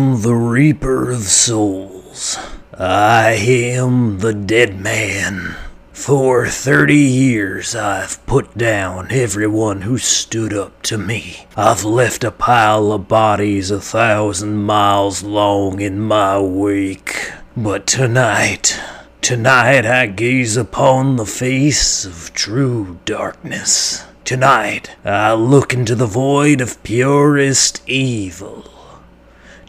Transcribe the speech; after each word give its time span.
Am 0.00 0.22
the 0.22 0.34
Reaper 0.34 1.10
of 1.10 1.24
Souls. 1.24 2.38
I 2.72 3.32
am 3.32 4.20
the 4.20 4.32
dead 4.32 4.80
man. 4.80 5.56
For 5.92 6.46
30 6.46 6.94
years, 6.96 7.74
I've 7.74 8.24
put 8.24 8.56
down 8.56 9.08
everyone 9.10 9.82
who 9.82 9.98
stood 9.98 10.54
up 10.54 10.80
to 10.84 10.96
me. 10.96 11.46
I've 11.54 11.84
left 11.84 12.24
a 12.24 12.30
pile 12.30 12.92
of 12.92 13.08
bodies 13.08 13.70
a 13.70 13.78
thousand 13.78 14.64
miles 14.64 15.22
long 15.22 15.82
in 15.82 16.00
my 16.00 16.40
wake. 16.40 17.32
But 17.54 17.86
tonight, 17.86 18.80
tonight 19.20 19.84
I 19.84 20.06
gaze 20.06 20.56
upon 20.56 21.16
the 21.16 21.26
face 21.26 22.06
of 22.06 22.32
true 22.32 22.98
darkness. 23.04 24.06
Tonight, 24.24 24.96
I 25.04 25.34
look 25.34 25.74
into 25.74 25.94
the 25.94 26.06
void 26.06 26.62
of 26.62 26.82
purest 26.82 27.82
evil. 27.86 28.69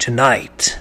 Tonight, 0.02 0.80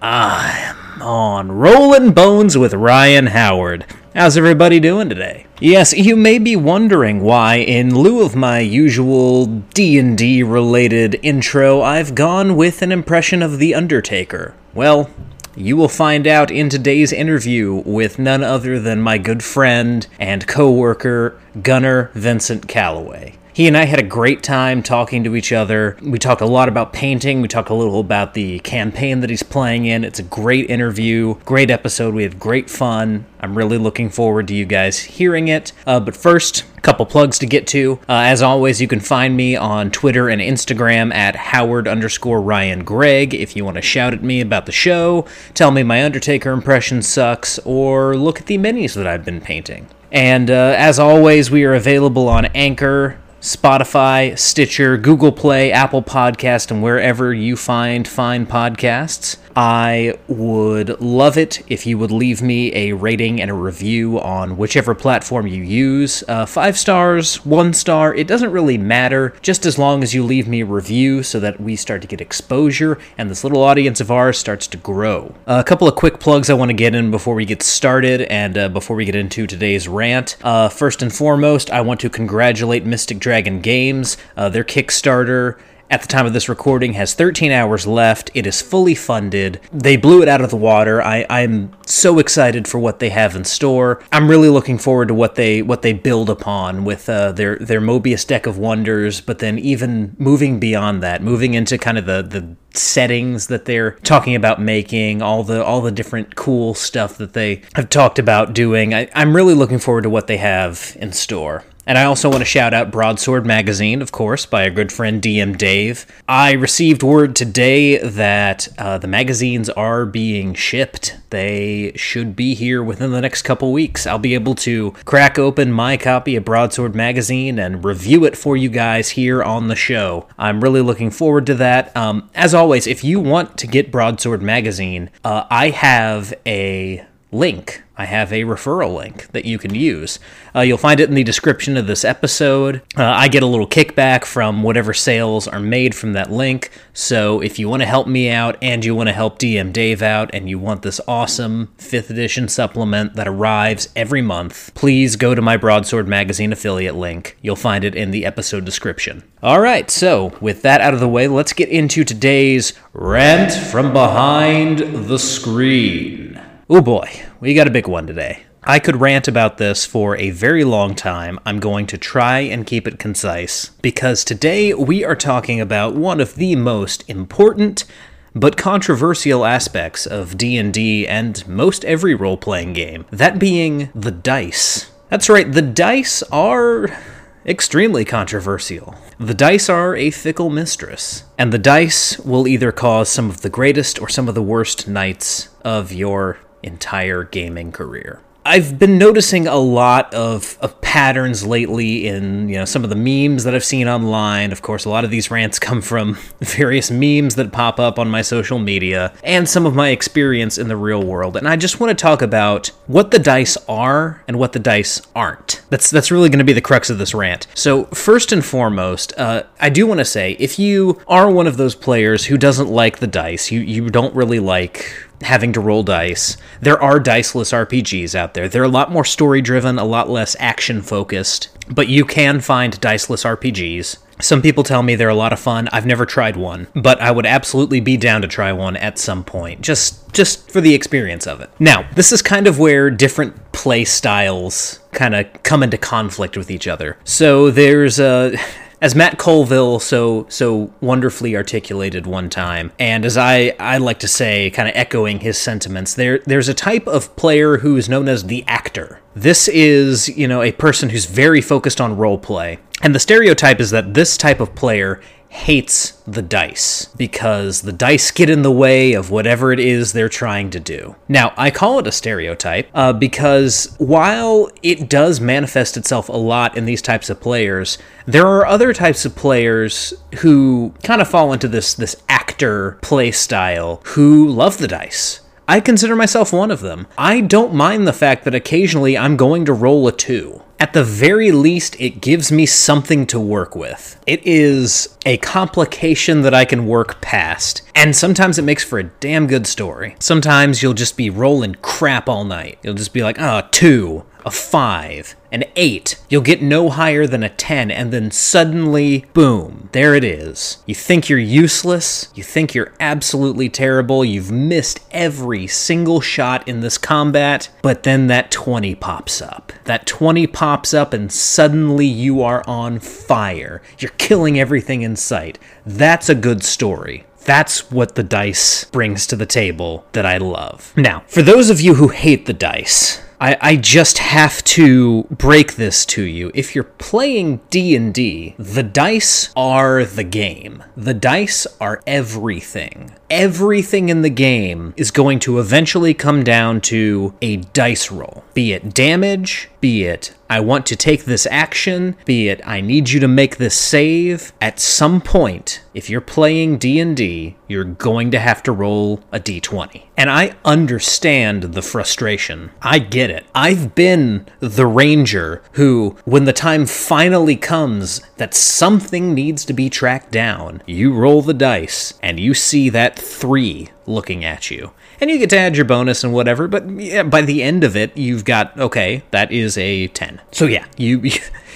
I'm 0.00 1.02
on 1.02 1.50
Rolling 1.50 2.12
Bones 2.12 2.56
with 2.56 2.72
Ryan 2.74 3.26
Howard. 3.26 3.84
How's 4.14 4.36
everybody 4.36 4.78
doing 4.78 5.08
today? 5.08 5.46
Yes, 5.58 5.92
you 5.92 6.14
may 6.14 6.38
be 6.38 6.54
wondering 6.54 7.22
why 7.22 7.56
in 7.56 7.92
lieu 7.92 8.24
of 8.24 8.36
my 8.36 8.60
usual 8.60 9.46
D&D 9.46 10.44
related 10.44 11.18
intro, 11.24 11.82
I've 11.82 12.14
gone 12.14 12.54
with 12.54 12.82
an 12.82 12.92
impression 12.92 13.42
of 13.42 13.58
The 13.58 13.74
Undertaker. 13.74 14.54
Well, 14.74 15.10
you 15.56 15.76
will 15.76 15.88
find 15.88 16.28
out 16.28 16.52
in 16.52 16.68
today's 16.68 17.12
interview 17.12 17.82
with 17.84 18.20
none 18.20 18.44
other 18.44 18.78
than 18.78 19.02
my 19.02 19.18
good 19.18 19.42
friend 19.42 20.06
and 20.20 20.46
co-worker 20.46 21.36
Gunnar 21.60 22.12
Vincent 22.14 22.68
Calloway. 22.68 23.34
He 23.54 23.68
and 23.68 23.76
I 23.76 23.84
had 23.84 23.98
a 23.98 24.02
great 24.02 24.42
time 24.42 24.82
talking 24.82 25.24
to 25.24 25.36
each 25.36 25.52
other. 25.52 25.98
We 26.00 26.18
talked 26.18 26.40
a 26.40 26.46
lot 26.46 26.70
about 26.70 26.94
painting. 26.94 27.42
We 27.42 27.48
talked 27.48 27.68
a 27.68 27.74
little 27.74 28.00
about 28.00 28.32
the 28.32 28.60
campaign 28.60 29.20
that 29.20 29.28
he's 29.28 29.42
playing 29.42 29.84
in. 29.84 30.04
It's 30.04 30.18
a 30.18 30.22
great 30.22 30.70
interview, 30.70 31.34
great 31.44 31.70
episode. 31.70 32.14
We 32.14 32.22
had 32.22 32.38
great 32.38 32.70
fun. 32.70 33.26
I'm 33.40 33.58
really 33.58 33.76
looking 33.76 34.08
forward 34.08 34.48
to 34.48 34.54
you 34.54 34.64
guys 34.64 35.00
hearing 35.00 35.48
it. 35.48 35.72
Uh, 35.86 36.00
but 36.00 36.16
first, 36.16 36.64
a 36.78 36.80
couple 36.80 37.04
plugs 37.04 37.38
to 37.40 37.46
get 37.46 37.66
to. 37.68 37.98
Uh, 38.08 38.24
as 38.24 38.40
always, 38.40 38.80
you 38.80 38.88
can 38.88 39.00
find 39.00 39.36
me 39.36 39.54
on 39.54 39.90
Twitter 39.90 40.30
and 40.30 40.40
Instagram 40.40 41.12
at 41.12 41.36
Howard 41.36 41.86
underscore 41.86 42.40
Ryan 42.40 42.84
Gregg 42.84 43.34
if 43.34 43.54
you 43.54 43.66
want 43.66 43.74
to 43.74 43.82
shout 43.82 44.14
at 44.14 44.22
me 44.22 44.40
about 44.40 44.64
the 44.64 44.72
show, 44.72 45.26
tell 45.52 45.70
me 45.70 45.82
my 45.82 46.02
Undertaker 46.02 46.52
impression 46.52 47.02
sucks, 47.02 47.58
or 47.66 48.16
look 48.16 48.40
at 48.40 48.46
the 48.46 48.56
minis 48.56 48.94
that 48.94 49.06
I've 49.06 49.26
been 49.26 49.42
painting. 49.42 49.88
And 50.10 50.50
uh, 50.50 50.74
as 50.76 50.98
always, 50.98 51.50
we 51.50 51.64
are 51.64 51.74
available 51.74 52.28
on 52.28 52.44
Anchor, 52.46 53.18
Spotify, 53.42 54.38
Stitcher, 54.38 54.96
Google 54.96 55.32
Play, 55.32 55.72
Apple 55.72 56.02
Podcast, 56.02 56.70
and 56.70 56.80
wherever 56.80 57.34
you 57.34 57.56
find 57.56 58.06
fine 58.06 58.46
podcasts. 58.46 59.36
I 59.56 60.18
would 60.28 61.00
love 61.00 61.36
it 61.36 61.62
if 61.68 61.86
you 61.86 61.98
would 61.98 62.10
leave 62.10 62.42
me 62.42 62.74
a 62.74 62.92
rating 62.92 63.40
and 63.40 63.50
a 63.50 63.54
review 63.54 64.20
on 64.20 64.56
whichever 64.56 64.94
platform 64.94 65.46
you 65.46 65.62
use. 65.62 66.24
Uh, 66.28 66.46
five 66.46 66.78
stars, 66.78 67.44
one 67.44 67.72
star, 67.72 68.14
it 68.14 68.26
doesn't 68.26 68.52
really 68.52 68.78
matter, 68.78 69.34
just 69.42 69.66
as 69.66 69.78
long 69.78 70.02
as 70.02 70.14
you 70.14 70.24
leave 70.24 70.48
me 70.48 70.60
a 70.62 70.66
review 70.66 71.22
so 71.22 71.38
that 71.40 71.60
we 71.60 71.76
start 71.76 72.02
to 72.02 72.08
get 72.08 72.20
exposure 72.20 72.98
and 73.18 73.30
this 73.30 73.44
little 73.44 73.62
audience 73.62 74.00
of 74.00 74.10
ours 74.10 74.38
starts 74.38 74.66
to 74.68 74.76
grow. 74.76 75.34
Uh, 75.46 75.58
a 75.60 75.64
couple 75.64 75.88
of 75.88 75.96
quick 75.96 76.18
plugs 76.20 76.48
I 76.48 76.54
want 76.54 76.70
to 76.70 76.74
get 76.74 76.94
in 76.94 77.10
before 77.10 77.34
we 77.34 77.44
get 77.44 77.62
started 77.62 78.22
and 78.22 78.56
uh, 78.56 78.68
before 78.68 78.96
we 78.96 79.04
get 79.04 79.14
into 79.14 79.46
today's 79.46 79.88
rant. 79.88 80.36
Uh, 80.42 80.68
first 80.68 81.02
and 81.02 81.12
foremost, 81.12 81.70
I 81.70 81.80
want 81.80 82.00
to 82.00 82.10
congratulate 82.10 82.84
Mystic 82.84 83.18
Dragon 83.18 83.60
Games. 83.60 84.16
Uh, 84.36 84.48
their 84.48 84.64
Kickstarter 84.64 85.58
at 85.92 86.00
the 86.00 86.08
time 86.08 86.24
of 86.24 86.32
this 86.32 86.48
recording 86.48 86.94
has 86.94 87.12
13 87.12 87.52
hours 87.52 87.86
left. 87.86 88.30
It 88.32 88.46
is 88.46 88.62
fully 88.62 88.94
funded. 88.94 89.60
They 89.70 89.98
blew 89.98 90.22
it 90.22 90.28
out 90.28 90.40
of 90.40 90.48
the 90.48 90.56
water. 90.56 91.02
I, 91.02 91.26
I'm 91.28 91.70
so 91.84 92.18
excited 92.18 92.66
for 92.66 92.78
what 92.78 92.98
they 92.98 93.10
have 93.10 93.36
in 93.36 93.44
store. 93.44 94.02
I'm 94.10 94.28
really 94.28 94.48
looking 94.48 94.78
forward 94.78 95.08
to 95.08 95.14
what 95.14 95.34
they 95.34 95.60
what 95.60 95.82
they 95.82 95.92
build 95.92 96.30
upon 96.30 96.84
with 96.84 97.10
uh, 97.10 97.32
their 97.32 97.56
their 97.58 97.80
Mobius 97.82 98.26
deck 98.26 98.46
of 98.46 98.56
wonders. 98.56 99.20
But 99.20 99.40
then 99.40 99.58
even 99.58 100.16
moving 100.18 100.58
beyond 100.58 101.02
that, 101.02 101.22
moving 101.22 101.52
into 101.52 101.76
kind 101.76 101.98
of 101.98 102.06
the 102.06 102.22
the 102.22 102.56
settings 102.74 103.48
that 103.48 103.66
they're 103.66 103.92
talking 104.02 104.34
about 104.34 104.62
making, 104.62 105.20
all 105.20 105.44
the 105.44 105.62
all 105.62 105.82
the 105.82 105.92
different 105.92 106.36
cool 106.36 106.72
stuff 106.72 107.18
that 107.18 107.34
they 107.34 107.60
have 107.74 107.90
talked 107.90 108.18
about 108.18 108.54
doing. 108.54 108.94
I, 108.94 109.10
I'm 109.14 109.36
really 109.36 109.54
looking 109.54 109.78
forward 109.78 110.02
to 110.02 110.10
what 110.10 110.26
they 110.26 110.38
have 110.38 110.96
in 110.98 111.12
store. 111.12 111.64
And 111.86 111.98
I 111.98 112.04
also 112.04 112.28
want 112.28 112.40
to 112.40 112.46
shout 112.46 112.72
out 112.72 112.92
Broadsword 112.92 113.44
Magazine, 113.44 114.02
of 114.02 114.12
course, 114.12 114.46
by 114.46 114.64
our 114.64 114.70
good 114.70 114.92
friend 114.92 115.20
DM 115.20 115.58
Dave. 115.58 116.06
I 116.28 116.52
received 116.52 117.02
word 117.02 117.34
today 117.34 117.98
that 117.98 118.68
uh, 118.78 118.98
the 118.98 119.08
magazines 119.08 119.68
are 119.70 120.06
being 120.06 120.54
shipped. 120.54 121.16
They 121.30 121.92
should 121.96 122.36
be 122.36 122.54
here 122.54 122.82
within 122.82 123.10
the 123.10 123.20
next 123.20 123.42
couple 123.42 123.72
weeks. 123.72 124.06
I'll 124.06 124.18
be 124.18 124.34
able 124.34 124.54
to 124.56 124.92
crack 125.04 125.38
open 125.38 125.72
my 125.72 125.96
copy 125.96 126.36
of 126.36 126.44
Broadsword 126.44 126.94
Magazine 126.94 127.58
and 127.58 127.84
review 127.84 128.24
it 128.24 128.36
for 128.36 128.56
you 128.56 128.68
guys 128.68 129.10
here 129.10 129.42
on 129.42 129.66
the 129.66 129.76
show. 129.76 130.28
I'm 130.38 130.62
really 130.62 130.82
looking 130.82 131.10
forward 131.10 131.46
to 131.46 131.54
that. 131.56 131.96
Um, 131.96 132.30
as 132.34 132.54
always, 132.54 132.86
if 132.86 133.02
you 133.02 133.18
want 133.18 133.58
to 133.58 133.66
get 133.66 133.90
Broadsword 133.90 134.42
Magazine, 134.42 135.10
uh, 135.24 135.46
I 135.50 135.70
have 135.70 136.32
a 136.46 137.04
link. 137.32 137.82
I 137.96 138.04
have 138.06 138.32
a 138.32 138.42
referral 138.42 138.96
link 138.96 139.28
that 139.32 139.44
you 139.44 139.58
can 139.58 139.74
use. 139.74 140.18
Uh, 140.54 140.60
you'll 140.60 140.78
find 140.78 140.98
it 140.98 141.08
in 141.08 141.14
the 141.14 141.24
description 141.24 141.76
of 141.76 141.86
this 141.86 142.04
episode. 142.04 142.82
Uh, 142.96 143.04
I 143.04 143.28
get 143.28 143.42
a 143.42 143.46
little 143.46 143.66
kickback 143.66 144.24
from 144.24 144.62
whatever 144.62 144.94
sales 144.94 145.46
are 145.46 145.60
made 145.60 145.94
from 145.94 146.14
that 146.14 146.30
link. 146.30 146.70
So 146.92 147.40
if 147.40 147.58
you 147.58 147.68
want 147.68 147.82
to 147.82 147.86
help 147.86 148.06
me 148.06 148.30
out 148.30 148.56
and 148.62 148.84
you 148.84 148.94
want 148.94 149.08
to 149.08 149.12
help 149.12 149.38
DM 149.38 149.72
Dave 149.72 150.02
out 150.02 150.30
and 150.34 150.48
you 150.48 150.58
want 150.58 150.82
this 150.82 151.00
awesome 151.06 151.68
5th 151.78 152.10
edition 152.10 152.48
supplement 152.48 153.14
that 153.14 153.28
arrives 153.28 153.88
every 153.94 154.22
month, 154.22 154.74
please 154.74 155.16
go 155.16 155.34
to 155.34 155.42
my 155.42 155.56
Broadsword 155.56 156.08
Magazine 156.08 156.52
affiliate 156.52 156.96
link. 156.96 157.36
You'll 157.42 157.56
find 157.56 157.84
it 157.84 157.94
in 157.94 158.10
the 158.10 158.24
episode 158.24 158.64
description. 158.64 159.22
All 159.42 159.60
right, 159.60 159.90
so 159.90 160.36
with 160.40 160.62
that 160.62 160.80
out 160.80 160.94
of 160.94 161.00
the 161.00 161.08
way, 161.08 161.28
let's 161.28 161.52
get 161.52 161.68
into 161.68 162.04
today's 162.04 162.72
Rant 162.92 163.52
from 163.52 163.92
Behind 163.92 164.78
the 164.78 165.18
Screen. 165.18 166.31
Oh 166.70 166.80
boy, 166.80 167.10
we 167.40 167.54
got 167.54 167.66
a 167.66 167.72
big 167.72 167.88
one 167.88 168.06
today. 168.06 168.44
I 168.62 168.78
could 168.78 169.00
rant 169.00 169.26
about 169.26 169.58
this 169.58 169.84
for 169.84 170.16
a 170.16 170.30
very 170.30 170.62
long 170.62 170.94
time. 170.94 171.40
I'm 171.44 171.58
going 171.58 171.88
to 171.88 171.98
try 171.98 172.38
and 172.38 172.64
keep 172.64 172.86
it 172.86 173.00
concise 173.00 173.70
because 173.82 174.24
today 174.24 174.72
we 174.72 175.04
are 175.04 175.16
talking 175.16 175.60
about 175.60 175.96
one 175.96 176.20
of 176.20 176.36
the 176.36 176.54
most 176.54 177.02
important 177.10 177.84
but 178.32 178.56
controversial 178.56 179.44
aspects 179.44 180.06
of 180.06 180.38
D&D 180.38 181.06
and 181.08 181.46
most 181.48 181.84
every 181.84 182.14
role-playing 182.14 182.74
game, 182.74 183.06
that 183.10 183.40
being 183.40 183.90
the 183.92 184.12
dice. 184.12 184.92
That's 185.08 185.28
right, 185.28 185.50
the 185.50 185.62
dice 185.62 186.22
are 186.30 186.96
extremely 187.44 188.04
controversial. 188.04 188.94
The 189.18 189.34
dice 189.34 189.68
are 189.68 189.96
a 189.96 190.12
fickle 190.12 190.48
mistress, 190.48 191.24
and 191.36 191.52
the 191.52 191.58
dice 191.58 192.20
will 192.20 192.46
either 192.46 192.70
cause 192.70 193.08
some 193.08 193.28
of 193.28 193.40
the 193.40 193.50
greatest 193.50 194.00
or 194.00 194.08
some 194.08 194.28
of 194.28 194.36
the 194.36 194.42
worst 194.42 194.86
nights 194.86 195.48
of 195.64 195.92
your 195.92 196.38
entire 196.62 197.24
gaming 197.24 197.72
career. 197.72 198.20
I've 198.44 198.78
been 198.78 198.98
noticing 198.98 199.46
a 199.46 199.56
lot 199.56 200.12
of, 200.14 200.58
of 200.60 200.80
patterns 200.80 201.46
lately 201.46 202.06
in 202.08 202.48
you 202.48 202.56
know 202.56 202.64
some 202.64 202.82
of 202.82 202.90
the 202.90 202.96
memes 202.96 203.44
that 203.44 203.54
I've 203.54 203.64
seen 203.64 203.88
online. 203.88 204.50
Of 204.52 204.62
course, 204.62 204.84
a 204.84 204.90
lot 204.90 205.04
of 205.04 205.10
these 205.10 205.30
rants 205.30 205.58
come 205.58 205.80
from 205.80 206.18
various 206.40 206.90
memes 206.90 207.36
that 207.36 207.52
pop 207.52 207.78
up 207.78 207.98
on 207.98 208.10
my 208.10 208.20
social 208.20 208.58
media 208.58 209.12
and 209.22 209.48
some 209.48 209.64
of 209.64 209.74
my 209.74 209.90
experience 209.90 210.58
in 210.58 210.68
the 210.68 210.76
real 210.76 211.02
world. 211.02 211.36
And 211.36 211.48
I 211.48 211.56
just 211.56 211.78
want 211.78 211.96
to 211.96 212.02
talk 212.02 212.20
about 212.20 212.68
what 212.86 213.10
the 213.12 213.18
dice 213.18 213.56
are 213.68 214.22
and 214.26 214.38
what 214.38 214.52
the 214.52 214.58
dice 214.58 215.00
aren't. 215.14 215.62
That's 215.70 215.90
that's 215.90 216.10
really 216.10 216.28
going 216.28 216.40
to 216.40 216.44
be 216.44 216.52
the 216.52 216.60
crux 216.60 216.90
of 216.90 216.98
this 216.98 217.14
rant. 217.14 217.46
So 217.54 217.84
first 217.86 218.32
and 218.32 218.44
foremost, 218.44 219.16
uh, 219.18 219.44
I 219.60 219.70
do 219.70 219.86
want 219.86 219.98
to 219.98 220.04
say 220.04 220.32
if 220.40 220.58
you 220.58 221.00
are 221.06 221.30
one 221.30 221.46
of 221.46 221.56
those 221.56 221.76
players 221.76 222.26
who 222.26 222.36
doesn't 222.36 222.68
like 222.68 222.98
the 222.98 223.06
dice, 223.06 223.52
you 223.52 223.60
you 223.60 223.88
don't 223.88 224.14
really 224.16 224.40
like 224.40 224.92
having 225.24 225.52
to 225.52 225.60
roll 225.60 225.82
dice. 225.82 226.36
There 226.60 226.80
are 226.80 227.00
diceless 227.00 227.52
RPGs 227.52 228.14
out 228.14 228.34
there. 228.34 228.48
They're 228.48 228.62
a 228.62 228.68
lot 228.68 228.90
more 228.90 229.04
story 229.04 229.40
driven, 229.40 229.78
a 229.78 229.84
lot 229.84 230.08
less 230.08 230.36
action 230.38 230.82
focused, 230.82 231.48
but 231.68 231.88
you 231.88 232.04
can 232.04 232.40
find 232.40 232.80
diceless 232.80 233.24
RPGs. 233.24 233.98
Some 234.20 234.40
people 234.40 234.62
tell 234.62 234.82
me 234.82 234.94
they're 234.94 235.08
a 235.08 235.14
lot 235.14 235.32
of 235.32 235.40
fun. 235.40 235.68
I've 235.72 235.86
never 235.86 236.06
tried 236.06 236.36
one, 236.36 236.68
but 236.74 237.00
I 237.00 237.10
would 237.10 237.26
absolutely 237.26 237.80
be 237.80 237.96
down 237.96 238.22
to 238.22 238.28
try 238.28 238.52
one 238.52 238.76
at 238.76 238.98
some 238.98 239.24
point, 239.24 239.62
just 239.62 240.12
just 240.12 240.50
for 240.50 240.60
the 240.60 240.74
experience 240.74 241.26
of 241.26 241.40
it. 241.40 241.50
Now, 241.58 241.88
this 241.94 242.12
is 242.12 242.22
kind 242.22 242.46
of 242.46 242.58
where 242.58 242.90
different 242.90 243.52
play 243.52 243.84
styles 243.84 244.78
kind 244.92 245.14
of 245.14 245.26
come 245.42 245.62
into 245.62 245.78
conflict 245.78 246.36
with 246.36 246.50
each 246.50 246.68
other. 246.68 246.98
So 247.04 247.50
there's 247.50 247.98
a 247.98 248.36
as 248.82 248.96
Matt 248.96 249.16
Colville 249.16 249.78
so 249.78 250.26
so 250.28 250.72
wonderfully 250.80 251.36
articulated 251.36 252.04
one 252.04 252.28
time, 252.28 252.72
and 252.80 253.04
as 253.04 253.16
I 253.16 253.54
I 253.60 253.78
like 253.78 254.00
to 254.00 254.08
say, 254.08 254.50
kind 254.50 254.68
of 254.68 254.74
echoing 254.74 255.20
his 255.20 255.38
sentiments, 255.38 255.94
there 255.94 256.18
there's 256.26 256.48
a 256.48 256.54
type 256.54 256.88
of 256.88 257.14
player 257.14 257.58
who 257.58 257.76
is 257.76 257.88
known 257.88 258.08
as 258.08 258.24
the 258.24 258.44
actor. 258.48 259.00
This 259.14 259.46
is 259.46 260.08
you 260.08 260.26
know 260.26 260.42
a 260.42 260.50
person 260.50 260.90
who's 260.90 261.06
very 261.06 261.40
focused 261.40 261.80
on 261.80 261.96
role 261.96 262.18
play, 262.18 262.58
and 262.82 262.92
the 262.92 262.98
stereotype 262.98 263.60
is 263.60 263.70
that 263.70 263.94
this 263.94 264.16
type 264.16 264.40
of 264.40 264.54
player 264.56 265.00
hates 265.32 265.92
the 266.06 266.20
dice 266.20 266.84
because 266.96 267.62
the 267.62 267.72
dice 267.72 268.10
get 268.10 268.28
in 268.28 268.42
the 268.42 268.52
way 268.52 268.92
of 268.92 269.10
whatever 269.10 269.50
it 269.50 269.58
is 269.58 269.92
they're 269.92 270.08
trying 270.08 270.50
to 270.50 270.60
do. 270.60 270.94
Now, 271.08 271.32
I 271.38 271.50
call 271.50 271.78
it 271.78 271.86
a 271.86 271.92
stereotype 271.92 272.68
uh, 272.74 272.92
because 272.92 273.74
while 273.78 274.50
it 274.62 274.90
does 274.90 275.20
manifest 275.20 275.78
itself 275.78 276.10
a 276.10 276.12
lot 276.12 276.54
in 276.54 276.66
these 276.66 276.82
types 276.82 277.08
of 277.08 277.18
players, 277.18 277.78
there 278.04 278.26
are 278.26 278.44
other 278.44 278.74
types 278.74 279.06
of 279.06 279.16
players 279.16 279.94
who 280.16 280.74
kind 280.82 281.00
of 281.00 281.08
fall 281.08 281.32
into 281.32 281.48
this 281.48 281.72
this 281.72 281.96
actor 282.10 282.78
play 282.82 283.10
style 283.10 283.80
who 283.86 284.28
love 284.28 284.58
the 284.58 284.68
dice. 284.68 285.21
I 285.52 285.60
consider 285.60 285.94
myself 285.94 286.32
one 286.32 286.50
of 286.50 286.60
them. 286.60 286.86
I 286.96 287.20
don't 287.20 287.52
mind 287.52 287.86
the 287.86 287.92
fact 287.92 288.24
that 288.24 288.34
occasionally 288.34 288.96
I'm 288.96 289.18
going 289.18 289.44
to 289.44 289.52
roll 289.52 289.86
a 289.86 289.92
2. 289.92 290.40
At 290.58 290.72
the 290.72 290.82
very 290.82 291.30
least, 291.30 291.78
it 291.78 292.00
gives 292.00 292.32
me 292.32 292.46
something 292.46 293.06
to 293.08 293.20
work 293.20 293.54
with. 293.54 294.00
It 294.06 294.26
is 294.26 294.96
a 295.04 295.18
complication 295.18 296.22
that 296.22 296.32
I 296.32 296.46
can 296.46 296.66
work 296.66 297.02
past, 297.02 297.60
and 297.74 297.94
sometimes 297.94 298.38
it 298.38 298.46
makes 298.46 298.64
for 298.64 298.78
a 298.78 298.84
damn 298.84 299.26
good 299.26 299.46
story. 299.46 299.94
Sometimes 299.98 300.62
you'll 300.62 300.72
just 300.72 300.96
be 300.96 301.10
rolling 301.10 301.56
crap 301.56 302.08
all 302.08 302.24
night. 302.24 302.58
You'll 302.62 302.72
just 302.72 302.94
be 302.94 303.02
like, 303.02 303.20
ah, 303.20 303.42
oh, 303.44 303.48
two 303.52 304.06
a 304.24 304.30
5, 304.30 305.16
an 305.32 305.44
8. 305.56 305.96
You'll 306.08 306.22
get 306.22 306.42
no 306.42 306.68
higher 306.68 307.06
than 307.06 307.22
a 307.22 307.28
10, 307.28 307.70
and 307.70 307.92
then 307.92 308.10
suddenly, 308.10 309.06
boom, 309.14 309.70
there 309.72 309.94
it 309.94 310.04
is. 310.04 310.58
You 310.66 310.74
think 310.74 311.08
you're 311.08 311.18
useless, 311.18 312.12
you 312.14 312.22
think 312.22 312.54
you're 312.54 312.74
absolutely 312.78 313.48
terrible, 313.48 314.04
you've 314.04 314.30
missed 314.30 314.80
every 314.90 315.46
single 315.46 316.00
shot 316.00 316.46
in 316.46 316.60
this 316.60 316.78
combat, 316.78 317.48
but 317.62 317.82
then 317.82 318.06
that 318.08 318.30
20 318.30 318.74
pops 318.76 319.20
up. 319.20 319.52
That 319.64 319.86
20 319.86 320.26
pops 320.28 320.74
up, 320.74 320.92
and 320.92 321.10
suddenly 321.10 321.86
you 321.86 322.22
are 322.22 322.44
on 322.46 322.78
fire. 322.78 323.62
You're 323.78 323.90
killing 323.98 324.38
everything 324.38 324.82
in 324.82 324.94
sight. 324.96 325.38
That's 325.64 326.08
a 326.08 326.14
good 326.14 326.44
story. 326.44 327.06
That's 327.24 327.70
what 327.70 327.94
the 327.94 328.02
dice 328.02 328.64
brings 328.64 329.06
to 329.06 329.16
the 329.16 329.26
table 329.26 329.86
that 329.92 330.04
I 330.04 330.18
love. 330.18 330.72
Now, 330.76 331.04
for 331.06 331.22
those 331.22 331.50
of 331.50 331.60
you 331.60 331.74
who 331.74 331.88
hate 331.88 332.26
the 332.26 332.32
dice, 332.32 333.00
I, 333.22 333.36
I 333.40 333.56
just 333.56 333.98
have 333.98 334.42
to 334.44 335.04
break 335.04 335.54
this 335.54 335.86
to 335.86 336.02
you. 336.02 336.32
If 336.34 336.56
you're 336.56 336.64
playing 336.64 337.40
D&D, 337.50 338.34
the 338.36 338.64
dice 338.64 339.32
are 339.36 339.84
the 339.84 340.02
game. 340.02 340.64
The 340.76 340.92
dice 340.92 341.46
are 341.60 341.84
everything. 341.86 342.90
Everything 343.08 343.90
in 343.90 344.02
the 344.02 344.10
game 344.10 344.74
is 344.76 344.90
going 344.90 345.20
to 345.20 345.38
eventually 345.38 345.94
come 345.94 346.24
down 346.24 346.62
to 346.62 347.14
a 347.22 347.36
dice 347.36 347.92
roll. 347.92 348.24
Be 348.34 348.54
it 348.54 348.74
damage, 348.74 349.50
be 349.60 349.84
it 349.84 350.14
I 350.32 350.40
want 350.40 350.64
to 350.68 350.76
take 350.76 351.04
this 351.04 351.26
action, 351.30 351.94
be 352.06 352.30
it 352.30 352.40
I 352.46 352.62
need 352.62 352.88
you 352.88 353.00
to 353.00 353.06
make 353.06 353.36
this 353.36 353.54
save. 353.54 354.32
At 354.40 354.58
some 354.58 355.02
point, 355.02 355.62
if 355.74 355.90
you're 355.90 356.00
playing 356.00 356.56
D&D, 356.56 357.36
you're 357.48 357.64
going 357.64 358.10
to 358.12 358.18
have 358.18 358.42
to 358.44 358.52
roll 358.52 359.02
a 359.12 359.20
d20. 359.20 359.88
And 359.94 360.08
I 360.08 360.34
understand 360.42 361.42
the 361.42 361.60
frustration. 361.60 362.50
I 362.62 362.78
get 362.78 363.10
it. 363.10 363.26
I've 363.34 363.74
been 363.74 364.24
the 364.40 364.66
ranger 364.66 365.42
who 365.52 365.98
when 366.06 366.24
the 366.24 366.32
time 366.32 366.64
finally 366.64 367.36
comes 367.36 368.00
that 368.16 368.32
something 368.32 369.12
needs 369.12 369.44
to 369.44 369.52
be 369.52 369.68
tracked 369.68 370.12
down, 370.12 370.62
you 370.64 370.94
roll 370.94 371.20
the 371.20 371.34
dice 371.34 371.92
and 372.02 372.18
you 372.18 372.32
see 372.32 372.70
that 372.70 372.98
3 372.98 373.68
looking 373.84 374.24
at 374.24 374.50
you 374.50 374.72
and 375.02 375.10
you 375.10 375.18
get 375.18 375.30
to 375.30 375.36
add 375.36 375.56
your 375.56 375.64
bonus 375.64 376.04
and 376.04 376.14
whatever. 376.14 376.46
But 376.46 376.70
yeah, 376.78 377.02
by 377.02 377.22
the 377.22 377.42
end 377.42 377.64
of 377.64 377.76
it, 377.76 377.94
you've 377.96 378.24
got 378.24 378.56
okay, 378.58 379.02
that 379.10 379.32
is 379.32 379.58
a 379.58 379.88
ten. 379.88 380.22
So 380.30 380.46
yeah, 380.46 380.64
you 380.76 381.02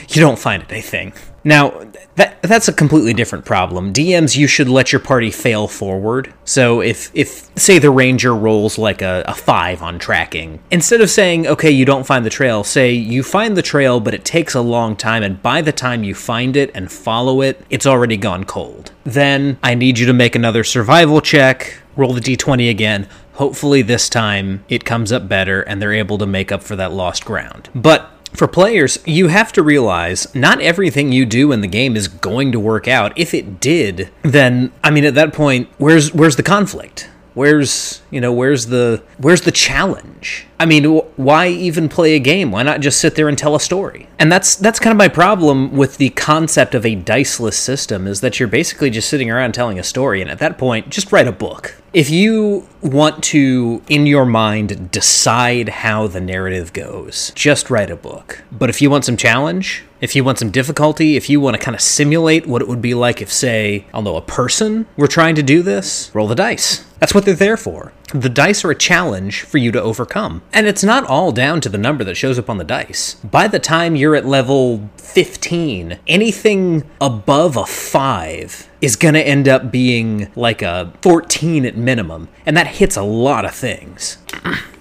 you 0.08 0.20
don't 0.20 0.38
find 0.38 0.64
anything. 0.70 1.12
Now, 1.44 1.86
that 2.16 2.42
that's 2.42 2.66
a 2.66 2.72
completely 2.72 3.14
different 3.14 3.44
problem. 3.44 3.92
DMs, 3.92 4.36
you 4.36 4.48
should 4.48 4.68
let 4.68 4.90
your 4.90 5.00
party 5.00 5.30
fail 5.30 5.68
forward. 5.68 6.34
So 6.44 6.80
if 6.80 7.10
if 7.14 7.48
say 7.56 7.78
the 7.78 7.90
ranger 7.90 8.34
rolls 8.34 8.78
like 8.78 9.00
a, 9.00 9.22
a 9.28 9.34
five 9.34 9.80
on 9.80 10.00
tracking, 10.00 10.60
instead 10.72 11.00
of 11.00 11.08
saying 11.08 11.46
okay, 11.46 11.70
you 11.70 11.84
don't 11.84 12.04
find 12.04 12.24
the 12.24 12.30
trail, 12.30 12.64
say 12.64 12.92
you 12.92 13.22
find 13.22 13.56
the 13.56 13.62
trail, 13.62 14.00
but 14.00 14.12
it 14.12 14.24
takes 14.24 14.54
a 14.54 14.60
long 14.60 14.96
time, 14.96 15.22
and 15.22 15.40
by 15.40 15.60
the 15.60 15.72
time 15.72 16.02
you 16.02 16.16
find 16.16 16.56
it 16.56 16.72
and 16.74 16.90
follow 16.90 17.42
it, 17.42 17.64
it's 17.70 17.86
already 17.86 18.16
gone 18.16 18.42
cold. 18.42 18.90
Then 19.04 19.58
I 19.62 19.74
need 19.74 20.00
you 20.00 20.06
to 20.06 20.12
make 20.12 20.34
another 20.34 20.64
survival 20.64 21.20
check. 21.20 21.80
Roll 21.94 22.12
the 22.12 22.20
d20 22.20 22.68
again 22.68 23.08
Hopefully, 23.36 23.82
this 23.82 24.08
time 24.08 24.64
it 24.66 24.86
comes 24.86 25.12
up 25.12 25.28
better 25.28 25.60
and 25.60 25.80
they're 25.80 25.92
able 25.92 26.16
to 26.16 26.26
make 26.26 26.50
up 26.50 26.62
for 26.62 26.74
that 26.74 26.92
lost 26.92 27.26
ground. 27.26 27.68
But 27.74 28.10
for 28.32 28.46
players, 28.48 28.98
you 29.06 29.28
have 29.28 29.52
to 29.52 29.62
realize 29.62 30.34
not 30.34 30.60
everything 30.60 31.12
you 31.12 31.24
do 31.26 31.52
in 31.52 31.60
the 31.60 31.68
game 31.68 31.96
is 31.96 32.08
going 32.08 32.52
to 32.52 32.60
work 32.60 32.86
out. 32.86 33.16
If 33.16 33.34
it 33.34 33.60
did, 33.60 34.10
then 34.22 34.72
I 34.82 34.90
mean 34.90 35.04
at 35.04 35.14
that 35.14 35.32
point, 35.32 35.68
where's 35.78 36.12
where's 36.12 36.36
the 36.36 36.42
conflict? 36.42 37.08
Where's 37.36 38.00
you 38.10 38.18
know 38.18 38.32
where's 38.32 38.68
the 38.68 39.02
where's 39.18 39.42
the 39.42 39.52
challenge? 39.52 40.46
I 40.58 40.64
mean, 40.64 40.84
why 41.16 41.48
even 41.48 41.90
play 41.90 42.14
a 42.14 42.18
game? 42.18 42.50
Why 42.50 42.62
not 42.62 42.80
just 42.80 42.98
sit 42.98 43.14
there 43.14 43.28
and 43.28 43.36
tell 43.36 43.54
a 43.54 43.60
story? 43.60 44.08
And 44.18 44.32
that's 44.32 44.56
that's 44.56 44.78
kind 44.78 44.90
of 44.90 44.96
my 44.96 45.08
problem 45.08 45.76
with 45.76 45.98
the 45.98 46.08
concept 46.08 46.74
of 46.74 46.86
a 46.86 46.94
diceless 46.94 47.58
system 47.58 48.06
is 48.06 48.22
that 48.22 48.40
you're 48.40 48.48
basically 48.48 48.88
just 48.88 49.10
sitting 49.10 49.30
around 49.30 49.52
telling 49.52 49.78
a 49.78 49.82
story, 49.82 50.22
and 50.22 50.30
at 50.30 50.38
that 50.38 50.56
point, 50.56 50.88
just 50.88 51.12
write 51.12 51.28
a 51.28 51.32
book. 51.32 51.74
If 51.92 52.08
you 52.08 52.66
want 52.80 53.22
to, 53.24 53.82
in 53.86 54.06
your 54.06 54.24
mind, 54.24 54.90
decide 54.90 55.68
how 55.68 56.06
the 56.06 56.22
narrative 56.22 56.72
goes, 56.72 57.32
just 57.34 57.68
write 57.68 57.90
a 57.90 57.96
book. 57.96 58.44
But 58.50 58.70
if 58.70 58.80
you 58.80 58.88
want 58.88 59.04
some 59.04 59.18
challenge, 59.18 59.84
if 60.06 60.14
you 60.14 60.22
want 60.22 60.38
some 60.38 60.52
difficulty, 60.52 61.16
if 61.16 61.28
you 61.28 61.40
want 61.40 61.56
to 61.56 61.60
kind 61.60 61.74
of 61.74 61.80
simulate 61.80 62.46
what 62.46 62.62
it 62.62 62.68
would 62.68 62.80
be 62.80 62.94
like 62.94 63.20
if, 63.20 63.32
say, 63.32 63.84
I 63.92 64.00
know, 64.00 64.14
a 64.14 64.22
person 64.22 64.86
were 64.96 65.08
trying 65.08 65.34
to 65.34 65.42
do 65.42 65.64
this, 65.64 66.12
roll 66.14 66.28
the 66.28 66.36
dice. 66.36 66.86
That's 67.00 67.12
what 67.12 67.24
they're 67.24 67.34
there 67.34 67.56
for. 67.56 67.92
The 68.14 68.28
dice 68.28 68.64
are 68.64 68.70
a 68.70 68.76
challenge 68.76 69.42
for 69.42 69.58
you 69.58 69.72
to 69.72 69.82
overcome. 69.82 70.42
And 70.52 70.68
it's 70.68 70.84
not 70.84 71.02
all 71.08 71.32
down 71.32 71.60
to 71.62 71.68
the 71.68 71.76
number 71.76 72.04
that 72.04 72.14
shows 72.14 72.38
up 72.38 72.48
on 72.48 72.58
the 72.58 72.62
dice. 72.62 73.14
By 73.14 73.48
the 73.48 73.58
time 73.58 73.96
you're 73.96 74.14
at 74.14 74.24
level 74.24 74.88
15, 74.98 75.98
anything 76.06 76.88
above 77.00 77.56
a 77.56 77.66
5 77.66 78.68
is 78.80 78.94
going 78.94 79.14
to 79.14 79.26
end 79.26 79.48
up 79.48 79.72
being 79.72 80.30
like 80.36 80.62
a 80.62 80.92
14 81.02 81.66
at 81.66 81.76
minimum. 81.76 82.28
And 82.46 82.56
that 82.56 82.68
hits 82.68 82.96
a 82.96 83.02
lot 83.02 83.44
of 83.44 83.56
things. 83.56 84.18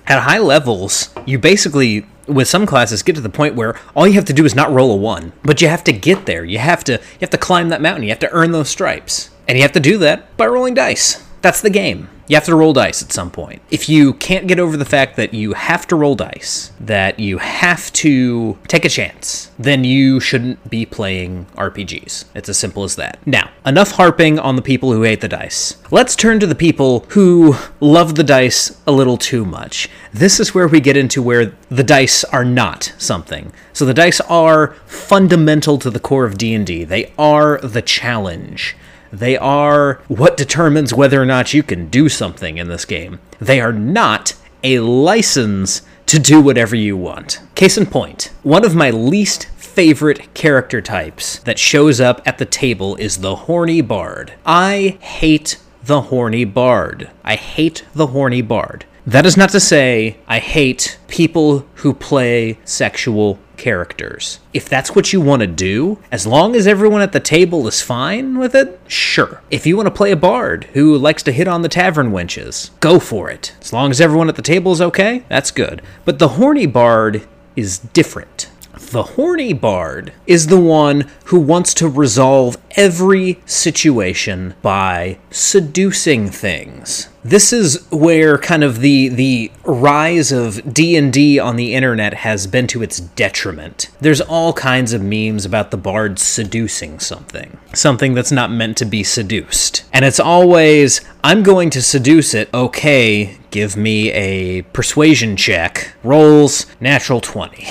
At 0.07 0.23
high 0.23 0.39
levels, 0.39 1.09
you 1.25 1.39
basically 1.39 2.05
with 2.27 2.47
some 2.47 2.65
classes 2.65 3.03
get 3.03 3.15
to 3.15 3.21
the 3.21 3.29
point 3.29 3.55
where 3.55 3.79
all 3.95 4.07
you 4.07 4.13
have 4.13 4.25
to 4.25 4.33
do 4.33 4.45
is 4.45 4.55
not 4.55 4.71
roll 4.71 4.91
a 4.91 4.95
1, 4.95 5.31
but 5.43 5.61
you 5.61 5.67
have 5.67 5.83
to 5.83 5.93
get 5.93 6.25
there. 6.25 6.43
You 6.43 6.57
have 6.59 6.83
to 6.85 6.93
you 6.93 7.19
have 7.21 7.29
to 7.31 7.37
climb 7.37 7.69
that 7.69 7.81
mountain. 7.81 8.03
You 8.03 8.09
have 8.09 8.19
to 8.19 8.31
earn 8.31 8.51
those 8.51 8.69
stripes. 8.69 9.29
And 9.47 9.57
you 9.57 9.61
have 9.61 9.73
to 9.73 9.79
do 9.79 9.99
that 9.99 10.35
by 10.37 10.47
rolling 10.47 10.73
dice. 10.73 11.24
That's 11.45 11.61
the 11.61 11.69
game. 11.69 12.09
You 12.27 12.37
have 12.37 12.45
to 12.45 12.55
roll 12.55 12.73
dice 12.73 13.03
at 13.03 13.11
some 13.11 13.29
point. 13.29 13.61
If 13.69 13.87
you 13.87 14.15
can't 14.15 14.47
get 14.47 14.57
over 14.57 14.77
the 14.77 14.83
fact 14.83 15.15
that 15.17 15.31
you 15.31 15.53
have 15.53 15.85
to 15.89 15.95
roll 15.95 16.15
dice, 16.15 16.71
that 16.79 17.19
you 17.19 17.37
have 17.37 17.93
to 17.93 18.57
take 18.67 18.83
a 18.83 18.89
chance, 18.89 19.51
then 19.59 19.83
you 19.83 20.19
shouldn't 20.19 20.71
be 20.71 20.87
playing 20.87 21.45
RPGs. 21.55 22.25
It's 22.33 22.49
as 22.49 22.57
simple 22.57 22.83
as 22.83 22.95
that. 22.95 23.19
Now, 23.27 23.51
enough 23.63 23.91
harping 23.91 24.39
on 24.39 24.55
the 24.55 24.63
people 24.63 24.91
who 24.91 25.03
hate 25.03 25.21
the 25.21 25.27
dice. 25.27 25.77
Let's 25.91 26.15
turn 26.15 26.39
to 26.39 26.47
the 26.47 26.55
people 26.55 27.05
who 27.09 27.55
love 27.79 28.15
the 28.15 28.23
dice 28.23 28.81
a 28.87 28.91
little 28.91 29.17
too 29.17 29.45
much. 29.45 29.87
This 30.11 30.39
is 30.39 30.55
where 30.55 30.67
we 30.67 30.79
get 30.79 30.97
into 30.97 31.21
where 31.21 31.53
the 31.69 31.83
dice 31.83 32.23
are 32.23 32.43
not 32.43 32.91
something. 32.97 33.53
So 33.71 33.85
the 33.85 33.93
dice 33.93 34.19
are 34.21 34.73
fundamental 34.87 35.77
to 35.77 35.91
the 35.91 35.99
core 35.99 36.25
of 36.25 36.39
D&D. 36.39 36.85
They 36.85 37.13
are 37.19 37.59
the 37.59 37.83
challenge. 37.83 38.75
They 39.15 39.37
are 39.37 40.01
what 40.09 40.35
determines 40.35 40.93
whether 40.93 41.21
or 41.21 41.25
not 41.25 41.53
you 41.53 41.63
can 41.63 41.87
do 41.87 42.09
something 42.09 42.57
in 42.57 42.67
this 42.67 42.83
game. 42.83 43.19
They 43.39 43.61
are 43.61 43.71
not 43.71 44.35
a 44.61 44.79
license 44.79 45.83
to 46.07 46.19
do 46.19 46.41
whatever 46.41 46.75
you 46.75 46.97
want. 46.97 47.39
Case 47.55 47.77
in 47.77 47.85
point, 47.85 48.33
one 48.43 48.65
of 48.65 48.75
my 48.75 48.89
least 48.89 49.47
favorite 49.51 50.33
character 50.33 50.81
types 50.81 51.39
that 51.39 51.57
shows 51.57 52.01
up 52.01 52.21
at 52.25 52.39
the 52.39 52.45
table 52.45 52.97
is 52.97 53.19
the 53.19 53.35
horny 53.35 53.79
bard. 53.79 54.33
I 54.45 54.97
hate 54.99 55.59
the 55.83 56.01
horny 56.01 56.43
bard. 56.43 57.09
I 57.23 57.35
hate 57.35 57.85
the 57.93 58.07
horny 58.07 58.41
bard. 58.41 58.85
That 59.07 59.25
is 59.25 59.37
not 59.37 59.51
to 59.51 59.59
say 59.61 60.17
I 60.27 60.39
hate 60.39 60.97
people 61.07 61.65
who 61.75 61.93
play 61.93 62.57
sexual 62.65 63.39
characters. 63.55 64.39
If 64.53 64.69
that's 64.69 64.95
what 64.95 65.11
you 65.11 65.21
want 65.21 65.41
to 65.41 65.47
do, 65.47 65.99
as 66.11 66.27
long 66.27 66.55
as 66.55 66.67
everyone 66.67 67.01
at 67.01 67.11
the 67.11 67.19
table 67.19 67.67
is 67.67 67.81
fine 67.81 68.37
with 68.37 68.55
it, 68.55 68.79
sure. 68.87 69.41
If 69.49 69.65
you 69.65 69.75
want 69.75 69.87
to 69.87 69.91
play 69.91 70.11
a 70.11 70.15
bard 70.15 70.65
who 70.73 70.97
likes 70.97 71.23
to 71.23 71.31
hit 71.31 71.47
on 71.47 71.61
the 71.61 71.69
tavern 71.69 72.11
wenches, 72.11 72.71
go 72.79 72.99
for 72.99 73.29
it. 73.29 73.55
As 73.61 73.73
long 73.73 73.91
as 73.91 74.01
everyone 74.01 74.29
at 74.29 74.35
the 74.35 74.41
table 74.41 74.71
is 74.71 74.81
okay, 74.81 75.23
that's 75.29 75.51
good. 75.51 75.81
But 76.03 76.19
the 76.19 76.29
horny 76.29 76.65
bard 76.65 77.27
is 77.55 77.79
different. 77.79 78.49
The 78.91 79.03
horny 79.03 79.53
bard 79.53 80.13
is 80.27 80.47
the 80.47 80.59
one 80.59 81.09
who 81.25 81.39
wants 81.39 81.73
to 81.75 81.87
resolve 81.87 82.57
every 82.71 83.39
situation 83.45 84.53
by 84.61 85.17
seducing 85.31 86.29
things. 86.29 87.09
This 87.25 87.51
is 87.51 87.83
where 87.89 88.37
kind 88.37 88.63
of 88.63 88.81
the 88.81 89.09
the 89.09 89.51
rise 89.63 90.31
of 90.31 90.71
D&D 90.71 91.39
on 91.39 91.55
the 91.55 91.73
internet 91.73 92.13
has 92.13 92.45
been 92.45 92.67
to 92.67 92.83
its 92.83 92.99
detriment. 92.99 93.89
There's 93.99 94.21
all 94.21 94.53
kinds 94.53 94.93
of 94.93 95.01
memes 95.01 95.43
about 95.43 95.71
the 95.71 95.77
bard 95.77 96.19
seducing 96.19 96.99
something, 96.99 97.57
something 97.73 98.13
that's 98.13 98.31
not 98.31 98.51
meant 98.51 98.77
to 98.77 98.85
be 98.85 99.03
seduced. 99.03 99.85
And 99.91 100.05
it's 100.05 100.19
always 100.19 101.01
I'm 101.23 101.41
going 101.41 101.71
to 101.71 101.81
seduce 101.81 102.35
it. 102.35 102.53
Okay, 102.53 103.37
give 103.49 103.75
me 103.75 104.11
a 104.11 104.61
persuasion 104.61 105.35
check. 105.35 105.95
Rolls 106.03 106.67
natural 106.79 107.21
20. 107.21 107.67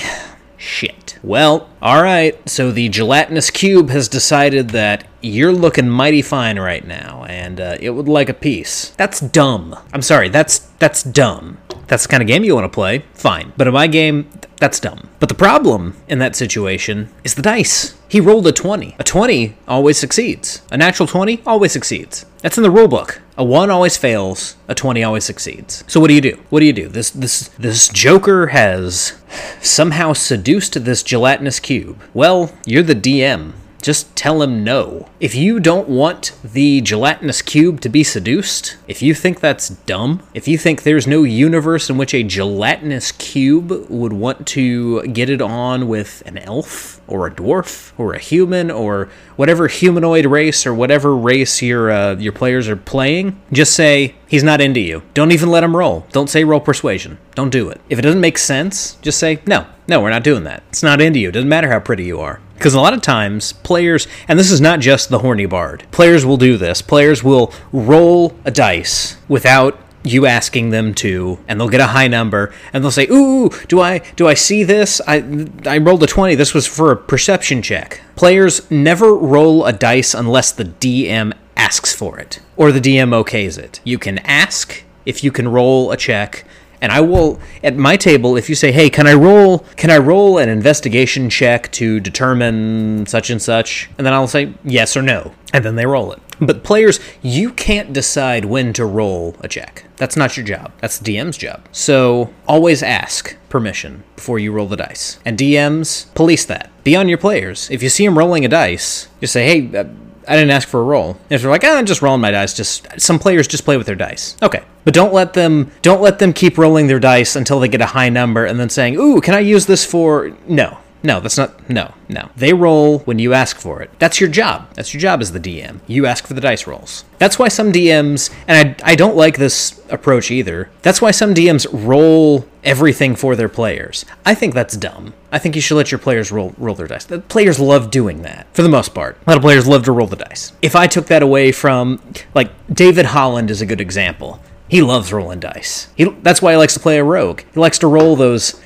Shit. 0.65 1.19
Well, 1.21 1.69
alright, 1.79 2.49
so 2.49 2.71
the 2.71 2.89
gelatinous 2.89 3.51
cube 3.51 3.91
has 3.91 4.09
decided 4.09 4.71
that 4.71 5.07
you're 5.21 5.51
looking 5.51 5.87
mighty 5.87 6.23
fine 6.23 6.57
right 6.57 6.85
now, 6.85 7.23
and 7.29 7.61
uh, 7.61 7.77
it 7.79 7.91
would 7.91 8.07
like 8.07 8.29
a 8.29 8.33
piece. 8.33 8.89
That's 8.97 9.19
dumb. 9.19 9.75
I'm 9.93 10.01
sorry, 10.01 10.27
that's 10.27 10.57
that's 10.79 11.03
dumb. 11.03 11.59
That's 11.85 12.03
the 12.03 12.09
kind 12.09 12.23
of 12.23 12.27
game 12.27 12.43
you 12.43 12.55
want 12.55 12.65
to 12.65 12.75
play, 12.75 13.05
fine. 13.13 13.53
But 13.55 13.67
in 13.67 13.73
my 13.75 13.85
game, 13.85 14.27
that's 14.57 14.79
dumb. 14.79 15.09
But 15.19 15.29
the 15.29 15.35
problem 15.35 15.95
in 16.07 16.19
that 16.19 16.35
situation 16.35 17.09
is 17.23 17.35
the 17.35 17.41
dice. 17.41 17.95
He 18.07 18.21
rolled 18.21 18.47
a 18.47 18.51
20. 18.51 18.95
A 18.99 19.03
20 19.03 19.55
always 19.67 19.97
succeeds. 19.97 20.61
A 20.71 20.77
natural 20.77 21.07
20 21.07 21.41
always 21.45 21.71
succeeds. 21.71 22.25
That's 22.41 22.57
in 22.57 22.63
the 22.63 22.71
rule 22.71 22.87
book. 22.87 23.21
A 23.37 23.43
1 23.43 23.69
always 23.69 23.97
fails, 23.97 24.55
a 24.67 24.75
20 24.75 25.03
always 25.03 25.25
succeeds. 25.25 25.83
So 25.87 25.99
what 25.99 26.07
do 26.07 26.13
you 26.13 26.21
do? 26.21 26.39
What 26.49 26.61
do 26.61 26.65
you 26.65 26.73
do? 26.73 26.87
This 26.87 27.09
this 27.09 27.49
this 27.59 27.89
joker 27.89 28.47
has 28.47 29.19
somehow 29.61 30.13
seduced 30.13 30.85
this 30.85 31.03
gelatinous 31.03 31.59
cube. 31.59 32.01
Well, 32.13 32.53
you're 32.65 32.83
the 32.83 32.95
DM 32.95 33.53
just 33.85 34.15
tell 34.15 34.41
him 34.41 34.63
no. 34.63 35.07
If 35.19 35.35
you 35.35 35.59
don't 35.59 35.87
want 35.87 36.35
the 36.43 36.81
gelatinous 36.81 37.43
cube 37.43 37.81
to 37.81 37.89
be 37.89 38.03
seduced, 38.03 38.77
if 38.87 39.03
you 39.03 39.13
think 39.13 39.39
that's 39.39 39.69
dumb, 39.69 40.23
if 40.33 40.47
you 40.47 40.57
think 40.57 40.81
there's 40.81 41.05
no 41.05 41.21
universe 41.21 41.87
in 41.87 41.95
which 41.95 42.15
a 42.15 42.23
gelatinous 42.23 43.11
cube 43.11 43.85
would 43.87 44.11
want 44.11 44.47
to 44.47 45.03
get 45.03 45.29
it 45.29 45.39
on 45.39 45.87
with 45.87 46.23
an 46.25 46.39
elf 46.39 46.99
or 47.07 47.27
a 47.27 47.31
dwarf 47.31 47.93
or 47.99 48.13
a 48.13 48.19
human 48.19 48.71
or 48.71 49.07
whatever 49.35 49.67
humanoid 49.67 50.25
race 50.25 50.65
or 50.65 50.73
whatever 50.73 51.15
race 51.15 51.61
your 51.61 51.91
uh, 51.91 52.15
your 52.15 52.33
players 52.33 52.67
are 52.67 52.75
playing, 52.75 53.39
just 53.53 53.75
say 53.75 54.15
he's 54.27 54.43
not 54.43 54.61
into 54.61 54.79
you. 54.79 55.03
Don't 55.13 55.31
even 55.31 55.49
let 55.51 55.63
him 55.63 55.75
roll. 55.75 56.07
Don't 56.11 56.29
say 56.29 56.43
roll 56.43 56.59
persuasion. 56.59 57.19
Don't 57.35 57.51
do 57.51 57.69
it. 57.69 57.79
If 57.87 57.99
it 57.99 58.01
doesn't 58.01 58.21
make 58.21 58.39
sense, 58.39 58.95
just 59.03 59.19
say 59.19 59.41
no. 59.45 59.67
No, 59.87 60.01
we're 60.01 60.09
not 60.09 60.23
doing 60.23 60.45
that. 60.45 60.63
It's 60.69 60.81
not 60.81 60.99
into 61.01 61.19
you. 61.19 61.29
It 61.29 61.33
doesn't 61.33 61.49
matter 61.49 61.69
how 61.69 61.79
pretty 61.79 62.05
you 62.05 62.19
are. 62.19 62.41
Because 62.55 62.73
a 62.73 62.81
lot 62.81 62.93
of 62.93 63.01
times, 63.01 63.53
players, 63.53 64.07
and 64.27 64.39
this 64.39 64.51
is 64.51 64.61
not 64.61 64.79
just 64.79 65.09
the 65.09 65.19
horny 65.19 65.45
bard, 65.45 65.85
players 65.91 66.25
will 66.25 66.37
do 66.37 66.57
this. 66.57 66.81
Players 66.81 67.23
will 67.23 67.53
roll 67.71 68.35
a 68.45 68.51
dice 68.51 69.17
without 69.27 69.79
you 70.05 70.25
asking 70.25 70.69
them 70.69 70.93
to 70.93 71.39
and 71.47 71.59
they'll 71.59 71.69
get 71.69 71.81
a 71.81 71.87
high 71.87 72.07
number 72.07 72.53
and 72.71 72.83
they'll 72.83 72.91
say 72.91 73.07
ooh 73.09 73.49
do 73.67 73.81
i 73.81 73.99
do 74.15 74.27
i 74.27 74.33
see 74.33 74.63
this? 74.63 75.01
I 75.07 75.47
i 75.65 75.77
rolled 75.79 76.03
a 76.03 76.07
20 76.07 76.35
this 76.35 76.53
was 76.53 76.67
for 76.67 76.91
a 76.91 76.97
perception 76.97 77.61
check. 77.61 78.01
Players 78.15 78.69
never 78.69 79.15
roll 79.15 79.65
a 79.65 79.73
dice 79.73 80.13
unless 80.13 80.51
the 80.51 80.65
dm 80.65 81.33
asks 81.57 81.93
for 81.93 82.19
it 82.19 82.39
or 82.55 82.71
the 82.71 82.79
dm 82.79 83.09
okays 83.09 83.57
it. 83.57 83.81
You 83.83 83.97
can 83.97 84.19
ask 84.19 84.83
if 85.05 85.23
you 85.23 85.31
can 85.31 85.47
roll 85.47 85.91
a 85.91 85.97
check 85.97 86.45
and 86.85 86.91
I 86.91 87.01
will 87.01 87.39
at 87.63 87.75
my 87.75 87.97
table 87.97 88.37
if 88.37 88.47
you 88.47 88.53
say, 88.53 88.71
"Hey, 88.71 88.91
can 88.91 89.07
I 89.07 89.13
roll 89.15 89.59
can 89.75 89.89
I 89.89 89.97
roll 89.97 90.37
an 90.37 90.49
investigation 90.49 91.31
check 91.31 91.71
to 91.73 91.99
determine 91.99 93.07
such 93.07 93.31
and 93.31 93.41
such?" 93.41 93.89
and 93.97 94.05
then 94.05 94.13
I'll 94.13 94.27
say 94.27 94.53
yes 94.63 94.95
or 94.95 95.01
no, 95.01 95.33
and 95.51 95.65
then 95.65 95.75
they 95.75 95.87
roll 95.87 96.11
it. 96.11 96.19
But 96.39 96.63
players, 96.63 96.99
you 97.23 97.51
can't 97.51 97.91
decide 97.91 98.45
when 98.45 98.71
to 98.73 98.85
roll 98.85 99.35
a 99.39 99.47
check. 99.47 99.85
That's 99.97 100.15
not 100.15 100.37
your 100.37 100.45
job. 100.45 100.73
That's 100.79 100.99
the 100.99 101.15
DM's 101.15 101.37
job. 101.37 101.67
So 101.71 102.33
always 102.47 102.83
ask 102.83 103.35
permission 103.49 104.03
before 104.15 104.37
you 104.37 104.51
roll 104.51 104.67
the 104.67 104.75
dice. 104.75 105.19
And 105.25 105.37
DMs, 105.37 106.13
police 106.13 106.45
that. 106.45 106.69
Be 106.83 106.95
on 106.95 107.07
your 107.07 107.17
players. 107.17 107.69
If 107.71 107.81
you 107.81 107.89
see 107.89 108.05
them 108.05 108.17
rolling 108.17 108.43
a 108.43 108.49
dice, 108.49 109.07
just 109.21 109.33
say, 109.33 109.45
hey, 109.45 109.77
uh, 109.77 109.85
I 110.27 110.35
didn't 110.35 110.51
ask 110.51 110.67
for 110.67 110.79
a 110.79 110.83
roll. 110.83 111.17
If 111.29 111.41
they're 111.41 111.51
like, 111.51 111.63
ah, 111.63 111.77
I'm 111.77 111.85
just 111.85 112.01
rolling 112.01 112.21
my 112.21 112.31
dice, 112.31 112.53
just 112.53 112.87
some 112.99 113.19
players 113.19 113.47
just 113.47 113.65
play 113.65 113.77
with 113.77 113.87
their 113.87 113.95
dice. 113.95 114.35
Okay. 114.41 114.63
But 114.83 114.93
don't 114.93 115.13
let 115.13 115.33
them 115.33 115.71
don't 115.81 116.01
let 116.01 116.19
them 116.19 116.33
keep 116.33 116.57
rolling 116.57 116.87
their 116.87 116.99
dice 116.99 117.35
until 117.35 117.59
they 117.59 117.67
get 117.67 117.81
a 117.81 117.87
high 117.87 118.09
number 118.09 118.45
and 118.45 118.59
then 118.59 118.69
saying, 118.69 118.95
Ooh, 118.97 119.21
can 119.21 119.33
I 119.33 119.39
use 119.39 119.65
this 119.65 119.85
for 119.85 120.35
no. 120.47 120.77
No, 121.05 121.19
that's 121.19 121.37
not. 121.37 121.69
No, 121.69 121.93
no. 122.09 122.31
They 122.35 122.51
roll 122.51 122.99
when 122.99 123.19
you 123.19 123.33
ask 123.33 123.57
for 123.59 123.79
it. 123.79 123.91
That's 123.99 124.19
your 124.19 124.27
job. 124.27 124.73
That's 124.73 124.91
your 124.91 125.01
job 125.01 125.21
as 125.21 125.31
the 125.31 125.39
DM. 125.39 125.81
You 125.85 126.07
ask 126.07 126.25
for 126.25 126.33
the 126.33 126.41
dice 126.41 126.65
rolls. 126.65 127.05
That's 127.19 127.37
why 127.37 127.47
some 127.47 127.71
DMs, 127.71 128.33
and 128.47 128.75
I, 128.83 128.93
I 128.93 128.95
don't 128.95 129.15
like 129.15 129.37
this 129.37 129.79
approach 129.91 130.31
either, 130.31 130.71
that's 130.81 131.03
why 131.03 131.11
some 131.11 131.35
DMs 131.35 131.67
roll 131.71 132.47
everything 132.63 133.15
for 133.15 133.35
their 133.35 133.47
players. 133.47 134.03
I 134.25 134.33
think 134.33 134.55
that's 134.55 134.75
dumb. 134.75 135.13
I 135.31 135.37
think 135.37 135.55
you 135.55 135.61
should 135.61 135.75
let 135.75 135.91
your 135.91 135.99
players 135.99 136.31
roll 136.31 136.55
roll 136.57 136.73
their 136.73 136.87
dice. 136.87 137.05
The 137.05 137.19
players 137.19 137.59
love 137.59 137.91
doing 137.91 138.23
that 138.23 138.47
for 138.51 138.63
the 138.63 138.69
most 138.69 138.95
part. 138.95 139.17
A 139.27 139.29
lot 139.29 139.37
of 139.37 139.43
players 139.43 139.67
love 139.67 139.83
to 139.83 139.91
roll 139.91 140.07
the 140.07 140.15
dice. 140.15 140.53
If 140.63 140.75
I 140.75 140.87
took 140.87 141.05
that 141.05 141.21
away 141.21 141.51
from 141.51 142.01
like 142.33 142.49
David 142.73 143.05
Holland 143.05 143.51
is 143.51 143.61
a 143.61 143.67
good 143.67 143.79
example. 143.79 144.39
He 144.67 144.81
loves 144.81 145.13
rolling 145.13 145.39
dice. 145.39 145.89
He, 145.95 146.05
that's 146.23 146.41
why 146.41 146.53
he 146.53 146.57
likes 146.57 146.73
to 146.73 146.79
play 146.79 146.97
a 146.97 147.03
rogue. 147.03 147.41
He 147.53 147.59
likes 147.59 147.77
to 147.79 147.87
roll 147.87 148.15
those 148.15 148.59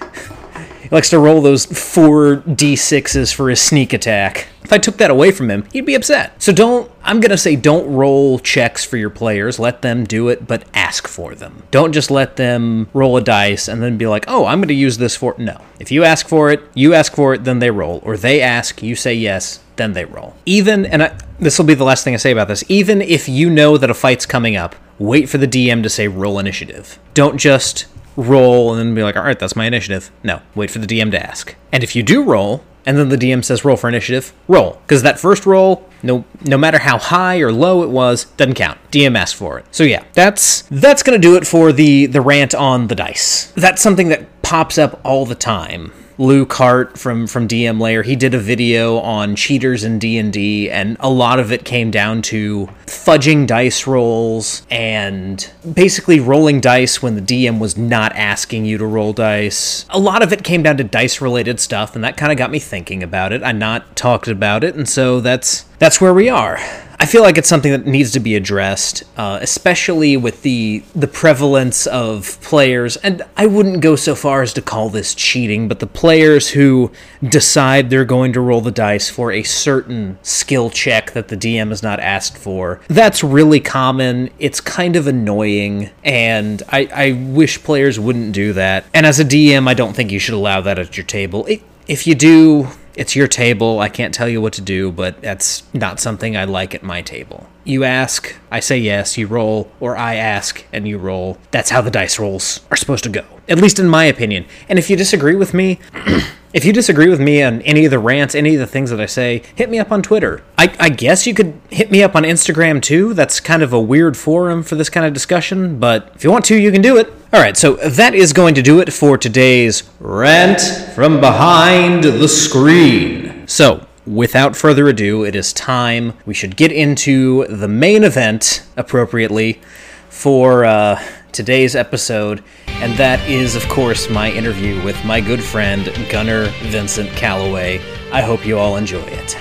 he 0.90 0.96
likes 0.96 1.12
to 1.12 1.20
roll 1.20 1.42
those 1.42 1.66
four 1.68 2.38
d6s 2.38 3.34
for 3.34 3.50
his 3.50 3.62
sneak 3.62 3.94
attack. 3.94 4.48
If 4.64 4.74
I 4.74 4.80
took 4.80 4.98
that 4.98 5.12
away 5.12 5.32
from 5.32 5.50
him, 5.52 5.66
he'd 5.72 5.86
be 5.86 5.94
upset. 5.94 6.42
So 6.42 6.52
don't, 6.52 6.92
I'm 7.04 7.20
going 7.20 7.30
to 7.30 7.38
say 7.38 7.56
don't 7.56 7.94
roll 7.94 8.40
checks 8.40 8.84
for 8.84 8.98
your 8.98 9.12
players. 9.12 9.60
Let 9.60 9.84
them 9.84 10.04
do 10.04 10.30
it, 10.30 10.48
but 10.48 10.64
ask 10.74 11.08
for 11.08 11.36
them. 11.36 11.64
Don't 11.70 11.94
just 11.94 12.10
let 12.10 12.38
them 12.38 12.90
roll 12.94 13.18
a 13.18 13.22
dice 13.22 13.68
and 13.68 13.84
then 13.84 13.98
be 13.98 14.08
like, 14.08 14.26
oh, 14.28 14.46
I'm 14.46 14.60
going 14.60 14.68
to 14.70 14.74
use 14.74 14.98
this 14.98 15.16
for. 15.16 15.36
No. 15.38 15.62
If 15.80 15.92
you 15.92 16.04
ask 16.04 16.28
for 16.28 16.50
it, 16.50 16.62
you 16.74 16.96
ask 16.96 17.14
for 17.14 17.36
it, 17.36 17.44
then 17.44 17.60
they 17.60 17.70
roll. 17.70 18.02
Or 18.04 18.18
they 18.18 18.42
ask, 18.42 18.82
you 18.82 18.96
say 18.96 19.14
yes, 19.14 19.60
then 19.76 19.94
they 19.94 20.06
roll. 20.06 20.36
Even, 20.46 20.88
and 20.88 21.14
this 21.40 21.60
will 21.60 21.66
be 21.66 21.76
the 21.76 21.84
last 21.84 22.04
thing 22.04 22.16
I 22.16 22.18
say 22.18 22.32
about 22.32 22.48
this, 22.48 22.64
even 22.68 23.02
if 23.02 23.30
you 23.30 23.50
know 23.50 23.78
that 23.78 23.92
a 23.92 23.94
fight's 23.94 24.26
coming 24.26 24.56
up, 24.56 24.76
wait 24.98 25.30
for 25.30 25.38
the 25.38 25.48
DM 25.48 25.84
to 25.84 25.90
say 25.90 26.08
roll 26.08 26.40
initiative. 26.40 27.00
Don't 27.14 27.38
just 27.38 27.86
roll 28.20 28.72
and 28.74 28.80
then 28.80 28.96
be 28.96 29.04
like, 29.04 29.16
all 29.16 29.24
right, 29.24 29.40
that's 29.40 29.56
my 29.56 29.66
initiative. 29.66 30.12
No, 30.24 30.42
wait 30.56 30.72
for 30.72 30.80
the 30.80 30.88
DM 30.88 31.12
to 31.12 31.24
ask. 31.26 31.56
And 31.72 31.84
if 31.84 31.96
you 31.96 32.04
do 32.04 32.24
roll, 32.24 32.64
and 32.86 32.98
then 32.98 33.10
the 33.10 33.18
DM 33.18 33.44
says 33.44 33.66
roll 33.66 33.78
for 33.78 33.88
initiative, 33.88 34.34
roll. 34.48 34.80
Because 34.86 35.04
that 35.04 35.20
first 35.20 35.46
roll, 35.46 35.88
no 36.02 36.24
no 36.42 36.58
matter 36.58 36.80
how 36.80 36.98
high 36.98 37.40
or 37.40 37.52
low 37.52 37.84
it 37.84 37.90
was, 37.90 38.26
doesn't 38.26 38.56
count. 38.56 38.80
DM 38.92 39.18
asked 39.18 39.36
for 39.36 39.60
it. 39.60 39.66
So 39.72 39.84
yeah, 39.84 40.04
that's 40.14 40.64
that's 40.64 41.04
gonna 41.04 41.18
do 41.20 41.36
it 41.36 41.46
for 41.46 41.72
the 41.72 42.06
the 42.06 42.22
rant 42.22 42.56
on 42.56 42.88
the 42.88 42.96
dice. 42.96 43.52
That's 43.56 43.82
something 43.82 44.10
that 44.10 44.42
pops 44.42 44.78
up 44.78 45.00
all 45.04 45.26
the 45.26 45.36
time. 45.36 45.92
Luke 46.20 46.52
Hart 46.52 46.98
from 46.98 47.28
from 47.28 47.48
DM 47.48 47.80
Lair. 47.80 48.04
He 48.04 48.18
did 48.18 48.34
a 48.34 48.40
video 48.40 48.98
on 48.98 49.38
cheaters 49.38 49.86
in 49.86 50.00
D 50.00 50.18
and 50.18 50.34
D, 50.34 50.70
and 50.70 50.98
a 51.00 51.10
lot 51.10 51.40
of 51.40 51.54
it 51.54 51.64
came 51.64 51.92
down 51.92 52.22
to 52.24 52.68
fudging 52.86 53.48
dice 53.48 53.88
rolls 53.88 54.64
and 54.70 55.50
basically 55.74 56.20
rolling 56.20 56.60
dice 56.60 57.02
when 57.02 57.16
the 57.16 57.22
DM 57.22 57.58
was 57.58 57.78
not 57.78 58.14
asking 58.18 58.66
you 58.66 58.78
to 58.78 58.86
roll 58.86 59.14
dice. 59.14 59.86
A 59.90 60.00
lot 60.00 60.22
of 60.22 60.34
it 60.34 60.44
came 60.44 60.62
down 60.62 60.76
to 60.76 60.84
dice 60.84 61.22
related 61.22 61.58
stuff, 61.62 61.96
and 61.96 62.04
that 62.04 62.18
kind 62.18 62.34
of 62.34 62.38
got 62.38 62.52
me 62.52 62.60
thinking 62.60 63.02
about 63.02 63.32
it. 63.32 63.42
I 63.42 63.54
not 63.54 63.96
talked 63.96 64.28
about 64.28 64.66
it, 64.66 64.76
and 64.76 64.90
so 64.90 65.22
that's 65.22 65.64
that's 65.80 66.00
where 66.00 66.14
we 66.14 66.30
are. 66.30 66.60
I 67.02 67.06
feel 67.06 67.22
like 67.22 67.38
it's 67.38 67.48
something 67.48 67.72
that 67.72 67.88
needs 67.88 68.12
to 68.12 68.20
be 68.20 68.36
addressed, 68.36 69.04
uh, 69.16 69.40
especially 69.42 70.18
with 70.18 70.42
the 70.42 70.84
the 70.94 71.08
prevalence 71.08 71.88
of 71.88 72.40
players. 72.42 72.98
And 72.98 73.22
I 73.38 73.46
wouldn't 73.46 73.80
go 73.80 73.96
so 73.96 74.16
far 74.16 74.42
as 74.42 74.52
to 74.56 74.62
call 74.62 74.90
this 74.90 75.16
cheating, 75.16 75.70
but 75.70 75.80
the 75.80 75.88
players 75.88 76.50
who 76.50 76.92
decide 77.24 77.90
they're 77.90 78.04
going 78.04 78.34
to 78.34 78.42
roll 78.42 78.60
the 78.60 78.70
dice 78.70 79.10
for 79.10 79.32
a 79.32 79.44
certain 79.44 80.20
skill 80.24 80.70
check 80.70 81.12
that 81.12 81.30
the 81.30 81.38
DM 81.38 81.70
has 81.70 81.82
not 81.82 82.02
asked 82.02 82.38
for. 82.38 82.82
That's 82.90 83.24
really 83.24 83.62
common. 83.62 84.30
It's 84.38 84.60
kind 84.60 84.98
of 84.98 85.08
annoying, 85.08 85.92
and 86.04 86.62
I, 86.68 86.90
I 86.94 87.12
wish 87.14 87.64
players 87.64 87.98
wouldn't 87.98 88.34
do 88.34 88.52
that. 88.54 88.84
And 88.94 89.06
as 89.06 89.22
a 89.22 89.26
DM, 89.26 89.70
I 89.70 89.74
don't 89.74 89.96
think 89.96 90.12
you 90.12 90.20
should 90.20 90.34
allow 90.34 90.60
that 90.62 90.78
at 90.78 90.98
your 90.98 91.06
table. 91.06 91.46
It, 91.46 91.62
if 91.88 92.06
you 92.06 92.14
do, 92.14 92.68
it's 93.00 93.16
your 93.16 93.30
table. 93.30 93.80
I 93.80 93.88
can't 93.88 94.14
tell 94.14 94.28
you 94.28 94.42
what 94.42 94.52
to 94.54 94.62
do, 94.62 94.92
but 94.92 95.22
that's 95.22 95.64
not 95.74 96.02
something 96.02 96.36
I 96.36 96.44
like 96.44 96.76
at 96.76 96.84
my 96.84 97.02
table. 97.02 97.48
You 97.64 97.86
ask, 97.86 98.36
I 98.52 98.60
say 98.60 98.78
yes, 98.78 99.18
you 99.18 99.26
roll, 99.26 99.72
or 99.80 99.96
I 99.96 100.16
ask 100.16 100.66
and 100.74 100.86
you 100.86 100.98
roll. 100.98 101.38
That's 101.52 101.70
how 101.70 101.80
the 101.80 101.92
dice 101.92 102.20
rolls 102.20 102.60
are 102.70 102.76
supposed 102.76 103.06
to 103.06 103.10
go, 103.10 103.24
at 103.48 103.58
least 103.58 103.80
in 103.80 103.88
my 103.88 104.04
opinion. 104.04 104.46
And 104.68 104.78
if 104.78 104.90
you 104.90 104.98
disagree 104.98 105.36
with 105.36 105.54
me, 105.54 105.80
if 106.54 106.66
you 106.66 106.74
disagree 106.74 107.08
with 107.08 107.22
me 107.22 107.42
on 107.42 107.62
any 107.62 107.86
of 107.86 107.92
the 107.92 108.00
rants, 108.00 108.36
any 108.36 108.56
of 108.56 108.60
the 108.60 108.68
things 108.68 108.90
that 108.90 109.00
I 109.00 109.06
say, 109.06 109.44
hit 109.56 109.70
me 109.70 109.80
up 109.80 109.94
on 109.94 110.02
Twitter. 110.02 110.44
I, 110.58 110.76
I 110.78 110.90
guess 110.90 111.26
you 111.26 111.34
could 111.34 111.58
hit 111.70 111.92
me 111.92 112.04
up 112.04 112.18
on 112.18 112.24
Instagram 112.24 112.82
too. 112.82 113.14
That's 113.14 113.40
kind 113.40 113.64
of 113.64 113.72
a 113.72 113.80
weird 113.80 114.18
forum 114.18 114.62
for 114.62 114.76
this 114.76 114.90
kind 114.90 115.06
of 115.06 115.14
discussion, 115.14 115.80
but 115.80 116.12
if 116.16 116.26
you 116.26 116.32
want 116.32 116.44
to, 116.46 116.58
you 116.58 116.70
can 116.70 116.82
do 116.82 116.98
it. 116.98 117.14
All 117.32 117.40
right, 117.40 117.56
so 117.56 117.76
that 117.76 118.16
is 118.16 118.34
going 118.34 118.56
to 118.56 118.64
do 118.64 118.80
it 118.80 118.92
for 118.92 119.16
today's 119.16 119.88
rant 120.00 120.62
from 120.96 121.22
behind 121.22 122.04
the 122.04 122.28
screen. 122.28 123.48
So, 123.48 123.86
without 124.08 124.56
further 124.56 124.88
ado, 124.88 125.24
it 125.26 125.36
is 125.36 125.54
time 125.54 126.14
we 126.26 126.34
should 126.34 126.58
get 126.58 126.72
into 126.72 127.46
the 127.46 127.68
main 127.68 128.04
event 128.04 128.64
appropriately 128.76 129.62
for 130.10 130.66
uh, 130.66 131.00
today's 131.32 131.76
episode, 131.76 132.44
and 132.66 132.98
that 132.98 133.20
is, 133.30 133.56
of 133.56 133.64
course, 133.70 134.10
my 134.10 134.32
interview 134.32 134.84
with 134.84 134.98
my 135.06 135.22
good 135.22 135.44
friend 135.44 135.94
Gunnar 136.10 136.46
Vincent 136.64 137.12
Calloway. 137.12 137.80
I 138.12 138.22
hope 138.22 138.44
you 138.44 138.58
all 138.58 138.76
enjoy 138.76 139.06
it. 139.06 139.38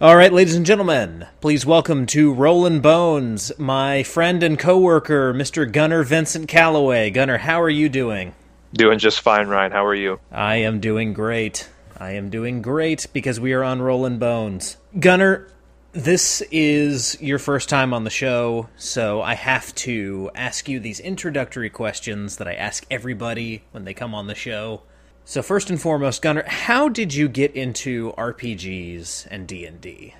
All 0.00 0.14
right, 0.14 0.32
ladies 0.32 0.54
and 0.54 0.64
gentlemen, 0.64 1.26
please 1.40 1.66
welcome 1.66 2.06
to 2.06 2.32
Rollin' 2.32 2.78
Bones 2.78 3.50
my 3.58 4.04
friend 4.04 4.44
and 4.44 4.56
coworker, 4.56 5.34
Mr. 5.34 5.68
Gunnar 5.70 6.04
Vincent 6.04 6.46
Calloway. 6.46 7.10
Gunnar, 7.10 7.38
how 7.38 7.60
are 7.60 7.68
you 7.68 7.88
doing? 7.88 8.32
Doing 8.72 9.00
just 9.00 9.20
fine, 9.20 9.48
Ryan. 9.48 9.72
How 9.72 9.84
are 9.84 9.96
you? 9.96 10.20
I 10.30 10.58
am 10.58 10.78
doing 10.78 11.14
great. 11.14 11.68
I 11.96 12.12
am 12.12 12.30
doing 12.30 12.62
great 12.62 13.08
because 13.12 13.40
we 13.40 13.52
are 13.54 13.64
on 13.64 13.82
Rollin' 13.82 14.20
Bones. 14.20 14.76
Gunnar, 15.00 15.48
this 15.90 16.42
is 16.52 17.20
your 17.20 17.40
first 17.40 17.68
time 17.68 17.92
on 17.92 18.04
the 18.04 18.08
show, 18.08 18.68
so 18.76 19.20
I 19.20 19.34
have 19.34 19.74
to 19.74 20.30
ask 20.32 20.68
you 20.68 20.78
these 20.78 21.00
introductory 21.00 21.70
questions 21.70 22.36
that 22.36 22.46
I 22.46 22.54
ask 22.54 22.86
everybody 22.88 23.64
when 23.72 23.84
they 23.84 23.94
come 23.94 24.14
on 24.14 24.28
the 24.28 24.36
show. 24.36 24.82
So 25.28 25.42
first 25.42 25.68
and 25.68 25.78
foremost, 25.78 26.22
Gunnar, 26.22 26.44
how 26.46 26.88
did 26.88 27.12
you 27.12 27.28
get 27.28 27.54
into 27.54 28.14
RPGs 28.16 29.28
and 29.30 29.46
D&D? 29.46 30.14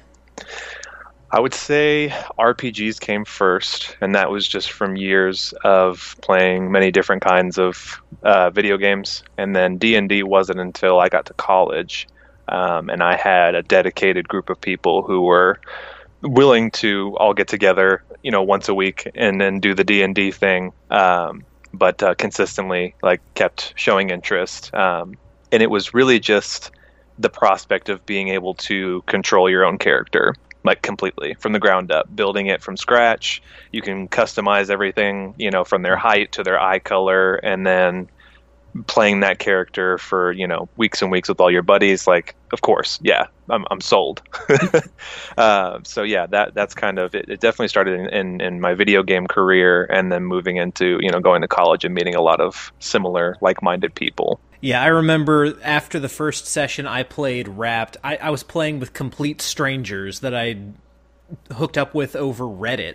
I 1.30 1.40
would 1.40 1.54
say 1.54 2.12
RPGs 2.38 3.00
came 3.00 3.24
first, 3.24 3.96
and 4.02 4.14
that 4.14 4.30
was 4.30 4.46
just 4.46 4.70
from 4.70 4.96
years 4.96 5.54
of 5.64 6.14
playing 6.20 6.70
many 6.70 6.90
different 6.90 7.22
kinds 7.22 7.58
of 7.58 8.02
uh, 8.22 8.50
video 8.50 8.76
games. 8.76 9.24
And 9.38 9.56
then 9.56 9.78
D 9.78 9.94
and 9.94 10.10
D 10.10 10.22
wasn't 10.22 10.60
until 10.60 11.00
I 11.00 11.08
got 11.08 11.24
to 11.24 11.32
college, 11.32 12.06
um, 12.46 12.90
and 12.90 13.02
I 13.02 13.16
had 13.16 13.54
a 13.54 13.62
dedicated 13.62 14.28
group 14.28 14.50
of 14.50 14.60
people 14.60 15.00
who 15.00 15.22
were 15.22 15.58
willing 16.20 16.70
to 16.72 17.16
all 17.16 17.32
get 17.32 17.48
together, 17.48 18.04
you 18.22 18.30
know, 18.30 18.42
once 18.42 18.68
a 18.68 18.74
week 18.74 19.10
and 19.14 19.40
then 19.40 19.60
do 19.60 19.72
the 19.72 19.84
D 19.84 20.02
and 20.02 20.14
D 20.14 20.32
thing. 20.32 20.74
Um, 20.90 21.46
but 21.72 22.02
uh, 22.02 22.14
consistently 22.14 22.94
like 23.02 23.20
kept 23.34 23.72
showing 23.76 24.10
interest. 24.10 24.74
Um, 24.74 25.16
and 25.52 25.62
it 25.62 25.70
was 25.70 25.94
really 25.94 26.20
just 26.20 26.70
the 27.18 27.30
prospect 27.30 27.88
of 27.88 28.04
being 28.06 28.28
able 28.28 28.54
to 28.54 29.02
control 29.02 29.50
your 29.50 29.64
own 29.64 29.78
character 29.78 30.34
like 30.64 30.82
completely 30.82 31.34
from 31.34 31.52
the 31.52 31.58
ground 31.58 31.90
up 31.90 32.14
building 32.14 32.46
it 32.46 32.62
from 32.62 32.76
scratch 32.76 33.42
you 33.72 33.80
can 33.80 34.08
customize 34.08 34.70
everything 34.70 35.34
you 35.38 35.50
know 35.50 35.64
from 35.64 35.82
their 35.82 35.96
height 35.96 36.32
to 36.32 36.42
their 36.42 36.60
eye 36.60 36.78
color 36.78 37.36
and 37.36 37.66
then 37.66 38.08
playing 38.86 39.20
that 39.20 39.38
character 39.38 39.98
for 39.98 40.32
you 40.32 40.46
know 40.46 40.68
weeks 40.76 41.02
and 41.02 41.10
weeks 41.10 41.28
with 41.28 41.40
all 41.40 41.50
your 41.50 41.62
buddies 41.62 42.06
like 42.06 42.34
of 42.52 42.60
course 42.60 42.98
yeah 43.02 43.26
i'm, 43.50 43.64
I'm 43.70 43.80
sold. 43.80 44.22
Uh, 45.36 45.78
so 45.84 46.02
yeah 46.02 46.26
that 46.26 46.54
that's 46.54 46.74
kind 46.74 46.98
of 46.98 47.14
it, 47.14 47.28
it 47.28 47.40
definitely 47.40 47.68
started 47.68 48.00
in, 48.00 48.08
in, 48.08 48.40
in, 48.40 48.60
my 48.60 48.74
video 48.74 49.04
game 49.04 49.26
career 49.26 49.84
and 49.84 50.10
then 50.10 50.24
moving 50.24 50.56
into 50.56 50.98
you 51.00 51.10
know 51.10 51.20
going 51.20 51.42
to 51.42 51.48
college 51.48 51.84
and 51.84 51.94
meeting 51.94 52.16
a 52.16 52.20
lot 52.20 52.40
of 52.40 52.72
similar 52.80 53.36
like-minded 53.40 53.94
people. 53.94 54.40
Yeah 54.60 54.82
i 54.82 54.86
remember 54.86 55.56
after 55.62 56.00
the 56.00 56.08
first 56.08 56.46
session 56.46 56.86
i 56.86 57.04
played 57.04 57.46
wrapped 57.46 57.96
i, 58.02 58.16
I 58.16 58.30
was 58.30 58.42
playing 58.42 58.80
with 58.80 58.92
complete 58.92 59.40
strangers 59.40 60.20
that 60.20 60.34
i 60.34 60.56
hooked 61.52 61.78
up 61.78 61.94
with 61.94 62.16
over 62.16 62.44
reddit 62.44 62.94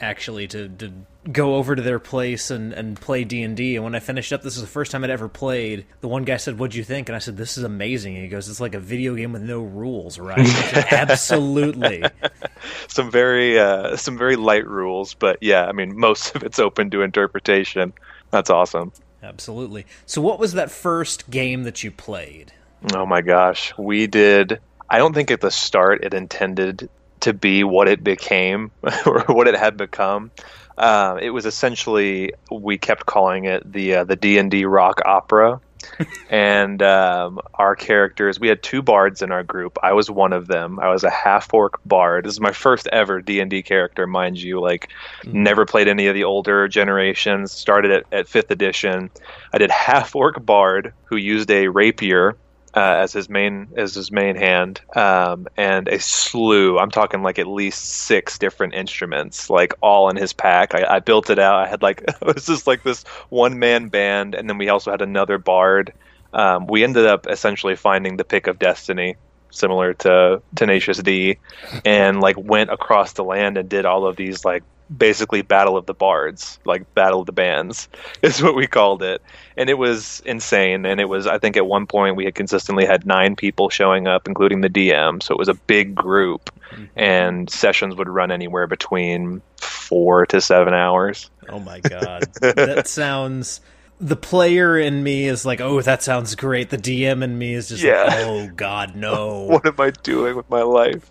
actually 0.00 0.48
to, 0.48 0.68
to 0.68 0.92
go 1.30 1.56
over 1.56 1.74
to 1.74 1.82
their 1.82 1.98
place 1.98 2.50
and, 2.50 2.72
and 2.72 3.00
play 3.00 3.24
D&D. 3.24 3.76
And 3.76 3.84
when 3.84 3.94
I 3.94 4.00
finished 4.00 4.32
up, 4.32 4.42
this 4.42 4.56
is 4.56 4.62
the 4.62 4.68
first 4.68 4.92
time 4.92 5.04
I'd 5.04 5.10
ever 5.10 5.28
played. 5.28 5.86
The 6.00 6.08
one 6.08 6.24
guy 6.24 6.36
said, 6.36 6.58
what'd 6.58 6.74
you 6.74 6.84
think? 6.84 7.08
And 7.08 7.16
I 7.16 7.18
said, 7.18 7.36
this 7.36 7.56
is 7.56 7.64
amazing. 7.64 8.14
And 8.14 8.24
he 8.24 8.28
goes, 8.28 8.48
it's 8.48 8.60
like 8.60 8.74
a 8.74 8.80
video 8.80 9.14
game 9.14 9.32
with 9.32 9.42
no 9.42 9.62
rules, 9.62 10.18
right? 10.18 10.46
Said, 10.46 10.86
Absolutely. 10.90 12.04
some 12.88 13.10
very, 13.10 13.58
uh, 13.58 13.96
some 13.96 14.18
very 14.18 14.36
light 14.36 14.66
rules, 14.66 15.14
but 15.14 15.38
yeah, 15.40 15.66
I 15.66 15.72
mean, 15.72 15.98
most 15.98 16.34
of 16.34 16.42
it's 16.42 16.58
open 16.58 16.90
to 16.90 17.02
interpretation. 17.02 17.92
That's 18.30 18.50
awesome. 18.50 18.92
Absolutely. 19.22 19.86
So 20.06 20.20
what 20.20 20.38
was 20.38 20.52
that 20.52 20.70
first 20.70 21.30
game 21.30 21.62
that 21.64 21.82
you 21.82 21.90
played? 21.90 22.52
Oh 22.94 23.06
my 23.06 23.22
gosh. 23.22 23.72
We 23.78 24.06
did 24.06 24.60
I 24.88 24.98
don't 24.98 25.14
think 25.14 25.30
at 25.30 25.40
the 25.40 25.50
start 25.50 26.04
it 26.04 26.14
intended 26.14 26.88
to 27.24 27.32
be 27.32 27.64
what 27.64 27.88
it 27.88 28.04
became 28.04 28.70
or 29.06 29.24
what 29.28 29.48
it 29.48 29.56
had 29.56 29.76
become. 29.76 30.30
Uh, 30.76 31.18
it 31.20 31.30
was 31.30 31.46
essentially 31.46 32.32
we 32.50 32.78
kept 32.78 33.06
calling 33.06 33.44
it 33.44 33.70
the 33.70 33.96
uh, 33.96 34.04
the 34.04 34.16
D 34.16 34.38
and 34.38 34.50
D 34.50 34.64
rock 34.64 35.00
opera, 35.04 35.60
and 36.30 36.82
um, 36.82 37.38
our 37.54 37.76
characters. 37.76 38.40
We 38.40 38.48
had 38.48 38.62
two 38.62 38.82
bards 38.82 39.22
in 39.22 39.30
our 39.30 39.44
group. 39.44 39.78
I 39.84 39.92
was 39.92 40.10
one 40.10 40.32
of 40.32 40.48
them. 40.48 40.80
I 40.80 40.88
was 40.88 41.04
a 41.04 41.10
half 41.10 41.54
orc 41.54 41.78
bard. 41.86 42.24
This 42.24 42.32
is 42.32 42.40
my 42.40 42.50
first 42.50 42.88
ever 42.88 43.22
D 43.22 43.38
and 43.38 43.48
D 43.48 43.62
character, 43.62 44.06
mind 44.08 44.42
you. 44.42 44.60
Like, 44.60 44.90
mm-hmm. 45.22 45.44
never 45.44 45.64
played 45.64 45.86
any 45.86 46.08
of 46.08 46.14
the 46.14 46.24
older 46.24 46.66
generations. 46.66 47.52
Started 47.52 47.92
at, 47.92 48.06
at 48.12 48.28
fifth 48.28 48.50
edition. 48.50 49.10
I 49.52 49.58
did 49.58 49.70
half 49.70 50.16
orc 50.16 50.44
bard 50.44 50.92
who 51.04 51.16
used 51.16 51.52
a 51.52 51.68
rapier 51.68 52.36
uh, 52.76 52.96
as 52.98 53.12
his 53.12 53.28
main 53.28 53.68
as 53.76 53.94
his 53.94 54.10
main 54.10 54.34
hand, 54.34 54.80
um, 54.96 55.46
and 55.56 55.86
a 55.88 56.00
slew. 56.00 56.78
I'm 56.78 56.90
talking 56.90 57.22
like 57.22 57.38
at 57.38 57.46
least 57.46 57.84
six 57.84 58.38
different 58.38 58.74
instruments, 58.74 59.48
like 59.48 59.74
all 59.80 60.08
in 60.08 60.16
his 60.16 60.32
pack. 60.32 60.74
I, 60.74 60.96
I 60.96 61.00
built 61.00 61.30
it 61.30 61.38
out. 61.38 61.60
I 61.60 61.68
had 61.68 61.82
like 61.82 62.02
it 62.08 62.34
was 62.34 62.46
just 62.46 62.66
like 62.66 62.82
this 62.82 63.04
one 63.28 63.58
man 63.58 63.88
band, 63.88 64.34
and 64.34 64.48
then 64.48 64.58
we 64.58 64.68
also 64.68 64.90
had 64.90 65.02
another 65.02 65.38
bard. 65.38 65.92
Um, 66.32 66.66
we 66.66 66.82
ended 66.82 67.06
up 67.06 67.28
essentially 67.28 67.76
finding 67.76 68.16
the 68.16 68.24
pick 68.24 68.48
of 68.48 68.58
destiny, 68.58 69.14
similar 69.50 69.94
to 69.94 70.42
Tenacious 70.56 70.98
D, 70.98 71.38
and 71.84 72.20
like 72.20 72.36
went 72.36 72.70
across 72.70 73.12
the 73.12 73.22
land 73.22 73.56
and 73.56 73.68
did 73.68 73.86
all 73.86 74.04
of 74.04 74.16
these 74.16 74.44
like 74.44 74.64
basically 74.96 75.42
battle 75.42 75.76
of 75.76 75.86
the 75.86 75.94
bards 75.94 76.58
like 76.64 76.94
battle 76.94 77.20
of 77.20 77.26
the 77.26 77.32
bands 77.32 77.88
is 78.22 78.42
what 78.42 78.54
we 78.54 78.66
called 78.66 79.02
it. 79.02 79.22
And 79.56 79.70
it 79.70 79.78
was 79.78 80.22
insane. 80.26 80.84
And 80.86 81.00
it 81.00 81.08
was 81.08 81.26
i 81.26 81.38
think 81.38 81.56
at 81.56 81.66
one 81.66 81.86
point 81.86 82.16
we 82.16 82.24
had 82.24 82.34
consistently 82.34 82.84
had 82.84 83.06
nine 83.06 83.36
people 83.36 83.70
showing 83.70 84.06
up 84.06 84.26
including 84.28 84.60
the 84.60 84.68
dm 84.68 85.22
so 85.22 85.34
it 85.34 85.38
was 85.38 85.48
a 85.48 85.54
big 85.54 85.94
group. 85.94 86.50
Mm-hmm. 86.72 86.84
and 86.98 87.50
sessions 87.50 87.94
would 87.94 88.08
run 88.08 88.32
anywhere 88.32 88.66
between 88.66 89.42
four 89.58 90.26
to 90.26 90.40
seven 90.40 90.74
hours. 90.74 91.30
Oh 91.48 91.60
my 91.60 91.78
god. 91.78 92.24
That 92.40 92.88
sounds 92.88 93.60
the 94.00 94.16
player 94.16 94.76
in 94.76 95.02
me 95.02 95.26
is 95.26 95.46
like, 95.46 95.60
oh, 95.60 95.80
that 95.80 96.02
sounds 96.02 96.34
great. 96.34 96.70
The 96.70 96.76
DM 96.76 97.22
in 97.22 97.38
me 97.38 97.54
is 97.54 97.68
just 97.68 97.82
yeah. 97.82 98.04
like, 98.04 98.18
oh 98.18 98.48
God, 98.54 98.96
no. 98.96 99.42
what 99.44 99.64
am 99.66 99.78
I 99.78 99.90
doing 99.90 100.36
with 100.36 100.48
my 100.50 100.62
life? 100.62 101.10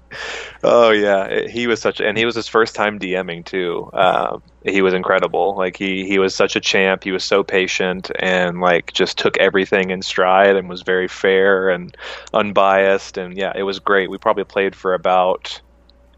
Oh 0.64 0.92
yeah, 0.92 1.48
he 1.48 1.68
was 1.68 1.82
such, 1.82 2.02
and 2.02 2.18
he 2.18 2.26
was 2.26 2.36
his 2.36 2.48
first 2.48 2.76
time 2.76 3.00
DMing 3.00 3.46
too. 3.46 3.90
Um, 3.94 4.44
he 4.64 4.82
was 4.82 4.94
incredible. 4.94 5.56
Like 5.56 5.78
he 5.78 6.06
he 6.06 6.20
was 6.20 6.36
such 6.36 6.56
a 6.56 6.60
champ. 6.60 7.04
He 7.04 7.12
was 7.12 7.24
so 7.24 7.44
patient 7.44 8.12
and 8.20 8.62
like 8.62 8.94
just 8.94 9.18
took 9.18 9.38
everything 9.38 9.90
in 9.90 10.02
stride 10.02 10.56
and 10.56 10.70
was 10.70 10.82
very 10.82 11.08
fair 11.08 11.70
and 11.70 11.96
unbiased. 12.34 13.18
And 13.18 13.38
yeah, 13.38 13.54
it 13.56 13.64
was 13.64 13.80
great. 13.80 14.10
We 14.10 14.18
probably 14.18 14.46
played 14.46 14.76
for 14.76 14.94
about 14.94 15.62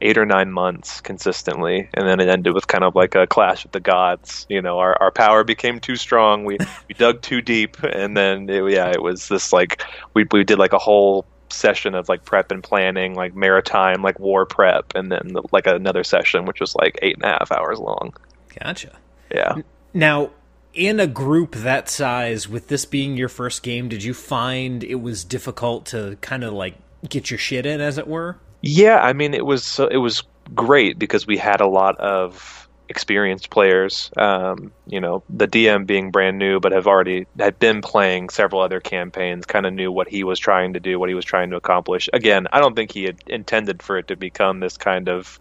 eight 0.02 0.18
or 0.18 0.26
nine 0.26 0.52
months 0.52 1.02
consistently, 1.02 1.90
and 1.94 2.08
then 2.08 2.20
it 2.20 2.30
ended 2.30 2.54
with 2.54 2.68
kind 2.68 2.84
of 2.84 2.96
like 2.96 3.16
a 3.16 3.28
clash 3.28 3.64
with 3.64 3.72
the 3.72 3.80
gods. 3.80 4.46
You 4.50 4.62
know, 4.62 4.80
our, 4.80 5.02
our 5.02 5.12
power 5.12 5.44
became 5.44 5.80
too 5.80 5.96
strong. 5.96 6.46
We 6.46 6.58
we 6.88 6.96
dug 6.96 7.22
too 7.22 7.42
deep, 7.42 7.82
and 7.84 8.16
then 8.16 8.50
it, 8.50 8.64
yeah, 8.72 8.92
it 8.92 9.02
was 9.02 9.28
this 9.28 9.54
like 9.54 9.84
we 10.14 10.26
we 10.32 10.44
did 10.44 10.60
like 10.60 10.74
a 10.74 10.80
whole 10.80 11.26
session 11.50 11.96
of 11.96 12.10
like 12.10 12.26
prep 12.26 12.52
and 12.52 12.64
planning, 12.64 13.16
like 13.16 13.36
maritime, 13.36 14.02
like 14.02 14.20
war 14.20 14.46
prep, 14.46 14.94
and 14.96 15.12
then 15.12 15.36
like 15.52 15.68
another 15.68 16.04
session 16.04 16.46
which 16.46 16.60
was 16.60 16.76
like 16.76 17.00
eight 17.02 17.16
and 17.16 17.24
a 17.24 17.28
half 17.28 17.52
hours 17.52 17.80
long. 17.80 18.14
Gotcha. 18.60 18.98
Yeah. 19.34 19.56
Now, 19.94 20.32
in 20.74 21.00
a 21.00 21.08
group 21.08 21.56
that 21.56 21.90
size, 21.90 22.50
with 22.50 22.68
this 22.68 22.86
being 22.86 23.18
your 23.18 23.30
first 23.30 23.64
game, 23.64 23.88
did 23.90 24.04
you 24.04 24.14
find 24.14 24.84
it 24.84 24.96
was 24.96 25.24
difficult 25.24 25.86
to 25.88 26.18
kind 26.22 26.44
of 26.44 26.54
like 26.54 26.76
get 27.08 27.32
your 27.32 27.38
shit 27.38 27.66
in, 27.66 27.80
as 27.82 27.98
it 27.98 28.08
were? 28.08 28.38
Yeah, 28.66 28.98
I 29.00 29.14
mean 29.14 29.34
it 29.36 29.46
was 29.46 29.80
it 29.92 29.98
was 29.98 30.24
great 30.56 30.98
because 30.98 31.28
we 31.28 31.38
had 31.38 31.62
a 31.62 31.68
lot 31.68 31.98
of 32.00 32.68
experienced 32.90 33.52
players. 33.52 34.12
Um, 34.18 34.72
you 34.88 35.00
know, 35.00 35.24
the 35.30 35.48
DM 35.48 35.86
being 35.86 36.10
brand 36.12 36.40
new, 36.40 36.60
but 36.60 36.72
have 36.72 36.88
already 36.88 37.28
had 37.40 37.60
been 37.60 37.82
playing 37.82 38.30
several 38.30 38.62
other 38.62 38.80
campaigns, 38.80 39.46
kind 39.46 39.68
of 39.68 39.74
knew 39.74 39.92
what 39.92 40.08
he 40.08 40.24
was 40.24 40.40
trying 40.40 40.74
to 40.74 40.80
do, 40.80 41.00
what 41.00 41.10
he 41.10 41.16
was 41.16 41.26
trying 41.26 41.52
to 41.52 41.58
accomplish. 41.58 42.10
Again, 42.12 42.48
I 42.54 42.60
don't 42.60 42.76
think 42.76 42.92
he 42.92 43.04
had 43.04 43.18
intended 43.28 43.84
for 43.84 43.98
it 44.00 44.08
to 44.08 44.16
become 44.16 44.60
this 44.62 44.78
kind 44.78 45.10
of 45.10 45.40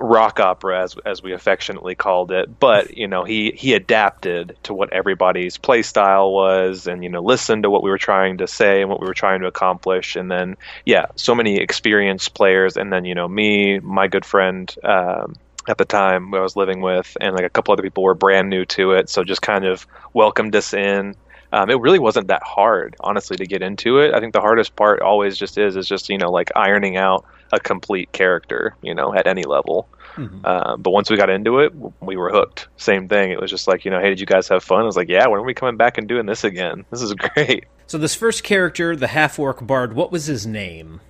rock 0.00 0.40
opera 0.40 0.82
as 0.82 0.96
as 1.06 1.22
we 1.22 1.32
affectionately 1.32 1.94
called 1.94 2.32
it 2.32 2.58
but 2.58 2.96
you 2.96 3.06
know 3.06 3.22
he 3.22 3.52
he 3.56 3.74
adapted 3.74 4.56
to 4.64 4.74
what 4.74 4.92
everybody's 4.92 5.56
play 5.56 5.82
style 5.82 6.32
was 6.32 6.86
and 6.86 7.04
you 7.04 7.10
know 7.10 7.20
listened 7.20 7.62
to 7.62 7.70
what 7.70 7.82
we 7.82 7.90
were 7.90 7.98
trying 7.98 8.38
to 8.38 8.46
say 8.46 8.80
and 8.80 8.90
what 8.90 9.00
we 9.00 9.06
were 9.06 9.14
trying 9.14 9.40
to 9.40 9.46
accomplish. 9.46 10.16
And 10.16 10.30
then 10.30 10.56
yeah 10.84 11.06
so 11.16 11.34
many 11.34 11.58
experienced 11.58 12.34
players. 12.34 12.76
And 12.76 12.92
then 12.92 13.04
you 13.04 13.14
know 13.14 13.28
me 13.28 13.78
my 13.80 14.08
good 14.08 14.24
friend 14.24 14.74
um, 14.84 15.34
at 15.68 15.78
the 15.78 15.84
time 15.84 16.34
I 16.34 16.40
was 16.40 16.56
living 16.56 16.80
with 16.80 17.16
and 17.20 17.34
like 17.34 17.44
a 17.44 17.50
couple 17.50 17.72
other 17.72 17.82
people 17.82 18.02
were 18.02 18.14
brand 18.14 18.48
new 18.48 18.64
to 18.66 18.92
it. 18.92 19.08
So 19.10 19.24
just 19.24 19.42
kind 19.42 19.64
of 19.64 19.86
welcomed 20.12 20.54
us 20.56 20.72
in. 20.74 21.14
Um, 21.50 21.70
it 21.70 21.80
really 21.80 21.98
wasn't 21.98 22.28
that 22.28 22.42
hard, 22.42 22.94
honestly, 23.00 23.38
to 23.38 23.46
get 23.46 23.62
into 23.62 24.00
it. 24.00 24.12
I 24.12 24.20
think 24.20 24.34
the 24.34 24.40
hardest 24.40 24.76
part 24.76 25.00
always 25.00 25.38
just 25.38 25.56
is 25.56 25.76
is 25.76 25.88
just 25.88 26.08
you 26.08 26.18
know 26.18 26.30
like 26.30 26.50
ironing 26.56 26.96
out 26.96 27.24
a 27.52 27.60
complete 27.60 28.12
character, 28.12 28.74
you 28.82 28.94
know, 28.94 29.14
at 29.14 29.26
any 29.26 29.44
level. 29.44 29.88
Mm-hmm. 30.16 30.40
Uh, 30.44 30.76
but 30.76 30.90
once 30.90 31.10
we 31.10 31.16
got 31.16 31.30
into 31.30 31.60
it, 31.60 31.72
we 32.00 32.16
were 32.16 32.30
hooked. 32.30 32.68
Same 32.76 33.08
thing. 33.08 33.30
It 33.30 33.40
was 33.40 33.50
just 33.50 33.68
like, 33.68 33.84
you 33.84 33.90
know, 33.90 34.00
hey, 34.00 34.10
did 34.10 34.20
you 34.20 34.26
guys 34.26 34.48
have 34.48 34.64
fun? 34.64 34.80
I 34.80 34.84
was 34.84 34.96
like, 34.96 35.08
yeah, 35.08 35.26
when 35.28 35.40
are 35.40 35.44
we 35.44 35.54
coming 35.54 35.76
back 35.76 35.98
and 35.98 36.08
doing 36.08 36.26
this 36.26 36.44
again? 36.44 36.84
This 36.90 37.02
is 37.02 37.14
great. 37.14 37.64
So 37.86 37.98
this 37.98 38.14
first 38.14 38.42
character, 38.42 38.96
the 38.96 39.08
half 39.08 39.38
orc 39.38 39.66
bard, 39.66 39.94
what 39.94 40.12
was 40.12 40.26
his 40.26 40.46
name? 40.46 41.00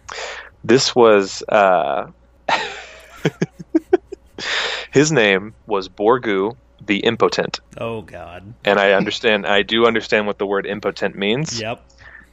This 0.62 0.94
was 0.94 1.42
uh, 1.48 2.10
his 4.92 5.10
name 5.10 5.54
was 5.66 5.88
Borgu 5.88 6.56
the 6.88 6.98
Impotent. 6.98 7.60
Oh 7.76 8.02
God! 8.02 8.54
And 8.64 8.78
I 8.78 8.92
understand. 8.92 9.46
I 9.46 9.62
do 9.62 9.86
understand 9.86 10.26
what 10.26 10.38
the 10.38 10.46
word 10.46 10.66
impotent 10.66 11.16
means. 11.16 11.60
Yep. 11.60 11.82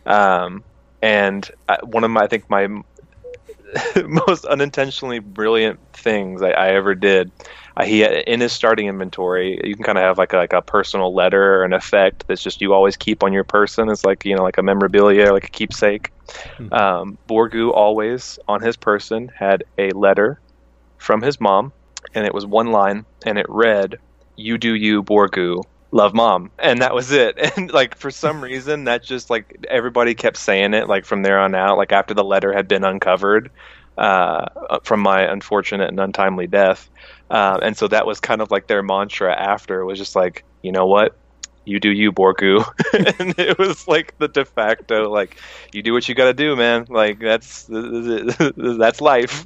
Um, 0.06 0.64
and 1.02 1.50
I, 1.70 1.78
one 1.84 2.04
of 2.04 2.12
my, 2.12 2.22
I 2.22 2.28
think 2.28 2.50
my 2.50 2.68
most 4.06 4.46
unintentionally 4.46 5.20
brilliant 5.20 5.80
things 5.94 6.42
I, 6.42 6.52
I 6.52 6.68
ever 6.70 6.96
did. 6.96 7.32
Uh, 7.78 7.84
he 7.84 8.04
in 8.04 8.40
his 8.40 8.54
starting 8.54 8.88
inventory, 8.88 9.60
you 9.64 9.76
can 9.76 9.84
kind 9.84 9.98
of 9.98 10.04
have 10.04 10.18
like 10.18 10.34
a, 10.34 10.38
like 10.38 10.54
a 10.54 10.62
personal 10.62 11.14
letter 11.14 11.56
or 11.56 11.64
an 11.64 11.74
effect 11.74 12.26
that's 12.28 12.42
just 12.42 12.62
you 12.62 12.74
always 12.74 12.96
keep 12.96 13.24
on 13.24 13.34
your 13.34 13.44
person. 13.44 13.90
It's 13.90 14.06
like 14.06 14.24
you 14.26 14.36
know 14.36 14.44
like 14.44 14.58
a 14.58 14.64
memorabilia, 14.64 15.34
like 15.34 15.46
a 15.46 15.50
keepsake. 15.50 16.12
Mm-hmm. 16.58 16.74
Um, 16.74 17.18
Borgu 17.28 17.72
always 17.74 18.40
on 18.48 18.62
his 18.62 18.78
person 18.78 19.30
had 19.36 19.64
a 19.78 19.92
letter 19.92 20.40
from 20.98 21.22
his 21.22 21.42
mom, 21.42 21.74
and 22.14 22.26
it 22.26 22.34
was 22.34 22.46
one 22.46 22.72
line, 22.72 23.06
and 23.26 23.38
it 23.38 23.46
read, 23.50 23.98
"You 24.38 24.58
do 24.58 24.74
you, 24.74 25.04
Borgu." 25.04 25.64
Love 25.96 26.14
mom, 26.14 26.52
and 26.60 26.82
that 26.82 26.94
was 26.94 27.14
it. 27.14 27.38
And 27.58 27.72
like 27.72 27.98
for 27.98 28.12
some 28.12 28.44
reason, 28.44 28.84
that 28.84 29.02
just 29.02 29.30
like 29.30 29.66
everybody 29.70 30.14
kept 30.14 30.36
saying 30.36 30.74
it. 30.74 30.90
Like 30.90 31.06
from 31.06 31.24
there 31.24 31.40
on 31.40 31.56
out, 31.56 31.78
like 31.78 31.94
after 31.94 32.14
the 32.14 32.24
letter 32.24 32.52
had 32.52 32.68
been 32.68 32.84
uncovered, 32.84 33.50
uh, 33.98 34.46
from 34.84 35.00
my 35.00 35.22
unfortunate 35.22 35.88
and 35.88 35.98
untimely 36.02 36.48
death. 36.48 36.90
Um, 37.30 37.60
and 37.64 37.78
so 37.78 37.88
that 37.88 38.06
was 38.06 38.20
kind 38.20 38.42
of 38.42 38.52
like 38.52 38.68
their 38.68 38.84
mantra 38.84 39.34
after 39.34 39.80
it 39.80 39.86
was 39.86 39.98
just 39.98 40.18
like, 40.18 40.44
you 40.62 40.74
know 40.74 40.86
what? 40.86 41.18
You 41.64 41.80
do 41.80 41.92
you, 41.94 42.12
Borgu. 42.12 42.66
and 43.20 43.34
it 43.40 43.58
was 43.58 43.88
like 43.88 44.18
the 44.18 44.28
de 44.28 44.44
facto, 44.44 45.10
like, 45.10 45.40
you 45.72 45.82
do 45.82 45.94
what 45.94 46.10
you 46.10 46.14
got 46.16 46.26
to 46.26 46.34
do, 46.34 46.58
man. 46.58 46.88
Like, 46.90 47.20
that's 47.20 47.68
that's 47.70 49.00
life. 49.00 49.46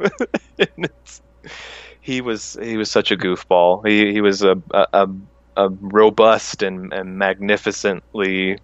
he 2.02 2.22
was 2.22 2.58
he 2.60 2.76
was 2.78 2.90
such 2.90 3.12
a 3.12 3.18
goofball. 3.18 3.88
He 3.88 4.12
he 4.14 4.22
was 4.22 4.42
a 4.42 4.62
a, 4.72 4.88
a 4.94 5.08
robust 5.68 6.64
and, 6.64 6.94
and 6.94 7.18
magnificently 7.18 8.58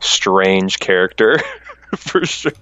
strange 0.00 0.78
character 0.78 1.38
for 1.96 2.24
sure. 2.24 2.52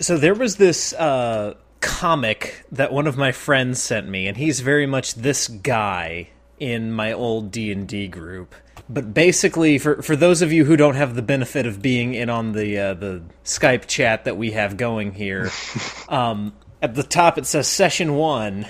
So 0.00 0.18
there 0.18 0.34
was 0.34 0.56
this 0.56 0.92
uh, 0.94 1.54
comic 1.80 2.64
that 2.72 2.92
one 2.92 3.06
of 3.06 3.16
my 3.16 3.32
friends 3.32 3.82
sent 3.82 4.08
me, 4.08 4.26
and 4.26 4.36
he's 4.36 4.60
very 4.60 4.86
much 4.86 5.14
this 5.14 5.48
guy 5.48 6.30
in 6.58 6.92
my 6.92 7.12
old 7.12 7.50
D 7.50 7.70
and 7.70 7.86
D 7.86 8.08
group. 8.08 8.54
But 8.88 9.14
basically, 9.14 9.78
for 9.78 10.02
for 10.02 10.16
those 10.16 10.42
of 10.42 10.52
you 10.52 10.64
who 10.64 10.76
don't 10.76 10.94
have 10.94 11.14
the 11.14 11.22
benefit 11.22 11.66
of 11.66 11.80
being 11.80 12.14
in 12.14 12.28
on 12.28 12.52
the 12.52 12.78
uh, 12.78 12.94
the 12.94 13.22
Skype 13.44 13.86
chat 13.86 14.24
that 14.24 14.36
we 14.36 14.50
have 14.52 14.76
going 14.76 15.12
here, 15.12 15.50
um, 16.08 16.52
at 16.82 16.94
the 16.94 17.02
top 17.02 17.38
it 17.38 17.46
says 17.46 17.68
session 17.68 18.14
one, 18.14 18.66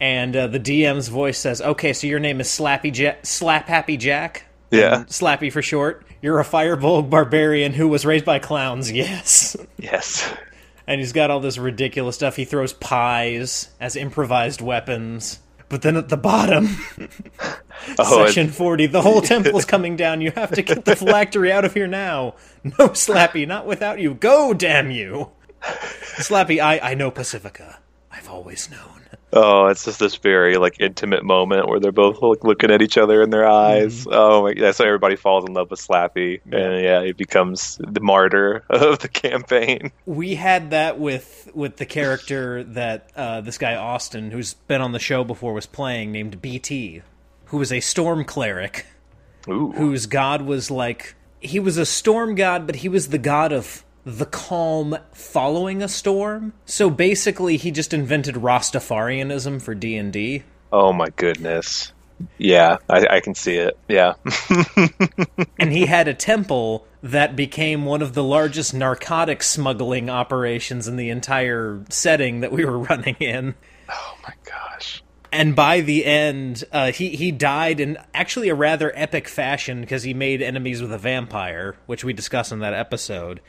and 0.00 0.34
uh, 0.34 0.46
the 0.46 0.60
DM's 0.60 1.08
voice 1.08 1.38
says, 1.38 1.60
"Okay, 1.60 1.92
so 1.92 2.06
your 2.06 2.18
name 2.20 2.40
is 2.40 2.48
Slappy 2.48 2.96
ja- 2.96 3.16
Slap 3.22 3.68
Happy 3.68 3.96
Jack." 3.96 4.44
Yeah, 4.70 5.04
Slappy 5.08 5.52
for 5.52 5.62
short. 5.62 6.04
You're 6.22 6.38
a 6.40 6.44
Firbolg 6.44 7.08
barbarian 7.10 7.72
who 7.72 7.88
was 7.88 8.04
raised 8.04 8.24
by 8.24 8.38
clowns. 8.38 8.90
Yes. 9.00 9.56
Yes. 9.78 10.32
And 10.86 11.00
he's 11.00 11.12
got 11.12 11.30
all 11.30 11.40
this 11.40 11.56
ridiculous 11.56 12.16
stuff. 12.16 12.36
He 12.36 12.44
throws 12.44 12.72
pies 12.72 13.70
as 13.80 13.94
improvised 13.96 14.60
weapons. 14.60 15.38
But 15.68 15.82
then 15.82 15.96
at 15.96 16.08
the 16.08 16.16
bottom, 16.16 16.68
oh, 17.98 18.26
section 18.26 18.48
40, 18.48 18.86
the 18.86 19.00
whole 19.02 19.20
temple's 19.22 19.64
coming 19.64 19.94
down. 19.94 20.20
You 20.20 20.32
have 20.32 20.50
to 20.52 20.62
get 20.62 20.84
the 20.84 20.96
phylactery 20.96 21.52
out 21.52 21.64
of 21.64 21.74
here 21.74 21.86
now. 21.86 22.34
No, 22.64 22.88
Slappy, 22.88 23.46
not 23.46 23.66
without 23.66 24.00
you. 24.00 24.14
Go, 24.14 24.52
damn 24.52 24.90
you. 24.90 25.30
Slappy, 25.62 26.60
I, 26.60 26.80
I 26.80 26.94
know 26.94 27.10
Pacifica. 27.12 27.78
I've 28.10 28.28
always 28.28 28.70
known. 28.70 29.00
Oh, 29.32 29.66
it's 29.66 29.84
just 29.84 30.00
this 30.00 30.16
very 30.16 30.56
like 30.56 30.80
intimate 30.80 31.24
moment 31.24 31.68
where 31.68 31.78
they're 31.78 31.92
both 31.92 32.20
like 32.20 32.42
looking 32.42 32.72
at 32.72 32.82
each 32.82 32.98
other 32.98 33.22
in 33.22 33.30
their 33.30 33.48
eyes. 33.48 34.00
Mm-hmm. 34.00 34.10
Oh 34.12 34.42
my! 34.42 34.54
Yeah, 34.56 34.72
so 34.72 34.84
everybody 34.84 35.14
falls 35.14 35.44
in 35.44 35.52
love 35.52 35.70
with 35.70 35.78
Slappy, 35.78 36.40
yeah. 36.50 36.58
and 36.58 36.82
yeah, 36.82 37.04
he 37.04 37.12
becomes 37.12 37.78
the 37.78 38.00
martyr 38.00 38.64
of 38.70 38.98
the 38.98 39.06
campaign. 39.06 39.92
We 40.04 40.34
had 40.34 40.70
that 40.70 40.98
with 40.98 41.48
with 41.54 41.76
the 41.76 41.86
character 41.86 42.64
that 42.64 43.12
uh, 43.14 43.40
this 43.42 43.56
guy 43.56 43.76
Austin, 43.76 44.32
who's 44.32 44.54
been 44.54 44.80
on 44.80 44.90
the 44.90 44.98
show 44.98 45.22
before, 45.22 45.52
was 45.52 45.66
playing, 45.66 46.10
named 46.10 46.42
BT, 46.42 47.02
who 47.46 47.58
was 47.58 47.70
a 47.70 47.78
storm 47.78 48.24
cleric, 48.24 48.86
Ooh. 49.48 49.70
whose 49.70 50.06
god 50.06 50.42
was 50.42 50.72
like 50.72 51.14
he 51.40 51.60
was 51.60 51.76
a 51.76 51.86
storm 51.86 52.34
god, 52.34 52.66
but 52.66 52.76
he 52.76 52.88
was 52.88 53.08
the 53.08 53.18
god 53.18 53.52
of 53.52 53.84
the 54.18 54.26
calm 54.26 54.96
following 55.12 55.82
a 55.82 55.88
storm. 55.88 56.52
So 56.66 56.90
basically, 56.90 57.56
he 57.56 57.70
just 57.70 57.94
invented 57.94 58.34
Rastafarianism 58.34 59.62
for 59.62 59.74
D 59.74 59.96
and 59.96 60.12
D. 60.12 60.42
Oh 60.72 60.92
my 60.92 61.08
goodness! 61.16 61.92
Yeah, 62.38 62.78
I, 62.88 63.06
I 63.10 63.20
can 63.20 63.34
see 63.34 63.56
it. 63.56 63.78
Yeah, 63.88 64.14
and 65.58 65.72
he 65.72 65.86
had 65.86 66.08
a 66.08 66.14
temple 66.14 66.86
that 67.02 67.34
became 67.34 67.84
one 67.84 68.02
of 68.02 68.14
the 68.14 68.22
largest 68.22 68.74
narcotic 68.74 69.42
smuggling 69.42 70.10
operations 70.10 70.86
in 70.86 70.96
the 70.96 71.10
entire 71.10 71.82
setting 71.88 72.40
that 72.40 72.52
we 72.52 72.64
were 72.64 72.78
running 72.90 73.16
in. 73.20 73.54
Oh 73.88 74.16
my 74.22 74.34
gosh! 74.44 75.02
And 75.32 75.56
by 75.56 75.80
the 75.80 76.04
end, 76.04 76.64
uh, 76.72 76.92
he 76.92 77.10
he 77.10 77.32
died 77.32 77.80
in 77.80 77.98
actually 78.14 78.48
a 78.48 78.54
rather 78.54 78.92
epic 78.94 79.28
fashion 79.28 79.80
because 79.80 80.02
he 80.02 80.14
made 80.14 80.42
enemies 80.42 80.82
with 80.82 80.92
a 80.92 80.98
vampire, 80.98 81.76
which 81.86 82.04
we 82.04 82.12
discuss 82.12 82.52
in 82.52 82.58
that 82.60 82.74
episode 82.74 83.40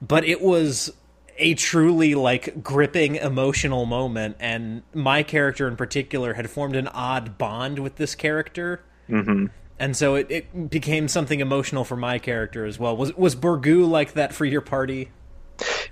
but 0.00 0.24
it 0.24 0.40
was 0.40 0.92
a 1.38 1.54
truly 1.54 2.14
like 2.14 2.62
gripping 2.62 3.14
emotional 3.16 3.86
moment 3.86 4.36
and 4.40 4.82
my 4.92 5.22
character 5.22 5.68
in 5.68 5.76
particular 5.76 6.34
had 6.34 6.50
formed 6.50 6.76
an 6.76 6.88
odd 6.88 7.38
bond 7.38 7.78
with 7.78 7.96
this 7.96 8.14
character. 8.14 8.82
Mm-hmm. 9.08 9.46
and 9.78 9.96
so 9.96 10.16
it, 10.16 10.30
it 10.30 10.68
became 10.68 11.08
something 11.08 11.40
emotional 11.40 11.82
for 11.82 11.96
my 11.96 12.18
character 12.18 12.66
as 12.66 12.78
well. 12.78 12.94
Was 12.94 13.16
was 13.16 13.34
Borgu 13.34 13.88
like 13.88 14.12
that 14.14 14.34
for 14.34 14.44
your 14.44 14.60
party? 14.60 15.10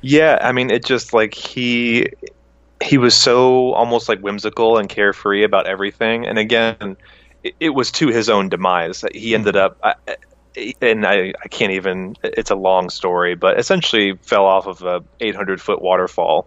Yeah 0.03 0.38
i 0.42 0.53
mean 0.53 0.71
it 0.71 0.85
just 0.85 1.12
like 1.12 1.35
he 1.35 2.09
he 2.83 2.99
was 2.99 3.16
so 3.16 3.73
almost 3.73 4.09
like 4.09 4.21
whimsical 4.21 4.77
and 4.77 4.88
carefree 4.88 5.45
about 5.45 5.66
everything. 5.66 6.27
And 6.27 6.38
again 6.38 6.97
it, 7.42 7.55
it 7.61 7.71
was 7.71 7.90
to 7.92 8.09
his 8.09 8.29
own 8.29 8.49
demise 8.49 9.05
he 9.14 9.35
ended 9.35 9.57
up 9.57 9.79
I, 9.83 9.95
and 10.81 11.07
I, 11.07 11.33
I 11.42 11.49
can't 11.49 11.73
even 11.73 12.16
it's 12.23 12.51
a 12.51 12.57
long 12.57 12.90
story 12.90 13.35
but 13.35 13.59
essentially 13.59 14.14
fell 14.23 14.47
off 14.47 14.66
of 14.66 14.83
a 14.83 15.05
800 15.21 15.61
foot 15.61 15.83
waterfall 15.83 16.47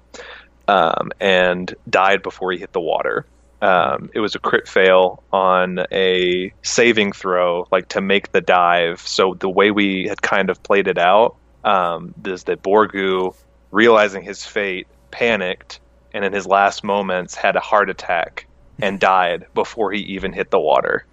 um, 0.68 1.12
and 1.20 1.74
died 1.90 2.22
before 2.22 2.52
he 2.52 2.60
hit 2.60 2.74
the 2.74 2.80
water. 2.80 3.26
Um, 3.62 4.10
it 4.14 4.20
was 4.20 4.36
a 4.36 4.40
crit 4.40 4.68
fail 4.68 5.24
on 5.34 5.80
a 5.92 6.54
saving 6.62 7.12
throw 7.12 7.68
like 7.72 7.90
to 7.90 8.02
make 8.02 8.32
the 8.32 8.42
dive. 8.42 9.02
So 9.02 9.34
the 9.34 9.50
way 9.50 9.72
we 9.72 10.08
had 10.08 10.22
kind 10.22 10.50
of 10.50 10.62
played 10.64 10.88
it 10.88 10.98
out 10.98 11.36
um, 11.64 12.14
is 12.26 12.46
that 12.46 12.64
borgu 12.64 13.36
realizing 13.72 14.24
his 14.24 14.46
fate 14.46 14.88
panicked 15.12 15.80
and 16.14 16.24
in 16.24 16.34
his 16.34 16.48
last 16.48 16.84
moments 16.84 17.36
had 17.36 17.56
a 17.56 17.60
heart 17.60 17.90
attack 17.90 18.48
and 18.82 19.00
died 19.00 19.46
before 19.54 19.92
he 19.92 20.00
even 20.02 20.32
hit 20.32 20.52
the 20.52 20.60
water 20.60 21.06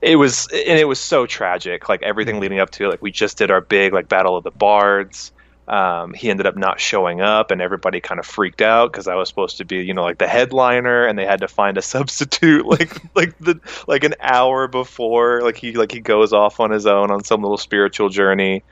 it 0.00 0.16
was 0.16 0.46
and 0.52 0.78
it 0.78 0.86
was 0.86 1.00
so 1.00 1.26
tragic 1.26 1.88
like 1.88 2.02
everything 2.02 2.34
mm-hmm. 2.34 2.42
leading 2.42 2.60
up 2.60 2.70
to 2.70 2.84
it. 2.84 2.88
Like 2.88 3.02
we 3.02 3.10
just 3.10 3.38
did 3.38 3.50
our 3.50 3.60
big 3.60 3.92
like 3.92 4.08
battle 4.08 4.36
of 4.36 4.44
the 4.44 4.50
bards. 4.50 5.32
Um, 5.66 6.14
he 6.14 6.30
ended 6.30 6.46
up 6.46 6.56
not 6.56 6.80
showing 6.80 7.20
up 7.20 7.50
and 7.50 7.60
everybody 7.60 8.00
kind 8.00 8.18
of 8.18 8.24
freaked 8.24 8.62
out 8.62 8.90
because 8.90 9.06
i 9.06 9.14
was 9.16 9.28
supposed 9.28 9.58
to 9.58 9.66
be 9.66 9.84
you 9.84 9.92
know 9.92 10.02
like 10.02 10.16
the 10.16 10.26
headliner 10.26 11.04
and 11.04 11.18
they 11.18 11.26
had 11.26 11.40
to 11.40 11.48
find 11.48 11.76
a 11.76 11.82
substitute 11.94 12.64
like 12.64 12.96
like 13.14 13.36
the 13.38 13.60
like 13.86 14.02
an 14.02 14.14
hour 14.18 14.66
before 14.66 15.42
like 15.42 15.58
he 15.58 15.72
like 15.72 15.92
he 15.92 16.00
goes 16.00 16.32
off 16.32 16.58
on 16.58 16.70
his 16.70 16.86
own 16.86 17.10
on 17.10 17.22
some 17.22 17.42
little 17.42 17.58
spiritual 17.58 18.08
journey. 18.08 18.62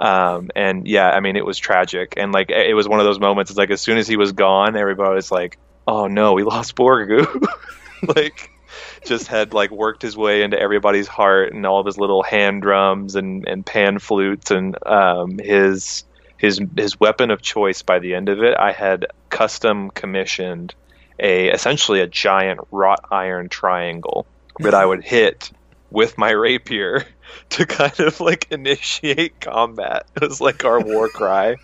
Um, 0.00 0.50
and 0.56 0.86
yeah 0.86 1.10
i 1.10 1.20
mean 1.20 1.36
it 1.36 1.44
was 1.44 1.58
tragic. 1.58 2.14
And 2.16 2.32
like 2.32 2.48
it 2.48 2.74
was 2.74 2.88
one 2.88 3.00
of 3.00 3.04
those 3.04 3.20
moments 3.20 3.50
it's 3.50 3.58
like 3.58 3.70
as 3.70 3.82
soon 3.82 3.98
as 3.98 4.08
he 4.08 4.16
was 4.16 4.32
gone 4.32 4.76
everybody 4.76 5.14
was 5.14 5.30
like 5.30 5.58
oh 5.86 6.06
no 6.06 6.32
we 6.32 6.42
lost 6.42 6.74
borgu. 6.74 7.26
Like 8.14 8.50
just 9.04 9.26
had 9.26 9.52
like 9.54 9.70
worked 9.70 10.02
his 10.02 10.16
way 10.16 10.42
into 10.42 10.58
everybody's 10.58 11.08
heart 11.08 11.52
and 11.52 11.64
all 11.66 11.80
of 11.80 11.86
his 11.86 11.98
little 11.98 12.22
hand 12.22 12.62
drums 12.62 13.14
and, 13.14 13.46
and 13.48 13.64
pan 13.64 13.98
flutes 13.98 14.50
and 14.50 14.76
um, 14.86 15.38
his 15.38 16.04
his 16.36 16.60
his 16.76 16.98
weapon 17.00 17.30
of 17.30 17.42
choice 17.42 17.82
by 17.82 17.98
the 17.98 18.14
end 18.14 18.28
of 18.28 18.42
it 18.42 18.56
I 18.58 18.72
had 18.72 19.06
custom 19.30 19.90
commissioned 19.90 20.74
a 21.18 21.48
essentially 21.48 22.00
a 22.00 22.06
giant 22.06 22.60
wrought 22.70 23.00
iron 23.10 23.48
triangle 23.48 24.26
that 24.60 24.74
I 24.74 24.84
would 24.84 25.04
hit 25.04 25.50
with 25.90 26.18
my 26.18 26.30
rapier 26.30 27.04
to 27.50 27.66
kind 27.66 28.00
of 28.00 28.20
like 28.20 28.48
initiate 28.50 29.40
combat. 29.40 30.06
It 30.16 30.28
was 30.28 30.40
like 30.40 30.64
our 30.64 30.80
war 30.80 31.08
cry. 31.08 31.56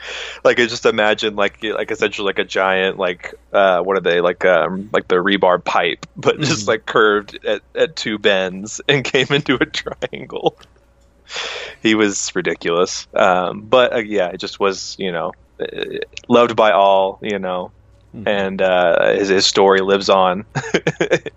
like 0.44 0.58
I 0.60 0.66
just 0.66 0.86
imagine 0.86 1.36
like 1.36 1.62
like 1.62 1.90
essentially 1.90 2.26
like 2.26 2.38
a 2.38 2.44
giant 2.44 2.98
like 2.98 3.34
uh 3.52 3.80
what 3.80 3.96
are 3.96 4.00
they 4.00 4.20
like 4.20 4.44
um 4.44 4.90
like 4.92 5.08
the 5.08 5.16
rebar 5.16 5.62
pipe 5.62 6.06
but 6.16 6.34
mm-hmm. 6.34 6.44
just 6.44 6.68
like 6.68 6.86
curved 6.86 7.44
at, 7.44 7.62
at 7.74 7.96
two 7.96 8.18
bends 8.18 8.80
and 8.88 9.04
came 9.04 9.28
into 9.30 9.54
a 9.54 9.66
triangle. 9.66 10.58
he 11.82 11.94
was 11.94 12.34
ridiculous. 12.34 13.06
Um 13.14 13.62
but 13.62 13.92
uh, 13.92 13.98
yeah, 13.98 14.28
it 14.28 14.38
just 14.38 14.60
was, 14.60 14.96
you 14.98 15.12
know, 15.12 15.32
uh, 15.60 15.98
loved 16.28 16.56
by 16.56 16.72
all, 16.72 17.18
you 17.22 17.38
know, 17.38 17.72
mm-hmm. 18.14 18.28
and 18.28 18.62
uh 18.62 19.14
his 19.14 19.28
his 19.28 19.46
story 19.46 19.80
lives 19.80 20.08
on 20.08 20.44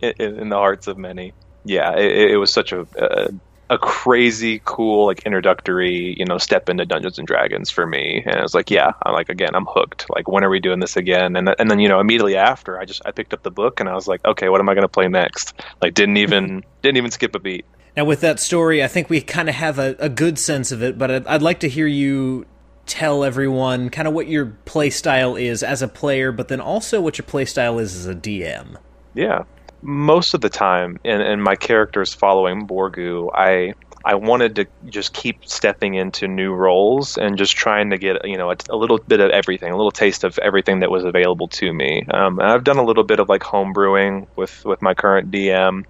in, 0.02 0.40
in, 0.40 0.50
the 0.50 0.58
hearts 0.58 0.88
of 0.88 0.98
many. 0.98 1.34
Yeah, 1.64 1.96
it, 1.96 2.32
it 2.32 2.38
was 2.38 2.52
such 2.52 2.72
a, 2.72 2.88
a 2.98 3.30
a 3.72 3.78
crazy 3.78 4.62
cool 4.66 5.06
like 5.06 5.26
introductory 5.26 6.14
you 6.20 6.26
know 6.26 6.38
step 6.38 6.68
into 6.68 6.86
dungeons 6.86 7.18
and 7.18 7.26
dragons 7.26 7.72
for 7.72 7.88
me. 7.88 8.22
And 8.26 8.36
i 8.36 8.42
was 8.42 8.54
like 8.54 8.70
yeah 8.70 8.92
i'm 9.04 9.14
like 9.14 9.30
again 9.30 9.56
i'm 9.56 9.66
hooked. 9.66 10.08
Like 10.10 10.28
when 10.28 10.44
are 10.44 10.50
we 10.50 10.60
doing 10.60 10.80
this 10.80 10.98
again? 10.98 11.38
And, 11.38 11.56
and 11.58 11.72
then 11.72 11.80
you 11.80 11.88
know 11.88 12.00
immediately 12.00 12.36
after 12.36 12.78
i 12.78 12.86
just 12.86 13.02
i 13.06 13.12
picked 13.12 13.34
up 13.34 13.44
the 13.44 13.50
book 13.50 13.80
and 13.80 13.88
i 13.88 13.96
was 13.96 14.08
like 14.08 14.24
okay 14.26 14.50
what 14.50 14.60
am 14.60 14.68
i 14.68 14.74
going 14.74 14.84
to 14.84 14.90
play 14.90 15.08
next? 15.08 15.54
Like 15.82 15.94
didn't 15.94 16.16
mm-hmm. 16.16 16.34
even 16.34 16.64
didn't 16.82 16.98
even 16.98 17.12
skip 17.12 17.34
a 17.34 17.40
beat. 17.40 17.66
Now 17.96 18.04
with 18.04 18.20
that 18.22 18.40
story 18.42 18.84
i 18.84 18.88
think 18.88 19.10
we 19.10 19.22
kind 19.22 19.48
of 19.48 19.56
have 19.56 19.80
a, 19.80 19.96
a 20.00 20.10
good 20.10 20.38
sense 20.38 20.74
of 20.74 20.84
it 20.84 20.98
but 20.98 21.10
I'd, 21.10 21.28
I'd 21.28 21.42
like 21.42 21.62
to 21.62 21.70
hear 21.70 21.88
you 21.88 22.46
tell 22.88 23.24
everyone 23.24 23.90
kind 23.90 24.08
of 24.08 24.14
what 24.14 24.28
your 24.28 24.48
play 24.66 24.90
style 24.90 25.38
is 25.38 25.64
as 25.64 25.82
a 25.82 25.88
player 25.88 26.34
but 26.34 26.50
then 26.50 26.60
also 26.60 27.00
what 27.00 27.18
your 27.18 27.26
play 27.26 27.46
style 27.46 27.80
is 27.80 27.96
as 27.96 28.06
a 28.06 28.16
dm 28.16 28.76
yeah 29.14 29.44
most 29.82 30.34
of 30.34 30.42
the 30.42 30.50
time, 30.50 31.00
and, 31.04 31.22
and 31.22 31.44
my 31.44 31.56
characters 31.56 32.14
following 32.14 32.68
Borgu, 32.68 33.30
I 33.34 33.74
I 34.04 34.16
wanted 34.16 34.56
to 34.56 34.66
just 34.86 35.14
keep 35.14 35.46
stepping 35.46 35.94
into 35.94 36.28
new 36.28 36.54
roles 36.54 37.18
and 37.18 37.38
just 37.38 37.56
trying 37.56 37.92
to 37.92 37.98
get 37.98 38.26
you 38.26 38.38
know 38.38 38.52
a, 38.52 38.56
a 38.70 38.76
little 38.76 38.98
bit 38.98 39.20
of 39.20 39.30
everything, 39.32 39.72
a 39.72 39.78
little 39.78 39.92
taste 39.92 40.24
of 40.24 40.38
everything 40.40 40.80
that 40.80 40.90
was 40.90 41.04
available 41.04 41.48
to 41.50 41.72
me. 41.72 42.06
Um, 42.12 42.40
I've 42.40 42.64
done 42.64 42.78
a 42.78 42.84
little 42.84 43.04
bit 43.04 43.20
of 43.20 43.30
like 43.30 43.42
homebrewing 43.42 44.28
with 44.36 44.64
with 44.66 44.82
my 44.82 44.94
current 44.94 45.32
DM, 45.32 45.86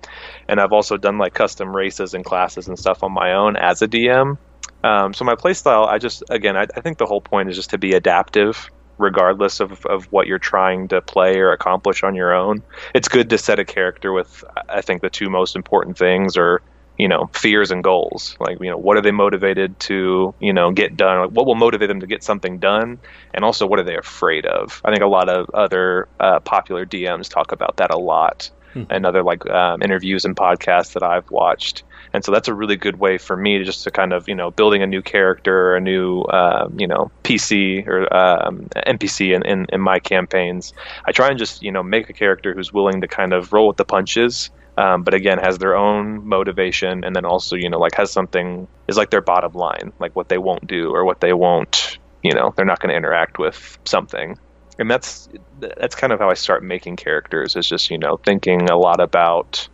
and 0.47 0.59
I've 0.59 0.73
also 0.73 0.97
done 0.97 1.17
like 1.17 1.33
custom 1.33 1.75
races 1.75 2.13
and 2.13 2.25
classes 2.25 2.67
and 2.67 2.77
stuff 2.77 3.03
on 3.03 3.13
my 3.13 3.33
own 3.33 3.55
as 3.55 3.81
a 3.81 3.87
DM. 3.87 4.37
Um, 4.83 5.13
so 5.13 5.25
my 5.25 5.35
playstyle, 5.35 5.87
I 5.87 5.97
just 5.97 6.23
again, 6.29 6.57
I, 6.57 6.65
I 6.75 6.81
think 6.81 6.97
the 6.97 7.05
whole 7.05 7.21
point 7.21 7.49
is 7.49 7.55
just 7.55 7.69
to 7.71 7.77
be 7.77 7.93
adaptive 7.93 8.69
regardless 9.01 9.59
of, 9.59 9.85
of 9.87 10.05
what 10.11 10.27
you're 10.27 10.39
trying 10.39 10.87
to 10.89 11.01
play 11.01 11.37
or 11.39 11.51
accomplish 11.51 12.03
on 12.03 12.15
your 12.15 12.33
own. 12.33 12.61
It's 12.93 13.07
good 13.07 13.29
to 13.31 13.37
set 13.37 13.59
a 13.59 13.65
character 13.65 14.13
with, 14.13 14.43
I 14.69 14.81
think, 14.81 15.01
the 15.01 15.09
two 15.09 15.29
most 15.29 15.55
important 15.55 15.97
things 15.97 16.37
are, 16.37 16.61
you 16.97 17.07
know, 17.07 17.29
fears 17.33 17.71
and 17.71 17.83
goals. 17.83 18.37
Like, 18.39 18.59
you 18.61 18.69
know, 18.69 18.77
what 18.77 18.97
are 18.97 19.01
they 19.01 19.11
motivated 19.11 19.79
to, 19.81 20.33
you 20.39 20.53
know, 20.53 20.71
get 20.71 20.95
done? 20.95 21.21
Like, 21.21 21.31
what 21.31 21.45
will 21.45 21.55
motivate 21.55 21.89
them 21.89 21.99
to 21.99 22.07
get 22.07 22.23
something 22.23 22.59
done? 22.59 22.99
And 23.33 23.43
also, 23.43 23.65
what 23.65 23.79
are 23.79 23.83
they 23.83 23.97
afraid 23.97 24.45
of? 24.45 24.81
I 24.85 24.91
think 24.91 25.01
a 25.01 25.07
lot 25.07 25.27
of 25.27 25.49
other 25.49 26.07
uh, 26.19 26.39
popular 26.41 26.85
DMs 26.85 27.27
talk 27.27 27.51
about 27.51 27.77
that 27.77 27.91
a 27.91 27.97
lot. 27.97 28.51
Hmm. 28.73 28.83
And 28.89 29.05
other 29.05 29.21
like 29.21 29.49
um, 29.49 29.81
interviews 29.81 30.23
and 30.23 30.33
podcasts 30.33 30.93
that 30.93 31.03
I've 31.03 31.29
watched 31.29 31.83
and 32.13 32.23
so 32.23 32.31
that's 32.31 32.47
a 32.47 32.53
really 32.53 32.75
good 32.75 32.99
way 32.99 33.17
for 33.17 33.37
me 33.37 33.57
to 33.57 33.63
just 33.63 33.83
to 33.83 33.91
kind 33.91 34.13
of 34.13 34.27
you 34.27 34.35
know 34.35 34.51
building 34.51 34.83
a 34.83 34.87
new 34.87 35.01
character, 35.01 35.71
or 35.71 35.75
a 35.77 35.81
new 35.81 36.21
uh, 36.21 36.67
you 36.75 36.87
know 36.87 37.11
PC 37.23 37.87
or 37.87 38.13
um, 38.15 38.67
NPC 38.75 39.35
in, 39.35 39.45
in, 39.45 39.65
in 39.71 39.81
my 39.81 39.99
campaigns. 39.99 40.73
I 41.05 41.11
try 41.11 41.29
and 41.29 41.39
just 41.39 41.61
you 41.61 41.71
know 41.71 41.83
make 41.83 42.09
a 42.09 42.13
character 42.13 42.53
who's 42.53 42.73
willing 42.73 43.01
to 43.01 43.07
kind 43.07 43.33
of 43.33 43.53
roll 43.53 43.67
with 43.67 43.77
the 43.77 43.85
punches. 43.85 44.49
Um, 44.77 45.03
but 45.03 45.13
again 45.13 45.37
has 45.37 45.57
their 45.57 45.75
own 45.75 46.25
motivation 46.25 47.03
and 47.03 47.13
then 47.13 47.25
also 47.25 47.57
you 47.57 47.69
know 47.69 47.77
like 47.77 47.93
has 47.95 48.09
something 48.09 48.69
is 48.87 48.95
like 48.95 49.09
their 49.09 49.21
bottom 49.21 49.51
line 49.51 49.91
like 49.99 50.15
what 50.15 50.29
they 50.29 50.37
won't 50.37 50.65
do 50.65 50.95
or 50.95 51.03
what 51.03 51.19
they 51.19 51.33
won't 51.33 51.97
you 52.23 52.33
know 52.33 52.53
they're 52.55 52.65
not 52.65 52.79
going 52.79 52.89
to 52.89 52.95
interact 52.95 53.37
with 53.37 53.77
something 53.83 54.37
and 54.79 54.89
that's 54.89 55.27
that's 55.59 55.93
kind 55.93 56.13
of 56.13 56.19
how 56.19 56.29
i 56.29 56.33
start 56.33 56.63
making 56.63 56.95
characters 56.95 57.57
is 57.57 57.67
just 57.67 57.91
you 57.91 57.97
know 57.97 58.15
thinking 58.15 58.69
a 58.69 58.77
lot 58.77 59.01
about 59.01 59.67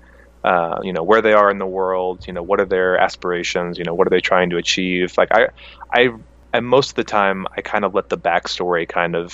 uh, 0.44 0.80
you 0.84 0.94
know 0.94 1.04
where 1.04 1.22
they 1.22 1.34
are 1.34 1.50
in 1.50 1.58
the 1.58 1.68
world 1.68 2.24
you 2.28 2.34
know 2.34 2.44
what 2.44 2.60
are 2.60 2.66
their 2.66 2.98
aspirations 2.98 3.78
you 3.78 3.84
know 3.84 3.94
what 3.94 4.08
are 4.08 4.12
they 4.12 4.22
trying 4.22 4.50
to 4.50 4.58
achieve? 4.58 5.14
Like 5.18 5.30
i 5.32 5.48
i 5.94 6.10
and 6.54 6.66
most 6.66 6.90
of 6.90 6.96
the 6.96 7.04
time 7.04 7.46
i 7.58 7.62
kind 7.62 7.86
of 7.86 7.94
let 7.94 8.10
the 8.10 8.18
backstory 8.18 8.88
kind 8.88 9.16
of 9.16 9.32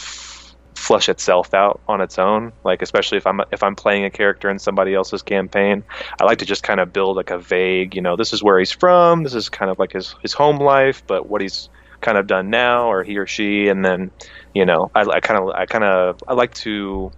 flush 0.75 1.07
itself 1.07 1.53
out 1.53 1.81
on 1.87 2.01
its 2.01 2.19
own. 2.19 2.51
Like 2.65 2.81
especially 2.81 3.17
if 3.17 3.27
i'm 3.27 3.41
if 3.51 3.63
i'm 3.63 3.75
playing 3.75 4.05
a 4.05 4.11
character 4.11 4.49
in 4.49 4.59
somebody 4.59 4.93
else's 4.93 5.21
campaign 5.21 5.83
i 6.19 6.25
like 6.25 6.39
to 6.39 6.45
just 6.45 6.63
kind 6.63 6.79
of 6.79 6.93
build 6.93 7.15
like 7.15 7.29
a 7.29 7.39
vague 7.39 7.95
you 7.95 8.01
know 8.01 8.15
this 8.15 8.33
is 8.33 8.43
where 8.43 8.59
he's 8.59 8.71
from 8.71 9.23
this 9.23 9.35
is 9.35 9.49
kind 9.49 9.71
of 9.71 9.79
like 9.79 9.93
his 9.93 10.15
his 10.21 10.33
home 10.33 10.57
life 10.57 11.03
but 11.07 11.29
what 11.29 11.41
he's 11.41 11.69
kind 12.01 12.17
of 12.17 12.27
done 12.27 12.49
now 12.49 12.91
or 12.91 13.03
he 13.03 13.17
or 13.17 13.25
she 13.25 13.69
and 13.69 13.85
then 13.85 14.11
you 14.53 14.65
know 14.65 14.89
i, 14.93 15.01
I 15.01 15.19
kind 15.21 15.41
of 15.41 15.49
i 15.55 15.65
kind 15.65 15.85
of 15.85 16.17
i 16.27 16.33
like 16.33 16.53
to 16.55 17.11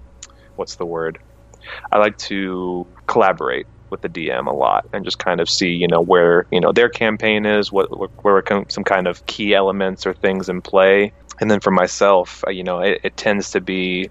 what's 0.56 0.76
the 0.76 0.86
word? 0.86 1.20
I 1.92 1.98
like 1.98 2.18
to 2.18 2.88
collaborate 3.08 3.68
with 3.96 4.14
the 4.14 4.28
DM 4.28 4.48
a 4.48 4.54
lot 4.54 4.88
and 4.94 5.06
just 5.06 5.20
kind 5.20 5.40
of 5.40 5.50
see, 5.50 5.70
you 5.70 5.88
know, 5.88 6.02
where, 6.02 6.46
you 6.52 6.60
know, 6.60 6.72
their 6.72 6.90
campaign 6.90 7.46
is, 7.46 7.72
what, 7.72 7.88
where 8.24 8.44
some 8.70 8.84
kind 8.84 9.08
of 9.08 9.26
key 9.26 9.54
elements 9.54 10.06
or 10.06 10.14
things 10.14 10.50
in 10.50 10.62
play. 10.62 11.12
And 11.40 11.50
then 11.50 11.60
for 11.60 11.72
myself, 11.72 12.44
uh, 12.48 12.52
you 12.52 12.64
know, 12.64 12.80
it, 12.80 13.00
it 13.04 13.18
tends 13.18 13.52
to 13.52 13.62
be 13.62 14.10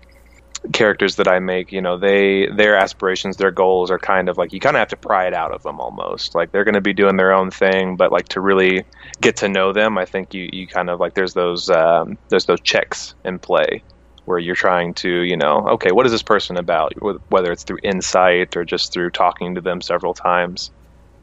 characters 0.73 1.17
that 1.17 1.29
I 1.29 1.39
make, 1.41 1.73
you 1.73 1.83
know, 1.83 1.99
they 1.99 2.49
their 2.49 2.77
aspirations, 2.77 3.37
their 3.37 3.51
goals 3.51 3.91
are 3.91 3.99
kind 3.99 4.29
of 4.29 4.39
like 4.39 4.53
you 4.53 4.61
kind 4.61 4.77
of 4.77 4.81
have 4.81 4.89
to 4.89 4.97
pry 4.97 5.27
it 5.27 5.35
out 5.35 5.53
of 5.53 5.63
them 5.63 5.81
almost. 5.81 6.35
Like 6.35 6.53
they're 6.53 6.65
going 6.65 6.75
to 6.75 6.81
be 6.81 6.95
doing 6.95 7.17
their 7.17 7.33
own 7.33 7.51
thing, 7.51 7.97
but 7.97 8.13
like 8.13 8.29
to 8.31 8.41
really 8.41 8.85
get 9.21 9.37
to 9.37 9.49
know 9.49 9.73
them, 9.73 9.99
I 9.99 10.05
think 10.07 10.33
you 10.33 10.49
you 10.53 10.67
kind 10.67 10.89
of 10.91 11.01
like 11.01 11.15
there's 11.15 11.35
those 11.35 11.69
um, 11.71 12.19
there's 12.31 12.47
those 12.47 12.61
checks 12.61 13.15
in 13.25 13.39
play 13.39 13.83
where 14.25 14.39
you're 14.39 14.55
trying 14.55 14.95
to, 14.95 15.09
you 15.09 15.37
know, 15.37 15.69
okay, 15.69 15.93
what 15.93 16.07
is 16.07 16.13
this 16.13 16.23
person 16.23 16.57
about? 16.57 16.93
Whether 17.31 17.53
it's 17.53 17.63
through 17.63 17.79
insight 17.83 18.57
or 18.57 18.65
just 18.65 18.93
through 18.93 19.11
talking 19.11 19.55
to 19.55 19.61
them 19.61 19.81
several 19.81 20.15
times. 20.15 20.71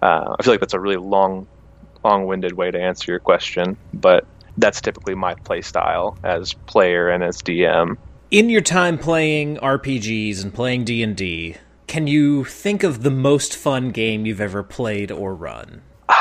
Uh, 0.01 0.35
I 0.39 0.43
feel 0.43 0.53
like 0.53 0.59
that's 0.59 0.73
a 0.73 0.79
really 0.79 0.97
long, 0.97 1.47
long-winded 2.03 2.53
way 2.53 2.71
to 2.71 2.79
answer 2.79 3.11
your 3.11 3.19
question, 3.19 3.77
but 3.93 4.25
that's 4.57 4.81
typically 4.81 5.15
my 5.15 5.35
play 5.35 5.61
style 5.61 6.17
as 6.23 6.53
player 6.53 7.09
and 7.09 7.23
as 7.23 7.41
DM. 7.41 7.97
In 8.31 8.49
your 8.49 8.61
time 8.61 8.97
playing 8.97 9.57
RPGs 9.57 10.43
and 10.43 10.53
playing 10.53 10.85
D 10.85 11.03
and 11.03 11.15
D, 11.15 11.57
can 11.87 12.07
you 12.07 12.45
think 12.45 12.83
of 12.83 13.03
the 13.03 13.11
most 13.11 13.55
fun 13.55 13.91
game 13.91 14.25
you've 14.25 14.41
ever 14.41 14.63
played 14.63 15.11
or 15.11 15.35
run? 15.35 15.81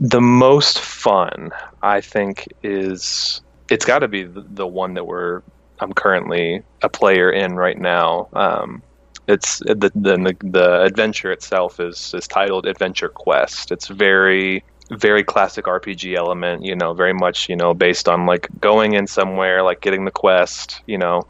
the 0.00 0.20
most 0.20 0.80
fun, 0.80 1.50
I 1.82 2.00
think, 2.00 2.48
is 2.62 3.40
it's 3.70 3.84
got 3.84 4.00
to 4.00 4.08
be 4.08 4.24
the, 4.24 4.44
the, 4.48 4.66
one 4.66 4.94
that 4.94 5.06
we're 5.06 5.42
I'm 5.80 5.92
currently 5.92 6.62
a 6.82 6.88
player 6.88 7.30
in 7.30 7.54
right 7.54 7.78
now. 7.78 8.28
Um, 8.32 8.82
it's 9.26 9.58
the, 9.58 9.92
the 9.94 10.36
the 10.42 10.82
adventure 10.82 11.30
itself 11.30 11.80
is 11.80 12.14
is 12.14 12.26
titled 12.26 12.66
Adventure 12.66 13.08
Quest. 13.08 13.70
It's 13.70 13.88
very 13.88 14.64
very 14.90 15.22
classic 15.22 15.66
RPG 15.66 16.16
element, 16.16 16.64
you 16.64 16.74
know, 16.74 16.94
very 16.94 17.12
much, 17.12 17.48
you 17.48 17.56
know, 17.56 17.74
based 17.74 18.08
on 18.08 18.24
like 18.24 18.48
going 18.58 18.94
in 18.94 19.06
somewhere, 19.06 19.62
like 19.62 19.82
getting 19.82 20.06
the 20.06 20.10
quest, 20.10 20.80
you 20.86 20.96
know, 20.96 21.26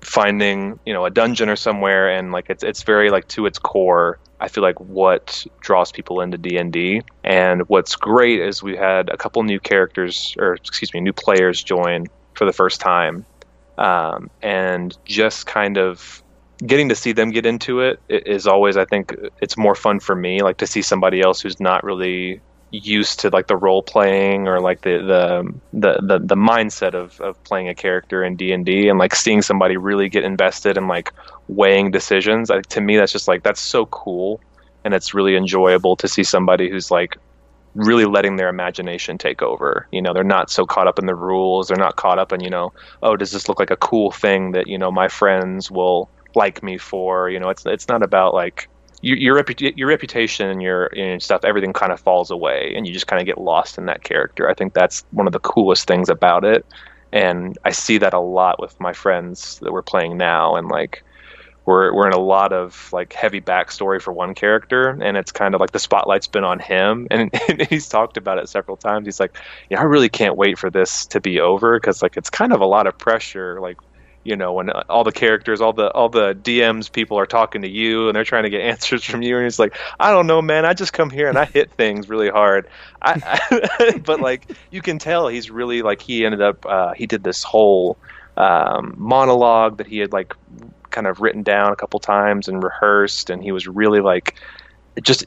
finding, 0.00 0.78
you 0.86 0.92
know, 0.92 1.04
a 1.04 1.10
dungeon 1.10 1.48
or 1.48 1.56
somewhere 1.56 2.10
and 2.10 2.32
like 2.32 2.50
it's 2.50 2.62
it's 2.62 2.82
very 2.82 3.10
like 3.10 3.28
to 3.28 3.46
its 3.46 3.58
core 3.58 4.18
I 4.40 4.48
feel 4.48 4.62
like 4.62 4.80
what 4.80 5.46
draws 5.60 5.92
people 5.92 6.22
into 6.22 6.38
D 6.38 6.56
and 6.56 6.72
D. 6.72 7.02
And 7.22 7.68
what's 7.68 7.94
great 7.94 8.40
is 8.40 8.62
we 8.62 8.76
had 8.76 9.10
a 9.10 9.16
couple 9.16 9.42
new 9.42 9.60
characters, 9.60 10.34
or 10.38 10.54
excuse 10.54 10.92
me, 10.94 11.00
new 11.00 11.12
players 11.12 11.62
join 11.62 12.06
for 12.34 12.46
the 12.46 12.52
first 12.52 12.80
time, 12.80 13.26
um, 13.76 14.30
and 14.40 14.96
just 15.04 15.46
kind 15.46 15.76
of 15.76 16.22
getting 16.66 16.88
to 16.88 16.94
see 16.94 17.12
them 17.12 17.30
get 17.30 17.44
into 17.44 17.80
it 17.80 18.00
is 18.08 18.46
always, 18.46 18.76
I 18.78 18.86
think, 18.86 19.14
it's 19.42 19.56
more 19.58 19.74
fun 19.74 20.00
for 20.00 20.14
me. 20.14 20.42
Like 20.42 20.58
to 20.58 20.66
see 20.66 20.82
somebody 20.82 21.20
else 21.20 21.42
who's 21.42 21.60
not 21.60 21.84
really 21.84 22.40
used 22.70 23.20
to 23.20 23.30
like 23.30 23.46
the 23.48 23.56
role 23.56 23.82
playing 23.82 24.46
or 24.46 24.60
like 24.60 24.82
the 24.82 24.98
the 24.98 25.54
the 25.72 26.00
the, 26.00 26.18
the 26.20 26.34
mindset 26.36 26.94
of, 26.94 27.20
of 27.20 27.42
playing 27.44 27.68
a 27.68 27.74
character 27.74 28.22
in 28.22 28.36
D 28.36 28.52
and 28.52 28.64
D 28.64 28.88
and 28.88 28.98
like 28.98 29.14
seeing 29.14 29.42
somebody 29.42 29.76
really 29.76 30.08
get 30.08 30.24
invested 30.24 30.76
in 30.76 30.86
like 30.86 31.12
weighing 31.48 31.90
decisions. 31.90 32.48
Like, 32.48 32.66
to 32.66 32.80
me, 32.80 32.96
that's 32.96 33.12
just 33.12 33.28
like 33.28 33.42
that's 33.42 33.60
so 33.60 33.86
cool, 33.86 34.40
and 34.84 34.94
it's 34.94 35.14
really 35.14 35.36
enjoyable 35.36 35.96
to 35.96 36.08
see 36.08 36.22
somebody 36.22 36.70
who's 36.70 36.90
like 36.90 37.16
really 37.74 38.04
letting 38.04 38.36
their 38.36 38.48
imagination 38.48 39.18
take 39.18 39.42
over. 39.42 39.86
You 39.92 40.02
know, 40.02 40.12
they're 40.12 40.24
not 40.24 40.50
so 40.50 40.64
caught 40.66 40.88
up 40.88 40.98
in 40.98 41.06
the 41.06 41.14
rules. 41.14 41.68
They're 41.68 41.76
not 41.76 41.96
caught 41.96 42.18
up 42.18 42.32
in 42.32 42.40
you 42.40 42.50
know, 42.50 42.72
oh, 43.02 43.16
does 43.16 43.32
this 43.32 43.48
look 43.48 43.58
like 43.58 43.70
a 43.70 43.76
cool 43.76 44.10
thing 44.10 44.52
that 44.52 44.66
you 44.68 44.78
know 44.78 44.92
my 44.92 45.08
friends 45.08 45.70
will 45.70 46.08
like 46.34 46.62
me 46.62 46.78
for? 46.78 47.30
You 47.30 47.40
know, 47.40 47.48
it's 47.48 47.66
it's 47.66 47.88
not 47.88 48.02
about 48.02 48.32
like 48.32 48.68
your 49.02 49.16
your, 49.16 49.44
your 49.76 49.88
reputation 49.88 50.48
and 50.48 50.62
your 50.62 50.86
and 50.96 51.22
stuff, 51.22 51.44
everything 51.44 51.72
kind 51.72 51.92
of 51.92 52.00
falls 52.00 52.30
away, 52.30 52.72
and 52.76 52.86
you 52.86 52.92
just 52.92 53.06
kind 53.06 53.20
of 53.20 53.26
get 53.26 53.38
lost 53.38 53.78
in 53.78 53.86
that 53.86 54.04
character. 54.04 54.48
I 54.48 54.54
think 54.54 54.74
that's 54.74 55.04
one 55.10 55.26
of 55.26 55.32
the 55.32 55.40
coolest 55.40 55.86
things 55.86 56.08
about 56.08 56.44
it, 56.44 56.66
and 57.12 57.56
I 57.64 57.70
see 57.70 57.98
that 57.98 58.14
a 58.14 58.20
lot 58.20 58.60
with 58.60 58.78
my 58.80 58.92
friends 58.92 59.58
that 59.60 59.72
we're 59.72 59.82
playing 59.82 60.16
now, 60.16 60.56
and 60.56 60.68
like 60.68 61.02
we're 61.66 61.94
we're 61.94 62.06
in 62.06 62.12
a 62.12 62.20
lot 62.20 62.52
of 62.52 62.90
like 62.92 63.12
heavy 63.12 63.40
backstory 63.40 64.00
for 64.00 64.12
one 64.12 64.34
character, 64.34 64.88
and 64.88 65.16
it's 65.16 65.32
kind 65.32 65.54
of 65.54 65.60
like 65.60 65.72
the 65.72 65.78
spotlight's 65.78 66.26
been 66.26 66.44
on 66.44 66.58
him, 66.58 67.06
and, 67.12 67.30
and 67.48 67.66
he's 67.68 67.88
talked 67.88 68.16
about 68.16 68.38
it 68.38 68.48
several 68.48 68.76
times. 68.76 69.06
He's 69.06 69.20
like, 69.20 69.36
yeah, 69.70 69.80
I 69.80 69.84
really 69.84 70.08
can't 70.08 70.36
wait 70.36 70.58
for 70.58 70.70
this 70.70 71.06
to 71.06 71.20
be 71.20 71.40
over 71.40 71.78
because 71.78 72.02
like 72.02 72.16
it's 72.16 72.30
kind 72.30 72.52
of 72.52 72.60
a 72.60 72.66
lot 72.66 72.86
of 72.86 72.98
pressure, 72.98 73.60
like 73.60 73.78
you 74.24 74.36
know 74.36 74.52
when 74.52 74.70
all 74.70 75.04
the 75.04 75.12
characters 75.12 75.60
all 75.60 75.72
the 75.72 75.90
all 75.92 76.08
the 76.08 76.34
dms 76.34 76.92
people 76.92 77.18
are 77.18 77.26
talking 77.26 77.62
to 77.62 77.68
you 77.68 78.08
and 78.08 78.14
they're 78.14 78.24
trying 78.24 78.42
to 78.42 78.50
get 78.50 78.60
answers 78.72 79.04
from 79.04 79.22
you 79.22 79.36
and 79.36 79.44
he's 79.44 79.58
like 79.58 79.76
i 79.98 80.10
don't 80.10 80.26
know 80.26 80.42
man. 80.42 80.64
I 80.64 80.74
just 80.74 80.92
come 80.92 81.10
here 81.10 81.28
and 81.28 81.38
i 81.38 81.44
hit 81.44 81.72
things 81.72 82.08
really 82.08 82.28
hard. 82.28 82.68
I, 83.02 83.40
I 83.80 83.98
but 84.04 84.20
like 84.20 84.50
you 84.70 84.82
can 84.82 84.98
tell 84.98 85.28
he's 85.28 85.50
really 85.50 85.82
like 85.82 86.02
he 86.02 86.24
ended 86.24 86.42
up 86.42 86.66
uh, 86.66 86.92
he 86.94 87.06
did 87.06 87.24
this 87.24 87.42
whole 87.42 87.98
um, 88.36 88.94
monologue 88.96 89.78
that 89.78 89.86
he 89.86 89.98
had 89.98 90.12
like 90.12 90.34
kind 90.90 91.06
of 91.06 91.20
written 91.20 91.42
down 91.42 91.72
a 91.72 91.76
couple 91.76 92.00
times 92.00 92.48
and 92.48 92.62
rehearsed, 92.62 93.30
and 93.30 93.42
he 93.42 93.52
was 93.52 93.66
really 93.66 94.00
like 94.00 94.36
just 95.02 95.24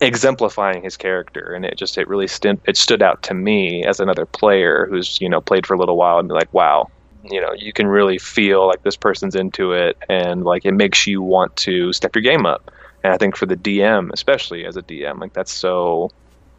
exemplifying 0.00 0.82
his 0.82 0.96
character, 0.96 1.52
and 1.54 1.64
it 1.64 1.76
just 1.78 1.98
it 1.98 2.08
really 2.08 2.26
st- 2.26 2.62
it 2.66 2.76
stood 2.76 3.02
out 3.02 3.22
to 3.24 3.34
me 3.34 3.84
as 3.84 4.00
another 4.00 4.26
player 4.26 4.86
who's 4.90 5.18
you 5.20 5.28
know 5.28 5.40
played 5.40 5.66
for 5.66 5.74
a 5.74 5.78
little 5.78 5.96
while 5.96 6.18
and 6.18 6.28
be 6.28 6.34
like, 6.34 6.52
wow, 6.52 6.88
you 7.30 7.40
know, 7.40 7.52
you 7.56 7.72
can 7.72 7.86
really 7.86 8.18
feel 8.18 8.66
like 8.66 8.82
this 8.82 8.96
person's 8.96 9.34
into 9.34 9.72
it, 9.72 9.96
and 10.08 10.44
like 10.44 10.64
it 10.64 10.72
makes 10.72 11.06
you 11.06 11.22
want 11.22 11.56
to 11.56 11.92
step 11.92 12.14
your 12.14 12.22
game 12.22 12.46
up. 12.46 12.70
And 13.02 13.12
I 13.12 13.18
think 13.18 13.36
for 13.36 13.46
the 13.46 13.56
DM, 13.56 14.10
especially 14.12 14.64
as 14.64 14.76
a 14.76 14.82
DM, 14.82 15.20
like 15.20 15.32
that's 15.32 15.52
so 15.52 16.10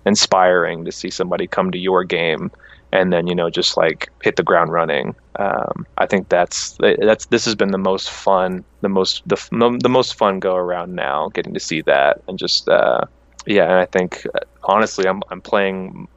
inspiring 0.06 0.86
to 0.86 0.92
see 0.92 1.10
somebody 1.10 1.48
come 1.48 1.72
to 1.72 1.78
your 1.80 2.04
game 2.04 2.52
and 2.96 3.12
then 3.12 3.28
you 3.28 3.36
know 3.36 3.50
just 3.50 3.78
like 3.78 4.10
hit 4.24 4.36
the 4.36 4.44
ground 4.44 4.72
running. 4.72 5.16
Um, 5.38 5.86
I 5.98 6.06
think 6.06 6.30
that's 6.30 6.78
that's 6.80 7.26
this 7.28 7.46
has 7.46 7.56
been 7.56 7.72
the 7.72 7.78
most 7.78 8.10
fun, 8.10 8.64
the 8.82 8.90
most 8.90 9.28
the 9.28 9.38
the 9.82 9.90
most 9.90 10.16
fun 10.16 10.40
go 10.40 10.56
around 10.56 10.96
now, 10.96 11.30
getting 11.30 11.54
to 11.54 11.60
see 11.60 11.82
that 11.82 12.22
and 12.28 12.40
just 12.40 12.70
uh, 12.70 13.02
yeah. 13.46 13.66
And 13.66 13.74
I 13.74 13.86
think 13.86 14.26
uh, 14.34 14.40
honestly, 14.64 15.08
I'm 15.08 15.22
I'm 15.30 15.42
playing 15.42 16.08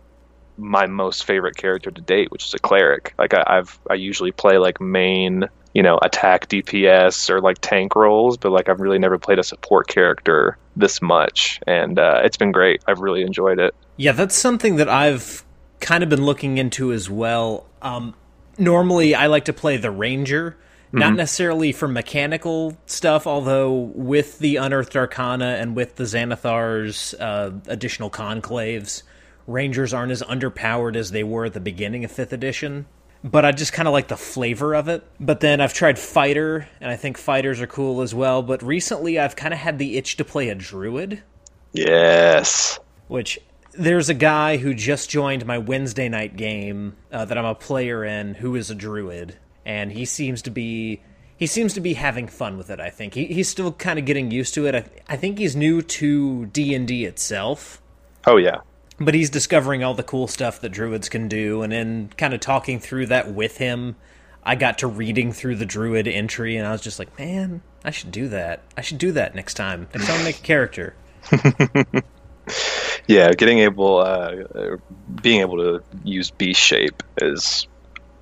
my 0.58 0.86
most 0.86 1.24
favorite 1.24 1.56
character 1.56 1.90
to 1.90 2.00
date, 2.00 2.30
which 2.30 2.44
is 2.44 2.54
a 2.54 2.58
cleric. 2.58 3.14
Like 3.18 3.32
I, 3.34 3.44
I've 3.46 3.78
I 3.88 3.94
usually 3.94 4.32
play 4.32 4.58
like 4.58 4.80
main 4.80 5.48
you 5.74 5.82
know 5.82 5.98
attack 6.02 6.48
DPS 6.48 7.30
or 7.30 7.40
like 7.40 7.58
tank 7.60 7.94
roles, 7.94 8.36
but 8.36 8.50
like 8.50 8.68
I've 8.68 8.80
really 8.80 8.98
never 8.98 9.18
played 9.18 9.38
a 9.38 9.44
support 9.44 9.88
character 9.88 10.58
this 10.76 11.00
much, 11.00 11.60
and 11.66 11.98
uh, 11.98 12.20
it's 12.24 12.36
been 12.36 12.52
great. 12.52 12.82
I've 12.86 13.00
really 13.00 13.22
enjoyed 13.22 13.58
it. 13.58 13.74
Yeah, 13.96 14.12
that's 14.12 14.34
something 14.34 14.76
that 14.76 14.88
I've 14.88 15.44
kind 15.80 16.02
of 16.02 16.08
been 16.08 16.24
looking 16.24 16.58
into 16.58 16.92
as 16.92 17.08
well. 17.08 17.66
Um, 17.82 18.14
normally, 18.58 19.14
I 19.14 19.26
like 19.26 19.44
to 19.46 19.52
play 19.52 19.76
the 19.76 19.90
Ranger, 19.90 20.56
mm-hmm. 20.88 20.98
not 20.98 21.14
necessarily 21.14 21.72
for 21.72 21.88
mechanical 21.88 22.76
stuff, 22.86 23.26
although 23.26 23.72
with 23.72 24.38
the 24.38 24.56
Unearthed 24.56 24.96
Arcana 24.96 25.56
and 25.60 25.76
with 25.76 25.96
the 25.96 26.04
Xanathar's 26.04 27.14
uh, 27.14 27.52
additional 27.66 28.10
conclaves, 28.10 29.02
Rangers 29.48 29.92
aren't 29.92 30.12
as 30.12 30.22
underpowered 30.22 30.94
as 30.94 31.10
they 31.10 31.24
were 31.24 31.46
at 31.46 31.54
the 31.54 31.60
beginning 31.60 32.04
of 32.04 32.12
5th 32.12 32.32
edition. 32.32 32.86
But 33.24 33.44
I 33.44 33.50
just 33.50 33.72
kind 33.72 33.88
of 33.88 33.92
like 33.92 34.06
the 34.06 34.16
flavor 34.16 34.76
of 34.76 34.86
it. 34.86 35.04
But 35.18 35.40
then 35.40 35.60
I've 35.60 35.74
tried 35.74 35.98
Fighter, 35.98 36.68
and 36.80 36.88
I 36.88 36.94
think 36.94 37.18
Fighters 37.18 37.60
are 37.60 37.66
cool 37.66 38.00
as 38.00 38.14
well. 38.14 38.42
But 38.44 38.62
recently 38.62 39.18
I've 39.18 39.34
kind 39.34 39.52
of 39.52 39.58
had 39.58 39.80
the 39.80 39.96
itch 39.96 40.16
to 40.18 40.24
play 40.24 40.50
a 40.50 40.54
Druid. 40.54 41.24
Yes. 41.72 42.78
Which 43.08 43.40
there's 43.72 44.08
a 44.08 44.14
guy 44.14 44.56
who 44.56 44.74
just 44.74 45.08
joined 45.08 45.46
my 45.46 45.58
Wednesday 45.58 46.08
night 46.08 46.36
game 46.36 46.96
uh, 47.12 47.24
that 47.24 47.38
I'm 47.38 47.44
a 47.44 47.54
player 47.54 48.04
in 48.04 48.34
who 48.34 48.56
is 48.56 48.70
a 48.70 48.74
druid, 48.74 49.36
and 49.64 49.92
he 49.92 50.04
seems 50.04 50.42
to 50.42 50.50
be 50.50 51.00
he 51.36 51.46
seems 51.46 51.74
to 51.74 51.80
be 51.80 51.94
having 51.94 52.26
fun 52.26 52.58
with 52.58 52.70
it. 52.70 52.80
I 52.80 52.90
think 52.90 53.14
he, 53.14 53.26
he's 53.26 53.48
still 53.48 53.72
kind 53.72 53.98
of 53.98 54.04
getting 54.04 54.32
used 54.32 54.54
to 54.54 54.66
it. 54.66 54.74
I, 54.74 54.84
I 55.08 55.16
think 55.16 55.38
he's 55.38 55.54
new 55.54 55.82
to 55.82 56.46
D 56.46 56.74
and 56.74 56.88
D 56.88 57.04
itself. 57.04 57.80
Oh 58.26 58.36
yeah, 58.36 58.58
but 59.00 59.14
he's 59.14 59.30
discovering 59.30 59.84
all 59.84 59.94
the 59.94 60.02
cool 60.02 60.26
stuff 60.26 60.60
that 60.60 60.70
druids 60.70 61.08
can 61.08 61.28
do, 61.28 61.62
and 61.62 61.72
then 61.72 62.10
kind 62.16 62.34
of 62.34 62.40
talking 62.40 62.80
through 62.80 63.06
that 63.06 63.32
with 63.32 63.58
him, 63.58 63.96
I 64.42 64.54
got 64.54 64.78
to 64.78 64.86
reading 64.86 65.32
through 65.32 65.56
the 65.56 65.66
druid 65.66 66.08
entry, 66.08 66.56
and 66.56 66.66
I 66.66 66.72
was 66.72 66.80
just 66.80 66.98
like, 66.98 67.16
man, 67.18 67.62
I 67.84 67.90
should 67.90 68.10
do 68.10 68.28
that. 68.28 68.62
I 68.76 68.80
should 68.80 68.98
do 68.98 69.12
that 69.12 69.34
next 69.34 69.54
time. 69.54 69.88
Next 69.94 70.06
time 70.06 70.20
I 70.20 70.24
make 70.24 70.38
a 70.38 70.42
character. 70.42 70.94
yeah, 73.06 73.32
getting 73.32 73.58
able, 73.58 73.98
uh, 73.98 74.76
being 75.22 75.40
able 75.40 75.58
to 75.58 75.82
use 76.02 76.30
beast 76.30 76.60
shape 76.60 77.02
is, 77.18 77.68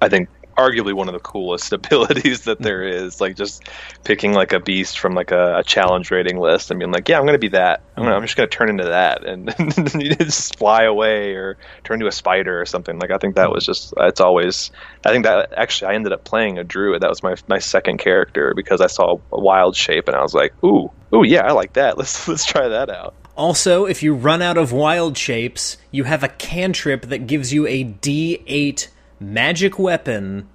I 0.03 0.09
think, 0.09 0.29
arguably 0.57 0.93
one 0.93 1.09
of 1.09 1.15
the 1.15 1.21
coolest 1.21 1.73
abilities 1.73 2.45
that 2.45 2.61
there 2.61 2.83
is. 2.83 3.21
Like 3.21 3.37
just 3.37 3.65
picking 4.05 4.33
like 4.33 4.53
a 4.53 4.61
beast 4.61 4.99
from 4.99 5.15
like 5.15 5.31
a, 5.31 5.59
a 5.59 5.65
challenge 5.65 6.11
rating 6.11 6.39
list 6.39 6.71
and 6.71 6.79
being 6.79 6.93
like, 6.93 7.09
yeah, 7.09 7.19
I'm 7.19 7.25
going 7.25 7.35
to 7.35 7.39
be 7.39 7.49
that. 7.49 7.83
I'm, 7.97 8.05
gonna, 8.05 8.17
I'm 8.17 8.23
just 8.23 8.37
going 8.37 8.49
to 8.49 8.57
turn 8.57 8.69
into 8.69 8.85
that 8.85 9.25
and 9.25 9.55
you 9.95 10.15
just 10.17 10.59
fly 10.59 10.85
away 10.85 11.35
or 11.35 11.57
turn 11.85 11.97
into 11.97 12.07
a 12.07 12.13
spider 12.13 12.61
or 12.61 12.67
something. 12.67 12.99
Like 12.99 13.11
I 13.11 13.19
think 13.19 13.37
that 13.37 13.51
was 13.51 13.65
just 13.65 13.95
it's 13.97 14.21
always. 14.21 14.71
I 15.05 15.11
think 15.11 15.25
that 15.25 15.53
actually 15.57 15.93
I 15.93 15.95
ended 15.95 16.13
up 16.13 16.25
playing 16.25 16.59
a 16.59 16.65
druid. 16.65 17.03
That 17.03 17.11
was 17.11 17.23
my 17.23 17.37
my 17.49 17.59
second 17.59 17.99
character 17.99 18.53
because 18.55 18.81
I 18.81 18.87
saw 18.87 19.19
a 19.33 19.41
wild 19.41 19.77
shape 19.77 20.09
and 20.09 20.17
I 20.17 20.23
was 20.23 20.35
like, 20.35 20.53
ooh, 20.65 20.91
ooh, 21.15 21.25
yeah, 21.25 21.47
I 21.47 21.53
like 21.53 21.75
that. 21.75 21.99
Let's 21.99 22.27
let's 22.29 22.45
try 22.45 22.69
that 22.69 22.91
out. 22.91 23.15
Also, 23.37 23.85
if 23.85 24.03
you 24.03 24.15
run 24.15 24.41
out 24.41 24.57
of 24.57 24.73
wild 24.73 25.19
shapes, 25.19 25.77
you 25.91 26.05
have 26.05 26.23
a 26.23 26.29
cantrip 26.29 27.03
that 27.03 27.27
gives 27.27 27.53
you 27.53 27.67
a 27.67 27.85
D8 27.85 28.89
magic 29.21 29.79
weapon 29.79 30.49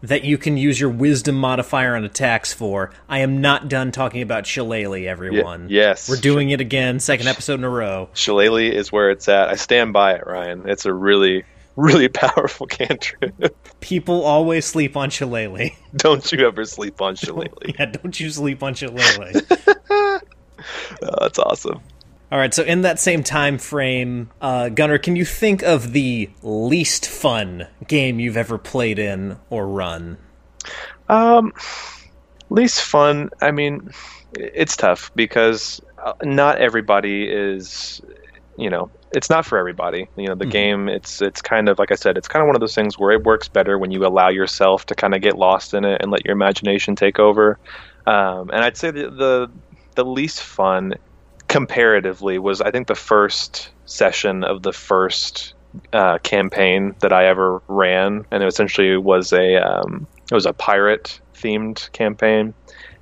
that 0.00 0.22
you 0.24 0.38
can 0.38 0.56
use 0.56 0.78
your 0.78 0.90
wisdom 0.90 1.34
modifier 1.34 1.96
on 1.96 2.04
attacks 2.04 2.52
for. 2.52 2.92
I 3.08 3.18
am 3.18 3.40
not 3.40 3.68
done 3.68 3.90
talking 3.90 4.22
about 4.22 4.46
Shillelagh, 4.46 5.06
everyone. 5.06 5.62
Y- 5.62 5.70
yes. 5.70 6.08
We're 6.08 6.16
doing 6.20 6.50
it 6.50 6.60
again, 6.60 7.00
second 7.00 7.26
episode 7.26 7.54
in 7.54 7.64
a 7.64 7.68
row. 7.68 8.08
Shillelagh 8.14 8.72
is 8.72 8.92
where 8.92 9.10
it's 9.10 9.28
at. 9.28 9.48
I 9.48 9.56
stand 9.56 9.92
by 9.92 10.14
it, 10.14 10.24
Ryan. 10.24 10.68
It's 10.68 10.86
a 10.86 10.92
really, 10.94 11.42
really 11.74 12.06
powerful 12.08 12.68
cantrip. 12.68 13.56
People 13.80 14.22
always 14.22 14.64
sleep 14.66 14.96
on 14.96 15.10
Shillelagh. 15.10 15.70
Don't 15.96 16.30
you 16.30 16.46
ever 16.46 16.64
sleep 16.64 17.00
on 17.00 17.16
Shillelagh. 17.16 17.74
yeah, 17.78 17.86
don't 17.86 18.20
you 18.20 18.30
sleep 18.30 18.62
on 18.62 18.74
Shillelagh. 18.74 19.40
oh, 19.90 20.20
that's 21.20 21.38
awesome. 21.40 21.80
All 22.30 22.38
right, 22.38 22.52
so 22.52 22.62
in 22.62 22.82
that 22.82 22.98
same 22.98 23.22
time 23.22 23.56
frame, 23.56 24.30
uh, 24.42 24.68
Gunner, 24.68 24.98
can 24.98 25.16
you 25.16 25.24
think 25.24 25.62
of 25.62 25.92
the 25.92 26.28
least 26.42 27.08
fun 27.08 27.66
game 27.86 28.20
you've 28.20 28.36
ever 28.36 28.58
played 28.58 28.98
in 28.98 29.38
or 29.48 29.66
run? 29.66 30.18
Um, 31.08 31.54
least 32.50 32.82
fun. 32.82 33.30
I 33.40 33.50
mean, 33.50 33.90
it's 34.34 34.76
tough 34.76 35.10
because 35.14 35.80
uh, 36.04 36.12
not 36.22 36.58
everybody 36.58 37.30
is, 37.30 38.02
you 38.58 38.68
know, 38.68 38.90
it's 39.12 39.30
not 39.30 39.46
for 39.46 39.56
everybody. 39.56 40.06
You 40.16 40.26
know, 40.26 40.34
the 40.34 40.44
mm-hmm. 40.44 40.50
game. 40.50 40.88
It's 40.90 41.22
it's 41.22 41.40
kind 41.40 41.68
of 41.68 41.78
like 41.78 41.90
I 41.90 41.94
said. 41.94 42.18
It's 42.18 42.28
kind 42.28 42.42
of 42.42 42.46
one 42.46 42.56
of 42.56 42.60
those 42.60 42.74
things 42.74 42.98
where 42.98 43.10
it 43.12 43.24
works 43.24 43.48
better 43.48 43.78
when 43.78 43.90
you 43.90 44.04
allow 44.04 44.28
yourself 44.28 44.84
to 44.86 44.94
kind 44.94 45.14
of 45.14 45.22
get 45.22 45.38
lost 45.38 45.72
in 45.72 45.86
it 45.86 46.02
and 46.02 46.10
let 46.10 46.26
your 46.26 46.32
imagination 46.32 46.94
take 46.94 47.18
over. 47.18 47.58
Um, 48.06 48.50
and 48.50 48.62
I'd 48.62 48.76
say 48.76 48.90
the, 48.90 49.08
the 49.08 49.50
the 49.94 50.04
least 50.04 50.42
fun 50.42 50.94
comparatively 51.48 52.38
was 52.38 52.60
I 52.60 52.70
think 52.70 52.86
the 52.86 52.94
first 52.94 53.70
session 53.86 54.44
of 54.44 54.62
the 54.62 54.72
first 54.72 55.54
uh, 55.92 56.18
campaign 56.18 56.94
that 57.00 57.12
I 57.12 57.26
ever 57.26 57.62
ran, 57.68 58.24
and 58.30 58.42
it 58.42 58.46
essentially 58.46 58.96
was 58.96 59.32
a 59.32 59.56
um, 59.56 60.06
it 60.30 60.34
was 60.34 60.46
a 60.46 60.52
pirate 60.52 61.20
themed 61.34 61.90
campaign. 61.92 62.54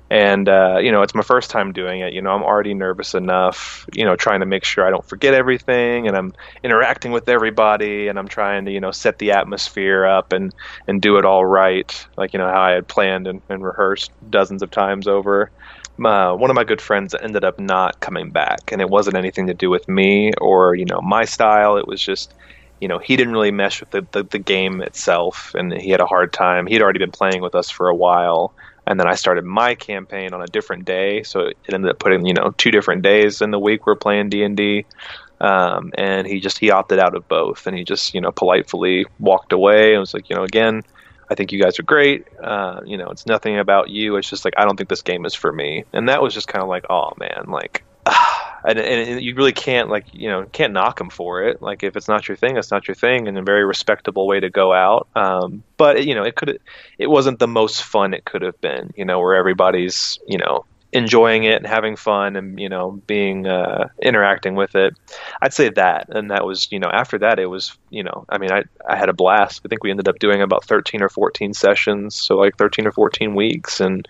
And 0.09 0.47
uh, 0.47 0.77
you 0.81 0.93
know, 0.93 1.01
it's 1.01 1.13
my 1.13 1.21
first 1.21 1.49
time 1.49 1.73
doing 1.73 1.99
it. 1.99 2.13
You 2.13 2.21
know, 2.21 2.29
I'm 2.29 2.43
already 2.43 2.73
nervous 2.73 3.13
enough. 3.13 3.85
You 3.93 4.05
know, 4.05 4.15
trying 4.15 4.39
to 4.39 4.45
make 4.45 4.63
sure 4.63 4.87
I 4.87 4.89
don't 4.89 5.03
forget 5.03 5.33
everything, 5.33 6.07
and 6.07 6.15
I'm 6.15 6.33
interacting 6.63 7.11
with 7.11 7.27
everybody, 7.27 8.07
and 8.07 8.17
I'm 8.17 8.29
trying 8.29 8.65
to 8.65 8.71
you 8.71 8.79
know 8.79 8.91
set 8.91 9.19
the 9.19 9.33
atmosphere 9.33 10.05
up 10.05 10.31
and 10.31 10.53
and 10.87 11.01
do 11.01 11.17
it 11.17 11.25
all 11.25 11.45
right, 11.45 12.07
like 12.15 12.31
you 12.31 12.39
know 12.39 12.47
how 12.47 12.61
I 12.61 12.71
had 12.71 12.87
planned 12.87 13.27
and, 13.27 13.41
and 13.49 13.61
rehearsed 13.61 14.11
dozens 14.29 14.61
of 14.61 14.71
times 14.71 15.09
over 15.09 15.51
uh, 16.05 16.33
one 16.35 16.49
of 16.49 16.55
my 16.55 16.63
good 16.63 16.81
friends 16.81 17.15
ended 17.15 17.43
up 17.43 17.59
not 17.59 17.99
coming 17.99 18.31
back, 18.31 18.71
and 18.71 18.81
it 18.81 18.89
wasn't 18.89 19.17
anything 19.17 19.47
to 19.47 19.53
do 19.53 19.69
with 19.69 19.87
me 19.87 20.31
or 20.39 20.75
you 20.75 20.85
know 20.85 21.01
my 21.01 21.25
style. 21.25 21.77
It 21.77 21.87
was 21.87 22.01
just 22.01 22.33
you 22.79 22.87
know 22.87 22.99
he 22.99 23.15
didn't 23.15 23.33
really 23.33 23.51
mesh 23.51 23.79
with 23.79 23.91
the, 23.91 24.05
the, 24.11 24.23
the 24.23 24.39
game 24.39 24.81
itself, 24.81 25.53
and 25.55 25.73
he 25.73 25.89
had 25.89 26.01
a 26.01 26.05
hard 26.05 26.33
time. 26.33 26.67
He 26.67 26.73
had 26.73 26.81
already 26.81 26.99
been 26.99 27.11
playing 27.11 27.41
with 27.41 27.55
us 27.55 27.69
for 27.69 27.89
a 27.89 27.95
while, 27.95 28.53
and 28.85 28.99
then 28.99 29.07
I 29.07 29.15
started 29.15 29.43
my 29.45 29.75
campaign 29.75 30.33
on 30.33 30.41
a 30.41 30.47
different 30.47 30.85
day, 30.85 31.23
so 31.23 31.41
it 31.41 31.73
ended 31.73 31.91
up 31.91 31.99
putting 31.99 32.25
you 32.25 32.33
know 32.33 32.53
two 32.57 32.71
different 32.71 33.01
days 33.01 33.41
in 33.41 33.51
the 33.51 33.59
week 33.59 33.85
we're 33.85 33.95
playing 33.95 34.29
D 34.29 34.43
and 34.43 34.55
D. 34.55 34.85
Um, 35.39 35.91
and 35.95 36.25
he 36.25 36.39
just 36.39 36.57
he 36.57 36.71
opted 36.71 36.99
out 36.99 37.15
of 37.15 37.27
both, 37.27 37.67
and 37.67 37.77
he 37.77 37.83
just 37.83 38.13
you 38.13 38.21
know 38.21 38.31
politely 38.31 39.05
walked 39.19 39.53
away. 39.53 39.93
and 39.93 39.99
was 39.99 40.13
like, 40.13 40.29
you 40.29 40.35
know, 40.35 40.43
again, 40.43 40.83
I 41.29 41.35
think 41.35 41.51
you 41.51 41.61
guys 41.61 41.79
are 41.79 41.83
great. 41.83 42.25
Uh, 42.41 42.81
you 42.85 42.97
know, 42.97 43.09
it's 43.09 43.25
nothing 43.25 43.59
about 43.59 43.89
you. 43.89 44.15
It's 44.15 44.29
just 44.29 44.45
like 44.45 44.53
I 44.57 44.65
don't 44.65 44.77
think 44.77 44.89
this 44.89 45.01
game 45.01 45.25
is 45.25 45.33
for 45.33 45.51
me. 45.51 45.83
And 45.93 46.09
that 46.09 46.21
was 46.21 46.33
just 46.33 46.47
kind 46.47 46.63
of 46.63 46.69
like, 46.69 46.85
oh 46.89 47.11
man, 47.19 47.45
like, 47.47 47.83
and, 48.63 48.79
and 48.79 49.21
you 49.21 49.35
really 49.35 49.51
can't 49.51 49.89
like 49.89 50.05
you 50.13 50.29
know 50.29 50.45
can't 50.45 50.73
knock 50.73 50.97
them 50.97 51.09
for 51.09 51.43
it. 51.43 51.61
Like 51.61 51.83
if 51.83 51.95
it's 51.95 52.07
not 52.07 52.27
your 52.27 52.37
thing, 52.37 52.57
it's 52.57 52.71
not 52.71 52.87
your 52.87 52.95
thing, 52.95 53.27
and 53.27 53.37
a 53.37 53.41
very 53.41 53.65
respectable 53.65 54.27
way 54.27 54.39
to 54.39 54.49
go 54.49 54.73
out. 54.73 55.07
Um, 55.15 55.63
but 55.75 56.05
you 56.05 56.15
know, 56.15 56.23
it 56.23 56.35
could 56.35 56.59
it 56.97 57.07
wasn't 57.07 57.39
the 57.39 57.47
most 57.47 57.83
fun 57.83 58.13
it 58.13 58.25
could 58.25 58.41
have 58.41 58.59
been. 58.61 58.93
You 58.95 59.05
know, 59.05 59.19
where 59.19 59.35
everybody's 59.35 60.19
you 60.27 60.37
know 60.37 60.65
enjoying 60.93 61.43
it 61.43 61.55
and 61.55 61.67
having 61.67 61.95
fun 61.95 62.35
and 62.35 62.59
you 62.59 62.69
know 62.69 62.91
being 63.07 63.45
uh, 63.45 63.89
interacting 64.01 64.55
with 64.55 64.75
it 64.75 64.95
i'd 65.41 65.53
say 65.53 65.69
that. 65.69 66.07
And 66.09 66.31
that 66.31 66.45
was 66.45 66.71
you 66.71 66.79
know 66.79 66.89
after 66.89 67.17
that 67.19 67.39
it 67.39 67.47
was 67.47 67.77
you 67.89 68.03
know 68.03 68.25
i 68.29 68.37
mean 68.37 68.51
i 68.51 68.63
i 68.87 68.95
had 68.95 69.09
a 69.09 69.13
blast. 69.13 69.61
I 69.65 69.67
think 69.67 69.83
we 69.83 69.91
ended 69.91 70.07
up 70.07 70.19
doing 70.19 70.41
about 70.41 70.65
13 70.65 71.01
or 71.01 71.09
14 71.09 71.53
sessions 71.53 72.15
so 72.15 72.37
like 72.37 72.57
13 72.57 72.87
or 72.87 72.91
14 72.91 73.35
weeks 73.35 73.79
and 73.79 74.07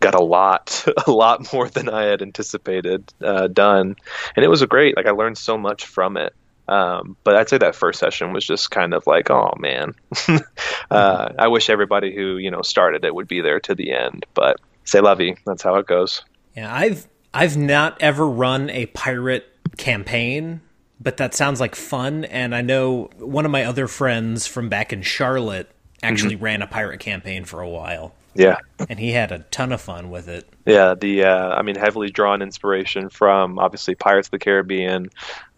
got 0.00 0.14
a 0.14 0.22
lot 0.22 0.86
a 1.06 1.10
lot 1.10 1.52
more 1.52 1.68
than 1.68 1.88
i 1.88 2.04
had 2.04 2.22
anticipated 2.22 3.12
uh, 3.22 3.48
done. 3.48 3.96
And 4.36 4.44
it 4.44 4.48
was 4.48 4.62
a 4.62 4.66
great 4.66 4.96
like 4.96 5.06
i 5.06 5.10
learned 5.10 5.38
so 5.38 5.58
much 5.58 5.86
from 5.86 6.16
it. 6.16 6.34
Um, 6.66 7.16
but 7.24 7.36
I'd 7.36 7.48
say 7.48 7.58
that 7.58 7.74
first 7.74 7.98
session 7.98 8.32
was 8.32 8.44
just 8.44 8.70
kind 8.70 8.94
of 8.94 9.06
like, 9.06 9.30
oh 9.30 9.52
man, 9.58 9.94
uh, 10.90 11.32
I 11.38 11.48
wish 11.48 11.68
everybody 11.68 12.14
who 12.14 12.38
you 12.38 12.50
know 12.50 12.62
started 12.62 13.04
it 13.04 13.14
would 13.14 13.28
be 13.28 13.42
there 13.42 13.60
to 13.60 13.74
the 13.74 13.92
end. 13.92 14.24
But 14.32 14.56
say 14.84 15.00
lovey, 15.00 15.36
that's 15.46 15.62
how 15.62 15.76
it 15.76 15.86
goes. 15.86 16.22
Yeah, 16.56 16.72
I've 16.74 17.08
I've 17.32 17.56
not 17.56 18.00
ever 18.00 18.26
run 18.28 18.70
a 18.70 18.86
pirate 18.86 19.46
campaign, 19.76 20.60
but 21.00 21.16
that 21.16 21.34
sounds 21.34 21.60
like 21.60 21.74
fun. 21.74 22.24
And 22.26 22.54
I 22.54 22.62
know 22.62 23.10
one 23.18 23.44
of 23.44 23.50
my 23.50 23.64
other 23.64 23.88
friends 23.88 24.46
from 24.46 24.68
back 24.68 24.92
in 24.92 25.02
Charlotte 25.02 25.70
actually 26.02 26.36
mm-hmm. 26.36 26.44
ran 26.44 26.62
a 26.62 26.66
pirate 26.66 27.00
campaign 27.00 27.44
for 27.44 27.60
a 27.60 27.68
while. 27.68 28.14
Yeah, 28.36 28.58
and 28.88 28.98
he 28.98 29.12
had 29.12 29.30
a 29.30 29.40
ton 29.50 29.70
of 29.70 29.80
fun 29.80 30.10
with 30.10 30.28
it. 30.28 30.48
Yeah, 30.66 30.94
the 30.94 31.24
uh, 31.24 31.54
I 31.54 31.62
mean, 31.62 31.76
heavily 31.76 32.10
drawn 32.10 32.42
inspiration 32.42 33.08
from 33.08 33.58
obviously 33.58 33.94
Pirates 33.94 34.26
of 34.28 34.32
the 34.32 34.38
Caribbean, 34.40 35.08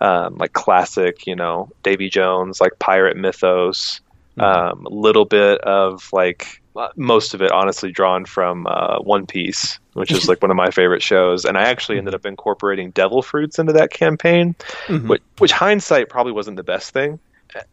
um, 0.00 0.36
like 0.36 0.52
classic, 0.52 1.26
you 1.26 1.36
know, 1.36 1.70
Davy 1.82 2.10
Jones, 2.10 2.60
like 2.60 2.78
pirate 2.78 3.16
mythos. 3.16 4.00
Mm-hmm. 4.38 4.42
Um, 4.42 4.84
a 4.84 4.90
little 4.90 5.24
bit 5.24 5.62
of 5.62 6.10
like 6.12 6.60
most 6.96 7.34
of 7.34 7.42
it 7.42 7.52
honestly 7.52 7.90
drawn 7.90 8.24
from 8.24 8.66
uh, 8.66 8.98
One 8.98 9.26
Piece, 9.26 9.78
which 9.94 10.12
is 10.12 10.28
like 10.28 10.42
one 10.42 10.50
of 10.50 10.56
my 10.56 10.70
favorite 10.70 11.02
shows. 11.02 11.44
And 11.44 11.56
I 11.56 11.62
actually 11.62 11.98
ended 11.98 12.14
up 12.14 12.26
incorporating 12.26 12.90
devil 12.90 13.22
fruits 13.22 13.58
into 13.58 13.72
that 13.72 13.90
campaign, 13.90 14.54
mm-hmm. 14.86 15.08
which, 15.08 15.22
which 15.38 15.52
hindsight 15.52 16.08
probably 16.08 16.32
wasn't 16.32 16.56
the 16.56 16.62
best 16.62 16.92
thing 16.92 17.18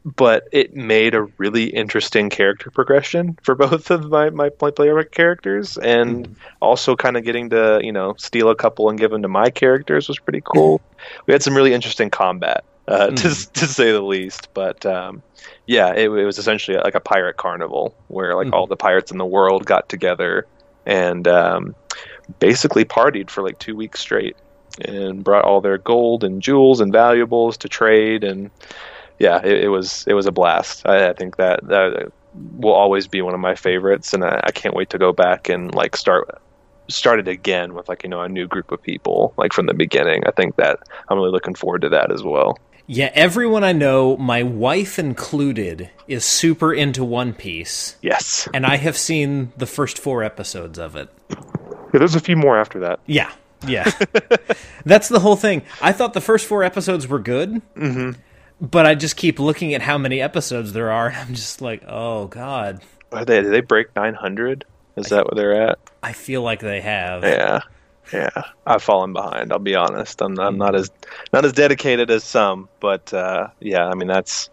but 0.05 0.47
it 0.51 0.75
made 0.75 1.15
a 1.15 1.23
really 1.37 1.65
interesting 1.65 2.29
character 2.29 2.69
progression 2.71 3.37
for 3.43 3.55
both 3.65 3.91
of 3.91 4.09
my, 4.09 4.29
my 4.29 4.49
player 4.49 5.03
characters 5.03 5.77
and 5.77 6.27
mm-hmm. 6.27 6.33
also 6.61 6.95
kind 6.95 7.17
of 7.17 7.23
getting 7.23 7.49
to 7.49 7.79
you 7.83 7.91
know 7.91 8.13
steal 8.17 8.49
a 8.49 8.55
couple 8.55 8.89
and 8.89 8.99
give 8.99 9.11
them 9.11 9.21
to 9.21 9.27
my 9.27 9.49
characters 9.49 10.07
was 10.07 10.19
pretty 10.19 10.41
cool 10.45 10.81
we 11.25 11.33
had 11.33 11.43
some 11.43 11.55
really 11.55 11.73
interesting 11.73 12.09
combat 12.09 12.63
uh, 12.87 13.07
mm-hmm. 13.07 13.15
to, 13.15 13.53
to 13.53 13.65
say 13.65 13.91
the 13.91 14.01
least 14.01 14.49
but 14.53 14.85
um, 14.85 15.21
yeah 15.67 15.93
it, 15.93 16.09
it, 16.09 16.25
was 16.25 16.37
essentially 16.37 16.77
like 16.77 16.95
a 16.95 16.99
pirate 16.99 17.37
carnival 17.37 17.95
where 18.07 18.35
like 18.35 18.47
mm-hmm. 18.47 18.53
all 18.53 18.67
the 18.67 18.75
pirates 18.75 19.11
in 19.11 19.17
the 19.17 19.25
world 19.25 19.65
got 19.65 19.87
together 19.89 20.47
and 20.85 21.27
um, 21.27 21.75
basically 22.39 22.83
partied 22.83 23.29
for 23.29 23.41
like 23.41 23.57
two 23.59 23.75
weeks 23.75 23.99
straight 23.99 24.35
and 24.83 25.23
brought 25.23 25.45
all 25.45 25.61
their 25.61 25.77
gold 25.77 26.23
and 26.23 26.41
jewels 26.41 26.81
and 26.81 26.91
valuables 26.91 27.55
to 27.57 27.69
trade 27.69 28.23
and 28.23 28.49
yeah, 29.19 29.39
it, 29.43 29.65
it, 29.65 29.67
was 29.69 30.05
it 30.07 30.13
was 30.13 30.25
a 30.25 30.31
blast. 30.31 30.85
I, 30.85 31.09
I, 31.09 31.13
think 31.13 31.37
that 31.37 31.65
that 31.67 32.11
will 32.33 32.73
always 32.73 33.07
be 33.07 33.21
one 33.21 33.33
of 33.33 33.39
my 33.39 33.55
favorites, 33.55 34.13
and 34.13 34.23
I, 34.23 34.41
I 34.43 34.51
can't 34.51 34.75
wait 34.75 34.89
to 34.91 34.97
go 34.97 35.13
back 35.13 35.49
and 35.49 35.73
like 35.73 35.95
start 35.95 36.41
start 36.89 37.19
it 37.19 37.27
again 37.29 37.73
with 37.73 37.87
like 37.87 38.03
you 38.03 38.09
know 38.09 38.21
a 38.21 38.27
new 38.27 38.47
group 38.47 38.71
of 38.71 38.81
people 38.81 39.33
like 39.37 39.53
from 39.53 39.67
the 39.67 39.73
beginning. 39.73 40.23
I 40.25 40.31
think 40.31 40.55
that 40.57 40.79
I'm 41.07 41.17
really 41.17 41.31
looking 41.31 41.55
forward 41.55 41.81
to 41.81 41.89
that 41.89 42.11
as 42.11 42.23
well. 42.23 42.57
Yeah, 42.85 43.11
everyone 43.13 43.63
I 43.63 43.71
know, 43.71 44.17
my 44.17 44.43
wife 44.43 44.99
included, 44.99 45.89
is 46.07 46.25
super 46.25 46.73
into 46.73 47.03
One 47.03 47.33
Piece. 47.33 47.95
Yes. 48.01 48.47
And 48.53 48.65
I 48.65 48.75
have 48.75 48.97
seen 48.97 49.53
the 49.57 49.65
first 49.65 49.97
four 49.97 50.23
episodes 50.23 50.77
of 50.77 50.95
it. 50.95 51.09
Yeah, 51.29 51.99
there's 51.99 52.15
a 52.15 52.19
few 52.19 52.35
more 52.35 52.57
after 52.57 52.79
that. 52.79 52.99
Yeah. 53.05 53.31
Yeah. 53.65 53.89
That's 54.85 55.07
the 55.07 55.19
whole 55.19 55.37
thing. 55.37 55.61
I 55.81 55.93
thought 55.93 56.13
the 56.13 56.21
first 56.21 56.45
four 56.45 56.63
episodes 56.63 57.07
were 57.07 57.19
good. 57.19 57.61
Mm-hmm 57.75 58.19
but 58.63 58.85
I 58.85 58.95
just 58.95 59.17
keep 59.17 59.39
looking 59.39 59.73
at 59.73 59.81
how 59.81 59.97
many 59.97 60.21
episodes 60.21 60.71
there 60.73 60.89
are, 60.89 61.07
and 61.07 61.17
I'm 61.17 61.33
just 61.33 61.61
like, 61.61 61.83
oh 61.87 62.27
god. 62.27 62.81
Are 63.11 63.25
they? 63.25 63.41
Did 63.41 63.51
they 63.51 63.61
break 63.61 63.95
900? 63.95 64.65
Is 64.95 65.11
I, 65.11 65.17
that 65.17 65.25
what 65.25 65.35
they're 65.35 65.69
at? 65.69 65.79
I 66.01 66.13
feel 66.13 66.41
like 66.41 66.61
they 66.61 66.81
have. 66.81 67.23
Yeah, 67.23 67.61
yeah. 68.11 68.43
I've 68.65 68.83
fallen 68.83 69.13
behind. 69.13 69.51
I'll 69.51 69.59
be 69.59 69.75
honest. 69.75 70.21
I'm, 70.21 70.39
I'm 70.39 70.57
not 70.57 70.75
as 70.75 70.91
not 71.31 71.45
as 71.45 71.53
dedicated 71.53 72.11
as 72.11 72.23
some, 72.23 72.69
but 72.79 73.13
uh, 73.13 73.47
yeah. 73.59 73.87
I 73.87 73.95
mean, 73.95 74.07
that's 74.07 74.49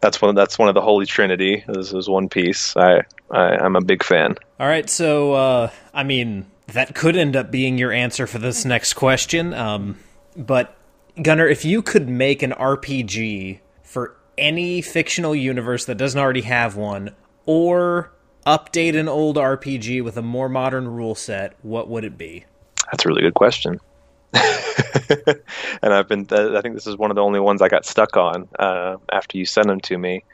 that's 0.00 0.20
one. 0.20 0.30
Of, 0.30 0.36
that's 0.36 0.58
one 0.58 0.68
of 0.68 0.74
the 0.74 0.80
holy 0.80 1.06
trinity. 1.06 1.64
This 1.66 1.92
is 1.92 2.08
One 2.08 2.28
Piece. 2.28 2.76
I, 2.76 3.02
I 3.30 3.56
I'm 3.56 3.76
a 3.76 3.80
big 3.80 4.02
fan. 4.02 4.36
All 4.60 4.66
right, 4.66 4.88
so 4.88 5.32
uh, 5.32 5.70
I 5.92 6.04
mean, 6.04 6.46
that 6.68 6.94
could 6.94 7.16
end 7.16 7.36
up 7.36 7.50
being 7.50 7.78
your 7.78 7.92
answer 7.92 8.26
for 8.26 8.38
this 8.38 8.64
next 8.64 8.94
question. 8.94 9.54
Um, 9.54 9.98
but 10.36 10.76
Gunner, 11.20 11.46
if 11.46 11.64
you 11.64 11.82
could 11.82 12.08
make 12.08 12.42
an 12.42 12.52
RPG 12.52 13.60
for 13.82 14.16
any 14.36 14.82
fictional 14.82 15.34
universe 15.34 15.84
that 15.84 15.96
doesn't 15.96 16.20
already 16.20 16.42
have 16.42 16.76
one, 16.76 17.14
or 17.46 18.12
update 18.46 18.98
an 18.98 19.08
old 19.08 19.36
RPG 19.36 20.02
with 20.02 20.16
a 20.16 20.22
more 20.22 20.48
modern 20.48 20.88
rule 20.88 21.14
set, 21.14 21.56
what 21.62 21.88
would 21.88 22.04
it 22.04 22.18
be? 22.18 22.44
That's 22.90 23.04
a 23.04 23.08
really 23.08 23.22
good 23.22 23.34
question. 23.34 23.80
and 24.32 25.94
I've 25.94 26.08
been, 26.08 26.26
I 26.30 26.60
think 26.60 26.74
this 26.74 26.86
is 26.86 26.96
one 26.96 27.10
of 27.10 27.14
the 27.14 27.22
only 27.22 27.40
ones 27.40 27.62
I 27.62 27.68
got 27.68 27.86
stuck 27.86 28.16
on 28.16 28.48
uh, 28.58 28.96
after 29.12 29.38
you 29.38 29.44
sent 29.44 29.68
them 29.68 29.80
to 29.82 29.98
me. 29.98 30.24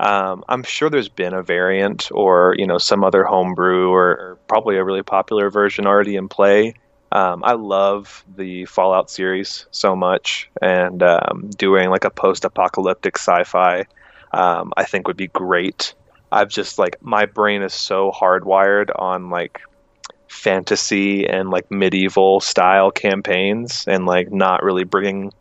Um, 0.00 0.44
I'm 0.48 0.62
sure 0.62 0.90
there's 0.90 1.08
been 1.08 1.34
a 1.34 1.42
variant 1.42 2.10
or 2.12 2.54
you 2.56 2.68
know 2.68 2.78
some 2.78 3.02
other 3.02 3.24
homebrew 3.24 3.90
or, 3.90 4.10
or 4.10 4.38
probably 4.46 4.76
a 4.76 4.84
really 4.84 5.02
popular 5.02 5.50
version 5.50 5.86
already 5.86 6.14
in 6.14 6.28
play 6.28 6.74
um, 7.10 7.42
I 7.42 7.52
love 7.52 8.24
the 8.36 8.66
Fallout 8.66 9.10
series 9.10 9.66
so 9.70 9.96
much, 9.96 10.50
and 10.60 11.02
um, 11.02 11.50
doing 11.56 11.88
like 11.88 12.04
a 12.04 12.10
post-apocalyptic 12.10 13.16
sci-fi, 13.16 13.86
um, 14.32 14.72
I 14.76 14.84
think 14.84 15.08
would 15.08 15.16
be 15.16 15.28
great. 15.28 15.94
I've 16.30 16.50
just 16.50 16.78
like 16.78 17.00
my 17.00 17.24
brain 17.24 17.62
is 17.62 17.72
so 17.72 18.12
hardwired 18.12 18.90
on 18.94 19.30
like 19.30 19.62
fantasy 20.28 21.26
and 21.26 21.50
like 21.50 21.70
medieval 21.70 22.40
style 22.40 22.90
campaigns, 22.90 23.84
and 23.86 24.06
like 24.06 24.30
not 24.32 24.62
really 24.62 24.84
bringing 24.84 25.32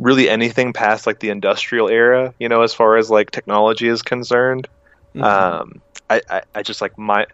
really 0.00 0.28
anything 0.28 0.72
past 0.72 1.06
like 1.06 1.20
the 1.20 1.30
industrial 1.30 1.88
era. 1.88 2.34
You 2.38 2.48
know, 2.48 2.62
as 2.62 2.74
far 2.74 2.96
as 2.96 3.10
like 3.10 3.30
technology 3.30 3.88
is 3.88 4.02
concerned, 4.02 4.68
mm-hmm. 5.14 5.22
Um, 5.22 5.82
I, 6.10 6.22
I 6.30 6.42
I 6.54 6.62
just 6.62 6.80
like 6.80 6.96
my 6.98 7.26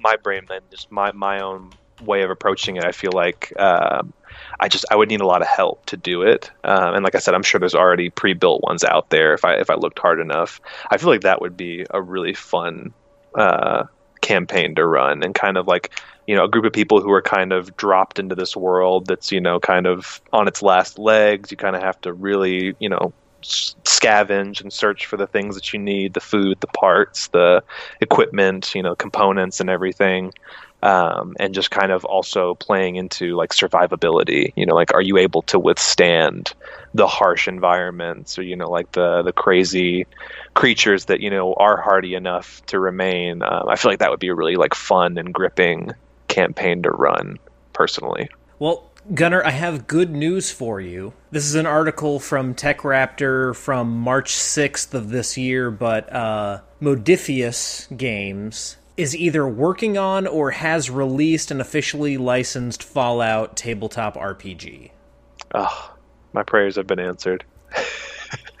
my 0.00 0.16
brain 0.16 0.46
and 0.50 0.70
just 0.70 0.90
my 0.90 1.12
my 1.12 1.40
own 1.40 1.72
way 2.02 2.22
of 2.22 2.30
approaching 2.30 2.76
it. 2.76 2.84
I 2.84 2.92
feel 2.92 3.12
like 3.12 3.52
um, 3.58 4.12
I 4.60 4.68
just 4.68 4.84
I 4.90 4.96
would 4.96 5.08
need 5.08 5.20
a 5.20 5.26
lot 5.26 5.42
of 5.42 5.48
help 5.48 5.86
to 5.86 5.96
do 5.96 6.22
it. 6.22 6.50
Um, 6.64 6.94
and 6.94 7.04
like 7.04 7.14
I 7.14 7.18
said, 7.18 7.34
I'm 7.34 7.42
sure 7.42 7.58
there's 7.58 7.74
already 7.74 8.10
pre-built 8.10 8.62
ones 8.62 8.84
out 8.84 9.10
there 9.10 9.34
if 9.34 9.44
I 9.44 9.54
if 9.54 9.70
I 9.70 9.74
looked 9.74 9.98
hard 9.98 10.20
enough. 10.20 10.60
I 10.90 10.96
feel 10.96 11.08
like 11.08 11.22
that 11.22 11.40
would 11.40 11.56
be 11.56 11.86
a 11.90 12.00
really 12.00 12.34
fun 12.34 12.92
uh, 13.34 13.84
campaign 14.26 14.74
to 14.74 14.84
run 14.84 15.22
and 15.22 15.34
kind 15.34 15.56
of 15.56 15.68
like 15.68 15.92
you 16.26 16.34
know 16.34 16.44
a 16.44 16.48
group 16.48 16.64
of 16.64 16.72
people 16.72 17.00
who 17.00 17.12
are 17.12 17.22
kind 17.22 17.52
of 17.52 17.76
dropped 17.76 18.18
into 18.18 18.34
this 18.34 18.56
world 18.56 19.06
that's 19.06 19.30
you 19.30 19.40
know 19.40 19.60
kind 19.60 19.86
of 19.86 20.20
on 20.32 20.48
its 20.48 20.62
last 20.62 20.98
legs. 20.98 21.50
You 21.50 21.56
kind 21.56 21.76
of 21.76 21.82
have 21.82 22.00
to 22.00 22.12
really 22.12 22.74
you 22.80 22.88
know 22.88 23.12
scavenge 23.42 24.60
and 24.60 24.72
search 24.72 25.06
for 25.06 25.16
the 25.16 25.26
things 25.28 25.54
that 25.54 25.72
you 25.72 25.78
need 25.78 26.14
the 26.14 26.20
food 26.20 26.58
the 26.60 26.66
parts 26.66 27.28
the 27.28 27.62
equipment 28.00 28.74
you 28.74 28.82
know 28.82 28.96
components 28.96 29.60
and 29.60 29.70
everything 29.70 30.32
um, 30.82 31.34
and 31.40 31.54
just 31.54 31.70
kind 31.70 31.90
of 31.92 32.04
also 32.04 32.54
playing 32.54 32.96
into 32.96 33.36
like 33.36 33.50
survivability. 33.50 34.52
You 34.56 34.66
know, 34.66 34.74
like 34.74 34.92
are 34.94 35.02
you 35.02 35.18
able 35.18 35.42
to 35.42 35.58
withstand 35.58 36.52
the 36.94 37.06
harsh 37.06 37.48
environments 37.48 38.38
or 38.38 38.42
you 38.42 38.56
know 38.56 38.70
like 38.70 38.92
the 38.92 39.22
the 39.22 39.32
crazy 39.32 40.06
creatures 40.54 41.06
that 41.06 41.20
you 41.20 41.30
know 41.30 41.54
are 41.54 41.80
hardy 41.80 42.14
enough 42.14 42.64
to 42.66 42.78
remain? 42.78 43.42
Um, 43.42 43.68
I 43.68 43.76
feel 43.76 43.90
like 43.90 44.00
that 44.00 44.10
would 44.10 44.20
be 44.20 44.28
a 44.28 44.34
really 44.34 44.56
like 44.56 44.74
fun 44.74 45.18
and 45.18 45.32
gripping 45.32 45.92
campaign 46.28 46.82
to 46.82 46.90
run 46.90 47.38
personally. 47.72 48.28
Well, 48.58 48.90
Gunner, 49.14 49.44
I 49.44 49.50
have 49.50 49.86
good 49.86 50.10
news 50.10 50.50
for 50.50 50.80
you. 50.80 51.12
This 51.30 51.44
is 51.44 51.54
an 51.54 51.66
article 51.66 52.18
from 52.18 52.54
TechRaptor 52.54 53.54
from 53.54 54.00
March 54.00 54.32
6th 54.32 54.94
of 54.94 55.10
this 55.10 55.38
year, 55.38 55.70
but 55.70 56.12
uh, 56.12 56.62
Modiphius 56.82 57.96
Games 57.96 58.78
is 58.96 59.16
either 59.16 59.46
working 59.46 59.98
on 59.98 60.26
or 60.26 60.52
has 60.52 60.90
released 60.90 61.50
an 61.50 61.60
officially 61.60 62.16
licensed 62.16 62.82
Fallout 62.82 63.56
tabletop 63.56 64.16
RPG. 64.16 64.90
Oh, 65.54 65.94
my 66.32 66.42
prayers 66.42 66.76
have 66.76 66.86
been 66.86 67.00
answered. 67.00 67.44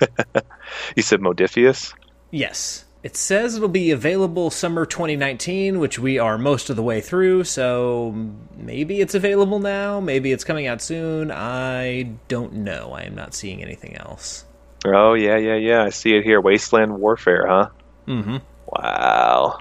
you 0.96 1.02
said 1.02 1.20
Modiphius? 1.20 1.94
Yes. 2.30 2.84
It 3.02 3.16
says 3.16 3.54
it'll 3.54 3.68
be 3.68 3.92
available 3.92 4.50
summer 4.50 4.84
2019, 4.84 5.78
which 5.78 5.98
we 5.98 6.18
are 6.18 6.36
most 6.36 6.70
of 6.70 6.76
the 6.76 6.82
way 6.82 7.00
through, 7.00 7.44
so 7.44 8.32
maybe 8.56 9.00
it's 9.00 9.14
available 9.14 9.60
now, 9.60 10.00
maybe 10.00 10.32
it's 10.32 10.42
coming 10.42 10.66
out 10.66 10.82
soon. 10.82 11.30
I 11.30 12.10
don't 12.26 12.52
know. 12.54 12.92
I 12.92 13.02
am 13.02 13.14
not 13.14 13.32
seeing 13.32 13.62
anything 13.62 13.96
else. 13.96 14.44
Oh, 14.84 15.14
yeah, 15.14 15.36
yeah, 15.36 15.54
yeah. 15.54 15.84
I 15.84 15.90
see 15.90 16.16
it 16.16 16.24
here. 16.24 16.40
Wasteland 16.40 16.98
Warfare, 16.98 17.46
huh? 17.46 17.68
Mm 18.08 18.24
hmm. 18.24 18.36
Wow. 18.66 19.58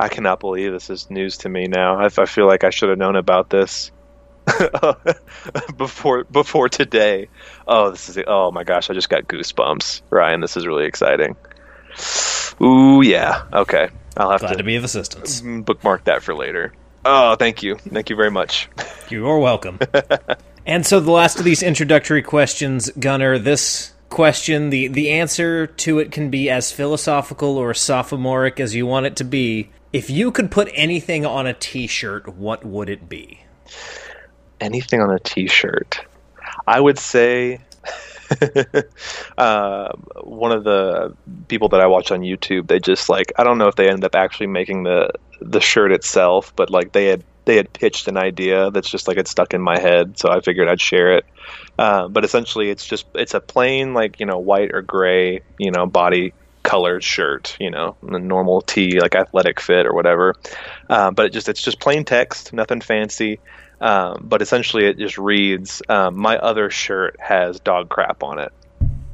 I 0.00 0.08
cannot 0.08 0.40
believe 0.40 0.72
this 0.72 0.90
is 0.90 1.10
news 1.10 1.38
to 1.38 1.48
me 1.48 1.66
now. 1.66 1.98
I, 1.98 2.06
I 2.06 2.26
feel 2.26 2.46
like 2.46 2.64
I 2.64 2.70
should 2.70 2.88
have 2.88 2.98
known 2.98 3.16
about 3.16 3.50
this 3.50 3.90
before 5.76 6.24
before 6.24 6.68
today. 6.68 7.28
Oh, 7.66 7.90
this 7.90 8.08
is 8.08 8.18
oh 8.26 8.50
my 8.50 8.64
gosh! 8.64 8.90
I 8.90 8.94
just 8.94 9.08
got 9.08 9.24
goosebumps, 9.24 10.02
Ryan. 10.10 10.40
This 10.40 10.56
is 10.56 10.66
really 10.66 10.86
exciting. 10.86 11.36
Ooh, 12.62 13.02
yeah. 13.02 13.42
Okay, 13.52 13.88
I'll 14.16 14.30
have 14.30 14.40
Glad 14.40 14.52
to, 14.52 14.56
to 14.58 14.64
be 14.64 14.76
of 14.76 14.84
assistance. 14.84 15.40
Mm, 15.40 15.64
bookmark 15.64 16.04
that 16.04 16.22
for 16.22 16.34
later. 16.34 16.72
Oh, 17.04 17.36
thank 17.36 17.62
you, 17.62 17.76
thank 17.76 18.10
you 18.10 18.16
very 18.16 18.30
much. 18.30 18.68
You're 19.08 19.38
welcome. 19.38 19.78
and 20.66 20.86
so 20.86 21.00
the 21.00 21.10
last 21.10 21.38
of 21.38 21.44
these 21.44 21.62
introductory 21.62 22.22
questions, 22.22 22.90
Gunner, 22.98 23.38
this 23.38 23.94
question, 24.10 24.70
the, 24.70 24.88
the 24.88 25.10
answer 25.10 25.66
to 25.66 25.98
it 25.98 26.10
can 26.10 26.30
be 26.30 26.50
as 26.50 26.72
philosophical 26.72 27.56
or 27.56 27.74
sophomoric 27.74 28.58
as 28.60 28.74
you 28.74 28.86
want 28.86 29.06
it 29.06 29.16
to 29.16 29.24
be. 29.24 29.70
If 29.92 30.10
you 30.10 30.30
could 30.30 30.50
put 30.50 30.70
anything 30.74 31.24
on 31.24 31.46
a 31.46 31.54
t 31.54 31.86
shirt, 31.86 32.28
what 32.36 32.64
would 32.64 32.88
it 32.88 33.08
be? 33.08 33.40
Anything 34.60 35.00
on 35.00 35.10
a 35.10 35.20
T-shirt, 35.20 36.00
I 36.66 36.80
would 36.80 36.98
say. 36.98 37.60
uh, 39.38 39.88
one 40.22 40.52
of 40.52 40.64
the 40.64 41.14
people 41.46 41.68
that 41.68 41.80
I 41.80 41.86
watch 41.86 42.10
on 42.10 42.20
YouTube, 42.20 42.66
they 42.66 42.80
just 42.80 43.08
like 43.08 43.32
I 43.38 43.44
don't 43.44 43.58
know 43.58 43.68
if 43.68 43.76
they 43.76 43.88
ended 43.88 44.04
up 44.04 44.16
actually 44.16 44.48
making 44.48 44.82
the 44.82 45.10
the 45.40 45.60
shirt 45.60 45.92
itself, 45.92 46.52
but 46.56 46.70
like 46.70 46.92
they 46.92 47.06
had 47.06 47.22
they 47.44 47.56
had 47.56 47.72
pitched 47.72 48.08
an 48.08 48.16
idea 48.16 48.70
that's 48.72 48.90
just 48.90 49.06
like 49.06 49.16
it's 49.16 49.30
stuck 49.30 49.54
in 49.54 49.62
my 49.62 49.78
head, 49.78 50.18
so 50.18 50.28
I 50.28 50.40
figured 50.40 50.68
I'd 50.68 50.80
share 50.80 51.16
it. 51.16 51.24
Uh, 51.78 52.08
but 52.08 52.24
essentially, 52.24 52.68
it's 52.68 52.84
just 52.84 53.06
it's 53.14 53.34
a 53.34 53.40
plain 53.40 53.94
like 53.94 54.18
you 54.18 54.26
know 54.26 54.38
white 54.38 54.72
or 54.74 54.82
gray 54.82 55.40
you 55.58 55.70
know 55.70 55.86
body 55.86 56.34
colored 56.68 57.02
shirt, 57.02 57.56
you 57.58 57.70
know, 57.70 57.96
a 58.02 58.18
normal 58.18 58.60
tee 58.60 59.00
like 59.00 59.14
athletic 59.14 59.58
fit 59.58 59.86
or 59.86 59.94
whatever. 59.94 60.34
Uh, 60.90 61.10
but 61.10 61.26
it 61.26 61.32
just 61.32 61.48
it's 61.48 61.62
just 61.62 61.80
plain 61.80 62.04
text, 62.04 62.52
nothing 62.52 62.82
fancy. 62.82 63.40
Um, 63.80 64.26
but 64.28 64.42
essentially, 64.42 64.84
it 64.84 64.98
just 64.98 65.16
reads, 65.16 65.80
um, 65.88 66.20
"My 66.20 66.36
other 66.36 66.68
shirt 66.68 67.16
has 67.20 67.58
dog 67.60 67.88
crap 67.88 68.22
on 68.22 68.38
it." 68.38 68.52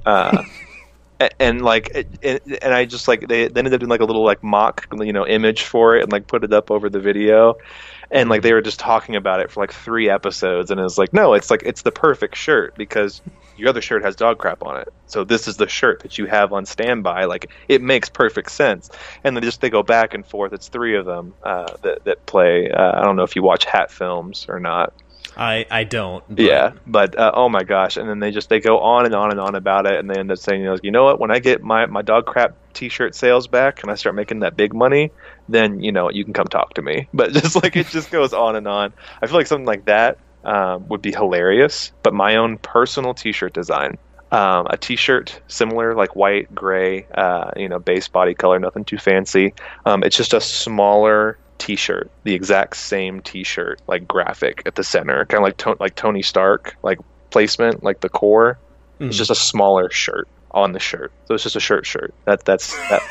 Uh, 0.05 0.43
and 1.39 1.63
like 1.63 1.91
it, 1.95 2.09
it, 2.23 2.43
and 2.61 2.75
i 2.75 2.85
just 2.85 3.07
like 3.07 3.29
they, 3.29 3.47
they 3.47 3.61
ended 3.61 3.73
up 3.73 3.79
doing 3.79 3.89
like 3.89 4.01
a 4.01 4.05
little 4.05 4.25
like 4.25 4.43
mock 4.43 4.89
you 4.99 5.13
know 5.13 5.25
image 5.25 5.63
for 5.63 5.97
it 5.97 6.03
and 6.03 6.11
like 6.11 6.27
put 6.27 6.43
it 6.43 6.53
up 6.53 6.73
over 6.73 6.91
the 6.91 6.99
video 6.99 7.55
and 8.11 8.29
like 8.29 8.43
they 8.43 8.53
were 8.53 8.61
just 8.61 8.81
talking 8.81 9.15
about 9.15 9.41
it 9.41 9.49
for 9.49 9.61
like 9.61 9.73
three 9.73 10.11
episodes 10.11 10.73
and 10.73 10.81
it 10.81 10.83
was 10.83 10.99
like 10.99 11.13
no 11.13 11.33
it's 11.33 11.51
like 11.51 11.63
it's 11.65 11.83
the 11.83 11.93
perfect 11.93 12.35
shirt 12.35 12.75
because 12.75 13.23
your 13.57 13.69
other 13.69 13.81
shirt 13.83 14.05
has 14.05 14.17
dog 14.17 14.39
crap 14.39 14.63
on 14.63 14.81
it 14.81 14.89
so 15.07 15.25
this 15.25 15.47
is 15.49 15.57
the 15.57 15.69
shirt 15.69 16.03
that 16.03 16.19
you 16.19 16.27
have 16.27 16.53
on 16.53 16.65
standby 16.65 17.25
like 17.25 17.51
it 17.69 17.81
makes 17.83 18.09
perfect 18.09 18.51
sense 18.51 18.91
and 19.23 19.37
then 19.37 19.43
just 19.43 19.61
they 19.61 19.71
go 19.71 19.83
back 19.83 20.15
and 20.15 20.27
forth 20.27 20.53
it's 20.53 20.69
three 20.69 20.97
of 20.97 21.05
them 21.07 21.35
uh, 21.45 21.67
that, 21.83 22.05
that 22.05 22.27
play 22.27 22.71
uh, 22.71 22.99
i 23.01 23.03
don't 23.05 23.17
know 23.17 23.23
if 23.23 23.37
you 23.37 23.43
watch 23.43 23.65
hat 23.65 23.91
films 23.91 24.47
or 24.49 24.61
not 24.61 24.93
I, 25.37 25.67
I 25.71 25.85
don't. 25.85 26.23
but- 26.29 26.43
yeah, 26.43 26.73
but 26.87 27.19
uh, 27.19 27.33
oh 27.35 27.49
my 27.49 27.65
gosh! 27.65 27.97
And 27.97 28.09
then 28.09 28.21
they 28.21 28.31
just 28.31 28.49
they 28.49 28.61
go 28.61 28.79
on 28.79 29.05
and 29.05 29.15
on 29.15 29.31
and 29.31 29.41
on 29.41 29.55
about 29.55 29.87
it, 29.87 29.99
and 29.99 30.09
they 30.09 30.19
end 30.19 30.31
up 30.31 30.39
saying, 30.39 30.61
you 30.61 30.67
know, 30.67 30.77
you 30.83 30.91
know 30.93 31.05
what? 31.05 31.19
When 31.19 31.31
I 31.31 31.39
get 31.41 31.63
my 31.63 31.87
my 31.87 32.03
dog 32.03 32.27
crap 32.27 32.57
T-shirt 32.75 33.15
sales 33.17 33.49
back, 33.49 33.83
and 33.83 33.91
I 33.91 33.95
start 33.97 34.15
making 34.15 34.41
that 34.41 34.57
big 34.57 34.75
money, 34.75 35.11
then 35.49 35.81
you 35.81 35.91
know 35.93 36.11
you 36.11 36.25
can 36.25 36.35
come 36.35 36.47
talk 36.47 36.75
to 36.75 36.83
me. 36.83 37.09
But 37.15 37.33
just 37.33 37.57
like 37.57 37.75
it 37.75 37.89
just 37.89 38.11
goes 38.11 38.33
on 38.33 38.55
and 38.55 38.69
on. 38.69 38.93
I 39.23 39.27
feel 39.27 39.37
like 39.37 39.47
something 39.47 39.67
like 39.67 39.87
that 39.87 40.19
um, 40.45 40.87
would 40.89 41.03
be 41.03 41.13
hilarious. 41.13 41.93
But 42.03 42.15
my 42.15 42.37
own 42.37 42.59
personal 42.59 43.15
T-shirt 43.15 43.53
design. 43.53 43.99
Um, 44.33 44.67
a 44.69 44.77
T-shirt 44.77 45.41
similar, 45.47 45.95
like 45.95 46.17
white, 46.17 46.53
gray, 46.55 47.07
uh, 47.15 47.53
you 47.57 47.69
know, 47.69 47.79
base 47.79 48.09
body 48.09 48.35
color, 48.35 48.59
nothing 48.59 48.85
too 48.85 48.99
fancy. 48.99 49.55
Um, 49.87 50.03
it's 50.03 50.17
just 50.17 50.35
a 50.35 50.41
smaller 50.41 51.39
T-shirt, 51.59 52.11
the 52.25 52.35
exact 52.35 52.77
same 52.77 53.21
T-shirt, 53.21 53.81
like 53.87 54.09
graphic 54.09 54.63
at 54.67 54.75
the 54.75 54.83
center, 54.83 55.25
kind 55.27 55.39
of 55.41 55.45
like 55.45 55.57
to- 55.59 55.77
like 55.79 55.95
Tony 55.95 56.23
Stark, 56.23 56.77
like 56.83 56.99
placement, 57.31 57.85
like 57.85 58.01
the 58.01 58.09
core. 58.09 58.59
It's 58.99 59.15
Mhm. 59.15 59.19
just 59.19 59.31
a 59.31 59.35
smaller 59.37 59.89
shirt 59.91 60.27
on 60.51 60.73
the 60.73 60.81
shirt, 60.81 61.13
so 61.27 61.35
it's 61.35 61.43
just 61.45 61.57
a 61.57 61.61
shirt 61.61 61.87
shirt. 61.87 62.13
That 62.25 62.45
that's 62.45 62.75
that. 62.89 63.03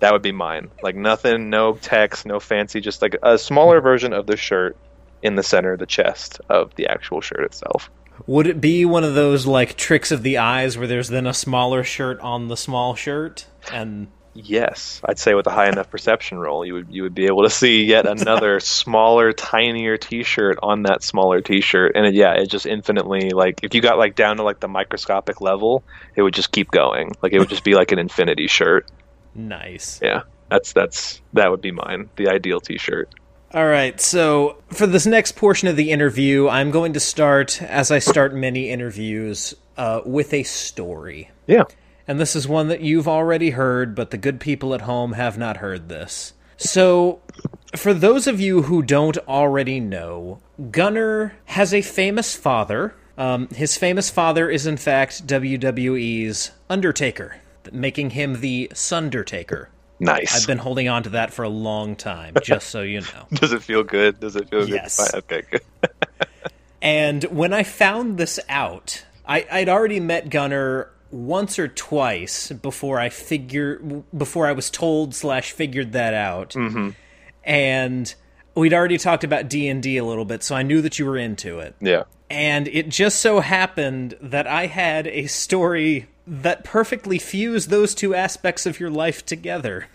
That 0.00 0.12
would 0.12 0.22
be 0.22 0.32
mine. 0.32 0.68
Like 0.82 0.96
nothing, 0.96 1.48
no 1.48 1.74
text, 1.74 2.26
no 2.26 2.40
fancy, 2.40 2.80
just 2.80 3.02
like 3.02 3.16
a 3.22 3.38
smaller 3.38 3.80
version 3.80 4.12
of 4.12 4.26
the 4.26 4.36
shirt 4.36 4.76
in 5.22 5.36
the 5.36 5.42
center 5.42 5.72
of 5.72 5.78
the 5.78 5.86
chest 5.86 6.40
of 6.48 6.74
the 6.74 6.86
actual 6.86 7.20
shirt 7.20 7.44
itself. 7.44 7.90
Would 8.26 8.46
it 8.46 8.60
be 8.60 8.84
one 8.84 9.04
of 9.04 9.14
those 9.14 9.46
like 9.46 9.76
tricks 9.76 10.10
of 10.10 10.22
the 10.22 10.38
eyes 10.38 10.76
where 10.76 10.86
there's 10.86 11.08
then 11.08 11.26
a 11.26 11.34
smaller 11.34 11.82
shirt 11.82 12.20
on 12.20 12.48
the 12.48 12.56
small 12.56 12.94
shirt? 12.94 13.46
And 13.72 14.08
Yes, 14.34 15.02
I'd 15.04 15.18
say 15.18 15.34
with 15.34 15.46
a 15.46 15.50
high 15.50 15.68
enough 15.68 15.90
perception 15.90 16.38
roll, 16.38 16.64
you 16.64 16.74
would 16.74 16.86
you 16.90 17.02
would 17.02 17.14
be 17.14 17.26
able 17.26 17.42
to 17.42 17.50
see 17.50 17.84
yet 17.84 18.06
another 18.06 18.60
smaller, 18.60 19.32
tinier 19.32 19.98
T-shirt 19.98 20.58
on 20.62 20.84
that 20.84 21.02
smaller 21.02 21.42
T-shirt, 21.42 21.92
and 21.94 22.06
it, 22.06 22.14
yeah, 22.14 22.32
it 22.34 22.46
just 22.46 22.64
infinitely 22.64 23.30
like 23.30 23.60
if 23.62 23.74
you 23.74 23.82
got 23.82 23.98
like 23.98 24.14
down 24.14 24.38
to 24.38 24.42
like 24.42 24.60
the 24.60 24.68
microscopic 24.68 25.42
level, 25.42 25.84
it 26.16 26.22
would 26.22 26.32
just 26.32 26.50
keep 26.50 26.70
going. 26.70 27.12
Like 27.20 27.34
it 27.34 27.40
would 27.40 27.50
just 27.50 27.64
be 27.64 27.74
like 27.74 27.92
an 27.92 27.98
infinity 27.98 28.46
shirt. 28.46 28.90
nice. 29.34 30.00
Yeah, 30.02 30.22
that's 30.48 30.72
that's 30.72 31.20
that 31.34 31.50
would 31.50 31.60
be 31.60 31.72
mine, 31.72 32.08
the 32.16 32.28
ideal 32.28 32.60
T-shirt. 32.60 33.10
All 33.54 33.66
right, 33.66 34.00
so 34.00 34.62
for 34.68 34.86
this 34.86 35.04
next 35.04 35.32
portion 35.32 35.68
of 35.68 35.76
the 35.76 35.90
interview, 35.90 36.48
I'm 36.48 36.70
going 36.70 36.94
to 36.94 37.00
start, 37.00 37.60
as 37.60 37.90
I 37.90 37.98
start 37.98 38.34
many 38.34 38.70
interviews, 38.70 39.54
uh, 39.76 40.00
with 40.06 40.32
a 40.32 40.42
story. 40.42 41.30
Yeah, 41.46 41.64
And 42.08 42.18
this 42.18 42.34
is 42.34 42.48
one 42.48 42.68
that 42.68 42.80
you've 42.80 43.08
already 43.08 43.50
heard, 43.50 43.94
but 43.94 44.10
the 44.10 44.16
good 44.16 44.40
people 44.40 44.72
at 44.72 44.82
home 44.82 45.12
have 45.12 45.36
not 45.36 45.58
heard 45.58 45.90
this. 45.90 46.32
So, 46.56 47.20
for 47.76 47.92
those 47.92 48.26
of 48.26 48.40
you 48.40 48.62
who 48.62 48.80
don't 48.80 49.18
already 49.28 49.80
know, 49.80 50.40
Gunner 50.70 51.34
has 51.46 51.74
a 51.74 51.82
famous 51.82 52.34
father. 52.34 52.94
Um, 53.18 53.48
his 53.48 53.76
famous 53.76 54.08
father 54.08 54.48
is, 54.48 54.66
in 54.66 54.78
fact, 54.78 55.26
WWE's 55.26 56.52
Undertaker, 56.70 57.36
making 57.70 58.10
him 58.10 58.40
the 58.40 58.70
Sundertaker. 58.72 59.66
Nice. 60.02 60.36
I've 60.40 60.46
been 60.46 60.58
holding 60.58 60.88
on 60.88 61.02
to 61.04 61.10
that 61.10 61.32
for 61.32 61.42
a 61.44 61.48
long 61.48 61.96
time, 61.96 62.34
just 62.42 62.68
so 62.68 62.82
you 62.82 63.00
know. 63.00 63.26
Does 63.32 63.52
it 63.52 63.62
feel 63.62 63.82
good? 63.82 64.20
Does 64.20 64.36
it 64.36 64.48
feel 64.50 64.68
Yes. 64.68 65.10
good? 65.10 65.24
Okay, 65.24 65.42
good. 65.50 65.62
And 66.82 67.22
when 67.24 67.52
I 67.52 67.62
found 67.62 68.18
this 68.18 68.40
out, 68.48 69.04
I, 69.24 69.46
I'd 69.52 69.68
already 69.68 70.00
met 70.00 70.30
Gunner 70.30 70.90
once 71.12 71.56
or 71.58 71.68
twice 71.68 72.50
before 72.50 72.98
I 72.98 73.08
figure 73.08 73.78
before 74.16 74.48
I 74.48 74.52
was 74.52 74.68
told 74.68 75.14
slash 75.14 75.52
figured 75.52 75.92
that 75.92 76.12
out. 76.12 76.50
Mm-hmm. 76.50 76.90
And 77.44 78.12
we'd 78.56 78.74
already 78.74 78.98
talked 78.98 79.22
about 79.22 79.48
D 79.48 79.68
and 79.68 79.80
D 79.80 79.96
a 79.96 80.04
little 80.04 80.24
bit, 80.24 80.42
so 80.42 80.56
I 80.56 80.62
knew 80.64 80.82
that 80.82 80.98
you 80.98 81.06
were 81.06 81.16
into 81.16 81.60
it. 81.60 81.76
Yeah. 81.80 82.02
And 82.28 82.66
it 82.66 82.88
just 82.88 83.20
so 83.20 83.38
happened 83.38 84.16
that 84.20 84.48
I 84.48 84.66
had 84.66 85.06
a 85.06 85.26
story 85.28 86.08
that 86.26 86.64
perfectly 86.64 87.18
fuse 87.18 87.66
those 87.66 87.94
two 87.94 88.14
aspects 88.14 88.66
of 88.66 88.78
your 88.78 88.90
life 88.90 89.24
together. 89.26 89.86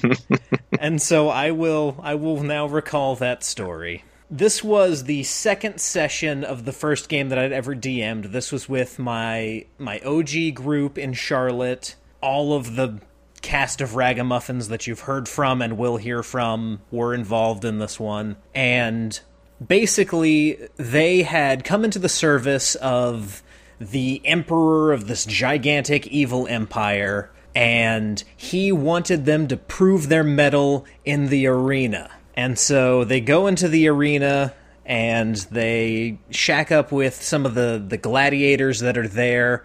and 0.80 1.00
so 1.02 1.28
I 1.28 1.50
will 1.50 1.98
I 2.02 2.14
will 2.14 2.42
now 2.42 2.66
recall 2.66 3.16
that 3.16 3.42
story. 3.42 4.04
This 4.30 4.62
was 4.62 5.04
the 5.04 5.22
second 5.22 5.80
session 5.80 6.42
of 6.42 6.64
the 6.64 6.72
first 6.72 7.08
game 7.08 7.28
that 7.28 7.38
I'd 7.38 7.52
ever 7.52 7.74
DM'd. 7.74 8.32
This 8.32 8.50
was 8.50 8.68
with 8.68 8.98
my 8.98 9.66
my 9.78 10.00
OG 10.00 10.54
group 10.54 10.98
in 10.98 11.12
Charlotte. 11.12 11.96
All 12.20 12.54
of 12.54 12.76
the 12.76 13.00
cast 13.42 13.80
of 13.80 13.94
ragamuffins 13.94 14.68
that 14.68 14.86
you've 14.86 15.00
heard 15.00 15.28
from 15.28 15.62
and 15.62 15.78
will 15.78 15.98
hear 15.98 16.22
from 16.22 16.80
were 16.90 17.14
involved 17.14 17.64
in 17.64 17.78
this 17.78 18.00
one. 18.00 18.36
And 18.54 19.18
basically 19.64 20.58
they 20.76 21.22
had 21.22 21.62
come 21.64 21.84
into 21.84 21.98
the 21.98 22.08
service 22.08 22.74
of 22.76 23.42
the 23.78 24.20
emperor 24.24 24.92
of 24.92 25.06
this 25.06 25.24
gigantic 25.24 26.06
evil 26.06 26.46
empire 26.48 27.30
and 27.54 28.22
he 28.36 28.70
wanted 28.70 29.24
them 29.24 29.48
to 29.48 29.56
prove 29.56 30.08
their 30.08 30.24
mettle 30.24 30.84
in 31.04 31.28
the 31.28 31.46
arena 31.46 32.10
and 32.34 32.58
so 32.58 33.04
they 33.04 33.20
go 33.20 33.46
into 33.46 33.68
the 33.68 33.88
arena 33.88 34.52
and 34.84 35.36
they 35.50 36.18
shack 36.30 36.70
up 36.70 36.92
with 36.92 37.22
some 37.22 37.44
of 37.44 37.54
the 37.54 37.82
the 37.86 37.96
gladiators 37.96 38.80
that 38.80 38.96
are 38.96 39.08
there 39.08 39.64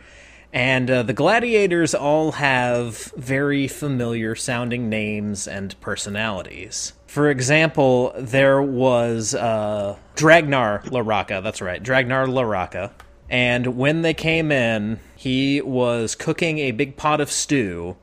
and 0.53 0.91
uh, 0.91 1.03
the 1.03 1.13
gladiators 1.13 1.95
all 1.95 2.33
have 2.33 2.97
very 3.15 3.67
familiar 3.67 4.35
sounding 4.35 4.89
names 4.89 5.47
and 5.47 5.79
personalities. 5.79 6.93
For 7.07 7.29
example, 7.29 8.13
there 8.17 8.61
was 8.61 9.33
uh, 9.33 9.97
Dragnar 10.15 10.83
Laraka. 10.91 11.41
That's 11.41 11.61
right, 11.61 11.81
Dragnar 11.81 12.27
Laraka. 12.27 12.91
And 13.31 13.77
when 13.77 14.01
they 14.01 14.13
came 14.13 14.51
in, 14.51 14.99
he 15.15 15.61
was 15.61 16.15
cooking 16.15 16.59
a 16.59 16.71
big 16.71 16.97
pot 16.97 17.21
of 17.21 17.31
stew. 17.31 17.95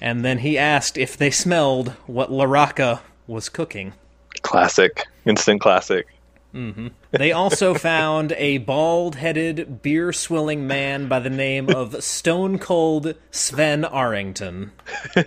And 0.00 0.24
then 0.24 0.38
he 0.38 0.56
asked 0.56 0.96
if 0.96 1.18
they 1.18 1.30
smelled 1.30 1.90
what 2.06 2.32
Laraka 2.32 3.00
was 3.26 3.50
cooking. 3.50 3.92
Classic. 4.40 5.06
Instant 5.26 5.60
classic. 5.60 6.06
Mm-hmm. 6.54 6.86
They 7.10 7.30
also 7.30 7.74
found 7.92 8.32
a 8.32 8.56
bald 8.56 9.16
headed, 9.16 9.82
beer 9.82 10.14
swilling 10.14 10.66
man 10.66 11.08
by 11.08 11.18
the 11.18 11.28
name 11.28 11.68
of 11.68 12.02
Stone 12.02 12.58
Cold 12.58 13.16
Sven 13.30 13.84
Arrington. 13.84 14.72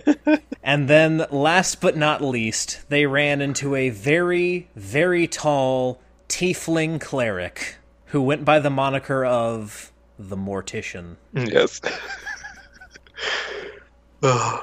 and 0.64 0.88
then, 0.88 1.26
last 1.30 1.80
but 1.80 1.96
not 1.96 2.22
least, 2.22 2.80
they 2.88 3.06
ran 3.06 3.40
into 3.40 3.76
a 3.76 3.90
very, 3.90 4.68
very 4.74 5.28
tall 5.28 6.00
tiefling 6.28 7.00
cleric 7.00 7.76
who 8.12 8.20
went 8.20 8.44
by 8.44 8.58
the 8.58 8.68
moniker 8.68 9.24
of 9.24 9.90
the 10.18 10.36
Mortician. 10.36 11.16
Yes. 11.32 11.80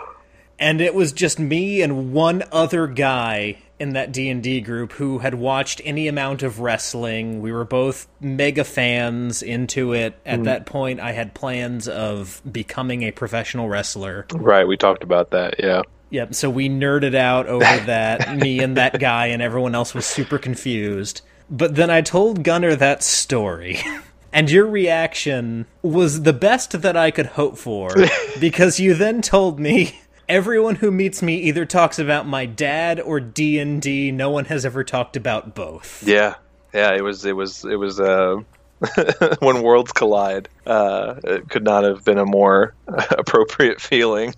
and 0.60 0.80
it 0.80 0.94
was 0.94 1.12
just 1.12 1.40
me 1.40 1.82
and 1.82 2.14
one 2.14 2.44
other 2.52 2.86
guy 2.86 3.58
in 3.80 3.94
that 3.94 4.12
D&D 4.12 4.62
group 4.62 4.92
who 4.92 5.18
had 5.18 5.34
watched 5.34 5.82
any 5.84 6.08
amount 6.08 6.44
of 6.44 6.60
wrestling. 6.60 7.42
We 7.42 7.52
were 7.52 7.66
both 7.66 8.08
mega 8.20 8.64
fans 8.64 9.42
into 9.42 9.94
it. 9.94 10.14
At 10.28 10.42
mm. 10.42 10.44
that 10.44 10.68
point 10.68 11.00
I 11.00 11.14
had 11.14 11.34
plans 11.34 11.88
of 11.88 12.44
becoming 12.50 13.02
a 13.02 13.10
professional 13.10 13.68
wrestler. 13.68 14.28
right. 14.32 14.68
We 14.68 14.78
talked 14.78 15.04
about 15.04 15.32
that. 15.32 15.56
Yeah. 15.58 15.82
Yep, 16.12 16.36
so 16.36 16.52
we 16.52 16.70
nerded 16.70 17.16
out 17.16 17.48
over 17.48 17.64
that, 17.86 18.38
me 18.38 18.60
and 18.60 18.78
that 18.78 19.00
guy 19.00 19.28
and 19.28 19.42
everyone 19.42 19.74
else 19.74 19.96
was 19.96 20.06
super 20.06 20.38
confused. 20.38 21.22
But 21.50 21.76
then 21.76 21.90
I 21.90 22.02
told 22.02 22.44
Gunner 22.44 22.76
that 22.76 23.04
story. 23.04 23.80
And 24.32 24.52
your 24.52 24.68
reaction 24.68 25.66
was 25.82 26.22
the 26.22 26.34
best 26.34 26.84
that 26.84 26.96
I 26.96 27.10
could 27.10 27.26
hope 27.26 27.58
for 27.58 27.90
because 28.40 28.80
you 28.80 28.94
then 28.94 29.24
told 29.24 29.60
me 29.60 30.02
everyone 30.28 30.76
who 30.76 30.92
meets 30.92 31.24
me 31.24 31.38
either 31.38 31.66
talks 31.66 31.98
about 31.98 32.28
my 32.28 32.46
dad 32.46 33.00
or 33.00 33.20
D&D. 33.20 34.12
No 34.12 34.30
one 34.30 34.46
has 34.46 34.66
ever 34.66 34.84
talked 34.84 35.18
about 35.18 35.56
both. 35.56 36.04
Yeah. 36.08 36.36
Yeah. 36.76 36.94
It 36.94 37.04
was. 37.04 37.26
It 37.26 37.36
was. 37.36 37.66
It 37.66 37.78
was. 37.78 38.00
Uh, 38.00 38.42
when 39.40 39.62
worlds 39.62 39.92
collide, 39.92 40.48
uh, 40.66 41.16
it 41.24 41.50
could 41.50 41.64
not 41.64 41.84
have 41.84 42.06
been 42.06 42.18
a 42.18 42.26
more 42.26 42.76
appropriate 42.88 43.82
feeling. 43.82 44.34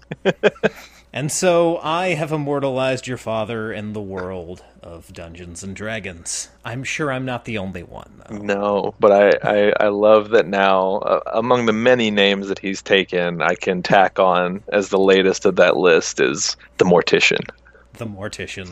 And 1.14 1.30
so 1.32 1.78
I 1.80 2.10
have 2.14 2.32
immortalized 2.32 3.06
your 3.06 3.18
father 3.18 3.74
in 3.74 3.92
the 3.92 4.02
world 4.02 4.64
of 4.82 5.12
Dungeons 5.12 5.62
and 5.62 5.76
Dragons. 5.76 6.48
I'm 6.64 6.84
sure 6.86 7.12
I'm 7.12 7.26
not 7.26 7.44
the 7.46 7.58
only 7.58 7.84
one 7.84 8.22
though. 8.30 8.38
No, 8.38 8.96
but 9.00 9.12
I, 9.12 9.30
I, 9.68 9.74
I 9.82 9.88
love 9.90 10.30
that 10.30 10.48
now, 10.48 11.00
uh, 11.00 11.20
among 11.34 11.66
the 11.66 11.74
many 11.74 12.12
names 12.12 12.48
that 12.48 12.60
he's 12.60 12.82
taken, 12.82 13.42
I 13.42 13.56
can 13.56 13.84
tack 13.84 14.20
on 14.20 14.64
as 14.70 14.88
the 14.90 14.98
latest 15.00 15.46
of 15.46 15.58
that 15.58 15.76
list 15.76 16.22
is 16.22 16.56
the 16.78 16.86
Mortician. 16.86 17.46
The 17.94 18.06
Mortician. 18.06 18.72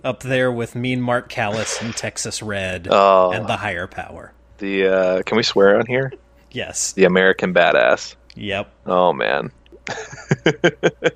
Up 0.04 0.20
there 0.20 0.52
with 0.52 0.74
Mean 0.74 1.00
Mark 1.00 1.30
Callous 1.30 1.80
and 1.80 1.96
Texas 1.96 2.42
Red 2.42 2.86
Oh. 2.90 3.32
and 3.32 3.46
the 3.46 3.56
higher 3.56 3.86
power. 3.86 4.32
The 4.58 4.86
uh, 4.88 5.22
can 5.22 5.36
we 5.38 5.42
swear 5.42 5.78
on 5.78 5.86
here? 5.86 6.12
Yes. 6.52 6.92
The 6.92 7.04
American 7.04 7.54
Badass. 7.54 8.14
Yep. 8.36 8.70
Oh 8.86 9.12
man, 9.14 9.50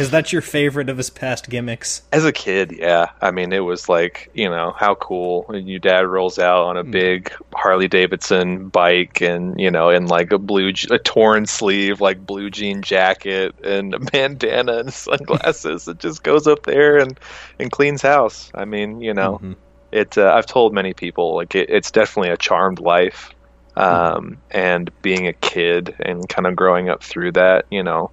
Is 0.00 0.10
that 0.10 0.32
your 0.32 0.42
favorite 0.42 0.88
of 0.88 0.96
his 0.96 1.10
past 1.10 1.48
gimmicks? 1.48 2.02
as 2.10 2.24
a 2.24 2.32
kid, 2.32 2.72
yeah. 2.72 3.10
I 3.22 3.30
mean, 3.30 3.52
it 3.52 3.60
was 3.60 3.88
like 3.88 4.30
you 4.34 4.48
know 4.48 4.74
how 4.76 4.96
cool 4.96 5.44
when 5.46 5.68
your 5.68 5.78
dad 5.78 6.08
rolls 6.08 6.40
out 6.40 6.64
on 6.64 6.76
a 6.76 6.82
big 6.82 7.32
Harley 7.54 7.86
Davidson 7.86 8.68
bike, 8.68 9.20
and 9.20 9.58
you 9.60 9.70
know 9.70 9.90
in 9.90 10.06
like 10.06 10.32
a 10.32 10.38
blue, 10.38 10.72
a 10.90 10.98
torn 10.98 11.46
sleeve 11.46 12.00
like 12.00 12.26
blue 12.26 12.50
jean 12.50 12.82
jacket 12.82 13.54
and 13.62 13.94
a 13.94 13.98
bandana 14.12 14.78
and 14.78 14.92
sunglasses. 14.92 15.86
it 15.86 16.00
just 16.00 16.24
goes 16.24 16.48
up 16.48 16.64
there 16.64 16.98
and 16.98 17.18
and 17.60 17.70
cleans 17.70 18.02
house. 18.02 18.50
I 18.56 18.64
mean, 18.64 19.00
you 19.00 19.14
know, 19.14 19.38
Mhm. 19.40 19.54
it. 19.92 20.18
Uh, 20.18 20.32
I've 20.34 20.46
told 20.46 20.74
many 20.74 20.94
people 20.94 21.36
like 21.36 21.54
it, 21.54 21.70
it's 21.70 21.92
definitely 21.92 22.30
a 22.30 22.36
charmed 22.36 22.80
life. 22.80 23.30
Um, 23.76 24.38
and 24.50 24.90
being 25.02 25.26
a 25.26 25.34
kid 25.34 25.94
and 26.00 26.26
kind 26.28 26.46
of 26.46 26.56
growing 26.56 26.88
up 26.88 27.02
through 27.02 27.32
that, 27.32 27.66
you 27.70 27.82
know, 27.82 28.10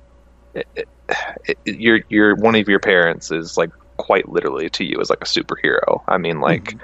it, 0.53 0.67
it, 0.75 0.87
it, 1.45 1.57
your 1.65 2.01
your 2.09 2.35
one 2.35 2.55
of 2.55 2.67
your 2.67 2.79
parents 2.79 3.31
is 3.31 3.57
like 3.57 3.69
quite 3.97 4.27
literally 4.27 4.69
to 4.71 4.83
you 4.83 4.99
as 4.99 5.09
like 5.09 5.21
a 5.21 5.25
superhero. 5.25 6.01
I 6.07 6.17
mean, 6.17 6.41
like 6.41 6.75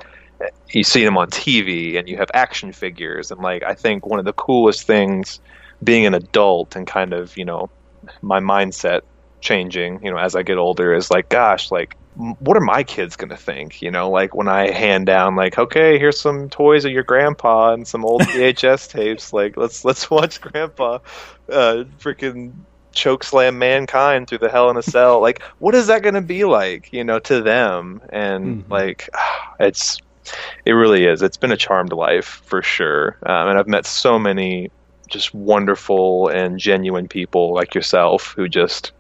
you 0.72 0.84
see 0.84 1.04
them 1.04 1.18
on 1.18 1.30
TV 1.30 1.98
and 2.00 2.08
you 2.08 2.18
have 2.18 2.30
action 2.34 2.72
figures, 2.72 3.32
and 3.32 3.42
like 3.42 3.64
I 3.64 3.74
think 3.74 4.06
one 4.06 4.20
of 4.20 4.26
the 4.26 4.34
coolest 4.34 4.88
things 4.88 5.40
being 5.84 6.06
an 6.06 6.14
adult 6.14 6.76
and 6.76 6.88
kind 6.88 7.14
of 7.14 7.36
you 7.38 7.46
know 7.46 7.70
my 8.22 8.40
mindset 8.40 9.02
changing, 9.42 10.04
you 10.04 10.12
know, 10.12 10.18
as 10.18 10.36
I 10.36 10.44
get 10.44 10.58
older 10.58 10.94
is 10.94 11.10
like, 11.12 11.30
gosh, 11.30 11.72
like 11.72 11.96
what 12.40 12.58
are 12.58 12.62
my 12.62 12.84
kids 12.84 13.16
going 13.16 13.30
to 13.30 13.38
think? 13.38 13.82
You 13.82 13.92
know, 13.92 14.10
like 14.10 14.36
when 14.36 14.48
I 14.50 14.72
hand 14.72 15.06
down 15.06 15.36
like, 15.36 15.58
okay, 15.58 15.98
here's 15.98 16.20
some 16.20 16.50
toys 16.50 16.86
of 16.86 16.92
your 16.92 17.04
grandpa 17.04 17.74
and 17.74 17.88
some 17.88 18.06
old 18.06 18.28
VHS 18.34 18.88
tapes. 18.88 19.34
Like 19.34 19.58
let's 19.58 19.86
let's 19.86 20.10
watch 20.12 20.42
grandpa 20.42 21.00
uh 21.52 21.86
freaking 21.98 22.66
choke 22.94 23.24
slam 23.24 23.58
mankind 23.60 24.28
through 24.28 24.40
the 24.40 24.50
hell 24.50 24.70
in 24.70 24.78
a 24.78 24.84
cell. 24.84 25.22
Like 25.22 25.42
what 25.60 25.76
is 25.76 25.88
that 25.88 26.04
going 26.04 26.16
to 26.16 26.22
be 26.22 26.46
like, 26.46 26.90
you 26.92 27.04
know, 27.04 27.20
to 27.20 27.42
them? 27.42 28.02
And 28.12 28.64
Mhm. 28.66 28.70
like 28.70 29.10
it's 29.60 29.98
it 30.66 30.74
really 30.74 31.06
is. 31.06 31.22
It's 31.22 31.38
been 31.38 31.52
a 31.52 31.58
charmed 31.58 31.94
life 31.94 32.42
for 32.46 32.62
sure. 32.62 33.18
Um, 33.26 33.50
and 33.50 33.60
I've 33.60 33.68
met 33.68 33.86
so 33.86 34.20
many 34.20 34.72
just 35.10 35.34
wonderful 35.34 36.28
and 36.30 36.60
genuine 36.60 37.08
people 37.08 37.54
like 37.54 37.74
yourself 37.76 38.34
who 38.36 38.48
just 38.50 38.92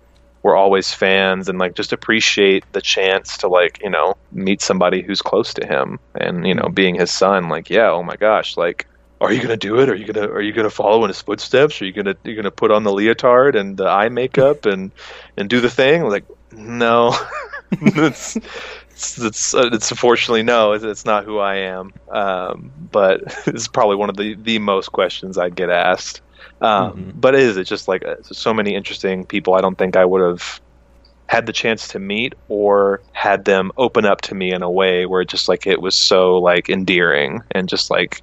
were 0.43 0.55
always 0.55 0.93
fans 0.93 1.49
and 1.49 1.59
like 1.59 1.75
just 1.75 1.93
appreciate 1.93 2.63
the 2.71 2.81
chance 2.81 3.37
to 3.37 3.47
like 3.47 3.79
you 3.83 3.89
know 3.89 4.15
meet 4.31 4.61
somebody 4.61 5.01
who's 5.01 5.21
close 5.21 5.53
to 5.53 5.65
him 5.65 5.99
and 6.15 6.47
you 6.47 6.55
know 6.55 6.69
being 6.69 6.95
his 6.95 7.11
son. 7.11 7.49
Like 7.49 7.69
yeah 7.69 7.89
oh 7.89 8.03
my 8.03 8.15
gosh 8.15 8.57
like 8.57 8.87
are 9.21 9.33
you 9.33 9.41
gonna 9.41 9.57
do 9.57 9.79
it? 9.79 9.89
Are 9.89 9.95
you 9.95 10.11
gonna 10.11 10.27
are 10.27 10.41
you 10.41 10.53
gonna 10.53 10.69
follow 10.69 11.03
in 11.03 11.09
his 11.09 11.21
footsteps? 11.21 11.81
Are 11.81 11.85
you 11.85 11.91
gonna 11.91 12.15
you 12.23 12.35
gonna 12.35 12.51
put 12.51 12.71
on 12.71 12.83
the 12.83 12.91
leotard 12.91 13.55
and 13.55 13.75
the 13.75 13.87
eye 13.87 14.09
makeup 14.09 14.65
and 14.65 14.91
and 15.37 15.49
do 15.49 15.59
the 15.59 15.69
thing? 15.69 16.03
Like 16.03 16.25
no. 16.51 17.15
It's 17.71 18.35
it's 18.89 19.19
it's, 19.19 19.53
uh, 19.53 19.69
unfortunately 19.71 20.41
no 20.41 20.71
it's, 20.71 20.83
it's 20.83 21.05
not 21.05 21.23
who 21.23 21.37
i 21.37 21.57
am. 21.57 21.93
Um, 22.09 22.71
but 22.91 23.21
it's 23.47 23.67
probably 23.67 23.95
one 23.95 24.09
of 24.09 24.17
the 24.17 24.33
the 24.33 24.57
most 24.57 24.91
questions 24.91 25.37
i 25.37 25.49
get 25.49 25.69
asked 25.69 26.21
um, 26.61 27.07
Mhm. 27.11 27.11
but 27.15 27.35
it 27.35 27.41
is 27.41 27.57
it's 27.57 27.69
just 27.69 27.87
like 27.87 28.05
uh, 28.05 28.15
so 28.23 28.53
many 28.53 28.75
interesting 28.75 29.25
people 29.25 29.53
i 29.53 29.61
don't 29.61 29.77
think 29.77 29.95
i 29.95 30.05
would 30.05 30.21
have 30.21 30.59
had 31.27 31.45
the 31.45 31.53
chance 31.53 31.87
to 31.89 31.99
meet 31.99 32.33
or 32.47 33.01
had 33.13 33.45
them 33.45 33.71
open 33.77 34.05
up 34.05 34.21
to 34.21 34.35
me 34.35 34.51
in 34.51 34.61
a 34.63 34.69
way 34.71 35.05
where 35.05 35.23
just 35.23 35.47
like 35.47 35.67
it 35.67 35.81
was 35.81 35.95
so 35.95 36.37
like 36.37 36.69
endearing 36.69 37.41
and 37.51 37.69
just 37.69 37.89
like 37.91 38.21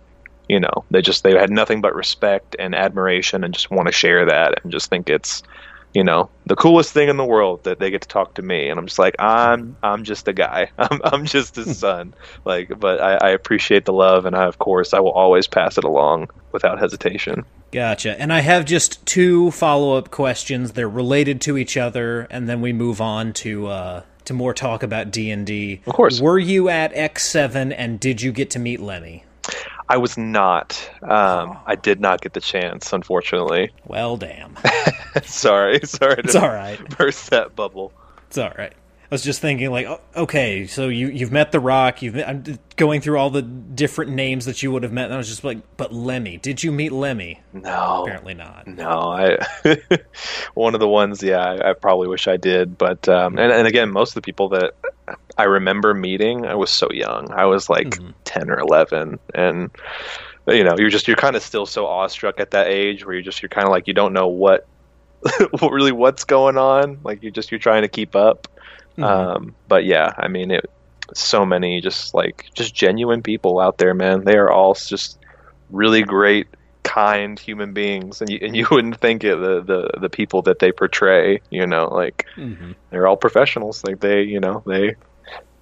you 0.48 0.58
know 0.60 0.84
they 0.90 1.00
just 1.02 1.22
they 1.22 1.32
had 1.36 1.50
nothing 1.50 1.80
but 1.80 1.94
respect 1.94 2.56
and 2.58 2.74
admiration 2.74 3.44
and 3.44 3.54
just 3.54 3.70
want 3.70 3.86
to 3.86 3.92
share 3.92 4.24
that 4.26 4.54
and 4.62 4.72
just 4.72 4.88
think 4.90 5.08
it's 5.08 5.42
you 5.96 6.04
know 6.04 6.28
the 6.44 6.54
coolest 6.54 6.92
thing 6.92 7.08
in 7.08 7.16
the 7.16 7.24
world 7.24 7.64
that 7.64 7.78
they 7.78 7.90
get 7.90 8.02
to 8.02 8.08
talk 8.08 8.34
to 8.34 8.42
me 8.42 8.68
and 8.68 8.78
i'm 8.78 8.86
just 8.86 8.98
like 8.98 9.16
i'm 9.18 9.74
i'm 9.82 10.04
just 10.04 10.28
a 10.28 10.32
guy 10.34 10.70
i'm, 10.78 11.00
I'm 11.02 11.24
just 11.24 11.56
his 11.56 11.78
son 11.78 12.12
like 12.44 12.78
but 12.78 13.00
I, 13.00 13.14
I 13.14 13.30
appreciate 13.30 13.86
the 13.86 13.94
love 13.94 14.26
and 14.26 14.36
i 14.36 14.44
of 14.44 14.58
course 14.58 14.92
i 14.92 15.00
will 15.00 15.12
always 15.12 15.46
pass 15.46 15.78
it 15.78 15.84
along 15.84 16.28
without 16.52 16.78
hesitation 16.78 17.44
Gotcha. 17.72 18.18
And 18.18 18.32
I 18.32 18.40
have 18.40 18.64
just 18.64 19.04
two 19.04 19.50
follow-up 19.50 20.10
questions. 20.10 20.72
They're 20.72 20.88
related 20.88 21.40
to 21.42 21.58
each 21.58 21.76
other, 21.76 22.20
and 22.30 22.48
then 22.48 22.60
we 22.60 22.72
move 22.72 23.00
on 23.00 23.32
to 23.34 23.66
uh, 23.66 24.02
to 24.24 24.32
more 24.32 24.54
talk 24.54 24.84
about 24.84 25.10
D 25.10 25.30
and 25.30 25.44
D. 25.44 25.82
Of 25.84 25.92
course. 25.92 26.20
Were 26.20 26.38
you 26.38 26.68
at 26.68 26.94
X 26.94 27.28
Seven, 27.28 27.72
and 27.72 27.98
did 27.98 28.22
you 28.22 28.32
get 28.32 28.50
to 28.50 28.60
meet 28.60 28.80
Lemmy? 28.80 29.24
I 29.88 29.96
was 29.96 30.16
not 30.18 30.90
um, 31.02 31.56
i 31.66 31.74
did 31.74 32.00
not 32.00 32.20
get 32.20 32.32
the 32.32 32.40
chance 32.40 32.92
unfortunately 32.92 33.70
Well, 33.86 34.16
damn. 34.16 34.56
sorry 35.24 35.80
sorry 35.84 36.16
It's 36.18 36.32
to 36.32 36.42
all 36.42 36.48
right. 36.48 36.78
burst 36.98 37.30
that 37.30 37.54
bubble 37.56 37.92
It's 38.28 38.38
all 38.38 38.52
right. 38.58 38.72
I 39.08 39.14
was 39.14 39.22
just 39.22 39.40
thinking, 39.40 39.70
like, 39.70 39.86
oh, 39.86 40.00
okay, 40.16 40.66
so 40.66 40.88
you 40.88 41.06
you've 41.06 41.30
met 41.30 41.52
The 41.52 41.60
Rock. 41.60 42.02
You've 42.02 42.16
I'm 42.16 42.42
going 42.74 43.00
through 43.00 43.18
all 43.20 43.30
the 43.30 43.40
different 43.40 44.10
names 44.10 44.46
that 44.46 44.64
you 44.64 44.72
would 44.72 44.82
have 44.82 44.90
met, 44.92 45.04
and 45.04 45.14
I 45.14 45.16
was 45.16 45.28
just 45.28 45.44
like, 45.44 45.58
but 45.76 45.92
Lemmy, 45.92 46.38
did 46.38 46.64
you 46.64 46.72
meet 46.72 46.90
Lemmy? 46.90 47.40
no 47.52 48.02
Apparently 48.02 48.34
not. 48.34 48.66
No, 48.66 48.88
I 49.12 49.38
one 50.54 50.74
of 50.74 50.80
the 50.80 50.88
ones. 50.88 51.22
Yeah, 51.22 51.38
I, 51.38 51.70
I 51.70 51.72
probably 51.74 52.08
wish 52.08 52.26
I 52.26 52.36
did, 52.36 52.76
but 52.76 53.08
um, 53.08 53.38
and 53.38 53.52
and 53.52 53.68
again, 53.68 53.92
most 53.92 54.10
of 54.10 54.14
the 54.16 54.22
people 54.22 54.48
that 54.48 54.72
I 55.38 55.44
remember 55.44 55.94
meeting, 55.94 56.46
I 56.46 56.54
was 56.54 56.70
so 56.70 56.88
young. 56.90 57.30
I 57.32 57.44
was 57.44 57.68
like 57.68 57.90
Mhm. 57.90 58.14
ten 58.24 58.50
or 58.50 58.58
eleven, 58.58 59.18
and 59.34 59.70
you 60.48 60.64
know, 60.64 60.76
you're 60.78 60.90
just 60.90 61.08
you're 61.08 61.16
kind 61.16 61.36
of 61.36 61.42
still 61.42 61.66
so 61.66 61.86
awestruck 61.86 62.40
at 62.40 62.52
that 62.52 62.68
age 62.68 63.04
where 63.04 63.14
you're 63.14 63.22
just 63.22 63.42
you're 63.42 63.48
kind 63.48 63.66
of 63.66 63.70
like 63.72 63.86
you 63.86 63.94
don't 63.94 64.12
know 64.12 64.28
what 64.28 64.66
what 65.60 65.72
really 65.72 65.92
what's 65.92 66.24
going 66.24 66.56
on. 66.58 66.98
Like 67.02 67.22
you're 67.22 67.32
just 67.32 67.50
you're 67.50 67.58
trying 67.60 67.82
to 67.82 67.88
keep 67.88 68.14
up. 68.16 68.46
Mhm. 68.98 69.04
Um, 69.04 69.56
but 69.68 69.84
yeah, 69.84 70.12
I 70.18 70.28
mean, 70.28 70.50
it 70.50 70.64
so 71.14 71.44
many 71.46 71.80
just 71.80 72.14
like 72.14 72.46
just 72.54 72.74
genuine 72.74 73.22
people 73.22 73.60
out 73.60 73.78
there, 73.78 73.94
man. 73.94 74.24
They 74.24 74.36
are 74.36 74.50
all 74.50 74.74
just 74.74 75.18
really 75.70 76.02
great, 76.02 76.46
kind 76.84 77.38
human 77.38 77.72
beings, 77.74 78.20
and 78.20 78.30
you 78.30 78.38
and 78.42 78.56
you 78.56 78.66
wouldn't 78.70 79.00
think 79.00 79.24
it 79.24 79.36
the 79.36 79.62
the 79.62 80.00
the 80.00 80.10
people 80.10 80.42
that 80.42 80.60
they 80.60 80.72
portray. 80.72 81.40
You 81.50 81.66
know, 81.66 81.88
like 81.88 82.24
Mhm. 82.36 82.74
they're 82.90 83.06
all 83.06 83.16
professionals. 83.16 83.82
Like 83.84 84.00
they, 84.00 84.22
you 84.22 84.40
know, 84.40 84.62
they 84.66 84.94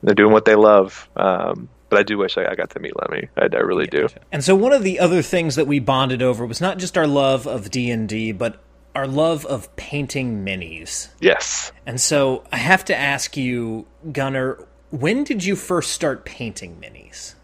they're 0.04 0.14
doing 0.14 0.32
what 0.32 0.44
they 0.44 0.54
love. 0.54 1.08
Um, 1.16 1.68
but 1.88 1.98
I 1.98 2.02
do 2.02 2.18
wish 2.18 2.36
I, 2.36 2.46
I 2.46 2.54
got 2.54 2.70
to 2.70 2.80
meet 2.80 2.92
Lemmy. 2.96 3.28
I, 3.36 3.48
I 3.52 3.60
really 3.60 3.86
do. 3.86 4.08
And 4.32 4.42
so 4.42 4.54
one 4.54 4.72
of 4.72 4.82
the 4.82 4.98
other 4.98 5.22
things 5.22 5.56
that 5.56 5.66
we 5.66 5.78
bonded 5.78 6.22
over 6.22 6.46
was 6.46 6.60
not 6.60 6.78
just 6.78 6.98
our 6.98 7.06
love 7.06 7.46
of 7.46 7.70
D 7.70 7.90
and 7.90 8.08
D, 8.08 8.32
but 8.32 8.60
our 8.94 9.06
love 9.06 9.44
of 9.46 9.74
painting 9.76 10.44
minis. 10.44 11.08
Yes. 11.20 11.72
And 11.86 12.00
so 12.00 12.44
I 12.52 12.56
have 12.56 12.84
to 12.86 12.96
ask 12.96 13.36
you, 13.36 13.86
Gunner, 14.12 14.64
when 14.90 15.24
did 15.24 15.44
you 15.44 15.56
first 15.56 15.92
start 15.92 16.24
painting 16.24 16.78
minis? 16.80 17.34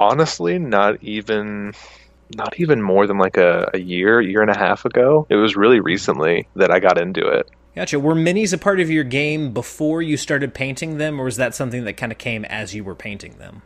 Honestly, 0.00 0.58
not 0.58 1.02
even 1.02 1.72
not 2.36 2.58
even 2.58 2.82
more 2.82 3.06
than 3.06 3.16
like 3.16 3.38
a, 3.38 3.70
a 3.72 3.78
year, 3.78 4.20
year 4.20 4.42
and 4.42 4.50
a 4.50 4.58
half 4.58 4.84
ago. 4.84 5.26
It 5.30 5.36
was 5.36 5.56
really 5.56 5.80
recently 5.80 6.46
that 6.56 6.70
I 6.70 6.78
got 6.78 7.00
into 7.00 7.26
it. 7.26 7.50
Gotcha. 7.78 8.00
Were 8.00 8.16
minis 8.16 8.52
a 8.52 8.58
part 8.58 8.80
of 8.80 8.90
your 8.90 9.04
game 9.04 9.52
before 9.52 10.02
you 10.02 10.16
started 10.16 10.52
painting 10.52 10.98
them, 10.98 11.20
or 11.20 11.24
was 11.26 11.36
that 11.36 11.54
something 11.54 11.84
that 11.84 11.92
kind 11.92 12.10
of 12.10 12.18
came 12.18 12.44
as 12.44 12.74
you 12.74 12.82
were 12.82 12.96
painting 12.96 13.38
them? 13.38 13.62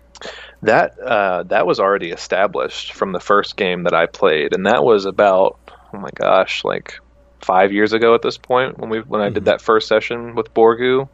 That 0.60 0.98
uh, 0.98 1.44
that 1.44 1.66
was 1.66 1.80
already 1.80 2.10
established 2.10 2.92
from 2.92 3.12
the 3.12 3.20
first 3.20 3.56
game 3.56 3.84
that 3.84 3.94
I 3.94 4.04
played, 4.04 4.52
and 4.54 4.66
that 4.66 4.84
was 4.84 5.06
about 5.06 5.58
oh 5.94 5.98
my 5.98 6.10
gosh, 6.14 6.62
like 6.62 7.00
five 7.40 7.72
years 7.72 7.94
ago 7.94 8.14
at 8.14 8.20
this 8.20 8.36
point 8.36 8.76
when 8.78 8.90
we 8.90 9.00
when 9.00 9.22
I 9.22 9.30
did 9.30 9.36
Mm-hmm. 9.36 9.44
that 9.46 9.62
first 9.62 9.88
session 9.88 10.34
with 10.34 10.52
Borgu. 10.52 11.08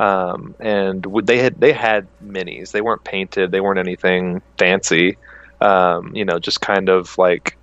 Um, 0.00 0.56
and 0.58 1.02
w- 1.02 1.24
they 1.24 1.38
had 1.38 1.60
they 1.60 1.72
had 1.72 2.08
minis. 2.20 2.72
They 2.72 2.80
weren't 2.80 3.04
painted. 3.04 3.52
They 3.52 3.60
weren't 3.60 3.78
anything 3.78 4.42
fancy. 4.58 5.18
Um, 5.60 6.16
you 6.16 6.24
know, 6.24 6.40
just 6.40 6.60
kind 6.60 6.88
of 6.88 7.16
like 7.16 7.56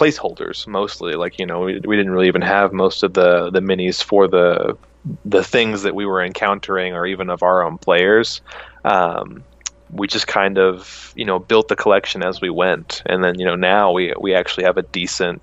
placeholders 0.00 0.66
mostly. 0.66 1.14
Like 1.14 1.38
you 1.38 1.46
know, 1.46 1.60
we, 1.60 1.80
we 1.80 1.96
didn't 1.96 2.12
really 2.12 2.28
even 2.28 2.42
have 2.42 2.72
most 2.72 3.02
of 3.02 3.12
the 3.12 3.50
the 3.50 3.60
minis 3.60 4.02
for 4.02 4.28
the 4.28 4.76
the 5.24 5.44
things 5.44 5.82
that 5.82 5.94
we 5.94 6.06
were 6.06 6.22
encountering 6.22 6.94
or 6.94 7.06
even 7.06 7.30
of 7.30 7.42
our 7.42 7.62
own 7.62 7.78
players. 7.78 8.40
Um, 8.84 9.44
we 9.92 10.06
just 10.06 10.26
kind 10.26 10.58
of 10.58 11.12
you 11.16 11.24
know 11.24 11.38
built 11.38 11.68
the 11.68 11.76
collection 11.76 12.22
as 12.22 12.40
we 12.40 12.50
went, 12.50 13.02
and 13.06 13.22
then 13.22 13.38
you 13.38 13.44
know 13.44 13.56
now 13.56 13.92
we 13.92 14.14
we 14.18 14.34
actually 14.34 14.64
have 14.64 14.78
a 14.78 14.82
decent. 14.82 15.42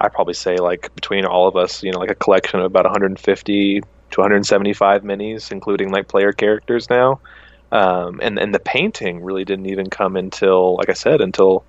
I 0.00 0.08
probably 0.08 0.34
say 0.34 0.56
like 0.56 0.92
between 0.96 1.24
all 1.24 1.46
of 1.46 1.54
us, 1.54 1.82
you 1.84 1.92
know, 1.92 2.00
like 2.00 2.10
a 2.10 2.16
collection 2.16 2.58
of 2.58 2.66
about 2.66 2.84
150 2.84 3.80
to 3.80 4.20
175 4.20 5.02
minis, 5.02 5.52
including 5.52 5.92
like 5.92 6.08
player 6.08 6.32
characters 6.32 6.90
now. 6.90 7.20
Um, 7.70 8.20
and 8.20 8.38
and 8.38 8.52
the 8.52 8.58
painting 8.58 9.22
really 9.22 9.44
didn't 9.44 9.66
even 9.66 9.88
come 9.90 10.16
until, 10.16 10.76
like 10.76 10.90
I 10.90 10.94
said, 10.94 11.20
until 11.20 11.64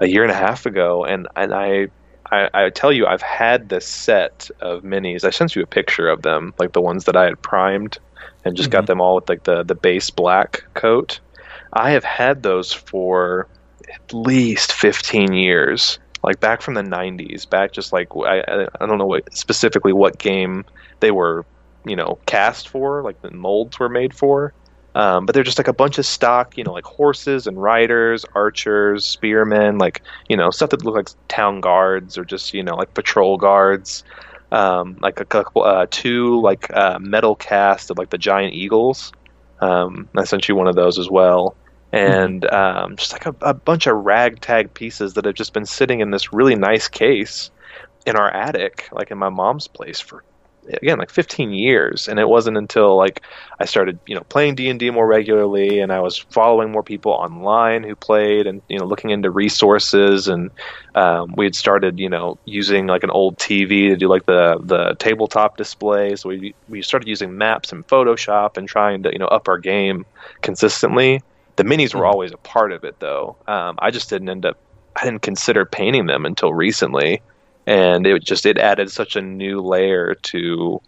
a 0.00 0.06
year 0.06 0.22
and 0.22 0.32
a 0.32 0.36
half 0.36 0.66
ago. 0.66 1.04
And 1.04 1.28
and 1.36 1.54
I, 1.54 1.88
I 2.30 2.50
I 2.54 2.70
tell 2.70 2.92
you, 2.92 3.06
I've 3.06 3.22
had 3.22 3.68
this 3.68 3.86
set 3.86 4.50
of 4.60 4.82
minis. 4.82 5.24
I 5.24 5.30
sent 5.30 5.54
you 5.54 5.62
a 5.62 5.66
picture 5.66 6.08
of 6.08 6.22
them, 6.22 6.54
like 6.58 6.72
the 6.72 6.80
ones 6.80 7.04
that 7.04 7.16
I 7.16 7.24
had 7.24 7.40
primed, 7.42 7.98
and 8.44 8.56
just 8.56 8.70
got 8.70 8.80
mm-hmm. 8.80 8.86
them 8.86 9.00
all 9.00 9.16
with 9.16 9.28
like 9.28 9.44
the 9.44 9.62
the 9.62 9.74
base 9.74 10.10
black 10.10 10.64
coat. 10.74 11.20
I 11.72 11.90
have 11.90 12.04
had 12.04 12.42
those 12.42 12.72
for 12.72 13.48
at 13.92 14.14
least 14.14 14.72
15 14.72 15.32
years 15.32 15.98
like 16.22 16.40
back 16.40 16.62
from 16.62 16.74
the 16.74 16.82
90s 16.82 17.48
back 17.48 17.72
just 17.72 17.92
like 17.92 18.08
I, 18.16 18.40
I 18.40 18.68
I 18.80 18.86
don't 18.86 18.98
know 18.98 19.06
what 19.06 19.34
specifically 19.36 19.92
what 19.92 20.18
game 20.18 20.64
they 21.00 21.10
were 21.10 21.44
you 21.84 21.94
know 21.94 22.18
cast 22.26 22.68
for 22.68 23.02
like 23.02 23.20
the 23.22 23.30
molds 23.30 23.78
were 23.78 23.88
made 23.88 24.14
for 24.14 24.52
um, 24.94 25.26
but 25.26 25.34
they're 25.34 25.42
just 25.42 25.58
like 25.58 25.68
a 25.68 25.72
bunch 25.72 25.98
of 25.98 26.06
stock 26.06 26.56
you 26.56 26.64
know 26.64 26.72
like 26.72 26.84
horses 26.84 27.46
and 27.46 27.60
riders 27.60 28.24
archers 28.34 29.04
spearmen 29.04 29.78
like 29.78 30.02
you 30.28 30.36
know 30.36 30.50
stuff 30.50 30.70
that 30.70 30.84
look 30.84 30.94
like 30.94 31.08
town 31.28 31.60
guards 31.60 32.16
or 32.16 32.24
just 32.24 32.54
you 32.54 32.62
know 32.62 32.74
like 32.76 32.94
patrol 32.94 33.36
guards. 33.36 34.04
Um, 34.52 34.98
like 35.00 35.18
a 35.18 35.24
couple 35.24 35.64
uh, 35.64 35.86
two 35.90 36.40
like 36.40 36.70
uh, 36.72 37.00
metal 37.00 37.34
cast 37.34 37.90
of 37.90 37.98
like 37.98 38.10
the 38.10 38.18
giant 38.18 38.54
eagles. 38.54 39.12
Um, 39.60 40.08
I 40.16 40.24
sent 40.24 40.48
you 40.48 40.54
one 40.54 40.68
of 40.68 40.76
those 40.76 40.98
as 40.98 41.10
well. 41.10 41.56
And 41.92 42.44
um, 42.52 42.96
just 42.96 43.12
like 43.12 43.26
a, 43.26 43.34
a 43.40 43.54
bunch 43.54 43.86
of 43.86 44.04
ragtag 44.04 44.74
pieces 44.74 45.14
that 45.14 45.24
have 45.24 45.34
just 45.34 45.52
been 45.52 45.66
sitting 45.66 46.00
in 46.00 46.10
this 46.10 46.32
really 46.32 46.56
nice 46.56 46.88
case 46.88 47.50
in 48.04 48.16
our 48.16 48.30
attic, 48.30 48.88
like 48.92 49.10
in 49.10 49.18
my 49.18 49.28
mom's 49.28 49.68
place 49.68 50.00
for 50.00 50.24
again 50.82 50.98
like 50.98 51.10
15 51.10 51.52
years 51.52 52.08
and 52.08 52.18
it 52.18 52.28
wasn't 52.28 52.56
until 52.56 52.96
like 52.96 53.22
i 53.60 53.64
started 53.64 53.98
you 54.06 54.14
know 54.14 54.22
playing 54.28 54.54
d&d 54.54 54.90
more 54.90 55.06
regularly 55.06 55.80
and 55.80 55.92
i 55.92 56.00
was 56.00 56.18
following 56.30 56.72
more 56.72 56.82
people 56.82 57.12
online 57.12 57.82
who 57.82 57.94
played 57.94 58.46
and 58.46 58.62
you 58.68 58.78
know 58.78 58.84
looking 58.84 59.10
into 59.10 59.30
resources 59.30 60.28
and 60.28 60.50
um, 60.94 61.34
we 61.36 61.44
had 61.44 61.54
started 61.54 61.98
you 61.98 62.08
know 62.08 62.38
using 62.44 62.86
like 62.86 63.02
an 63.02 63.10
old 63.10 63.36
tv 63.38 63.88
to 63.88 63.96
do 63.96 64.08
like 64.08 64.26
the 64.26 64.58
the 64.62 64.94
tabletop 64.98 65.56
display. 65.56 66.16
So 66.16 66.28
we 66.28 66.54
we 66.68 66.82
started 66.82 67.08
using 67.08 67.36
maps 67.36 67.72
and 67.72 67.86
photoshop 67.86 68.56
and 68.56 68.68
trying 68.68 69.02
to 69.04 69.12
you 69.12 69.18
know 69.18 69.26
up 69.26 69.48
our 69.48 69.58
game 69.58 70.04
consistently. 70.42 71.20
The 71.56 71.64
minis 71.64 71.94
were 71.94 72.06
always 72.06 72.32
a 72.32 72.38
part 72.38 72.72
of 72.72 72.84
it 72.84 72.96
though. 73.00 73.36
Um, 73.46 73.76
i 73.78 73.90
just 73.90 74.08
didn't 74.10 74.28
end 74.28 74.46
up 74.46 74.58
i 74.96 75.04
didn't 75.04 75.22
consider 75.22 75.64
painting 75.64 76.06
them 76.06 76.24
until 76.24 76.52
recently 76.54 77.22
and 77.66 78.06
it 78.06 78.22
just 78.22 78.46
it 78.46 78.58
added 78.58 78.90
such 78.90 79.16
a 79.16 79.22
new 79.22 79.60
layer 79.60 80.14
to 80.16 80.80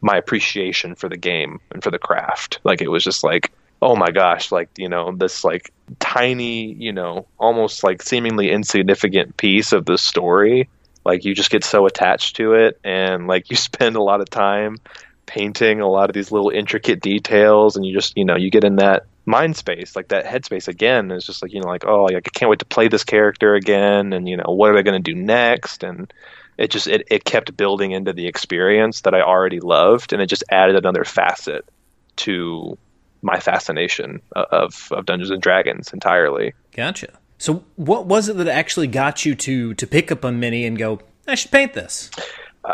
my 0.00 0.16
appreciation 0.16 0.94
for 0.94 1.08
the 1.08 1.16
game 1.16 1.60
and 1.72 1.82
for 1.82 1.90
the 1.90 1.98
craft. 1.98 2.60
Like 2.64 2.80
it 2.80 2.88
was 2.88 3.04
just 3.04 3.24
like 3.24 3.52
oh 3.82 3.94
my 3.94 4.10
gosh 4.10 4.50
like 4.50 4.70
you 4.76 4.88
know 4.88 5.12
this 5.12 5.44
like 5.44 5.72
tiny 5.98 6.72
you 6.72 6.92
know 6.92 7.26
almost 7.38 7.84
like 7.84 8.02
seemingly 8.02 8.50
insignificant 8.50 9.36
piece 9.36 9.72
of 9.72 9.84
the 9.84 9.98
story 9.98 10.68
like 11.04 11.24
you 11.24 11.34
just 11.34 11.50
get 11.50 11.62
so 11.62 11.86
attached 11.86 12.36
to 12.36 12.54
it 12.54 12.80
and 12.84 13.26
like 13.26 13.50
you 13.50 13.56
spend 13.56 13.96
a 13.96 14.02
lot 14.02 14.20
of 14.20 14.30
time 14.30 14.76
painting 15.26 15.80
a 15.80 15.88
lot 15.88 16.08
of 16.08 16.14
these 16.14 16.30
little 16.30 16.50
intricate 16.50 17.00
details 17.00 17.76
and 17.76 17.84
you 17.84 17.92
just 17.92 18.16
you 18.16 18.24
know 18.24 18.36
you 18.36 18.50
get 18.50 18.64
in 18.64 18.76
that 18.76 19.06
mind 19.24 19.56
space 19.56 19.96
like 19.96 20.08
that 20.08 20.24
headspace 20.24 20.68
again 20.68 21.10
is 21.10 21.24
just 21.24 21.42
like 21.42 21.52
you 21.52 21.60
know 21.60 21.66
like 21.66 21.84
oh 21.84 22.04
like, 22.04 22.14
i 22.14 22.20
can't 22.20 22.48
wait 22.48 22.60
to 22.60 22.64
play 22.64 22.86
this 22.86 23.02
character 23.02 23.54
again 23.54 24.12
and 24.12 24.28
you 24.28 24.36
know 24.36 24.44
what 24.46 24.70
are 24.70 24.76
they 24.76 24.82
going 24.82 25.02
to 25.02 25.12
do 25.12 25.18
next 25.18 25.82
and 25.82 26.12
it 26.58 26.70
just 26.70 26.86
it, 26.86 27.06
it 27.10 27.24
kept 27.24 27.56
building 27.56 27.90
into 27.90 28.12
the 28.12 28.26
experience 28.26 29.00
that 29.00 29.14
i 29.14 29.20
already 29.20 29.58
loved 29.58 30.12
and 30.12 30.22
it 30.22 30.26
just 30.26 30.44
added 30.50 30.76
another 30.76 31.04
facet 31.04 31.64
to 32.14 32.78
my 33.20 33.40
fascination 33.40 34.20
of 34.32 34.88
of 34.92 35.06
dungeons 35.06 35.30
and 35.30 35.42
dragons 35.42 35.92
entirely 35.92 36.54
Gotcha. 36.76 37.18
So 37.38 37.64
what 37.76 38.04
was 38.06 38.28
it 38.28 38.36
that 38.36 38.48
actually 38.48 38.86
got 38.86 39.24
you 39.24 39.34
to 39.34 39.74
to 39.74 39.86
pick 39.86 40.12
up 40.12 40.22
a 40.24 40.30
mini 40.30 40.66
and 40.66 40.78
go, 40.78 41.00
I 41.26 41.34
should 41.34 41.50
paint 41.50 41.72
this? 41.72 42.10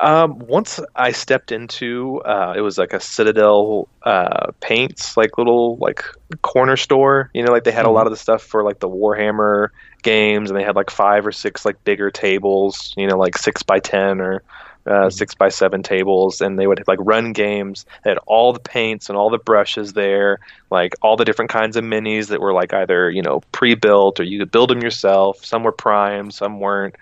Um, 0.00 0.38
once 0.38 0.80
I 0.96 1.12
stepped 1.12 1.52
into, 1.52 2.22
uh, 2.24 2.54
it 2.56 2.62
was 2.62 2.78
like 2.78 2.94
a 2.94 3.00
Citadel 3.00 3.88
uh, 4.02 4.52
paints, 4.60 5.16
like 5.18 5.36
little 5.36 5.76
like 5.76 6.04
corner 6.40 6.76
store. 6.78 7.30
You 7.34 7.44
know, 7.44 7.52
like 7.52 7.64
they 7.64 7.72
had 7.72 7.84
a 7.84 7.90
lot 7.90 8.06
of 8.06 8.10
the 8.10 8.16
stuff 8.16 8.42
for 8.42 8.64
like 8.64 8.78
the 8.80 8.88
Warhammer 8.88 9.68
games, 10.02 10.50
and 10.50 10.58
they 10.58 10.64
had 10.64 10.76
like 10.76 10.90
five 10.90 11.26
or 11.26 11.32
six 11.32 11.66
like 11.66 11.84
bigger 11.84 12.10
tables. 12.10 12.94
You 12.96 13.06
know, 13.06 13.18
like 13.18 13.36
six 13.36 13.62
by 13.62 13.80
ten 13.80 14.20
or 14.22 14.42
uh, 14.86 15.10
six 15.10 15.34
by 15.34 15.50
seven 15.50 15.82
tables, 15.82 16.40
and 16.40 16.58
they 16.58 16.66
would 16.66 16.82
like 16.88 16.98
run 17.02 17.34
games. 17.34 17.84
They 18.02 18.10
had 18.10 18.18
all 18.26 18.54
the 18.54 18.60
paints 18.60 19.10
and 19.10 19.18
all 19.18 19.28
the 19.28 19.38
brushes 19.38 19.92
there, 19.92 20.38
like 20.70 20.94
all 21.02 21.16
the 21.16 21.26
different 21.26 21.50
kinds 21.50 21.76
of 21.76 21.84
minis 21.84 22.28
that 22.28 22.40
were 22.40 22.54
like 22.54 22.72
either 22.72 23.10
you 23.10 23.22
know 23.22 23.42
pre-built 23.52 24.20
or 24.20 24.24
you 24.24 24.38
could 24.38 24.50
build 24.50 24.70
them 24.70 24.80
yourself. 24.80 25.44
Some 25.44 25.64
were 25.64 25.72
prime, 25.72 26.30
some 26.30 26.60
weren't 26.60 26.96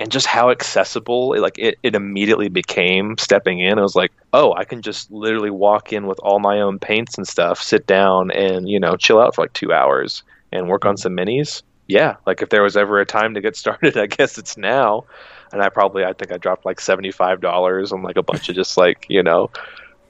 and 0.00 0.12
just 0.12 0.26
how 0.26 0.50
accessible 0.50 1.34
it, 1.34 1.40
like 1.40 1.58
it, 1.58 1.78
it 1.82 1.94
immediately 1.94 2.48
became 2.48 3.16
stepping 3.18 3.58
in. 3.58 3.78
I 3.78 3.82
was 3.82 3.96
like, 3.96 4.12
oh, 4.32 4.54
I 4.54 4.64
can 4.64 4.82
just 4.82 5.10
literally 5.10 5.50
walk 5.50 5.92
in 5.92 6.06
with 6.06 6.20
all 6.20 6.38
my 6.38 6.60
own 6.60 6.78
paints 6.78 7.18
and 7.18 7.26
stuff, 7.26 7.60
sit 7.60 7.86
down 7.86 8.30
and, 8.30 8.68
you 8.68 8.78
know, 8.78 8.96
chill 8.96 9.20
out 9.20 9.34
for 9.34 9.42
like 9.42 9.52
two 9.54 9.72
hours 9.72 10.22
and 10.52 10.68
work 10.68 10.84
on 10.84 10.96
some 10.96 11.16
minis. 11.16 11.62
Yeah. 11.88 12.16
Like 12.26 12.42
if 12.42 12.50
there 12.50 12.62
was 12.62 12.76
ever 12.76 13.00
a 13.00 13.06
time 13.06 13.34
to 13.34 13.40
get 13.40 13.56
started, 13.56 13.96
I 13.96 14.06
guess 14.06 14.38
it's 14.38 14.56
now. 14.56 15.04
And 15.52 15.62
I 15.62 15.68
probably, 15.68 16.04
I 16.04 16.12
think 16.12 16.30
I 16.30 16.36
dropped 16.36 16.64
like 16.64 16.78
$75 16.78 17.92
on 17.92 18.02
like 18.02 18.16
a 18.16 18.22
bunch 18.22 18.48
of 18.48 18.54
just 18.54 18.76
like, 18.76 19.06
you 19.08 19.22
know, 19.22 19.50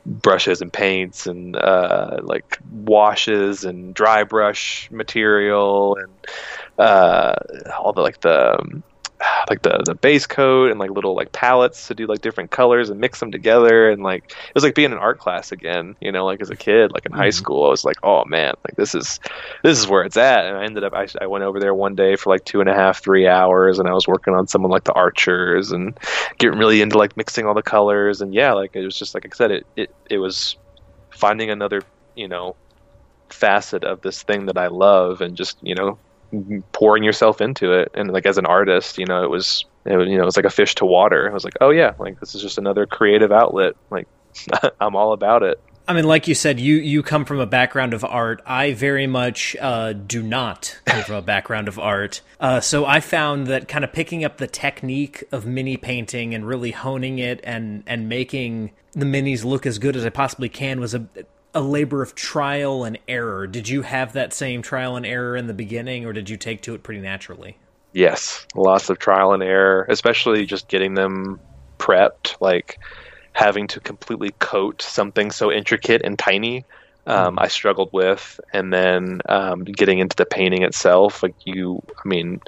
brushes 0.04 0.60
and 0.60 0.72
paints 0.72 1.26
and 1.26 1.56
uh, 1.56 2.18
like 2.22 2.58
washes 2.72 3.64
and 3.64 3.94
dry 3.94 4.24
brush 4.24 4.90
material 4.90 5.96
and 5.96 6.12
uh, 6.78 7.34
all 7.78 7.92
the 7.92 8.00
like 8.00 8.20
the 8.20 8.58
um, 8.58 8.82
like 9.48 9.62
the 9.62 9.82
the 9.84 9.94
base 9.94 10.26
coat 10.26 10.70
and 10.70 10.78
like 10.78 10.90
little 10.90 11.14
like 11.14 11.32
palettes 11.32 11.88
to 11.88 11.94
do 11.94 12.06
like 12.06 12.20
different 12.20 12.50
colors 12.50 12.90
and 12.90 13.00
mix 13.00 13.20
them 13.20 13.32
together. 13.32 13.90
And 13.90 14.02
like 14.02 14.24
it 14.30 14.54
was 14.54 14.64
like 14.64 14.74
being 14.74 14.92
in 14.92 14.98
art 14.98 15.18
class 15.18 15.52
again 15.52 15.96
you 16.00 16.12
know 16.12 16.24
like 16.24 16.40
as 16.40 16.50
a 16.50 16.56
kid 16.56 16.92
like 16.92 17.06
in 17.06 17.12
high 17.12 17.28
mm-hmm. 17.28 17.36
school 17.36 17.66
i 17.66 17.68
was 17.68 17.84
like 17.84 17.96
oh 18.02 18.24
man 18.24 18.54
like 18.66 18.76
this 18.76 18.94
is 18.94 19.20
this 19.62 19.78
is 19.78 19.86
where 19.88 20.02
it's 20.02 20.16
at. 20.16 20.44
And 20.44 20.56
i 20.56 20.64
ended 20.64 20.84
up 20.84 20.94
I, 20.94 21.06
I 21.20 21.26
went 21.26 21.44
over 21.44 21.58
there 21.60 21.74
one 21.74 21.94
day 21.94 22.16
for 22.16 22.30
like 22.30 22.44
two 22.44 22.60
and 22.60 22.68
a 22.68 22.74
half 22.74 23.02
three 23.02 23.26
hours 23.26 23.78
and 23.78 23.88
i 23.88 23.92
was 23.92 24.06
working 24.06 24.34
on 24.34 24.46
someone 24.46 24.70
like 24.70 24.84
the 24.84 24.92
archers 24.92 25.72
and 25.72 25.98
getting 26.38 26.58
really 26.58 26.80
into 26.80 26.98
like 26.98 27.16
mixing 27.16 27.46
all 27.46 27.54
the 27.54 27.62
colors. 27.62 28.20
And 28.20 28.34
yeah 28.34 28.52
like 28.52 28.74
it 28.74 28.84
was 28.84 28.98
just 28.98 29.14
like 29.14 29.26
i 29.26 29.34
said 29.34 29.50
it 29.50 29.66
it, 29.76 29.94
it 30.10 30.18
was 30.18 30.56
finding 31.10 31.50
another 31.50 31.82
you 32.14 32.28
know 32.28 32.54
facet 33.30 33.84
of 33.84 34.00
this 34.00 34.22
thing 34.22 34.46
that 34.46 34.56
i 34.56 34.68
love 34.68 35.20
and 35.20 35.36
just 35.36 35.58
you 35.62 35.74
know 35.74 35.98
pouring 36.72 37.02
yourself 37.02 37.40
into 37.40 37.72
it 37.72 37.90
and 37.94 38.12
like 38.12 38.26
as 38.26 38.38
an 38.38 38.46
artist 38.46 38.98
you 38.98 39.06
know 39.06 39.24
it 39.24 39.30
was 39.30 39.64
it 39.84 39.96
was, 39.96 40.08
you 40.08 40.16
know 40.16 40.22
it 40.22 40.26
was 40.26 40.36
like 40.36 40.44
a 40.44 40.50
fish 40.50 40.74
to 40.74 40.84
water 40.84 41.30
i 41.30 41.32
was 41.32 41.44
like 41.44 41.54
oh 41.60 41.70
yeah 41.70 41.94
like 41.98 42.20
this 42.20 42.34
is 42.34 42.42
just 42.42 42.58
another 42.58 42.86
creative 42.86 43.32
outlet 43.32 43.74
like 43.90 44.06
i'm 44.80 44.94
all 44.94 45.12
about 45.12 45.42
it 45.42 45.60
I 45.88 45.94
mean, 45.94 46.04
like 46.04 46.28
you 46.28 46.34
said, 46.34 46.60
you 46.60 46.74
you 46.74 47.02
come 47.02 47.24
from 47.24 47.40
a 47.40 47.46
background 47.46 47.94
of 47.94 48.04
art. 48.04 48.42
I 48.44 48.74
very 48.74 49.06
much 49.06 49.56
uh, 49.58 49.94
do 49.94 50.22
not 50.22 50.78
come 50.84 51.02
from 51.02 51.14
a 51.14 51.22
background 51.22 51.66
of 51.66 51.78
art. 51.78 52.20
Uh, 52.38 52.60
so 52.60 52.84
I 52.84 53.00
found 53.00 53.46
that 53.46 53.68
kind 53.68 53.84
of 53.84 53.92
picking 53.94 54.22
up 54.22 54.36
the 54.36 54.46
technique 54.46 55.24
of 55.32 55.46
mini 55.46 55.78
painting 55.78 56.34
and 56.34 56.46
really 56.46 56.72
honing 56.72 57.18
it 57.18 57.40
and 57.42 57.84
and 57.86 58.06
making 58.06 58.72
the 58.92 59.06
minis 59.06 59.44
look 59.44 59.64
as 59.64 59.78
good 59.78 59.96
as 59.96 60.04
I 60.04 60.10
possibly 60.10 60.50
can 60.50 60.78
was 60.78 60.92
a 60.92 61.06
a 61.58 61.60
labor 61.60 62.02
of 62.02 62.14
trial 62.14 62.84
and 62.84 62.98
error. 63.08 63.48
Did 63.48 63.68
you 63.68 63.82
have 63.82 64.12
that 64.12 64.32
same 64.32 64.62
trial 64.62 64.94
and 64.94 65.04
error 65.04 65.36
in 65.36 65.48
the 65.48 65.54
beginning, 65.54 66.06
or 66.06 66.12
did 66.12 66.30
you 66.30 66.36
take 66.36 66.62
to 66.62 66.74
it 66.74 66.84
pretty 66.84 67.00
naturally? 67.00 67.56
Yes, 67.92 68.46
lots 68.54 68.90
of 68.90 69.00
trial 69.00 69.32
and 69.32 69.42
error, 69.42 69.84
especially 69.88 70.46
just 70.46 70.68
getting 70.68 70.94
them 70.94 71.40
prepped. 71.78 72.36
Like 72.40 72.78
having 73.32 73.66
to 73.68 73.80
completely 73.80 74.30
coat 74.38 74.82
something 74.82 75.32
so 75.32 75.50
intricate 75.50 76.02
and 76.04 76.16
tiny 76.16 76.64
um, 77.08 77.34
mm. 77.34 77.42
I 77.42 77.48
struggled 77.48 77.90
with, 77.92 78.38
and 78.52 78.72
then 78.72 79.20
um, 79.28 79.64
getting 79.64 79.98
into 79.98 80.14
the 80.14 80.26
painting 80.26 80.62
itself, 80.62 81.24
like 81.24 81.34
you, 81.44 81.82
I 81.88 82.06
mean, 82.08 82.40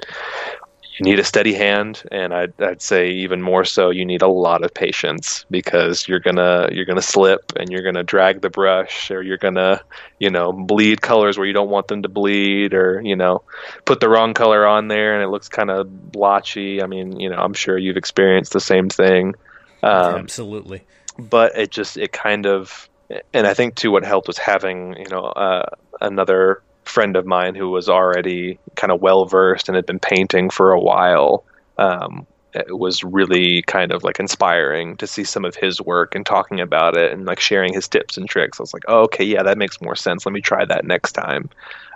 you 0.97 1.05
need 1.05 1.19
a 1.19 1.23
steady 1.23 1.53
hand, 1.53 2.03
and 2.11 2.33
I'd, 2.33 2.61
I'd 2.61 2.81
say 2.81 3.11
even 3.11 3.41
more 3.41 3.63
so, 3.63 3.89
you 3.89 4.05
need 4.05 4.21
a 4.21 4.27
lot 4.27 4.63
of 4.63 4.73
patience 4.73 5.45
because 5.49 6.07
you're 6.07 6.19
gonna 6.19 6.69
you're 6.71 6.85
gonna 6.85 7.01
slip 7.01 7.53
and 7.55 7.69
you're 7.69 7.83
gonna 7.83 8.03
drag 8.03 8.41
the 8.41 8.49
brush, 8.49 9.09
or 9.09 9.21
you're 9.21 9.37
gonna 9.37 9.81
you 10.19 10.29
know 10.29 10.51
bleed 10.51 11.01
colors 11.01 11.37
where 11.37 11.47
you 11.47 11.53
don't 11.53 11.69
want 11.69 11.87
them 11.87 12.01
to 12.01 12.09
bleed, 12.09 12.73
or 12.73 13.01
you 13.01 13.15
know 13.15 13.43
put 13.85 13.99
the 13.99 14.09
wrong 14.09 14.33
color 14.33 14.67
on 14.67 14.89
there 14.89 15.15
and 15.15 15.23
it 15.23 15.29
looks 15.29 15.47
kind 15.47 15.71
of 15.71 16.11
blotchy. 16.11 16.81
I 16.81 16.87
mean, 16.87 17.19
you 17.19 17.29
know, 17.29 17.37
I'm 17.37 17.53
sure 17.53 17.77
you've 17.77 17.97
experienced 17.97 18.53
the 18.53 18.59
same 18.59 18.89
thing. 18.89 19.35
Um, 19.83 20.15
Absolutely. 20.15 20.83
But 21.17 21.57
it 21.57 21.71
just 21.71 21.97
it 21.97 22.11
kind 22.11 22.45
of, 22.45 22.89
and 23.33 23.47
I 23.47 23.53
think 23.53 23.75
too 23.75 23.91
what 23.91 24.03
helped 24.03 24.27
was 24.27 24.37
having 24.37 24.97
you 24.97 25.09
know 25.09 25.23
uh, 25.23 25.65
another 26.01 26.61
friend 26.85 27.15
of 27.15 27.25
mine 27.25 27.55
who 27.55 27.69
was 27.69 27.89
already 27.89 28.59
kind 28.75 28.91
of 28.91 29.01
well 29.01 29.25
versed 29.25 29.69
and 29.69 29.75
had 29.75 29.85
been 29.85 29.99
painting 29.99 30.49
for 30.49 30.71
a 30.71 30.79
while. 30.79 31.43
Um, 31.77 32.25
it 32.53 32.77
was 32.77 33.03
really 33.03 33.61
kind 33.61 33.91
of 33.91 34.03
like 34.03 34.19
inspiring 34.19 34.97
to 34.97 35.07
see 35.07 35.23
some 35.23 35.45
of 35.45 35.55
his 35.55 35.79
work 35.79 36.15
and 36.15 36.25
talking 36.25 36.59
about 36.59 36.97
it 36.97 37.13
and 37.13 37.25
like 37.25 37.39
sharing 37.39 37.73
his 37.73 37.87
tips 37.87 38.17
and 38.17 38.27
tricks. 38.27 38.59
I 38.59 38.63
was 38.63 38.73
like, 38.73 38.83
oh, 38.87 39.03
okay, 39.03 39.23
yeah, 39.23 39.43
that 39.43 39.57
makes 39.57 39.81
more 39.81 39.95
sense. 39.95 40.25
Let 40.25 40.33
me 40.33 40.41
try 40.41 40.65
that 40.65 40.85
next 40.85 41.13
time. 41.13 41.49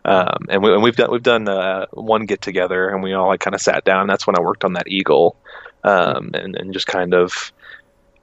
Um, 0.06 0.46
and, 0.50 0.64
we, 0.64 0.70
have 0.70 0.96
done 0.96 1.12
we've 1.12 1.24
done 1.24 1.50
uh, 1.50 1.88
one 1.92 2.26
get 2.26 2.42
together 2.42 2.90
and 2.90 3.04
we 3.04 3.14
all 3.14 3.28
like 3.28 3.42
kind 3.42 3.56
of 3.56 3.62
sat 3.62 3.84
down. 3.84 4.08
That's 4.08 4.26
when 4.26 4.38
I 4.38 4.42
worked 4.42 4.64
on 4.64 4.74
that 4.74 4.88
eagle 4.88 5.36
um, 5.84 6.32
and, 6.34 6.56
and 6.56 6.74
just 6.74 6.88
kind 6.88 7.14
of 7.14 7.52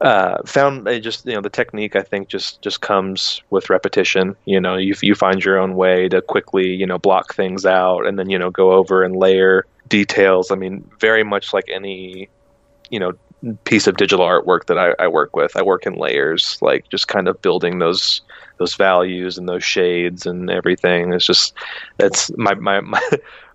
uh, 0.03 0.42
found 0.44 0.86
just 1.03 1.24
you 1.24 1.32
know 1.32 1.40
the 1.40 1.48
technique 1.48 1.94
I 1.94 2.03
think 2.03 2.28
just 2.28 2.61
just 2.61 2.80
comes 2.80 3.40
with 3.50 3.70
repetition. 3.70 4.36
You 4.44 4.61
know, 4.61 4.76
you 4.76 4.94
you 5.00 5.14
find 5.14 5.44
your 5.44 5.59
own 5.59 5.76
way 5.76 6.09
to 6.09 6.20
quickly 6.20 6.74
you 6.74 6.86
know 6.86 6.98
block 6.98 7.34
things 7.34 7.64
out 7.64 8.07
and 8.07 8.18
then 8.18 8.28
you 8.28 8.38
know 8.38 8.50
go 8.50 8.72
over 8.72 9.05
and 9.05 9.16
layer 9.16 9.64
details. 9.88 10.50
I 10.50 10.57
mean, 10.57 10.88
very 10.98 11.22
much 11.22 11.55
like 11.55 11.68
any 11.68 12.28
you 12.90 12.98
know 12.98 13.12
piece 13.64 13.86
of 13.86 13.96
digital 13.96 14.26
artwork 14.26 14.66
that 14.66 14.78
I, 14.78 14.94
I 14.98 15.09
work 15.09 15.36
with. 15.36 15.57
I 15.57 15.62
work 15.62 15.86
in 15.86 15.94
layers, 15.94 16.59
like 16.61 16.88
just 16.88 17.09
kind 17.09 17.28
of 17.28 17.40
building 17.40 17.78
those 17.78 18.22
those 18.59 18.74
values 18.74 19.38
and 19.38 19.48
those 19.48 19.64
shades 19.64 20.26
and 20.26 20.50
everything. 20.50 21.12
It's 21.12 21.26
just 21.26 21.55
that's 21.98 22.36
my 22.36 22.55
my, 22.55 22.80
my 22.80 23.00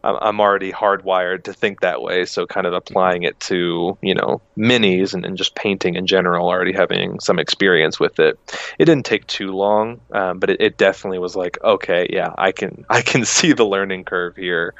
I'm 0.03 0.39
already 0.39 0.71
hardwired 0.71 1.43
to 1.43 1.53
think 1.53 1.81
that 1.81 2.01
way. 2.01 2.25
So 2.25 2.45
kind 2.45 2.65
of 2.67 2.73
applying 2.73 3.23
it 3.23 3.39
to 3.41 3.97
you 4.01 4.15
know 4.15 4.41
minis 4.57 5.13
and, 5.13 5.25
and 5.25 5.37
just 5.37 5.55
painting 5.55 5.95
in 5.95 6.07
general, 6.07 6.47
already 6.47 6.73
having 6.73 7.19
some 7.19 7.39
experience 7.39 7.99
with 7.99 8.19
it. 8.19 8.39
It 8.79 8.85
didn't 8.85 9.05
take 9.05 9.27
too 9.27 9.51
long, 9.51 9.99
um, 10.11 10.39
but 10.39 10.49
it, 10.49 10.61
it, 10.61 10.77
definitely 10.77 11.19
was 11.19 11.35
like, 11.35 11.57
okay, 11.63 12.07
yeah, 12.11 12.33
I 12.37 12.51
can 12.51 12.85
I 12.89 13.01
can 13.01 13.25
see 13.25 13.53
the 13.53 13.65
learning 13.65 14.05
curve 14.05 14.35
here. 14.35 14.73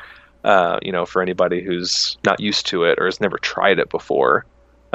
Uh, 0.43 0.79
you 0.81 0.91
know, 0.91 1.05
for 1.05 1.21
anybody 1.21 1.61
who's 1.61 2.17
not 2.23 2.39
used 2.39 2.67
to 2.67 2.83
it 2.83 2.99
or 2.99 3.05
has 3.05 3.19
never 3.19 3.37
tried 3.37 3.79
it 3.79 3.89
before, 3.89 4.45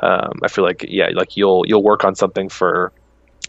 um, 0.02 0.38
I 0.42 0.48
feel 0.48 0.64
like 0.64 0.86
yeah, 0.88 1.10
like 1.12 1.36
you'll 1.36 1.64
you'll 1.66 1.82
work 1.82 2.04
on 2.04 2.14
something 2.14 2.48
for 2.48 2.92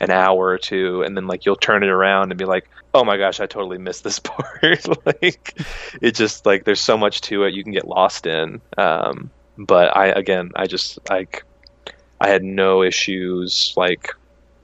an 0.01 0.09
hour 0.09 0.47
or 0.47 0.57
two 0.57 1.03
and 1.03 1.15
then 1.15 1.27
like 1.27 1.45
you'll 1.45 1.55
turn 1.55 1.83
it 1.83 1.89
around 1.89 2.31
and 2.31 2.37
be 2.37 2.45
like 2.45 2.67
oh 2.93 3.03
my 3.03 3.17
gosh 3.17 3.39
i 3.39 3.45
totally 3.45 3.77
missed 3.77 4.03
this 4.03 4.19
part. 4.23 4.85
Like 5.05 5.59
it 6.01 6.15
just 6.15 6.45
like 6.45 6.63
there's 6.63 6.81
so 6.81 6.97
much 6.97 7.21
to 7.21 7.43
it 7.43 7.53
you 7.53 7.63
can 7.63 7.73
get 7.73 7.87
lost 7.87 8.25
in. 8.25 8.61
Um, 8.77 9.29
but 9.57 9.95
i 9.95 10.07
again 10.07 10.51
i 10.55 10.65
just 10.65 10.97
like 11.09 11.43
i 12.19 12.27
had 12.27 12.43
no 12.43 12.81
issues 12.81 13.73
like 13.77 14.09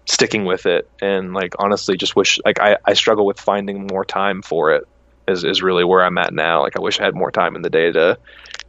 sticking 0.05 0.45
with 0.45 0.65
it. 0.65 0.89
And 1.01 1.33
like 1.33 1.53
honestly 1.59 1.97
just 1.97 2.15
wish 2.15 2.39
like 2.43 2.59
i, 2.59 2.77
I 2.85 2.93
struggle 2.93 3.25
with 3.25 3.39
finding 3.39 3.87
more 3.87 4.05
time 4.05 4.41
for 4.41 4.73
it 4.73 4.87
is, 5.27 5.43
is 5.43 5.61
really 5.61 5.83
where 5.83 6.03
i'm 6.03 6.17
at 6.17 6.33
now. 6.33 6.63
Like 6.63 6.77
i 6.77 6.81
wish 6.81 6.99
i 6.99 7.05
had 7.05 7.15
more 7.15 7.31
time 7.31 7.55
in 7.55 7.61
the 7.61 7.69
day 7.69 7.91
to 7.91 8.17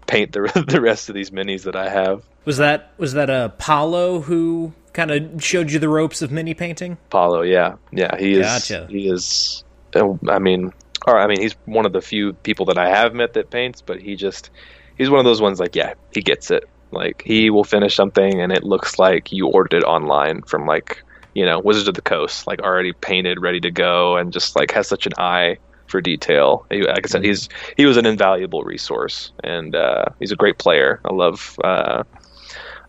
paint 0.07 0.33
the, 0.33 0.65
the 0.69 0.81
rest 0.81 1.09
of 1.09 1.15
these 1.15 1.31
minis 1.31 1.63
that 1.63 1.77
i 1.77 1.89
have. 1.89 2.25
Was 2.45 2.57
that 2.57 2.93
was 2.99 3.13
that 3.15 3.31
a 3.31 3.53
Paulo 3.59 4.21
who 4.21 4.73
kind 4.93 5.11
of 5.11 5.43
showed 5.43 5.70
you 5.70 5.78
the 5.78 5.88
ropes 5.88 6.22
of 6.22 6.30
mini 6.30 6.55
painting? 6.55 6.99
Paulo, 7.11 7.43
yeah, 7.43 7.76
yeah, 7.93 8.16
he 8.18 8.34
is. 8.34 8.47
Gotcha. 8.47 8.86
He 8.91 9.09
is. 9.09 9.64
Uh, 9.95 10.14
I 10.28 10.38
mean, 10.38 10.72
or 11.07 11.18
I 11.18 11.26
mean, 11.26 11.41
he's 11.41 11.55
one 11.64 11.86
of 11.86 11.93
the 11.93 12.01
few 12.01 12.32
people 12.32 12.66
that 12.66 12.78
I 12.78 12.88
have 12.88 13.14
met 13.14 13.34
that 13.34 13.51
paints, 13.51 13.82
but 13.82 14.01
he 14.01 14.16
just 14.16 14.51
he's 14.97 15.11
one 15.11 15.18
of 15.18 15.24
those 15.24 15.41
ones 15.41 15.61
like, 15.61 15.74
yeah, 15.74 15.95
he 16.12 16.22
gets 16.22 16.51
it. 16.51 16.68
Like 16.93 17.22
he 17.24 17.51
will 17.51 17.64
finish 17.64 17.95
something 17.95 18.41
and 18.41 18.53
it 18.53 18.64
looks 18.64 18.99
like 18.99 19.30
you 19.30 19.47
ordered 19.47 19.74
it 19.74 19.84
online 19.84 20.43
from 20.43 20.66
like 20.66 21.03
you 21.34 21.45
know 21.45 21.61
Wizards 21.61 21.88
of 21.88 21.95
the 21.95 22.03
Coast, 22.03 22.47
like 22.47 22.61
already 22.62 22.93
painted, 22.93 23.41
ready 23.41 23.61
to 23.61 23.70
go, 23.70 24.16
and 24.16 24.32
just 24.32 24.57
like 24.57 24.72
has 24.72 24.88
such 24.88 25.07
an 25.07 25.12
eye 25.18 25.59
for 25.86 26.01
detail. 26.01 26.66
He, 26.70 26.82
like 26.82 27.07
I 27.07 27.09
said, 27.09 27.22
mm-hmm. 27.22 27.28
he's 27.28 27.49
he 27.76 27.86
was 27.86 27.97
an 27.97 28.07
invaluable 28.07 28.62
resource, 28.62 29.32
and 29.45 29.74
uh, 29.74 30.07
he's 30.18 30.32
a 30.32 30.36
great 30.36 30.59
player. 30.59 31.01
I 31.05 31.12
love 31.12 31.57
uh, 31.62 32.03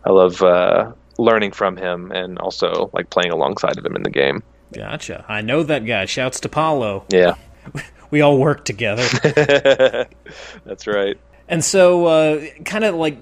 I 0.04 0.10
love 0.10 0.42
uh, 0.42 0.92
learning 1.22 1.52
from 1.52 1.76
him 1.76 2.10
and 2.12 2.38
also 2.38 2.90
like 2.92 3.10
playing 3.10 3.30
alongside 3.30 3.78
of 3.78 3.84
him 3.86 3.96
in 3.96 4.02
the 4.02 4.10
game. 4.10 4.42
Gotcha. 4.72 5.24
I 5.28 5.42
know 5.42 5.62
that 5.62 5.86
guy. 5.86 6.06
Shouts 6.06 6.40
to 6.40 6.48
Paulo. 6.48 7.04
Yeah. 7.08 7.34
We 8.10 8.20
all 8.20 8.36
work 8.36 8.66
together. 8.66 9.06
That's 10.66 10.86
right. 10.86 11.18
And 11.48 11.64
so, 11.64 12.04
uh, 12.04 12.44
kind 12.62 12.84
of 12.84 12.94
like 12.94 13.16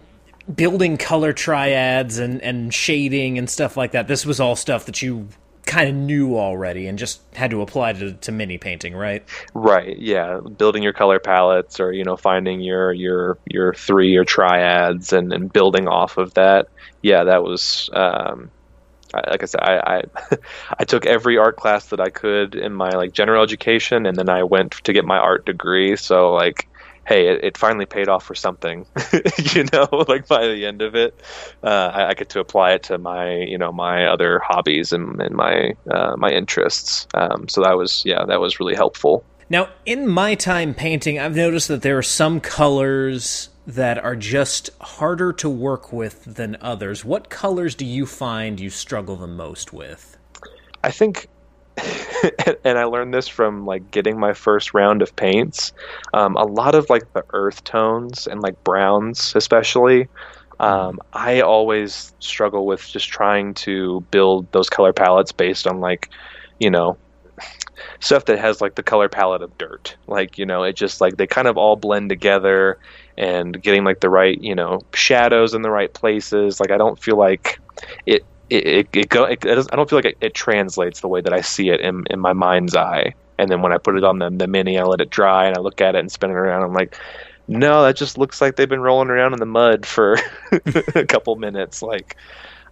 building 0.53 0.97
color 0.97 1.33
triads 1.33 2.19
and, 2.19 2.43
and 2.43 2.75
shading 2.75 3.39
and 3.39 3.49
stuff 3.49 3.77
like 3.77 3.93
that. 3.93 4.09
This 4.09 4.27
was 4.27 4.41
all 4.41 4.57
stuff 4.57 4.87
that 4.87 5.01
you 5.01 5.29
kind 5.67 5.89
of 5.89 5.95
knew 5.95 6.37
already 6.37 6.87
and 6.87 6.99
just 6.99 7.21
had 7.35 7.51
to 7.51 7.63
apply 7.63 7.93
to, 7.93 8.13
to 8.15 8.33
mini 8.33 8.59
painting, 8.59 8.95
right? 8.95 9.25
Right. 9.55 9.99
Yeah, 9.99 10.41
building 10.41 10.83
your 10.83 10.93
color 10.93 11.19
palettes 11.19 11.81
or 11.81 11.93
you 11.93 12.05
know 12.05 12.17
finding 12.17 12.61
your 12.61 12.93
your 12.93 13.39
your 13.47 13.75
three 13.75 14.17
or 14.17 14.25
triads 14.25 15.13
and, 15.13 15.33
and 15.33 15.53
building 15.53 15.89
off 15.89 16.19
of 16.19 16.35
that. 16.35 16.69
Yeah, 17.03 17.25
that 17.25 17.43
was. 17.43 17.91
Um, 17.93 18.51
like 19.13 19.43
I 19.43 19.47
said, 19.47 19.61
I, 19.61 19.79
I, 19.79 20.37
I 20.79 20.85
took 20.85 21.05
every 21.05 21.37
art 21.37 21.57
class 21.57 21.87
that 21.87 22.01
I 22.01 22.11
could 22.11 22.55
in 22.55 22.73
my 22.73 22.91
like 22.91 23.13
general 23.13 23.43
education, 23.43 24.07
and 24.07 24.17
then 24.17 24.29
I 24.29 24.45
went 24.45 24.73
to 24.85 24.93
get 24.93 25.05
my 25.05 25.19
art 25.19 25.45
degree. 25.47 25.97
So 25.97 26.33
like 26.33 26.69
hey, 27.11 27.27
it, 27.27 27.43
it, 27.43 27.59
finally 27.59 27.87
paid 27.87 28.09
off 28.09 28.23
for 28.23 28.37
something, 28.37 28.87
you 29.53 29.65
know, 29.73 29.89
like 30.09 30.29
by 30.29 30.47
the 30.47 30.65
end 30.65 30.81
of 30.81 30.95
it, 30.95 31.21
uh, 31.65 31.91
I, 31.93 32.11
I, 32.11 32.15
get 32.15 32.29
to 32.31 32.39
apply 32.39 32.75
it 32.75 32.85
to 32.85 32.99
my, 32.99 33.35
you 33.35 33.59
know, 33.59 33.73
my 33.73 34.07
other 34.07 34.39
hobbies 34.39 34.93
and, 34.93 35.21
and 35.21 35.35
my, 35.35 35.75
uh, 35.91 36.15
my 36.17 36.31
interests. 36.31 37.09
Um, 37.13 37.49
so 37.49 37.63
that 37.63 37.77
was, 37.77 38.05
yeah, 38.07 38.25
that 38.27 38.41
was 38.41 38.61
really 38.61 38.77
helpful. 38.77 39.25
Now, 39.49 39.71
in 39.85 40.07
my 40.07 40.37
time 40.37 40.73
painting, 40.73 41.19
I've 41.19 41.35
noticed 41.35 41.67
that 41.67 41.83
there 41.83 41.99
are 41.99 42.03
some 42.03 42.41
colors 42.41 43.49
that 43.67 43.99
are 43.99 44.15
just 44.15 44.71
harder 44.81 45.33
to 45.33 45.51
work 45.51 45.93
with 45.93 46.25
than 46.25 46.57
others. 46.61 47.05
What 47.05 47.29
colors 47.29 47.75
do 47.75 47.85
you 47.85 48.07
find 48.07 48.61
you 48.61 48.71
struggle 48.71 49.17
the 49.17 49.27
most 49.27 49.73
with? 49.73 50.17
I 50.85 50.93
think 50.93 51.27
and 52.65 52.79
I 52.79 52.85
learned 52.85 53.15
this 53.15 53.29
from 53.29 53.67
like 53.67 53.91
getting 53.91 54.19
my 54.19 54.33
first 54.33 54.75
round 54.75 55.03
of 55.03 55.15
paints. 55.17 55.73
Um, 56.15 56.37
a 56.37 56.45
lot 56.45 56.75
of 56.75 56.89
like 56.91 57.13
the 57.13 57.25
earth 57.33 57.65
tones 57.65 58.27
and 58.27 58.41
like 58.43 58.63
browns, 58.65 59.33
especially. 59.35 60.09
Um, 60.59 61.01
I 61.15 61.41
always 61.41 62.13
struggle 62.19 62.67
with 62.67 62.87
just 62.87 63.09
trying 63.09 63.55
to 63.55 64.03
build 64.11 64.51
those 64.53 64.69
color 64.69 64.93
palettes 64.93 65.33
based 65.33 65.67
on 65.67 65.81
like, 65.81 66.11
you 66.59 66.71
know, 66.71 66.99
stuff 68.01 68.27
that 68.27 68.39
has 68.39 68.61
like 68.61 68.75
the 68.75 68.83
color 68.83 69.09
palette 69.09 69.43
of 69.43 69.57
dirt. 69.57 69.97
Like, 70.07 70.39
you 70.39 70.45
know, 70.45 70.63
it 70.63 70.75
just 70.77 71.01
like 71.01 71.17
they 71.17 71.27
kind 71.27 71.49
of 71.49 71.57
all 71.57 71.77
blend 71.77 72.11
together 72.11 72.79
and 73.17 73.61
getting 73.63 73.85
like 73.85 74.01
the 74.01 74.11
right, 74.11 74.41
you 74.41 74.55
know, 74.55 74.81
shadows 74.95 75.55
in 75.55 75.63
the 75.63 75.71
right 75.71 75.93
places. 75.93 76.61
Like, 76.61 76.71
I 76.71 76.77
don't 76.77 76.99
feel 76.99 77.17
like 77.17 77.59
it 78.05 78.25
it, 78.51 78.67
it, 78.67 78.89
it 78.93 79.09
go 79.09 79.25
it, 79.25 79.45
it 79.45 79.69
I 79.73 79.77
don't 79.77 79.89
feel 79.89 79.99
like 79.99 80.05
it, 80.05 80.19
it, 80.21 80.35
translates 80.35 81.01
the 81.01 81.09
way 81.09 81.21
that 81.21 81.33
I 81.33 81.41
see 81.41 81.71
it 81.71 81.81
in, 81.81 82.05
in 82.11 82.21
my 82.21 82.33
mind's 82.33 82.77
eye. 82.77 83.15
And 83.39 83.51
then 83.51 83.63
when 83.63 83.73
I 83.73 83.79
put 83.79 83.97
it 83.97 84.05
on 84.05 84.19
the, 84.19 84.29
the 84.29 84.47
mini, 84.47 84.79
I 84.79 84.83
let 84.83 85.01
it 85.01 85.09
dry 85.09 85.47
and 85.47 85.57
I 85.57 85.61
look 85.61 85.81
at 85.81 85.95
it 85.95 85.99
and 86.01 86.13
spin 86.13 86.31
it 86.31 86.35
around. 86.35 86.63
I'm 86.63 86.75
like, 86.75 86.97
no, 87.49 87.83
that 87.83 87.97
just 87.97 88.19
looks 88.19 88.41
like 88.41 88.57
they've 88.57 88.69
been 88.69 88.81
rolling 88.81 89.09
around 89.09 89.33
in 89.33 89.39
the 89.39 89.47
mud 89.47 89.87
for 89.87 90.19
a 90.95 91.07
couple 91.07 91.35
minutes. 91.37 91.81
Like, 91.81 92.17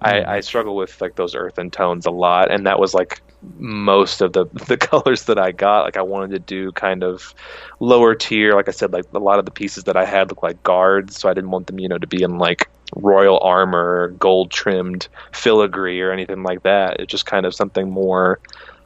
I, 0.01 0.37
I 0.37 0.41
struggle 0.41 0.77
with 0.77 1.01
like 1.01 1.17
those 1.17 1.35
earthen 1.35 1.71
tones 1.71 2.07
a 2.07 2.11
lot, 2.11 2.51
and 2.51 2.67
that 2.67 2.79
was 2.79 2.95
like 2.95 3.21
most 3.57 4.21
of 4.21 4.33
the 4.33 4.47
the 4.69 4.77
colors 4.77 5.25
that 5.25 5.39
I 5.39 5.53
got. 5.53 5.85
Like 5.85 5.97
I 5.97 6.03
wanted 6.03 6.31
to 6.31 6.39
do 6.39 6.73
kind 6.73 7.03
of 7.03 7.35
lower 7.81 8.15
tier. 8.15 8.55
Like 8.55 8.69
I 8.69 8.73
said, 8.73 8.93
like 8.93 9.07
a 9.13 9.19
lot 9.19 9.39
of 9.39 9.45
the 9.45 9.51
pieces 9.51 9.85
that 9.85 9.97
I 9.97 10.05
had 10.05 10.31
look 10.31 10.43
like 10.43 10.63
guards, 10.63 11.19
so 11.19 11.29
I 11.29 11.35
didn't 11.35 11.51
want 11.51 11.67
them, 11.67 11.81
you 11.81 11.89
know, 11.89 11.99
to 11.99 12.07
be 12.07 12.23
in 12.23 12.39
like 12.39 12.69
royal 12.97 13.39
armor, 13.41 14.11
gold 14.19 14.51
trimmed 14.51 15.09
filigree 15.33 16.01
or 16.01 16.13
anything 16.13 16.43
like 16.43 16.63
that. 16.63 17.01
It's 17.01 17.11
just 17.11 17.27
kind 17.27 17.45
of 17.45 17.55
something 17.55 17.91
more 17.91 18.41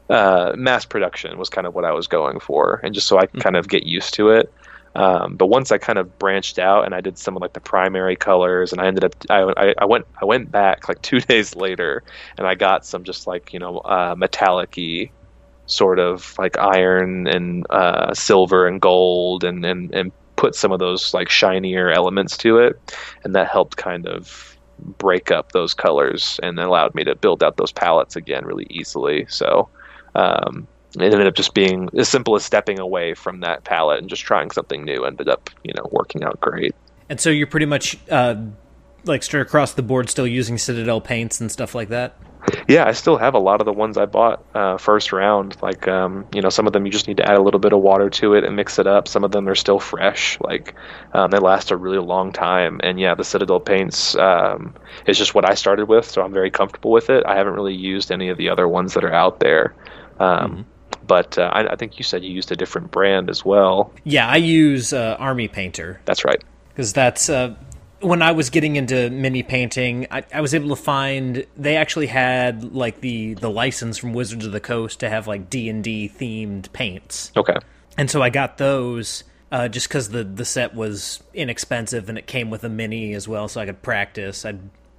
uh, 0.08 0.52
mass 0.56 0.84
production 0.84 1.38
was 1.38 1.48
kind 1.48 1.66
of 1.66 1.74
what 1.74 1.84
I 1.84 1.92
was 1.92 2.06
going 2.06 2.40
for, 2.40 2.80
and 2.82 2.94
just 2.94 3.06
so 3.06 3.18
I 3.18 3.26
can 3.26 3.40
kind 3.40 3.56
of 3.56 3.68
get 3.68 3.84
used 3.84 4.14
to 4.14 4.30
it. 4.30 4.52
Um, 4.95 5.36
but 5.36 5.47
once 5.47 5.72
I 5.72 5.78
kind 5.78 5.99
of 5.99 6.18
branched 6.18 6.59
out 6.59 6.84
and 6.84 6.95
I 6.95 7.01
did 7.01 7.16
some 7.18 7.36
of 7.36 7.40
like 7.40 7.55
the 7.55 7.61
primary 7.61 8.16
colors, 8.16 8.72
and 8.72 8.80
I 8.80 8.86
ended 8.86 9.05
up 9.05 9.14
I, 9.30 9.74
I, 9.78 9.84
went 9.86 10.07
I 10.20 10.24
went 10.24 10.51
back 10.51 10.88
like 10.88 11.01
two 11.03 11.20
days 11.20 11.57
later, 11.57 12.03
and 12.36 12.47
I 12.47 12.55
got 12.55 12.84
some 12.84 13.05
just 13.05 13.26
like 13.26 13.53
you 13.53 13.59
know 13.59 13.78
uh, 13.78 14.14
metallic-y 14.16 15.11
sort 15.66 15.99
of 15.99 16.36
like 16.38 16.59
iron 16.59 17.26
and 17.26 17.66
uh, 17.70 18.12
silver 18.12 18.66
and 18.66 18.80
gold, 18.80 19.45
and, 19.45 19.64
and 19.64 19.95
and 19.95 20.12
put 20.36 20.55
some 20.55 20.72
of 20.72 20.78
those 20.78 21.14
like 21.14 21.30
shinier 21.30 21.90
elements 21.90 22.36
to 22.38 22.59
it, 22.59 22.78
and 23.24 23.34
that 23.34 23.49
helped 23.49 23.76
kind 23.76 24.07
of 24.07 24.57
break 24.99 25.30
up 25.30 25.53
those 25.53 25.74
colors 25.74 26.40
and 26.43 26.59
allowed 26.59 26.95
me 26.95 27.05
to 27.05 27.14
build 27.14 27.43
out 27.43 27.57
those 27.57 27.72
palettes 27.72 28.16
again 28.16 28.45
really 28.45 28.66
easily. 28.70 29.26
So. 29.28 29.68
Um, 30.14 30.68
it 30.97 31.03
ended 31.03 31.26
up 31.26 31.34
just 31.34 31.55
being 31.55 31.88
as 31.97 32.09
simple 32.09 32.34
as 32.34 32.45
stepping 32.45 32.78
away 32.78 33.14
from 33.14 33.40
that 33.40 33.64
palette 33.64 33.99
and 33.99 34.09
just 34.09 34.22
trying 34.22 34.51
something 34.51 34.84
new 34.84 35.05
ended 35.05 35.28
up 35.28 35.51
you 35.64 35.72
know 35.74 35.88
working 35.90 36.22
out 36.22 36.40
great. 36.40 36.74
And 37.09 37.20
so 37.20 37.30
you're 37.30 37.47
pretty 37.47 37.66
much 37.66 37.99
uh, 38.11 38.36
like 39.05 39.22
straight 39.22 39.40
across 39.40 39.72
the 39.72 39.82
board 39.82 40.09
still 40.09 40.26
using 40.26 40.59
citadel 40.59 41.01
paints 41.01 41.40
and 41.40 41.51
stuff 41.51 41.74
like 41.74 41.88
that? 41.88 42.16
Yeah 42.66 42.88
i 42.88 42.93
still 42.93 43.16
have 43.16 43.34
a 43.34 43.38
lot 43.38 43.61
of 43.61 43.66
the 43.66 43.72
ones 43.72 43.97
i 43.97 44.05
bought 44.05 44.45
uh, 44.55 44.76
first 44.76 45.12
round. 45.12 45.57
Like 45.62 45.86
um, 45.86 46.26
you 46.34 46.43
know 46.43 46.49
some 46.49 46.66
of 46.66 46.72
them 46.72 46.84
you 46.84 46.93
just 46.93 47.07
need 47.07 47.18
to 47.18 47.28
add 47.28 47.36
a 47.36 47.43
little 47.43 47.61
bit 47.61 47.72
of 47.72 47.80
water 47.80 48.11
to 48.11 48.34
it 48.34 48.45
and 48.45 48.57
mix 48.57 48.78
it 48.78 48.86
up. 48.86 49.07
Some 49.07 49.22
of 49.24 49.30
them 49.30 49.49
are 49.49 49.55
still 49.55 49.78
fresh. 49.78 50.38
Like 50.40 50.74
um, 51.14 51.30
they 51.30 51.38
last 51.38 51.70
a 51.70 51.76
really 51.76 51.99
long 51.99 52.32
time. 52.32 52.80
And 52.82 52.99
yeah 52.99 53.14
the 53.14 53.24
citadel 53.24 53.61
paints 53.61 54.16
um, 54.16 54.74
is 55.07 55.16
just 55.16 55.34
what 55.34 55.49
i 55.49 55.55
started 55.55 55.88
with 55.88 56.05
so 56.05 56.22
i'm 56.22 56.32
very 56.32 56.51
comfortable 56.51 56.90
with 56.90 57.11
it. 57.11 57.24
I 57.26 57.36
haven't 57.36 57.55
really 57.55 57.74
used 57.74 58.11
any 58.11 58.28
of 58.28 58.38
the 58.38 58.49
other 58.49 58.68
ones 58.68 58.95
that 58.95 59.05
are 59.05 59.12
out 59.12 59.40
there. 59.40 59.74
Um, 60.18 60.51
mm-hmm 60.51 60.71
but 61.07 61.38
uh, 61.38 61.51
I, 61.53 61.72
I, 61.72 61.76
think 61.76 61.99
you 61.99 62.05
said 62.05 62.22
you 62.24 62.30
used 62.30 62.53
a 62.53 62.57
different 62.57 62.90
brand 62.90 63.30
as 63.30 63.45
well. 63.45 63.93
Yeah, 64.05 64.28
I 64.28 64.36
use 64.36 64.93
uh, 64.93 65.16
Army 65.18 65.49
Painter. 65.49 66.01
That's 66.05 66.24
right. 66.24 66.43
Because 66.68 66.93
that's 66.93 67.28
uh, 67.28 67.55
when 68.01 68.22
I 68.22 68.32
was 68.32 68.51
getting 68.51 68.76
into 68.76 69.11
mini 69.11 69.43
painting, 69.43 70.07
I, 70.11 70.24
I, 70.32 70.40
was 70.40 70.55
able 70.55 70.70
to 70.70 70.76
find 70.76 71.47
they 71.57 71.76
actually 71.76 72.07
had 72.07 72.74
like 72.74 73.01
the 73.01 73.34
the 73.34 73.51
license 73.51 73.99
from 73.99 74.12
Wizards 74.12 74.47
of 74.47 74.53
the 74.53 74.61
Coast 74.61 75.01
to 75.01 75.09
have 75.09 75.26
like 75.26 75.51
D 75.51 75.68
and 75.68 75.84
D 75.84 76.09
themed 76.09 76.72
paints. 76.72 77.32
Okay. 77.36 77.57
And 77.97 78.11
so 78.11 78.22
I 78.22 78.30
got 78.30 78.59
those. 78.59 79.24
Uh, 79.51 79.68
just 79.68 79.86
because 79.86 80.09
the, 80.09 80.24
the 80.24 80.47
set 80.47 80.74
was 80.74 81.22
inexpensive 81.34 82.09
and 82.09 82.16
it 82.16 82.26
came 82.26 82.49
with 82.49 82.64
a 82.64 82.70
mini 82.70 83.12
as 83.12 83.28
well, 83.28 83.49
so 83.49 83.61
I 83.61 83.66
could 83.66 83.82
practice. 83.82 84.47
I 84.47 84.55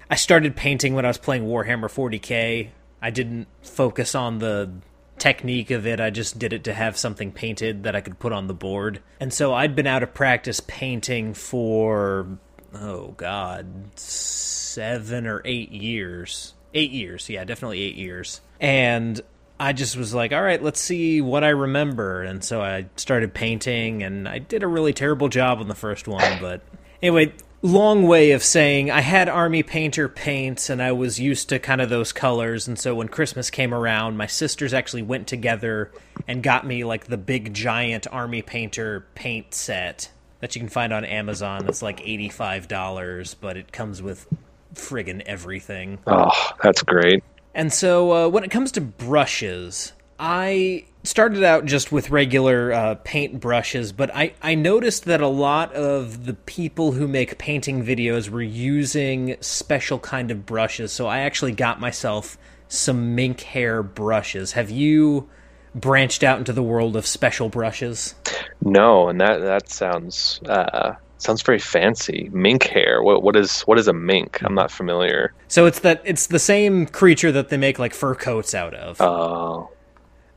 I 0.08 0.14
started 0.14 0.54
painting 0.54 0.94
when 0.94 1.04
I 1.04 1.08
was 1.08 1.18
playing 1.18 1.44
Warhammer 1.44 1.90
40k. 1.90 2.68
I 3.02 3.10
didn't 3.10 3.48
focus 3.62 4.14
on 4.14 4.38
the 4.38 4.70
technique 5.18 5.70
of 5.70 5.86
it. 5.86 6.00
I 6.00 6.10
just 6.10 6.38
did 6.38 6.52
it 6.52 6.64
to 6.64 6.74
have 6.74 6.96
something 6.96 7.32
painted 7.32 7.84
that 7.84 7.94
I 7.94 8.00
could 8.00 8.18
put 8.18 8.32
on 8.32 8.46
the 8.46 8.54
board. 8.54 9.00
And 9.20 9.32
so 9.32 9.54
I'd 9.54 9.76
been 9.76 9.86
out 9.86 10.02
of 10.02 10.14
practice 10.14 10.60
painting 10.60 11.34
for, 11.34 12.26
oh 12.74 13.08
God, 13.16 13.98
seven 13.98 15.26
or 15.26 15.42
eight 15.44 15.70
years. 15.70 16.54
Eight 16.74 16.90
years, 16.90 17.28
yeah, 17.28 17.44
definitely 17.44 17.80
eight 17.82 17.94
years. 17.94 18.40
And 18.60 19.20
I 19.60 19.72
just 19.72 19.96
was 19.96 20.12
like, 20.12 20.32
all 20.32 20.42
right, 20.42 20.60
let's 20.60 20.80
see 20.80 21.20
what 21.20 21.44
I 21.44 21.50
remember. 21.50 22.22
And 22.22 22.42
so 22.42 22.60
I 22.60 22.86
started 22.96 23.32
painting, 23.32 24.02
and 24.02 24.28
I 24.28 24.40
did 24.40 24.64
a 24.64 24.66
really 24.66 24.92
terrible 24.92 25.28
job 25.28 25.60
on 25.60 25.68
the 25.68 25.76
first 25.76 26.08
one. 26.08 26.40
But 26.40 26.62
anyway, 27.00 27.32
long 27.64 28.06
way 28.06 28.32
of 28.32 28.44
saying 28.44 28.90
I 28.90 29.00
had 29.00 29.26
Army 29.26 29.62
Painter 29.62 30.06
paints 30.06 30.68
and 30.68 30.82
I 30.82 30.92
was 30.92 31.18
used 31.18 31.48
to 31.48 31.58
kind 31.58 31.80
of 31.80 31.88
those 31.88 32.12
colors. 32.12 32.68
And 32.68 32.78
so 32.78 32.94
when 32.94 33.08
Christmas 33.08 33.48
came 33.48 33.72
around, 33.72 34.18
my 34.18 34.26
sisters 34.26 34.74
actually 34.74 35.02
went 35.02 35.26
together 35.26 35.90
and 36.28 36.42
got 36.42 36.66
me 36.66 36.84
like 36.84 37.06
the 37.06 37.16
big 37.16 37.54
giant 37.54 38.06
Army 38.12 38.42
Painter 38.42 39.06
paint 39.14 39.54
set 39.54 40.10
that 40.40 40.54
you 40.54 40.60
can 40.60 40.68
find 40.68 40.92
on 40.92 41.06
Amazon. 41.06 41.66
It's 41.66 41.80
like 41.80 42.00
$85, 42.00 43.36
but 43.40 43.56
it 43.56 43.72
comes 43.72 44.02
with 44.02 44.26
friggin' 44.74 45.22
everything. 45.22 46.00
Oh, 46.06 46.50
that's 46.62 46.82
great. 46.82 47.24
And 47.54 47.72
so 47.72 48.12
uh, 48.12 48.28
when 48.28 48.44
it 48.44 48.50
comes 48.50 48.72
to 48.72 48.82
brushes, 48.82 49.93
I 50.18 50.86
started 51.02 51.44
out 51.44 51.66
just 51.66 51.92
with 51.92 52.10
regular 52.10 52.72
uh, 52.72 52.94
paint 53.04 53.40
brushes, 53.40 53.92
but 53.92 54.14
I, 54.14 54.34
I 54.42 54.54
noticed 54.54 55.04
that 55.04 55.20
a 55.20 55.28
lot 55.28 55.72
of 55.74 56.24
the 56.24 56.34
people 56.34 56.92
who 56.92 57.06
make 57.06 57.38
painting 57.38 57.84
videos 57.84 58.28
were 58.28 58.42
using 58.42 59.36
special 59.40 59.98
kind 59.98 60.30
of 60.30 60.46
brushes. 60.46 60.92
So 60.92 61.06
I 61.06 61.20
actually 61.20 61.52
got 61.52 61.80
myself 61.80 62.38
some 62.68 63.14
mink 63.14 63.42
hair 63.42 63.82
brushes. 63.82 64.52
Have 64.52 64.70
you 64.70 65.28
branched 65.74 66.22
out 66.22 66.38
into 66.38 66.52
the 66.52 66.62
world 66.62 66.96
of 66.96 67.06
special 67.06 67.48
brushes? 67.48 68.14
No, 68.62 69.08
and 69.08 69.20
that 69.20 69.40
that 69.40 69.68
sounds 69.68 70.40
uh, 70.46 70.94
sounds 71.18 71.42
very 71.42 71.58
fancy. 71.58 72.30
Mink 72.32 72.64
hair. 72.64 73.02
What 73.02 73.22
what 73.22 73.36
is 73.36 73.62
what 73.62 73.78
is 73.78 73.88
a 73.88 73.92
mink? 73.92 74.42
I'm 74.42 74.54
not 74.54 74.70
familiar. 74.70 75.34
So 75.48 75.66
it's 75.66 75.80
that 75.80 76.02
it's 76.04 76.28
the 76.28 76.38
same 76.38 76.86
creature 76.86 77.32
that 77.32 77.48
they 77.48 77.56
make 77.56 77.78
like 77.78 77.92
fur 77.92 78.14
coats 78.14 78.54
out 78.54 78.74
of. 78.74 79.00
Oh. 79.00 79.70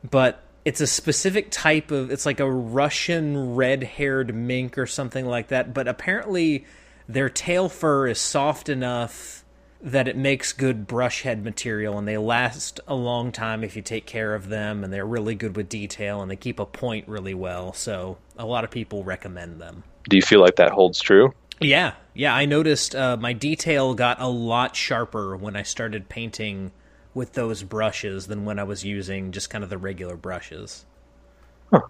But 0.08 0.42
it's 0.64 0.80
a 0.80 0.86
specific 0.86 1.50
type 1.50 1.90
of 1.90 2.10
it's 2.10 2.26
like 2.26 2.40
a 2.40 2.50
Russian 2.50 3.54
red-haired 3.54 4.34
mink 4.34 4.76
or 4.76 4.86
something 4.86 5.26
like 5.26 5.48
that, 5.48 5.72
but 5.72 5.88
apparently 5.88 6.66
their 7.08 7.30
tail 7.30 7.68
fur 7.68 8.06
is 8.06 8.20
soft 8.20 8.68
enough 8.68 9.44
that 9.80 10.08
it 10.08 10.16
makes 10.16 10.52
good 10.52 10.86
brush 10.86 11.22
head 11.22 11.44
material 11.44 11.96
and 11.98 12.06
they 12.06 12.18
last 12.18 12.80
a 12.88 12.94
long 12.94 13.30
time 13.30 13.62
if 13.62 13.76
you 13.76 13.82
take 13.82 14.06
care 14.06 14.34
of 14.34 14.48
them 14.48 14.82
and 14.82 14.92
they're 14.92 15.06
really 15.06 15.34
good 15.34 15.56
with 15.56 15.68
detail 15.68 16.20
and 16.20 16.30
they 16.30 16.36
keep 16.36 16.58
a 16.58 16.66
point 16.66 17.06
really 17.08 17.34
well. 17.34 17.72
So, 17.72 18.18
a 18.36 18.44
lot 18.44 18.64
of 18.64 18.70
people 18.70 19.04
recommend 19.04 19.60
them. 19.60 19.84
Do 20.08 20.16
you 20.16 20.22
feel 20.22 20.40
like 20.40 20.56
that 20.56 20.72
holds 20.72 21.00
true? 21.00 21.32
Yeah. 21.60 21.94
Yeah, 22.14 22.34
I 22.34 22.44
noticed 22.44 22.94
uh, 22.94 23.16
my 23.16 23.32
detail 23.32 23.94
got 23.94 24.20
a 24.20 24.28
lot 24.28 24.74
sharper 24.74 25.36
when 25.36 25.54
I 25.54 25.62
started 25.62 26.08
painting 26.08 26.72
with 27.14 27.32
those 27.32 27.62
brushes 27.62 28.26
than 28.26 28.44
when 28.44 28.58
I 28.58 28.64
was 28.64 28.84
using 28.84 29.32
just 29.32 29.50
kind 29.50 29.64
of 29.64 29.70
the 29.70 29.78
regular 29.78 30.16
brushes. 30.16 30.84
Huh. 31.72 31.80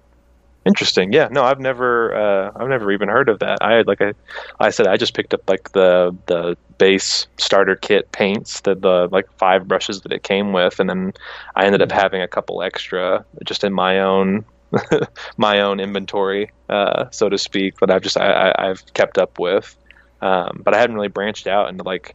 Interesting. 0.64 1.12
Yeah. 1.12 1.28
No, 1.30 1.44
I've 1.44 1.60
never, 1.60 2.14
uh, 2.14 2.52
I've 2.56 2.68
never 2.68 2.92
even 2.92 3.08
heard 3.08 3.28
of 3.28 3.38
that. 3.40 3.58
I 3.60 3.74
had 3.74 3.86
like 3.86 4.00
a, 4.00 4.14
I 4.60 4.70
said 4.70 4.86
I 4.86 4.96
just 4.96 5.14
picked 5.14 5.34
up 5.34 5.48
like 5.48 5.72
the 5.72 6.16
the 6.26 6.56
base 6.78 7.26
starter 7.36 7.76
kit 7.76 8.10
paints, 8.12 8.60
the 8.60 8.74
the 8.74 9.08
like 9.10 9.30
five 9.38 9.68
brushes 9.68 10.02
that 10.02 10.12
it 10.12 10.22
came 10.22 10.52
with, 10.52 10.80
and 10.80 10.88
then 10.88 11.12
I 11.54 11.66
ended 11.66 11.82
up 11.82 11.88
mm-hmm. 11.88 11.98
having 11.98 12.22
a 12.22 12.28
couple 12.28 12.62
extra 12.62 13.24
just 13.44 13.64
in 13.64 13.72
my 13.72 14.00
own 14.00 14.44
my 15.36 15.60
own 15.60 15.80
inventory, 15.80 16.50
uh, 16.68 17.06
so 17.10 17.28
to 17.28 17.38
speak, 17.38 17.78
that 17.80 17.90
I've 17.90 18.02
just 18.02 18.16
I, 18.16 18.54
have 18.58 18.82
kept 18.94 19.18
up 19.18 19.38
with. 19.38 19.76
Um, 20.20 20.62
but 20.64 20.74
I 20.74 20.78
hadn't 20.78 20.96
really 20.96 21.08
branched 21.08 21.46
out 21.46 21.68
into 21.68 21.84
like 21.84 22.14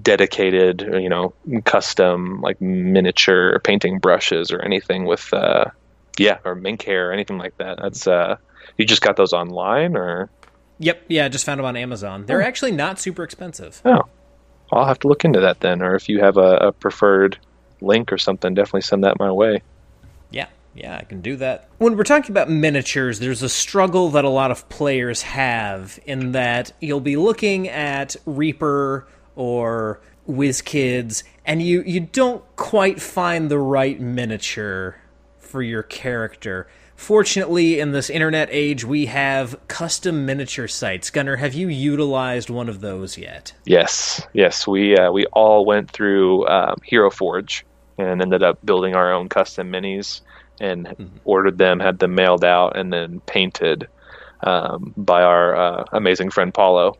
dedicated, 0.00 0.82
you 0.82 1.08
know, 1.08 1.32
custom 1.64 2.40
like 2.40 2.60
miniature 2.60 3.58
painting 3.60 3.98
brushes 3.98 4.52
or 4.52 4.60
anything 4.60 5.04
with, 5.04 5.32
uh, 5.32 5.66
yeah, 6.18 6.38
or 6.44 6.54
mink 6.54 6.82
hair 6.82 7.10
or 7.10 7.12
anything 7.12 7.38
like 7.38 7.56
that. 7.58 7.78
That's 7.80 8.06
uh, 8.06 8.36
you 8.76 8.84
just 8.84 9.02
got 9.02 9.16
those 9.16 9.32
online 9.32 9.96
or? 9.96 10.30
Yep, 10.78 11.04
yeah, 11.08 11.26
I 11.26 11.28
just 11.28 11.44
found 11.44 11.58
them 11.58 11.66
on 11.66 11.76
Amazon. 11.76 12.26
They're 12.26 12.42
oh. 12.42 12.46
actually 12.46 12.72
not 12.72 12.98
super 12.98 13.22
expensive. 13.22 13.82
Oh, 13.84 14.02
I'll 14.72 14.86
have 14.86 14.98
to 15.00 15.08
look 15.08 15.24
into 15.24 15.40
that 15.40 15.60
then. 15.60 15.82
Or 15.82 15.94
if 15.94 16.08
you 16.08 16.20
have 16.20 16.36
a, 16.36 16.56
a 16.56 16.72
preferred 16.72 17.38
link 17.80 18.12
or 18.12 18.18
something, 18.18 18.54
definitely 18.54 18.82
send 18.82 19.04
that 19.04 19.18
my 19.18 19.30
way. 19.30 19.62
Yeah, 20.30 20.46
yeah, 20.74 20.96
I 20.96 21.04
can 21.04 21.20
do 21.20 21.36
that. 21.36 21.68
When 21.78 21.96
we're 21.96 22.04
talking 22.04 22.30
about 22.30 22.48
miniatures, 22.48 23.18
there's 23.18 23.42
a 23.42 23.48
struggle 23.48 24.08
that 24.10 24.24
a 24.24 24.30
lot 24.30 24.50
of 24.50 24.68
players 24.68 25.22
have 25.22 25.98
in 26.06 26.32
that 26.32 26.72
you'll 26.80 27.00
be 27.00 27.16
looking 27.16 27.68
at 27.68 28.16
Reaper 28.24 29.06
or 29.36 30.00
WizKids 30.28 31.22
and 31.44 31.62
you 31.62 31.82
you 31.82 32.00
don't 32.00 32.44
quite 32.56 33.00
find 33.00 33.50
the 33.50 33.58
right 33.58 34.00
miniature 34.00 34.96
for 35.38 35.62
your 35.62 35.82
character. 35.82 36.68
Fortunately, 36.94 37.80
in 37.80 37.92
this 37.92 38.10
internet 38.10 38.48
age, 38.52 38.84
we 38.84 39.06
have 39.06 39.58
custom 39.68 40.26
miniature 40.26 40.68
sites. 40.68 41.10
Gunner, 41.10 41.36
have 41.36 41.54
you 41.54 41.68
utilized 41.68 42.50
one 42.50 42.68
of 42.68 42.82
those 42.82 43.16
yet? 43.16 43.54
Yes, 43.64 44.20
yes. 44.34 44.66
We 44.66 44.96
uh, 44.96 45.10
we 45.10 45.26
all 45.32 45.64
went 45.64 45.90
through 45.90 46.46
um, 46.46 46.76
Hero 46.84 47.10
Forge 47.10 47.64
and 47.98 48.22
ended 48.22 48.42
up 48.42 48.64
building 48.64 48.94
our 48.94 49.12
own 49.12 49.28
custom 49.28 49.72
minis 49.72 50.20
and 50.60 50.86
mm-hmm. 50.86 51.16
ordered 51.24 51.58
them, 51.58 51.80
had 51.80 51.98
them 51.98 52.14
mailed 52.14 52.44
out, 52.44 52.76
and 52.76 52.92
then 52.92 53.20
painted 53.20 53.88
um, 54.42 54.92
by 54.96 55.22
our 55.22 55.56
uh, 55.56 55.84
amazing 55.92 56.30
friend 56.30 56.52
Paulo. 56.52 56.96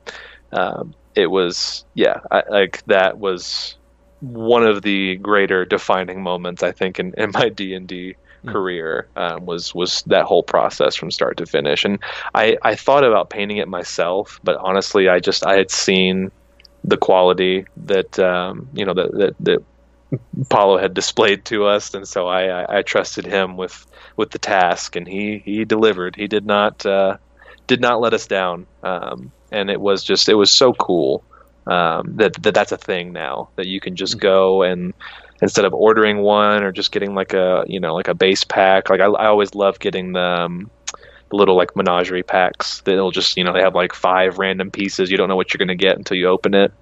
Um, 0.52 0.94
it 1.14 1.26
was 1.26 1.84
yeah 1.94 2.20
I, 2.30 2.42
like 2.48 2.84
that 2.86 3.18
was 3.18 3.76
one 4.20 4.64
of 4.64 4.82
the 4.82 5.16
greater 5.16 5.64
defining 5.64 6.22
moments 6.22 6.62
I 6.62 6.72
think 6.72 6.98
in, 6.98 7.14
in 7.16 7.30
my 7.32 7.48
D 7.48 7.74
and 7.74 7.86
D 7.86 8.16
career 8.46 9.08
um, 9.16 9.46
was 9.46 9.74
was 9.74 10.02
that 10.06 10.24
whole 10.24 10.42
process 10.42 10.94
from 10.94 11.10
start 11.10 11.36
to 11.38 11.46
finish. 11.46 11.84
And 11.84 11.98
I 12.34 12.56
I 12.62 12.74
thought 12.74 13.04
about 13.04 13.30
painting 13.30 13.58
it 13.58 13.68
myself, 13.68 14.40
but 14.42 14.56
honestly, 14.56 15.08
I 15.08 15.20
just 15.20 15.46
I 15.46 15.56
had 15.56 15.70
seen 15.70 16.30
the 16.84 16.96
quality 16.96 17.66
that 17.84 18.18
um, 18.18 18.68
you 18.72 18.84
know 18.84 18.94
that, 18.94 19.12
that 19.12 19.34
that 19.40 19.64
Paulo 20.48 20.78
had 20.78 20.94
displayed 20.94 21.44
to 21.46 21.66
us, 21.66 21.94
and 21.94 22.06
so 22.06 22.26
I, 22.26 22.62
I, 22.62 22.78
I 22.78 22.82
trusted 22.82 23.26
him 23.26 23.56
with 23.56 23.86
with 24.16 24.30
the 24.30 24.38
task, 24.38 24.96
and 24.96 25.06
he 25.06 25.38
he 25.44 25.64
delivered. 25.64 26.16
He 26.16 26.26
did 26.26 26.46
not 26.46 26.84
uh, 26.84 27.18
did 27.66 27.80
not 27.80 28.00
let 28.00 28.14
us 28.14 28.26
down, 28.26 28.66
um, 28.82 29.32
and 29.50 29.70
it 29.70 29.80
was 29.80 30.04
just 30.04 30.28
it 30.28 30.34
was 30.34 30.50
so 30.50 30.72
cool 30.72 31.24
um, 31.66 32.16
that, 32.16 32.34
that 32.42 32.54
that's 32.54 32.72
a 32.72 32.78
thing 32.78 33.12
now 33.12 33.50
that 33.56 33.66
you 33.66 33.80
can 33.80 33.96
just 33.96 34.14
mm-hmm. 34.14 34.22
go 34.22 34.62
and 34.62 34.94
instead 35.42 35.64
of 35.64 35.72
ordering 35.72 36.18
one 36.18 36.62
or 36.62 36.72
just 36.72 36.92
getting 36.92 37.14
like 37.14 37.32
a 37.32 37.64
you 37.66 37.80
know 37.80 37.94
like 37.94 38.08
a 38.08 38.14
base 38.14 38.44
pack 38.44 38.90
like 38.90 39.00
I, 39.00 39.06
I 39.06 39.26
always 39.26 39.54
love 39.54 39.78
getting 39.78 40.12
the, 40.12 40.20
um, 40.20 40.70
the 41.30 41.36
little 41.36 41.56
like 41.56 41.74
menagerie 41.74 42.22
packs. 42.22 42.82
That'll 42.82 43.10
just 43.10 43.36
you 43.36 43.44
know 43.44 43.52
they 43.52 43.62
have 43.62 43.74
like 43.74 43.94
five 43.94 44.38
random 44.38 44.70
pieces. 44.70 45.10
You 45.10 45.16
don't 45.16 45.28
know 45.28 45.36
what 45.36 45.54
you're 45.54 45.58
going 45.58 45.68
to 45.68 45.82
get 45.82 45.96
until 45.96 46.16
you 46.16 46.26
open 46.26 46.54
it. 46.54 46.72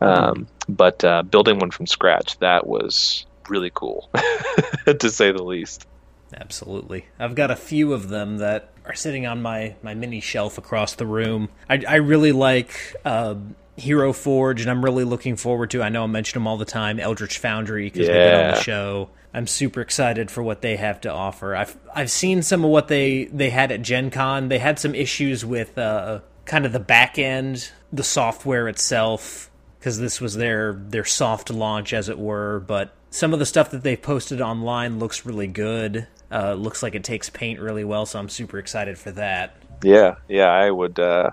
Um, 0.00 0.46
but 0.68 1.02
uh, 1.04 1.22
building 1.22 1.58
one 1.58 1.70
from 1.70 1.86
scratch 1.86 2.38
that 2.38 2.66
was 2.66 3.26
really 3.48 3.70
cool 3.74 4.10
to 4.86 5.10
say 5.10 5.32
the 5.32 5.42
least. 5.42 5.86
Absolutely. 6.34 7.06
I've 7.18 7.34
got 7.34 7.50
a 7.50 7.56
few 7.56 7.92
of 7.92 8.08
them 8.08 8.38
that 8.38 8.70
are 8.84 8.94
sitting 8.94 9.26
on 9.26 9.40
my 9.42 9.74
my 9.82 9.94
mini 9.94 10.20
shelf 10.20 10.58
across 10.58 10.94
the 10.94 11.06
room 11.06 11.48
i, 11.68 11.82
I 11.86 11.96
really 11.96 12.32
like 12.32 12.94
uh, 13.04 13.34
Hero 13.76 14.12
Forge, 14.12 14.60
and 14.60 14.70
I'm 14.70 14.84
really 14.84 15.04
looking 15.04 15.36
forward 15.36 15.70
to. 15.70 15.82
I 15.82 15.88
know 15.88 16.04
I 16.04 16.06
mention 16.06 16.36
them 16.36 16.46
all 16.46 16.56
the 16.56 16.64
time. 16.64 17.00
Eldritch 17.00 17.38
Foundry 17.38 17.90
because 17.90 18.06
yeah. 18.06 18.14
they've 18.14 18.30
been 18.30 18.46
on 18.46 18.54
the 18.54 18.62
show. 18.62 19.10
I'm 19.32 19.48
super 19.48 19.80
excited 19.80 20.30
for 20.30 20.42
what 20.42 20.62
they 20.62 20.76
have 20.76 21.00
to 21.02 21.12
offer. 21.12 21.56
I've 21.56 21.76
I've 21.92 22.10
seen 22.10 22.42
some 22.42 22.64
of 22.64 22.70
what 22.70 22.86
they 22.86 23.24
they 23.24 23.50
had 23.50 23.72
at 23.72 23.82
Gen 23.82 24.10
Con. 24.10 24.48
They 24.48 24.60
had 24.60 24.78
some 24.78 24.94
issues 24.94 25.44
with 25.44 25.76
uh, 25.76 26.20
kind 26.44 26.66
of 26.66 26.72
the 26.72 26.80
back 26.80 27.18
end, 27.18 27.70
the 27.92 28.04
software 28.04 28.68
itself, 28.68 29.50
because 29.78 29.98
this 29.98 30.20
was 30.20 30.34
their 30.34 30.74
their 30.74 31.04
soft 31.04 31.50
launch, 31.50 31.92
as 31.92 32.08
it 32.08 32.18
were. 32.18 32.60
But 32.60 32.94
some 33.14 33.32
of 33.32 33.38
the 33.38 33.46
stuff 33.46 33.70
that 33.70 33.84
they've 33.84 34.02
posted 34.02 34.40
online 34.40 34.98
looks 34.98 35.24
really 35.24 35.46
good. 35.46 36.08
Uh, 36.32 36.54
looks 36.54 36.82
like 36.82 36.96
it 36.96 37.04
takes 37.04 37.30
paint 37.30 37.60
really 37.60 37.84
well, 37.84 38.06
so 38.06 38.18
I'm 38.18 38.28
super 38.28 38.58
excited 38.58 38.98
for 38.98 39.12
that. 39.12 39.54
Yeah, 39.84 40.16
yeah, 40.28 40.48
I 40.48 40.68
would. 40.68 40.98
Uh, 40.98 41.30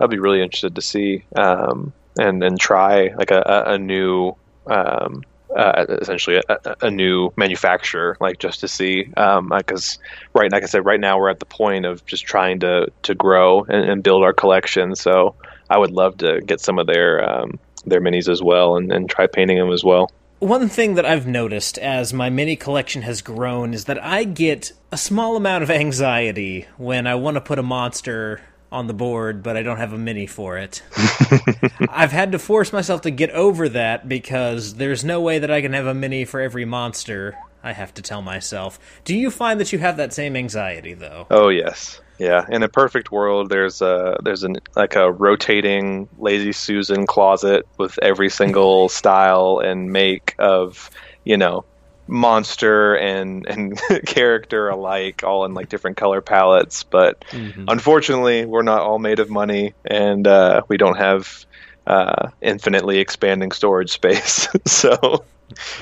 I'd 0.00 0.08
be 0.08 0.18
really 0.18 0.40
interested 0.40 0.74
to 0.76 0.80
see 0.80 1.24
um, 1.36 1.92
and 2.18 2.42
and 2.42 2.58
try 2.58 3.08
like 3.08 3.30
a, 3.30 3.42
a 3.66 3.78
new 3.78 4.36
um, 4.66 5.22
uh, 5.54 5.84
essentially 6.00 6.40
a, 6.48 6.76
a, 6.80 6.90
new 6.90 7.30
manufacturer, 7.36 8.16
like 8.20 8.38
just 8.38 8.60
to 8.60 8.68
see, 8.68 9.04
because 9.04 9.98
um, 9.98 10.04
right, 10.32 10.50
like 10.50 10.62
I 10.62 10.66
said, 10.66 10.86
right 10.86 11.00
now 11.00 11.18
we're 11.18 11.30
at 11.30 11.40
the 11.40 11.46
point 11.46 11.84
of 11.84 12.06
just 12.06 12.24
trying 12.24 12.60
to 12.60 12.90
to 13.02 13.14
grow 13.14 13.64
and, 13.64 13.90
and 13.90 14.02
build 14.02 14.22
our 14.22 14.32
collection. 14.32 14.96
So 14.96 15.34
I 15.68 15.76
would 15.76 15.90
love 15.90 16.16
to 16.18 16.40
get 16.40 16.62
some 16.62 16.78
of 16.78 16.86
their 16.86 17.22
um, 17.28 17.58
their 17.84 18.00
minis 18.00 18.30
as 18.30 18.42
well 18.42 18.78
and, 18.78 18.90
and 18.90 19.10
try 19.10 19.26
painting 19.26 19.58
them 19.58 19.72
as 19.72 19.84
well. 19.84 20.10
One 20.40 20.68
thing 20.68 20.94
that 20.94 21.04
I've 21.04 21.26
noticed 21.26 21.78
as 21.78 22.14
my 22.14 22.30
mini 22.30 22.54
collection 22.54 23.02
has 23.02 23.22
grown 23.22 23.74
is 23.74 23.86
that 23.86 24.02
I 24.04 24.22
get 24.22 24.72
a 24.92 24.96
small 24.96 25.36
amount 25.36 25.64
of 25.64 25.70
anxiety 25.70 26.68
when 26.76 27.08
I 27.08 27.16
want 27.16 27.34
to 27.34 27.40
put 27.40 27.58
a 27.58 27.62
monster 27.62 28.40
on 28.70 28.86
the 28.86 28.94
board, 28.94 29.42
but 29.42 29.56
I 29.56 29.64
don't 29.64 29.78
have 29.78 29.92
a 29.92 29.98
mini 29.98 30.28
for 30.28 30.56
it. 30.56 30.80
I've 31.90 32.12
had 32.12 32.30
to 32.32 32.38
force 32.38 32.72
myself 32.72 33.00
to 33.00 33.10
get 33.10 33.30
over 33.30 33.68
that 33.70 34.08
because 34.08 34.74
there's 34.74 35.04
no 35.04 35.20
way 35.20 35.40
that 35.40 35.50
I 35.50 35.60
can 35.60 35.72
have 35.72 35.86
a 35.86 35.94
mini 35.94 36.24
for 36.24 36.40
every 36.40 36.64
monster. 36.64 37.36
I 37.64 37.72
have 37.72 37.92
to 37.94 38.02
tell 38.02 38.22
myself. 38.22 38.78
Do 39.04 39.16
you 39.16 39.32
find 39.32 39.58
that 39.58 39.72
you 39.72 39.80
have 39.80 39.96
that 39.96 40.12
same 40.12 40.36
anxiety 40.36 40.94
though? 40.94 41.26
Oh 41.32 41.48
yes. 41.48 42.00
Yeah, 42.18 42.44
in 42.48 42.62
a 42.62 42.68
perfect 42.68 43.12
world, 43.12 43.48
there's 43.48 43.80
a 43.80 44.18
there's 44.22 44.42
an 44.42 44.56
like 44.74 44.96
a 44.96 45.10
rotating 45.10 46.08
lazy 46.18 46.52
Susan 46.52 47.06
closet 47.06 47.66
with 47.78 47.98
every 48.02 48.28
single 48.28 48.88
style 49.00 49.60
and 49.64 49.92
make 49.92 50.34
of 50.38 50.90
you 51.24 51.36
know 51.36 51.64
monster 52.08 52.94
and 52.96 53.46
and 53.46 53.80
character 54.06 54.68
alike, 54.68 55.22
all 55.22 55.44
in 55.44 55.54
like 55.54 55.68
different 55.68 55.96
color 55.96 56.20
palettes. 56.20 56.82
But 56.82 57.20
mm-hmm. 57.30 57.64
unfortunately, 57.68 58.44
we're 58.44 58.62
not 58.62 58.80
all 58.80 58.98
made 58.98 59.20
of 59.20 59.30
money, 59.30 59.74
and 59.84 60.26
uh, 60.26 60.62
we 60.68 60.76
don't 60.76 60.96
have 60.96 61.46
uh, 61.86 62.30
infinitely 62.40 62.98
expanding 62.98 63.52
storage 63.52 63.90
space. 63.90 64.48
so. 64.66 65.24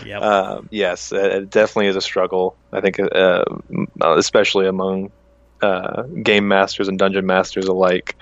Yep. 0.05 0.23
Um, 0.23 0.69
yes, 0.71 1.11
it 1.11 1.51
definitely 1.51 1.89
is 1.89 1.97
a 1.97 2.01
struggle. 2.01 2.57
I 2.73 2.81
think, 2.81 3.01
uh, 3.01 3.45
especially 4.01 4.69
among 4.69 5.11
uh, 5.63 6.03
game 6.03 6.49
masters 6.49 6.89
and 6.89 6.99
dungeon 6.99 7.27
masters 7.27 7.67
alike. 7.67 8.17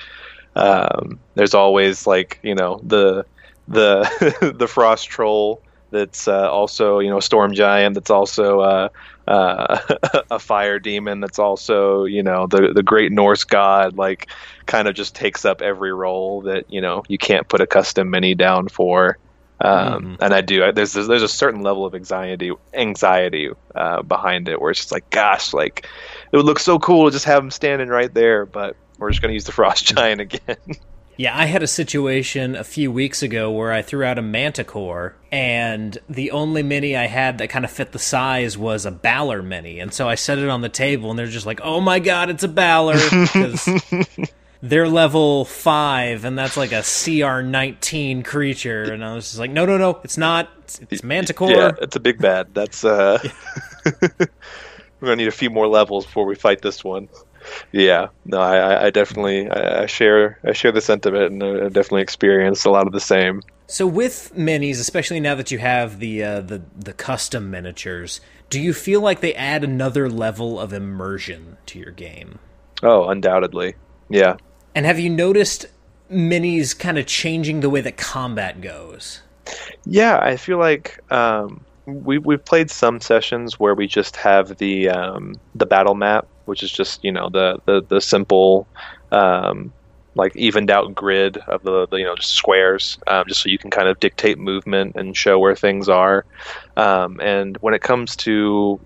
Um, 0.57 1.19
there's 1.35 1.55
always 1.55 2.07
like 2.07 2.39
you 2.43 2.55
know 2.55 2.81
the 2.83 3.27
the 3.69 4.55
the 4.59 4.69
frost 4.69 5.09
troll 5.09 5.61
that's 5.91 6.27
uh, 6.27 6.51
also 6.51 6.99
you 6.99 7.09
know 7.09 7.19
a 7.19 7.23
storm 7.23 7.55
giant 7.55 7.95
that's 7.95 8.11
also 8.11 8.61
uh, 8.61 8.89
uh, 9.29 9.79
a 10.31 10.39
fire 10.39 10.79
demon 10.79 11.21
that's 11.21 11.39
also 11.39 12.05
you 12.05 12.23
know 12.23 12.47
the 12.47 12.73
the 12.75 12.83
great 12.83 13.13
Norse 13.13 13.45
god 13.45 13.97
like 13.97 14.29
kind 14.67 14.89
of 14.89 14.95
just 14.95 15.15
takes 15.15 15.45
up 15.45 15.63
every 15.63 15.93
role 15.93 16.43
that 16.43 16.65
you 16.69 16.81
know 16.81 17.05
you 17.09 17.19
can't 17.19 17.49
put 17.49 17.61
a 17.61 17.67
custom 17.67 18.11
mini 18.11 18.35
down 18.35 18.69
for. 18.69 19.19
Um, 19.61 19.71
mm-hmm. 19.73 20.15
And 20.23 20.35
I 20.35 20.41
do. 20.41 20.73
There's 20.73 20.93
there's 20.93 21.23
a 21.23 21.29
certain 21.29 21.63
level 21.63 21.87
of 21.87 21.95
anxiety 21.95 22.53
anxiety 22.73 23.51
uh, 23.75 24.03
behind 24.03 24.49
it 24.49 24.61
where 24.61 24.71
it's 24.71 24.81
just 24.81 24.93
like, 24.93 25.09
gosh, 25.11 25.53
like 25.53 25.87
it 26.33 26.37
would 26.37 26.47
look 26.47 26.59
so 26.59 26.79
cool 26.79 27.07
to 27.07 27.13
just 27.13 27.25
have 27.25 27.43
him 27.43 27.51
standing 27.51 27.89
right 27.89 28.13
there, 28.13 28.47
but 28.47 28.77
we're 28.99 29.11
just 29.11 29.23
going 29.23 29.31
to 29.31 29.35
use 29.35 29.45
the 29.45 29.53
frost 29.53 29.87
giant 29.97 30.21
again. 30.21 30.57
Yeah, 31.17 31.39
I 31.39 31.47
had 31.47 31.63
a 31.63 31.69
situation 31.69 32.57
a 32.57 32.65
few 32.65 32.91
weeks 32.91 33.23
ago 33.23 33.51
where 33.51 33.73
I 33.73 33.83
threw 33.83 34.05
out 34.05 34.19
a 34.19 34.23
Manticore, 34.23 35.15
and 35.31 35.97
the 36.09 36.33
only 36.33 36.65
mini 36.65 36.97
I 36.97 37.07
had 37.07 37.39
that 37.39 37.51
kind 37.51 37.65
of 37.65 37.71
fit 37.71 37.93
the 37.93 38.01
size 38.01 38.59
was 38.59 38.85
a 38.85 38.91
Balor 38.91 39.43
mini. 39.43 39.79
And 39.79 39.95
so 39.95 40.09
I 40.09 40.17
set 40.17 40.39
it 40.39 40.49
on 40.49 40.61
the 40.61 40.69
table, 40.69 41.11
and 41.11 41.19
they're 41.19 41.27
just 41.27 41.47
like, 41.47 41.61
oh 41.63 41.81
my 41.81 42.01
god, 42.01 42.31
it's 42.31 42.43
a 42.43 42.49
Balor. 42.49 42.95
Because 42.95 43.69
they're 44.69 44.89
level 44.89 45.45
5, 45.45 46.25
and 46.25 46.39
that's 46.39 46.57
like 46.57 46.73
a 46.73 46.83
CR 46.83 47.43
19 47.43 48.23
creature. 48.23 48.83
And 48.85 49.05
I 49.05 49.15
was 49.15 49.27
just 49.27 49.39
like, 49.39 49.51
no, 49.51 49.67
no, 49.67 49.79
no, 49.79 50.01
it's 50.03 50.19
not. 50.19 50.51
It's, 50.61 50.81
it's 50.91 51.05
Manticore. 51.05 51.51
Yeah, 51.51 51.73
it's 51.81 51.97
a 51.97 52.01
big 52.01 52.19
bad. 52.19 52.55
That's, 52.55 52.85
uh. 52.85 53.19
We're 55.01 55.09
going 55.09 55.19
to 55.19 55.25
need 55.25 55.29
a 55.29 55.33
few 55.33 55.51
more 55.51 55.69
levels 55.69 56.07
before 56.07 56.25
we 56.25 56.35
fight 56.35 56.63
this 56.63 56.83
one 56.83 57.09
yeah, 57.73 58.09
no, 58.25 58.39
I, 58.39 58.87
I 58.87 58.91
definitely 58.91 59.49
I 59.49 59.87
share 59.87 60.39
I 60.45 60.53
share 60.53 60.73
the 60.73 60.81
sentiment, 60.81 61.33
and 61.33 61.43
I 61.43 61.69
definitely 61.69 62.03
experienced 62.03 62.65
a 62.67 62.71
lot 62.71 62.87
of 62.87 62.93
the 62.93 63.01
same. 63.01 63.43
So 63.67 63.87
with 63.87 64.33
minis, 64.37 64.81
especially 64.81 65.21
now 65.21 65.35
that 65.35 65.51
you 65.51 65.59
have 65.59 65.99
the 65.99 66.23
uh, 66.23 66.41
the 66.41 66.63
the 66.77 66.93
custom 66.93 67.51
miniatures, 67.51 68.21
do 68.51 68.61
you 68.61 68.73
feel 68.73 69.01
like 69.01 69.21
they 69.21 69.35
add 69.35 69.65
another 69.65 70.09
level 70.09 70.59
of 70.59 70.73
immersion 70.73 71.57
to 71.67 71.79
your 71.79 71.93
game? 71.93 72.39
Oh, 72.83 73.09
undoubtedly, 73.09 73.75
yeah. 74.09 74.37
And 74.75 74.87
have 74.87 74.99
you 74.99 75.11
noticed 75.11 75.67
minis 76.11 76.79
kind 76.79 76.99
of 76.99 77.07
changing 77.07 77.61
the 77.61 77.71
way 77.71 77.81
that 77.81 77.97
combat 77.97 78.61
goes? 78.61 79.21
Yeah, 79.85 80.19
I 80.19 80.37
feel 80.37 80.59
like 80.59 81.01
um, 81.13 81.65
we 81.87 82.19
we've 82.19 82.45
played 82.45 82.71
some 82.71 83.01
sessions 83.01 83.61
where 83.61 83.75
we 83.75 83.87
just 83.87 84.17
have 84.17 84.57
the 84.59 84.89
um, 84.89 85.35
the 85.55 85.67
battle 85.67 85.95
map, 85.95 86.27
which 86.47 86.63
is 86.63 86.73
just 86.73 87.05
you 87.05 87.13
know 87.13 87.29
the 87.29 87.59
the 87.67 87.83
the 87.83 88.01
simple. 88.01 88.67
Um, 89.11 89.73
like 90.17 90.37
evened 90.37 90.71
out 90.71 90.95
grid 90.95 91.39
of 91.39 91.65
the, 91.65 91.89
the 91.89 91.97
you 91.97 92.05
know 92.05 92.15
just 92.15 92.33
squares, 92.33 92.99
um, 93.09 93.25
just 93.27 93.43
so 93.43 93.49
you 93.49 93.59
can 93.59 93.71
kind 93.71 93.89
of 93.89 93.99
dictate 93.99 94.39
movement 94.39 94.95
and 94.95 95.17
show 95.17 95.41
where 95.41 95.57
things 95.57 95.89
are. 95.89 96.25
Um, 96.77 97.21
and 97.21 97.57
when 97.59 97.75
it 97.75 97.83
comes 97.83 98.15
to 98.17 98.79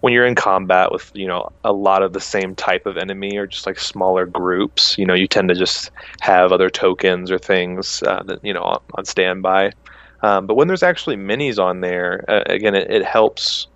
when 0.00 0.12
you're 0.12 0.26
in 0.26 0.34
combat 0.34 0.92
with 0.92 1.10
you 1.14 1.26
know 1.26 1.50
a 1.64 1.72
lot 1.72 2.02
of 2.02 2.12
the 2.12 2.20
same 2.20 2.54
type 2.54 2.86
of 2.86 2.96
enemy 2.96 3.36
or 3.36 3.46
just 3.46 3.66
like 3.66 3.78
smaller 3.78 4.26
groups, 4.26 4.96
you 4.98 5.06
know 5.06 5.14
you 5.14 5.26
tend 5.26 5.48
to 5.48 5.54
just 5.54 5.90
have 6.20 6.52
other 6.52 6.70
tokens 6.70 7.30
or 7.30 7.38
things 7.38 8.02
uh, 8.04 8.22
that 8.24 8.44
you 8.44 8.54
know 8.54 8.62
on, 8.62 8.80
on 8.94 9.04
standby. 9.04 9.72
Um, 10.22 10.46
but 10.46 10.54
when 10.54 10.68
there's 10.68 10.82
actually 10.82 11.16
minis 11.16 11.58
on 11.58 11.80
there, 11.80 12.24
uh, 12.28 12.42
again, 12.46 12.74
it, 12.74 12.90
it 12.90 13.04
helps. 13.04 13.66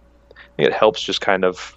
It 0.57 0.73
helps 0.73 1.03
just 1.03 1.21
kind 1.21 1.45
of 1.45 1.77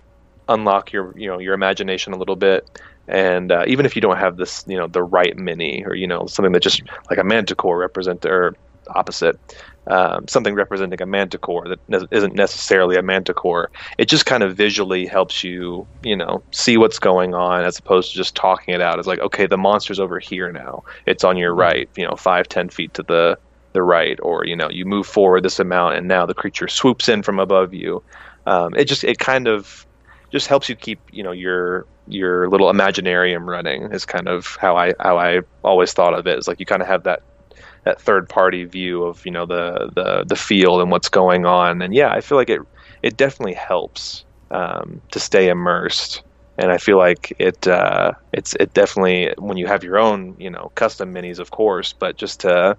unlock 0.50 0.92
your 0.92 1.18
you 1.18 1.28
know 1.28 1.40
your 1.40 1.54
imagination 1.54 2.14
a 2.14 2.18
little 2.18 2.36
bit. 2.36 2.70
And 3.08 3.52
uh, 3.54 3.64
even 3.68 3.86
if 3.86 3.96
you 3.96 4.02
don't 4.02 4.18
have 4.18 4.36
this, 4.36 4.66
you 4.68 4.78
know, 4.78 4.88
the 4.88 5.02
right 5.02 5.36
mini 5.38 5.84
or 5.86 5.96
you 5.96 6.08
know 6.08 6.28
something 6.28 6.52
that 6.52 6.62
just 6.62 6.82
like 7.10 7.20
a 7.20 7.24
manticore 7.24 7.78
represent 7.78 8.26
or 8.26 8.56
opposite, 8.90 9.40
um, 9.88 10.28
something 10.28 10.54
representing 10.54 11.02
a 11.02 11.06
manticore 11.06 11.68
that 11.68 11.80
ne- 11.88 12.08
isn't 12.12 12.36
necessarily 12.36 12.98
a 12.98 13.02
manticore. 13.02 13.72
It 13.98 14.10
just 14.10 14.26
kind 14.26 14.44
of 14.44 14.56
visually 14.56 15.06
helps 15.06 15.44
you, 15.44 15.88
you 16.04 16.16
know, 16.16 16.44
see 16.52 16.78
what's 16.78 17.00
going 17.00 17.34
on 17.34 17.64
as 17.64 17.80
opposed 17.80 18.12
to 18.12 18.18
just 18.18 18.36
talking 18.36 18.74
it 18.74 18.82
out. 18.82 19.00
It's 19.00 19.08
like, 19.08 19.20
okay, 19.20 19.48
the 19.48 19.58
monster's 19.58 20.00
over 20.00 20.20
here 20.20 20.52
now. 20.52 20.84
It's 21.06 21.24
on 21.24 21.38
your 21.38 21.52
mm-hmm. 21.52 21.62
right, 21.62 21.90
you 21.96 22.06
know, 22.06 22.16
five, 22.16 22.48
ten 22.48 22.70
feet 22.70 22.94
to 22.96 23.04
the 23.04 23.38
the 23.74 23.84
right, 23.84 24.20
or 24.24 24.46
you 24.46 24.56
know, 24.56 24.70
you 24.70 24.86
move 24.86 25.06
forward 25.06 25.44
this 25.44 25.60
amount, 25.60 25.96
and 25.96 26.08
now 26.08 26.26
the 26.26 26.34
creature 26.34 26.68
swoops 26.68 27.08
in 27.08 27.22
from 27.22 27.40
above 27.40 27.74
you. 27.74 28.02
Um, 28.46 28.74
it 28.76 28.86
just 28.86 29.04
it 29.04 29.20
kind 29.20 29.48
of 29.48 29.86
just 30.32 30.48
helps 30.48 30.68
you 30.68 30.76
keep 30.76 31.00
you 31.12 31.24
know 31.24 31.32
your 31.32 31.86
your 32.08 32.50
little 32.50 32.72
imaginarium 32.72 33.46
running 33.46 33.92
is 33.92 34.06
kind 34.06 34.28
of 34.28 34.58
how 34.60 34.76
I 34.76 34.94
how 35.00 35.18
I 35.18 35.42
always 35.64 35.94
thought 35.94 36.14
of 36.14 36.26
it. 36.28 36.32
it. 36.32 36.40
Is 36.40 36.48
like 36.48 36.60
you 36.60 36.66
kind 36.66 36.82
of 36.82 36.88
have 36.88 37.04
that 37.04 37.22
that 37.86 38.02
third 38.02 38.30
party 38.30 38.66
view 38.66 39.04
of 39.04 39.26
you 39.26 39.32
know 39.32 39.46
the 39.46 39.90
the 39.96 40.26
the 40.28 40.36
field 40.36 40.82
and 40.82 40.92
what's 40.92 41.10
going 41.10 41.46
on, 41.46 41.82
and 41.82 41.94
yeah, 41.94 42.12
I 42.12 42.22
feel 42.22 42.38
like 42.38 42.50
it 42.50 42.62
it 43.04 43.18
definitely 43.18 43.56
helps 43.56 44.26
um, 44.52 45.02
to 45.12 45.20
stay 45.20 45.50
immersed. 45.50 46.24
And 46.60 46.72
I 46.72 46.78
feel 46.80 46.98
like 46.98 47.34
it 47.40 47.68
uh, 47.68 48.14
it's 48.34 48.56
it 48.60 48.74
definitely 48.74 49.34
when 49.38 49.58
you 49.58 49.68
have 49.68 49.84
your 49.84 50.00
own 50.00 50.36
you 50.40 50.50
know 50.50 50.72
custom 50.76 51.14
minis 51.14 51.40
of 51.40 51.52
course 51.52 51.94
but 51.94 52.18
just 52.18 52.40
to 52.42 52.76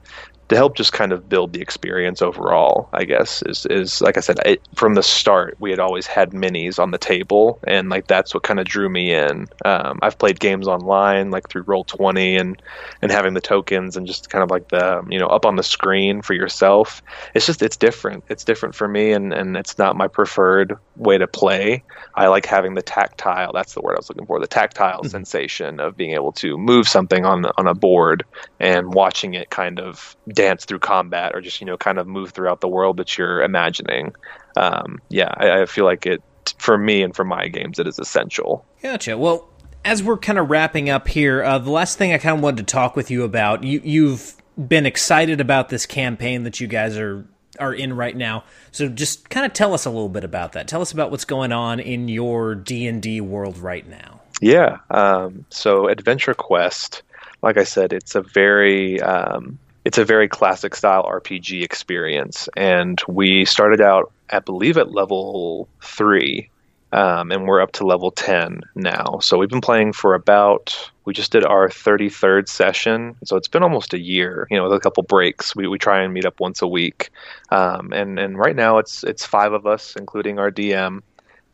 to 0.49 0.57
help 0.57 0.77
just 0.77 0.93
kind 0.93 1.13
of 1.13 1.29
build 1.29 1.53
the 1.53 1.61
experience 1.61 2.23
overall, 2.23 2.89
I 2.93 3.05
guess 3.05 3.43
is 3.43 3.67
is 3.67 4.01
like 4.01 4.17
I 4.17 4.21
said 4.21 4.39
it, 4.47 4.63
from 4.75 4.95
the 4.95 5.03
start 5.03 5.57
we 5.61 5.71
had 5.71 5.79
always 5.79 6.07
had 6.07 6.31
minis 6.31 6.79
on 6.79 6.91
the 6.91 6.99
table, 6.99 7.59
and 7.67 7.91
like 7.91 8.07
that's 8.07 8.33
what 8.33 8.43
kind 8.43 8.59
of 8.59 8.67
drew 8.67 8.89
me 8.89 9.13
in. 9.13 9.47
Um, 9.65 9.99
I've 10.01 10.19
played 10.19 10.41
games 10.41 10.67
online 10.67 11.31
like 11.31 11.49
through 11.49 11.63
Roll 11.63 11.85
Twenty 11.85 12.37
and 12.37 12.61
and 13.03 13.13
having 13.13 13.35
the 13.35 13.41
tokens 13.41 13.97
and 13.97 14.07
just 14.07 14.31
kind 14.31 14.43
of 14.43 14.51
like 14.51 14.69
the 14.69 15.05
you 15.09 15.19
know 15.19 15.27
up 15.27 15.45
on 15.45 15.57
the 15.57 15.63
screen 15.63 16.23
for 16.23 16.33
yourself. 16.33 17.03
It's 17.35 17.47
just 17.47 17.63
it's 17.63 17.77
different. 17.77 18.25
It's 18.29 18.45
different 18.45 18.75
for 18.75 18.89
me, 18.89 19.13
and 19.13 19.35
and 19.35 19.57
it's 19.57 19.77
not 19.77 19.97
my 19.97 20.09
preferred 20.09 20.79
way 20.97 21.19
to 21.19 21.27
play. 21.27 21.85
I 22.15 22.29
like 22.29 22.47
having 22.47 22.75
the 22.75 22.83
tactile. 22.83 23.53
That's 23.53 23.75
the 23.75 23.83
word 23.83 23.95
I 23.95 23.99
was 23.99 24.09
looking 24.09 24.27
for. 24.27 24.41
The 24.41 24.47
tactile 24.47 25.01
mm-hmm. 25.01 25.09
sensation 25.09 25.79
of 25.79 25.97
being 25.97 26.13
able 26.13 26.33
to 26.33 26.57
move 26.57 26.89
something 26.89 27.27
on 27.27 27.45
on 27.59 27.67
a 27.67 27.75
board 27.75 28.25
and 28.59 28.95
watching 28.95 29.35
it 29.35 29.51
kind 29.51 29.79
of 29.79 30.17
dance 30.39 30.65
through 30.65 30.79
combat 30.79 31.33
or 31.35 31.41
just 31.41 31.61
you 31.61 31.67
know 31.67 31.77
kind 31.77 31.99
of 31.99 32.07
move 32.07 32.31
throughout 32.31 32.61
the 32.61 32.69
world 32.69 32.97
that 32.99 33.19
you're 33.19 33.43
imagining. 33.43 34.15
Um, 34.57 35.01
yeah, 35.09 35.35
I, 35.37 35.63
I 35.63 35.67
feel 35.67 35.85
like 35.85 36.07
it 36.07 36.23
for 36.59 36.79
me 36.79 37.03
and 37.03 37.15
for 37.15 37.25
my 37.25 37.49
games 37.49 37.81
it 37.81 37.89
is 37.89 37.99
essential. 37.99 38.65
Gotcha. 38.81 39.19
Well, 39.19 39.49
as 39.85 40.01
we're 40.01 40.17
kind 40.17 40.39
of 40.39 40.49
wrapping 40.49 40.89
up 40.91 41.09
here, 41.09 41.43
uh, 41.43 41.59
the 41.59 41.73
last 41.73 41.99
thing 41.99 42.13
I 42.13 42.19
kind 42.19 42.37
of 42.37 42.43
wanted 42.43 42.69
to 42.69 42.73
talk 42.73 42.95
with 42.95 43.11
you 43.11 43.25
about, 43.25 43.65
you, 43.65 43.81
you've 43.83 44.37
been 44.57 44.87
excited 44.87 45.41
about 45.41 45.71
this 45.71 45.87
campaign 45.87 46.45
that 46.45 46.61
you 46.61 46.69
guys 46.69 46.97
are 46.97 47.27
are 47.59 47.75
in 47.75 47.93
right 47.93 48.17
now. 48.17 48.45
So 48.71 48.89
just 48.89 49.31
kind 49.31 49.45
of 49.45 49.53
tell 49.53 49.75
us 49.75 49.85
a 49.85 49.91
little 49.91 50.09
bit 50.09 50.23
about 50.23 50.53
that. 50.53 50.69
Tell 50.69 50.81
us 50.81 50.93
about 50.93 51.11
what's 51.11 51.25
going 51.25 51.51
on 51.51 51.81
in 51.81 52.07
your 52.07 52.55
D 52.55 52.87
and 52.87 53.03
D 53.03 53.21
world 53.21 53.59
right 53.59 53.87
now. 53.89 54.21
Yeah. 54.41 54.79
Um, 54.89 55.47
so 55.51 55.89
Adventure 55.89 56.35
Quest, 56.35 57.03
like 57.43 57.57
I 57.57 57.65
said, 57.65 57.93
it's 57.93 58.15
a 58.15 58.23
very 58.23 59.01
um, 59.03 59.59
it's 59.89 59.97
a 59.97 60.05
very 60.05 60.29
classic 60.29 60.77
style 60.77 61.03
RPG 61.05 61.63
experience. 61.63 62.47
And 62.55 63.01
we 63.09 63.47
started 63.47 63.81
out, 63.81 64.13
I 64.29 64.41
believe, 64.41 64.77
at 64.77 64.93
level 64.93 65.67
three, 65.83 66.51
um, 66.93 67.33
and 67.33 67.47
we're 67.47 67.63
up 67.63 67.73
to 67.73 67.87
level 67.87 68.11
10 68.11 68.61
now. 68.75 69.21
So 69.23 69.39
we've 69.39 69.49
been 69.49 69.63
playing 69.63 69.95
for 69.95 70.13
about, 70.13 70.91
we 71.07 71.15
just 71.15 71.33
did 71.33 71.43
our 71.43 71.71
33rd 71.71 72.51
session. 72.51 73.17
So 73.25 73.39
it's 73.39 73.49
been 73.49 73.63
almost 73.63 73.95
a 73.95 73.99
year, 73.99 74.47
you 74.51 74.59
know, 74.59 74.65
with 74.65 74.75
a 74.75 74.81
couple 74.81 75.05
breaks. 75.05 75.57
We, 75.57 75.67
we 75.69 75.79
try 75.79 76.03
and 76.03 76.13
meet 76.13 76.27
up 76.27 76.39
once 76.39 76.61
a 76.61 76.69
week. 76.69 77.09
Um, 77.49 77.91
and, 77.95 78.19
and 78.19 78.37
right 78.37 78.55
now 78.55 78.77
it's, 78.77 79.05
it's 79.05 79.25
five 79.25 79.55
of 79.55 79.67
us, 79.67 79.97
including 79.97 80.39
our 80.39 80.51
DM. 80.51 81.01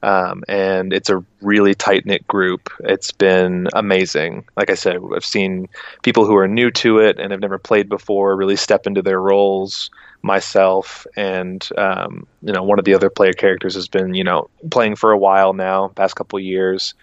Um, 0.04 0.44
and 0.48 0.92
it's 0.92 1.08
a 1.08 1.24
really 1.40 1.74
tight 1.74 2.04
knit 2.04 2.26
group. 2.26 2.68
It's 2.80 3.10
been 3.10 3.68
amazing. 3.72 4.44
Like 4.54 4.68
I 4.68 4.74
said, 4.74 4.98
I've 5.16 5.24
seen 5.24 5.66
people 6.02 6.26
who 6.26 6.36
are 6.36 6.46
new 6.46 6.70
to 6.72 6.98
it 6.98 7.18
and 7.18 7.30
have 7.32 7.40
never 7.40 7.58
played 7.58 7.88
before 7.88 8.36
really 8.36 8.56
step 8.56 8.86
into 8.86 9.00
their 9.00 9.20
roles. 9.20 9.90
Myself 10.20 11.06
and 11.16 11.68
um, 11.76 12.26
you 12.40 12.52
know 12.54 12.62
one 12.62 12.78
of 12.78 12.86
the 12.86 12.94
other 12.94 13.10
player 13.10 13.34
characters 13.34 13.74
has 13.74 13.88
been 13.88 14.14
you 14.14 14.24
know 14.24 14.48
playing 14.70 14.96
for 14.96 15.10
a 15.10 15.18
while 15.18 15.52
now, 15.52 15.88
past 15.88 16.16
couple 16.16 16.40
years, 16.40 16.94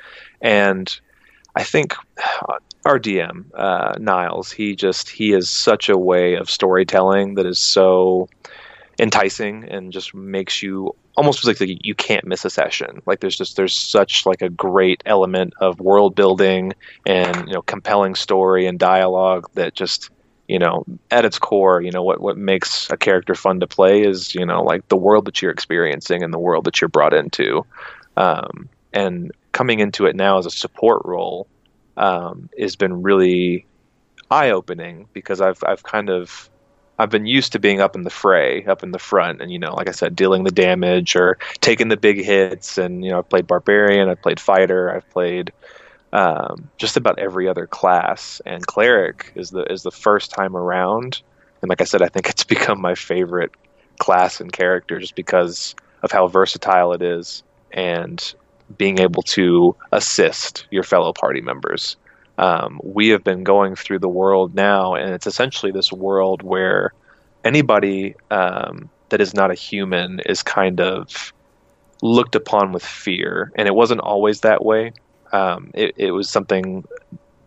and 0.42 1.00
I 1.56 1.64
think 1.64 1.94
our 2.86 3.00
DM 3.00 3.46
uh, 3.54 3.96
Niles, 4.00 4.52
he 4.52 4.76
just 4.76 5.10
he 5.10 5.34
is 5.34 5.50
such 5.50 5.90
a 5.90 5.98
way 5.98 6.36
of 6.36 6.50
storytelling 6.50 7.36
that 7.36 7.46
is 7.46 7.60
so 7.60 8.28
enticing 9.00 9.66
and 9.66 9.92
just 9.92 10.16
makes 10.16 10.64
you 10.64 10.96
almost 11.22 11.42
feels 11.42 11.60
like 11.60 11.80
you 11.84 11.94
can't 11.94 12.26
miss 12.26 12.46
a 12.46 12.50
session. 12.50 13.04
Like 13.06 13.20
there's 13.20 13.38
just 13.38 13.56
there's 13.56 13.78
such 13.78 14.26
like 14.26 14.42
a 14.42 14.50
great 14.50 15.04
element 15.06 15.54
of 15.60 15.80
world 15.80 16.16
building 16.16 16.74
and 17.06 17.48
you 17.48 17.54
know 17.54 17.62
compelling 17.62 18.16
story 18.16 18.66
and 18.66 18.80
dialogue 18.80 19.48
that 19.54 19.76
just 19.76 20.10
you 20.48 20.58
know 20.58 20.84
at 21.12 21.24
its 21.24 21.38
core 21.38 21.80
you 21.80 21.92
know 21.92 22.02
what 22.02 22.20
what 22.20 22.38
makes 22.38 22.90
a 22.90 22.98
character 22.98 23.36
fun 23.36 23.60
to 23.60 23.68
play 23.68 24.02
is 24.02 24.34
you 24.34 24.48
know 24.48 24.64
like 24.64 24.88
the 24.88 24.98
world 24.98 25.26
that 25.26 25.44
you're 25.44 25.52
experiencing 25.52 26.24
and 26.24 26.34
the 26.34 26.40
world 26.40 26.64
that 26.64 26.82
you're 26.82 26.88
brought 26.88 27.14
into 27.14 27.64
um, 28.18 28.68
and 28.92 29.32
coming 29.52 29.80
into 29.80 30.08
it 30.08 30.16
now 30.16 30.40
as 30.40 30.48
a 30.48 30.52
support 30.52 31.04
role 31.06 31.46
um, 31.98 32.50
has 32.58 32.76
been 32.76 33.04
really 33.04 33.64
eye 34.32 34.50
opening 34.50 35.08
because 35.14 35.40
I've 35.40 35.64
I've 35.64 35.84
kind 35.84 36.10
of 36.10 36.50
I've 37.00 37.10
been 37.10 37.26
used 37.26 37.54
to 37.54 37.60
being 37.60 37.82
up 37.82 37.96
in 37.96 38.04
the 38.04 38.10
fray, 38.10 38.64
up 38.66 38.84
in 38.84 38.92
the 38.92 39.00
front, 39.00 39.42
and 39.42 39.52
you 39.52 39.60
know, 39.60 39.74
like 39.74 39.90
I 39.90 39.92
said, 39.92 40.16
dealing 40.16 40.44
the 40.44 40.52
damage 40.52 41.16
or 41.16 41.38
taking 41.60 41.88
the 41.88 41.98
big 41.98 42.24
hits. 42.24 42.78
And 42.78 43.04
you 43.04 43.12
know, 43.12 43.20
I've 43.20 43.30
played 43.30 43.48
barbarian, 43.48 44.10
I've 44.10 44.22
played 44.22 44.40
fighter, 44.40 44.96
I've 44.96 45.10
played 45.10 45.52
um, 46.14 46.70
just 46.78 46.98
about 46.98 47.20
every 47.20 47.48
other 47.48 47.66
class. 47.66 48.42
And 48.46 48.66
cleric 48.66 49.32
is 49.36 49.50
the 49.50 49.64
is 49.64 49.84
the 49.84 49.92
first 49.92 50.32
time 50.32 50.56
around. 50.56 51.22
And 51.62 51.70
like 51.70 51.82
I 51.82 51.86
said, 51.86 52.02
I 52.02 52.08
think 52.08 52.30
it's 52.30 52.44
become 52.44 52.80
my 52.80 52.96
favorite 52.96 53.52
class 54.00 54.42
and 54.42 54.52
character 54.52 55.00
just 55.00 55.16
because 55.16 55.76
of 56.04 56.12
how 56.12 56.28
versatile 56.28 56.94
it 56.94 57.02
is 57.02 57.44
and 57.72 58.34
being 58.78 59.00
able 59.00 59.22
to 59.22 59.76
assist 59.92 60.66
your 60.72 60.84
fellow 60.84 61.14
party 61.14 61.42
members 61.42 61.98
um, 62.42 62.82
we 62.84 63.10
have 63.10 63.24
been 63.24 63.44
going 63.44 63.76
through 63.76 64.00
the 64.00 64.10
world 64.10 64.56
now, 64.56 64.96
and 64.96 65.14
it's 65.14 65.28
essentially 65.28 65.72
this 65.72 65.94
world 65.94 66.42
where 66.42 66.92
anybody 67.46 68.16
um, 68.32 68.90
that 69.10 69.22
is 69.22 69.36
not 69.36 69.52
a 69.52 69.54
human 69.54 70.20
is 70.26 70.42
kind 70.42 70.82
of 70.82 71.32
looked 72.02 72.36
upon 72.36 72.72
with 72.72 72.84
fear, 72.84 73.52
and 73.56 73.68
it 73.68 73.76
wasn't 73.76 74.02
always 74.02 74.42
that 74.42 74.66
way. 74.66 74.92
Um, 75.32 75.70
it, 75.76 75.94
it, 75.98 76.12
was 76.12 76.30
something 76.30 76.84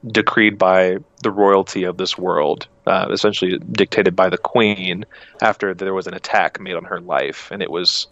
decreed 0.06 0.56
by 0.56 0.98
the 1.22 1.30
royalty 1.30 1.82
of 1.82 1.96
this 1.96 2.16
world, 2.16 2.68
uh, 2.86 3.08
essentially 3.10 3.58
dictated 3.72 4.14
by 4.14 4.30
the 4.30 4.38
queen 4.38 5.04
after 5.42 5.74
there 5.74 5.92
was 5.92 6.06
an 6.06 6.14
attack 6.14 6.60
made 6.60 6.76
on 6.76 6.84
her 6.84 7.00
life, 7.00 7.50
and 7.50 7.62
it 7.62 7.70
was 7.70 8.06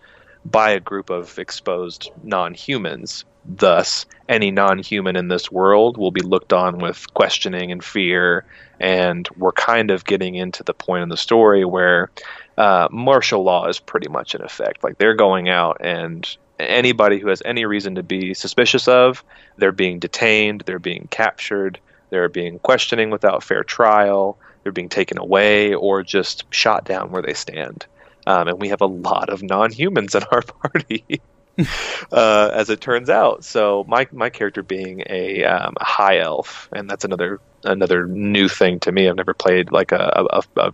by 0.45 0.71
a 0.71 0.81
group 0.81 1.11
of 1.11 1.39
exposed 1.39 2.11
non-humans 2.25 3.25
Thus, 3.45 4.07
any 4.29 4.51
non 4.51 4.79
human 4.79 5.17
in 5.17 5.29
this 5.29 5.51
world 5.51 5.97
will 5.97 6.11
be 6.11 6.21
looked 6.21 6.53
on 6.53 6.79
with 6.79 7.13
questioning 7.15 7.73
and 7.73 7.83
fear. 7.83 8.45
And 8.81 9.29
we're 9.37 9.53
kind 9.53 9.91
of 9.91 10.05
getting 10.05 10.35
into 10.35 10.63
the 10.63 10.75
point 10.75 11.03
in 11.03 11.09
the 11.09 11.17
story 11.17 11.65
where 11.65 12.11
uh, 12.59 12.89
martial 12.91 13.43
law 13.43 13.67
is 13.69 13.79
pretty 13.79 14.09
much 14.09 14.35
in 14.35 14.43
effect. 14.43 14.83
Like 14.83 14.99
they're 14.99 15.15
going 15.15 15.49
out 15.49 15.79
and 15.81 16.37
anybody 16.59 17.19
who 17.19 17.29
has 17.29 17.43
any 17.45 17.65
reason 17.65 17.95
to 17.97 18.03
be 18.03 18.35
suspicious 18.35 18.89
of, 18.89 19.25
they're 19.57 19.73
being 19.73 19.99
detained, 19.99 20.63
they're 20.67 20.79
being 20.79 21.09
captured, 21.11 21.79
they're 22.11 22.29
being 22.29 22.59
questioning 22.61 23.11
without 23.11 23.43
fair 23.43 23.65
trial, 23.65 24.39
they're 24.63 24.73
being 24.73 24.89
taken 24.89 25.19
away, 25.19 25.75
or 25.75 26.03
just 26.03 26.45
shot 26.51 26.85
down 26.85 27.11
where 27.11 27.23
they 27.23 27.35
stand. 27.35 27.87
Um, 28.27 28.49
and 28.49 28.61
we 28.61 28.69
have 28.69 28.81
a 28.81 28.87
lot 28.87 29.31
of 29.31 29.43
non 29.43 29.73
humans 29.73 30.15
in 30.15 30.23
our 30.31 30.43
party. 30.63 31.21
uh, 32.13 32.51
as 32.53 32.71
it 32.71 32.81
turns 32.81 33.11
out. 33.11 33.45
So 33.45 33.85
my 33.89 34.07
my 34.13 34.31
character 34.31 34.63
being 34.63 35.03
a, 35.09 35.45
um, 35.45 35.75
high 35.81 36.19
elf, 36.19 36.69
and 36.73 36.89
that's 36.89 37.05
another 37.05 37.41
another 37.65 38.07
new 38.07 38.49
thing 38.49 38.81
to 38.81 38.93
me. 38.93 39.09
I've 39.09 39.17
never 39.17 39.35
played 39.35 39.71
like 39.71 39.93
a 39.93 40.29
a, 40.31 40.43
a, 40.57 40.73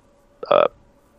a 0.51 0.69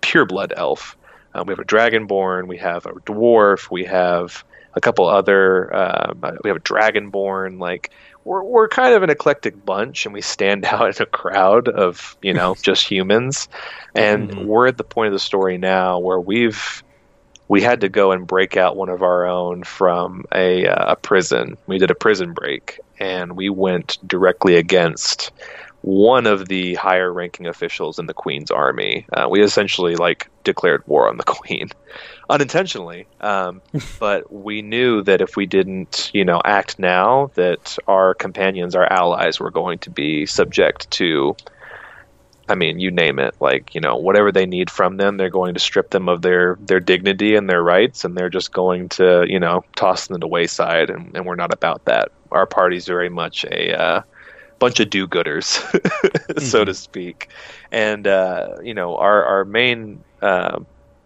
pure 0.02 0.26
blood 0.26 0.54
elf. 0.56 0.98
Um, 1.34 1.46
we 1.48 1.52
have 1.52 1.60
a 1.60 1.66
dragonborn, 1.66 2.48
we 2.48 2.58
have 2.58 2.86
a 2.86 2.92
dwarf, 2.92 3.70
we 3.70 3.86
have 3.86 4.44
a 4.74 4.82
couple 4.82 5.08
other. 5.08 5.74
Uh, 5.74 6.14
we 6.44 6.50
have 6.50 6.58
a 6.58 6.62
dragonborn. 6.62 7.60
Like 7.60 7.92
we're 8.24 8.44
we're 8.44 8.68
kind 8.68 8.94
of 8.94 9.04
an 9.04 9.10
eclectic 9.10 9.64
bunch, 9.66 10.06
and 10.06 10.14
we 10.14 10.22
stand 10.22 10.66
out 10.74 10.96
in 10.96 11.04
a 11.04 11.06
crowd 11.06 11.68
of 11.68 12.18
you 12.22 12.34
know 12.34 12.56
just 12.62 12.86
humans. 12.86 13.48
And 13.96 14.30
mm-hmm. 14.30 14.46
we're 14.46 14.68
at 14.68 14.78
the 14.78 14.84
point 14.84 15.08
of 15.08 15.14
the 15.14 15.20
story 15.20 15.58
now 15.58 16.00
where 16.00 16.20
we've 16.20 16.84
we 17.50 17.62
had 17.62 17.82
to 17.82 17.90
go 17.90 18.12
and 18.12 18.26
break 18.26 18.56
out 18.56 18.78
one 18.78 18.90
of 18.90 19.02
our 19.02 19.26
own 19.26 19.64
from 19.64 20.24
a, 20.34 20.68
uh, 20.68 20.94
a 20.94 20.96
prison. 20.96 21.58
We 21.68 21.80
did 21.80 21.92
a 21.92 21.96
prison 21.96 22.32
break, 22.32 22.80
and 23.00 23.36
we 23.36 23.50
went 23.50 23.98
directly 24.08 24.56
against 24.56 25.32
one 25.82 26.28
of 26.28 26.48
the 26.48 26.76
higher 26.76 27.12
ranking 27.12 27.48
officials 27.48 27.98
in 27.98 28.06
the 28.06 28.14
Queen's 28.14 28.52
army. 28.52 29.08
Uh, 29.12 29.28
we 29.30 29.42
essentially 29.42 29.96
like 29.96 30.30
declared 30.44 30.84
war 30.86 31.10
on 31.10 31.18
the 31.18 31.24
Queen, 31.26 31.70
unintentionally. 32.30 33.08
Um, 33.20 33.62
but 34.00 34.32
we 34.32 34.62
knew 34.62 35.02
that 35.04 35.22
if 35.22 35.36
we 35.36 35.48
didn't, 35.48 36.12
you 36.14 36.26
know, 36.26 36.42
act 36.46 36.78
now, 36.78 37.32
that 37.34 37.80
our 37.88 38.14
companions, 38.14 38.76
our 38.76 38.86
allies, 38.86 39.40
were 39.40 39.52
going 39.52 39.80
to 39.80 39.90
be 39.90 40.28
subject 40.28 40.92
to 40.92 41.36
I 42.50 42.56
mean, 42.56 42.80
you 42.80 42.90
name 42.90 43.20
it. 43.20 43.36
Like, 43.40 43.76
you 43.76 43.82
know, 43.82 43.96
whatever 43.96 44.32
they 44.32 44.46
need 44.46 44.70
from 44.70 44.98
them, 44.98 45.18
they're 45.18 45.30
going 45.30 45.54
to 45.54 45.60
strip 45.60 45.92
them 45.92 46.10
of 46.10 46.22
their 46.22 46.58
their 46.60 46.80
dignity 46.80 47.36
and 47.36 47.50
their 47.50 47.62
rights, 47.62 48.04
and 48.04 48.18
they're 48.18 48.30
just 48.30 48.52
going 48.52 48.90
to, 48.90 49.26
you 49.28 49.40
know, 49.40 49.64
toss 49.76 50.08
them 50.08 50.16
to 50.16 50.20
the 50.20 50.28
wayside. 50.28 50.90
And, 50.90 51.16
and 51.16 51.26
we're 51.26 51.36
not 51.36 51.54
about 51.54 51.86
that. 51.86 52.12
Our 52.32 52.48
party's 52.48 52.86
very 52.86 53.10
much 53.10 53.46
a 53.46 53.80
uh, 53.80 54.02
bunch 54.58 54.80
of 54.80 54.90
do-gooders, 54.90 55.44
so 56.42 56.60
mm-hmm. 56.60 56.66
to 56.66 56.74
speak. 56.74 57.30
And 57.72 58.08
uh, 58.08 58.58
you 58.64 58.74
know, 58.74 58.98
our 58.98 59.24
our 59.24 59.46
main 59.46 60.04
uh, 60.22 60.60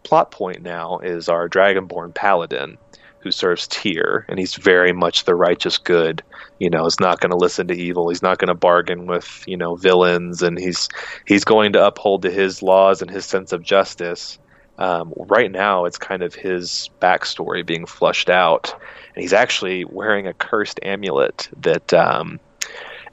plot 0.03 0.31
point 0.31 0.61
now 0.61 0.99
is 0.99 1.29
our 1.29 1.49
Dragonborn 1.49 2.13
paladin, 2.13 2.77
who 3.23 3.31
serves 3.31 3.67
Tyr, 3.67 4.25
and 4.27 4.37
he's 4.37 4.55
very 4.55 4.91
much 4.91 5.23
the 5.23 5.35
righteous 5.35 5.77
good. 5.77 6.21
You 6.59 6.69
know, 6.69 6.83
he's 6.83 6.99
not 6.99 7.19
going 7.21 7.31
to 7.31 7.37
listen 7.37 7.67
to 7.67 7.73
evil. 7.73 8.09
He's 8.09 8.21
not 8.21 8.37
going 8.37 8.49
to 8.49 8.53
bargain 8.53 9.07
with 9.07 9.43
you 9.47 9.57
know 9.57 9.75
villains, 9.75 10.43
and 10.43 10.59
he's 10.59 10.89
he's 11.25 11.43
going 11.43 11.73
to 11.73 11.85
uphold 11.85 12.23
to 12.23 12.31
his 12.31 12.61
laws 12.61 13.01
and 13.01 13.09
his 13.09 13.25
sense 13.25 13.51
of 13.51 13.63
justice. 13.63 14.37
Um, 14.77 15.13
right 15.15 15.51
now, 15.51 15.85
it's 15.85 15.97
kind 15.97 16.23
of 16.23 16.35
his 16.35 16.89
backstory 17.01 17.65
being 17.65 17.85
flushed 17.85 18.29
out, 18.29 18.73
and 19.15 19.21
he's 19.21 19.33
actually 19.33 19.85
wearing 19.85 20.27
a 20.27 20.33
cursed 20.33 20.79
amulet 20.83 21.49
that. 21.61 21.93
Um, 21.93 22.39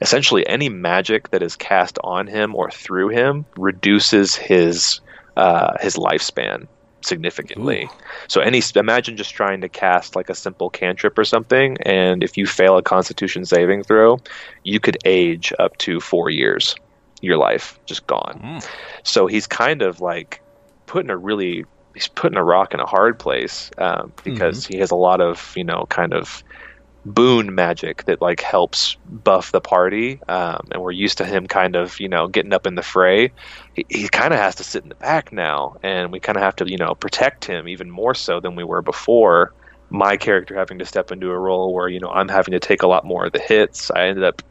essentially, 0.01 0.45
any 0.47 0.67
magic 0.67 1.29
that 1.29 1.43
is 1.43 1.55
cast 1.55 1.99
on 2.03 2.25
him 2.25 2.55
or 2.55 2.71
through 2.71 3.09
him 3.09 3.45
reduces 3.55 4.35
his 4.35 4.99
uh, 5.37 5.77
his 5.79 5.95
lifespan 5.95 6.67
significantly. 7.05 7.83
Ooh. 7.83 8.03
So 8.27 8.41
any 8.41 8.61
imagine 8.75 9.17
just 9.17 9.33
trying 9.33 9.61
to 9.61 9.69
cast 9.69 10.15
like 10.15 10.29
a 10.29 10.35
simple 10.35 10.69
cantrip 10.69 11.17
or 11.17 11.25
something, 11.25 11.77
and 11.81 12.23
if 12.23 12.37
you 12.37 12.45
fail 12.45 12.77
a 12.77 12.81
Constitution 12.83 13.45
saving 13.45 13.83
throw, 13.83 14.19
you 14.63 14.79
could 14.79 14.97
age 15.05 15.53
up 15.59 15.77
to 15.77 15.99
four 15.99 16.29
years. 16.29 16.75
Your 17.21 17.37
life 17.37 17.79
just 17.85 18.07
gone. 18.07 18.39
Mm. 18.43 18.67
So 19.03 19.27
he's 19.27 19.45
kind 19.45 19.81
of 19.81 20.01
like 20.01 20.41
putting 20.87 21.11
a 21.11 21.17
really 21.17 21.65
he's 21.93 22.07
putting 22.07 22.37
a 22.37 22.43
rock 22.43 22.73
in 22.73 22.79
a 22.79 22.85
hard 22.85 23.19
place 23.19 23.71
um, 23.77 24.11
because 24.23 24.63
mm-hmm. 24.63 24.73
he 24.73 24.79
has 24.79 24.91
a 24.91 24.95
lot 24.95 25.21
of 25.21 25.53
you 25.55 25.63
know 25.63 25.85
kind 25.89 26.13
of 26.13 26.43
boon 27.05 27.55
magic 27.55 28.05
that 28.05 28.21
like 28.21 28.41
helps 28.41 28.95
buff 29.05 29.51
the 29.51 29.61
party 29.61 30.21
um, 30.27 30.67
and 30.71 30.81
we're 30.81 30.91
used 30.91 31.17
to 31.17 31.25
him 31.25 31.47
kind 31.47 31.75
of 31.75 31.99
you 31.99 32.07
know 32.07 32.27
getting 32.27 32.53
up 32.53 32.67
in 32.67 32.75
the 32.75 32.83
fray. 32.83 33.31
He, 33.73 33.85
he 33.89 34.07
kind 34.09 34.33
of 34.33 34.39
has 34.39 34.55
to 34.55 34.63
sit 34.63 34.83
in 34.83 34.89
the 34.89 34.95
back 34.95 35.31
now 35.31 35.75
and 35.81 36.11
we 36.11 36.19
kind 36.19 36.37
of 36.37 36.43
have 36.43 36.55
to 36.57 36.69
you 36.69 36.77
know 36.77 36.93
protect 36.95 37.45
him 37.45 37.67
even 37.67 37.89
more 37.89 38.13
so 38.13 38.39
than 38.39 38.55
we 38.55 38.63
were 38.63 38.81
before. 38.81 39.53
My 39.89 40.15
character 40.15 40.55
having 40.55 40.79
to 40.79 40.85
step 40.85 41.11
into 41.11 41.31
a 41.31 41.39
role 41.39 41.73
where 41.73 41.89
you 41.89 41.99
know 41.99 42.09
i'm 42.09 42.29
having 42.29 42.51
to 42.53 42.59
take 42.59 42.83
a 42.83 42.87
lot 42.87 43.05
more 43.05 43.25
of 43.25 43.33
the 43.33 43.39
hits. 43.39 43.89
I 43.91 44.07
ended 44.07 44.23
up 44.23 44.41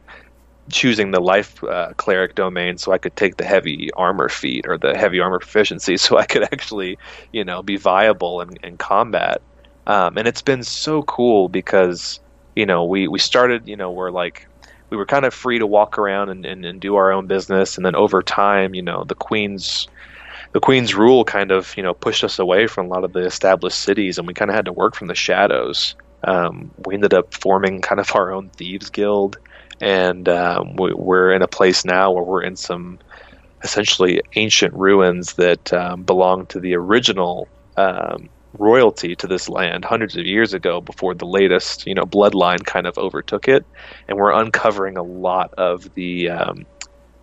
choosing 0.71 1.11
the 1.11 1.19
life 1.21 1.63
uh, 1.63 1.91
cleric 1.97 2.35
domain 2.35 2.77
so 2.77 2.91
i 2.93 2.97
could 2.97 3.15
take 3.15 3.35
the 3.37 3.43
heavy 3.43 3.89
armor 3.97 4.29
feat 4.29 4.65
or 4.67 4.77
the 4.77 4.95
heavy 4.97 5.19
armor 5.19 5.39
proficiency 5.39 5.97
so 5.97 6.17
i 6.17 6.25
could 6.25 6.43
actually 6.43 6.97
you 7.33 7.43
know 7.43 7.61
be 7.63 7.77
viable 7.77 8.41
in, 8.41 8.49
in 8.63 8.77
combat. 8.77 9.41
Um, 9.87 10.17
and 10.17 10.27
it's 10.27 10.43
been 10.43 10.63
so 10.63 11.01
cool 11.03 11.49
because 11.49 12.19
you 12.61 12.67
know, 12.67 12.85
we, 12.85 13.07
we 13.07 13.17
started, 13.17 13.67
you 13.67 13.75
know, 13.75 13.89
we're 13.89 14.11
like, 14.11 14.47
we 14.91 14.97
were 14.97 15.07
kind 15.07 15.25
of 15.25 15.33
free 15.33 15.57
to 15.57 15.65
walk 15.65 15.97
around 15.97 16.29
and, 16.29 16.45
and, 16.45 16.63
and 16.63 16.79
do 16.79 16.95
our 16.95 17.11
own 17.11 17.25
business. 17.25 17.75
And 17.75 17.83
then 17.83 17.95
over 17.95 18.21
time, 18.21 18.75
you 18.75 18.83
know, 18.83 19.03
the 19.03 19.15
Queen's, 19.15 19.87
the 20.51 20.59
Queen's 20.59 20.93
rule 20.93 21.25
kind 21.25 21.49
of, 21.49 21.75
you 21.75 21.81
know, 21.81 21.95
pushed 21.95 22.23
us 22.23 22.37
away 22.37 22.67
from 22.67 22.85
a 22.85 22.89
lot 22.89 23.03
of 23.03 23.13
the 23.13 23.25
established 23.25 23.79
cities 23.79 24.19
and 24.19 24.27
we 24.27 24.35
kind 24.35 24.51
of 24.51 24.55
had 24.55 24.65
to 24.65 24.71
work 24.71 24.95
from 24.95 25.07
the 25.07 25.15
shadows. 25.15 25.95
Um, 26.23 26.69
we 26.85 26.93
ended 26.93 27.15
up 27.15 27.33
forming 27.33 27.81
kind 27.81 27.99
of 27.99 28.15
our 28.15 28.31
own 28.31 28.49
thieves 28.49 28.91
guild. 28.91 29.39
And 29.79 30.29
um, 30.29 30.75
we, 30.75 30.91
are 30.91 31.33
in 31.33 31.41
a 31.41 31.47
place 31.47 31.83
now 31.83 32.11
where 32.11 32.23
we're 32.23 32.43
in 32.43 32.57
some 32.57 32.99
essentially 33.63 34.21
ancient 34.35 34.75
ruins 34.75 35.33
that 35.33 35.73
um, 35.73 36.03
belong 36.03 36.45
to 36.47 36.59
the 36.59 36.75
original 36.75 37.47
um, 37.75 38.29
royalty 38.59 39.15
to 39.15 39.27
this 39.27 39.49
land 39.49 39.85
hundreds 39.85 40.17
of 40.17 40.25
years 40.25 40.53
ago 40.53 40.81
before 40.81 41.15
the 41.15 41.25
latest 41.25 41.85
you 41.87 41.95
know 41.95 42.03
bloodline 42.03 42.63
kind 42.65 42.87
of 42.87 42.97
overtook 42.97 43.47
it. 43.47 43.65
And 44.07 44.17
we're 44.17 44.33
uncovering 44.33 44.97
a 44.97 45.03
lot 45.03 45.51
of 45.57 45.85
the 45.95 46.29
um, 46.29 46.65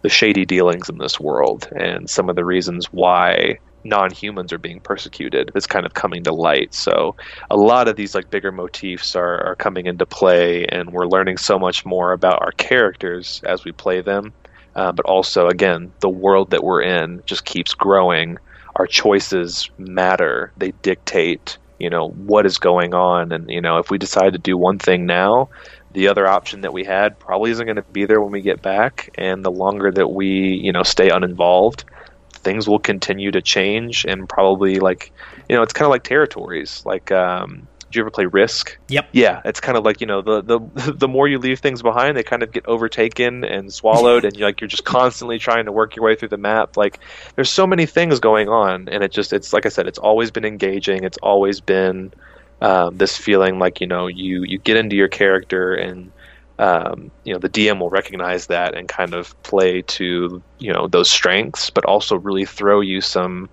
the 0.02 0.08
shady 0.08 0.44
dealings 0.46 0.88
in 0.88 0.98
this 0.98 1.18
world 1.20 1.68
and 1.76 2.08
some 2.08 2.28
of 2.30 2.36
the 2.36 2.44
reasons 2.44 2.86
why 2.92 3.58
non-humans 3.84 4.52
are 4.52 4.58
being 4.58 4.80
persecuted 4.80 5.50
is 5.54 5.66
kind 5.66 5.86
of 5.86 5.94
coming 5.94 6.22
to 6.24 6.32
light. 6.34 6.74
So 6.74 7.16
a 7.50 7.56
lot 7.56 7.88
of 7.88 7.96
these 7.96 8.14
like 8.14 8.30
bigger 8.30 8.52
motifs 8.52 9.16
are, 9.16 9.44
are 9.44 9.56
coming 9.56 9.86
into 9.86 10.06
play 10.06 10.66
and 10.66 10.90
we're 10.92 11.06
learning 11.06 11.38
so 11.38 11.58
much 11.58 11.84
more 11.86 12.12
about 12.12 12.42
our 12.42 12.52
characters 12.52 13.40
as 13.46 13.64
we 13.64 13.72
play 13.72 14.02
them. 14.02 14.34
Uh, 14.74 14.92
but 14.92 15.06
also 15.06 15.48
again 15.48 15.92
the 16.00 16.08
world 16.08 16.50
that 16.50 16.62
we're 16.62 16.82
in 16.82 17.20
just 17.26 17.44
keeps 17.44 17.74
growing 17.74 18.36
our 18.78 18.86
choices 18.86 19.70
matter. 19.76 20.52
They 20.56 20.70
dictate, 20.82 21.58
you 21.78 21.90
know, 21.90 22.08
what 22.08 22.46
is 22.46 22.58
going 22.58 22.94
on. 22.94 23.32
And, 23.32 23.50
you 23.50 23.60
know, 23.60 23.78
if 23.78 23.90
we 23.90 23.98
decide 23.98 24.32
to 24.32 24.38
do 24.38 24.56
one 24.56 24.78
thing 24.78 25.04
now, 25.04 25.50
the 25.92 26.08
other 26.08 26.26
option 26.26 26.60
that 26.62 26.72
we 26.72 26.84
had 26.84 27.18
probably 27.18 27.50
isn't 27.50 27.66
going 27.66 27.76
to 27.76 27.82
be 27.82 28.06
there 28.06 28.20
when 28.20 28.30
we 28.30 28.40
get 28.40 28.62
back. 28.62 29.10
And 29.16 29.44
the 29.44 29.50
longer 29.50 29.90
that 29.90 30.08
we, 30.08 30.28
you 30.28 30.72
know, 30.72 30.84
stay 30.84 31.10
uninvolved, 31.10 31.84
things 32.32 32.68
will 32.68 32.78
continue 32.78 33.30
to 33.32 33.42
change 33.42 34.04
and 34.06 34.28
probably 34.28 34.78
like, 34.78 35.12
you 35.48 35.56
know, 35.56 35.62
it's 35.62 35.72
kind 35.72 35.86
of 35.86 35.90
like 35.90 36.04
territories. 36.04 36.82
Like, 36.86 37.10
um, 37.10 37.66
did 37.88 37.96
you 37.96 38.02
ever 38.02 38.10
play 38.10 38.26
Risk? 38.26 38.78
Yep. 38.88 39.08
Yeah, 39.12 39.40
it's 39.46 39.60
kind 39.60 39.78
of 39.78 39.84
like 39.84 40.00
you 40.00 40.06
know 40.06 40.20
the 40.20 40.42
the 40.42 40.92
the 40.92 41.08
more 41.08 41.26
you 41.26 41.38
leave 41.38 41.60
things 41.60 41.82
behind, 41.82 42.16
they 42.16 42.22
kind 42.22 42.42
of 42.42 42.52
get 42.52 42.66
overtaken 42.66 43.44
and 43.44 43.72
swallowed, 43.72 44.24
and 44.24 44.36
you're 44.36 44.48
like 44.48 44.60
you're 44.60 44.68
just 44.68 44.84
constantly 44.84 45.38
trying 45.38 45.64
to 45.64 45.72
work 45.72 45.96
your 45.96 46.04
way 46.04 46.14
through 46.14 46.28
the 46.28 46.36
map. 46.36 46.76
Like 46.76 46.98
there's 47.34 47.50
so 47.50 47.66
many 47.66 47.86
things 47.86 48.20
going 48.20 48.48
on, 48.48 48.88
and 48.88 49.02
it 49.02 49.10
just 49.10 49.32
it's 49.32 49.52
like 49.52 49.64
I 49.64 49.70
said, 49.70 49.86
it's 49.86 49.98
always 49.98 50.30
been 50.30 50.44
engaging. 50.44 51.04
It's 51.04 51.18
always 51.22 51.60
been 51.60 52.12
um, 52.60 52.96
this 52.96 53.16
feeling 53.16 53.58
like 53.58 53.80
you 53.80 53.86
know 53.86 54.06
you 54.06 54.42
you 54.42 54.58
get 54.58 54.76
into 54.76 54.96
your 54.96 55.08
character 55.08 55.74
and 55.74 56.12
um, 56.58 57.10
you 57.24 57.32
know 57.32 57.38
the 57.38 57.48
DM 57.48 57.78
will 57.78 57.90
recognize 57.90 58.48
that 58.48 58.74
and 58.74 58.86
kind 58.86 59.14
of 59.14 59.40
play 59.44 59.80
to 59.82 60.42
you 60.58 60.72
know 60.72 60.88
those 60.88 61.10
strengths, 61.10 61.70
but 61.70 61.86
also 61.86 62.16
really 62.16 62.44
throw 62.44 62.80
you 62.80 63.00
some 63.00 63.48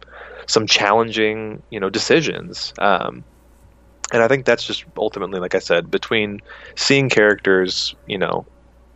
some 0.48 0.68
challenging 0.68 1.64
you 1.70 1.80
know 1.80 1.90
decisions. 1.90 2.74
Um, 2.80 3.24
and 4.16 4.24
I 4.24 4.30
think 4.30 4.46
that's 4.46 4.64
just 4.64 4.86
ultimately, 4.96 5.42
like 5.42 5.56
I 5.56 5.60
said, 5.60 5.92
between 5.92 6.40
seeing 6.76 7.10
characters, 7.10 7.94
you 8.08 8.18
know, 8.18 8.46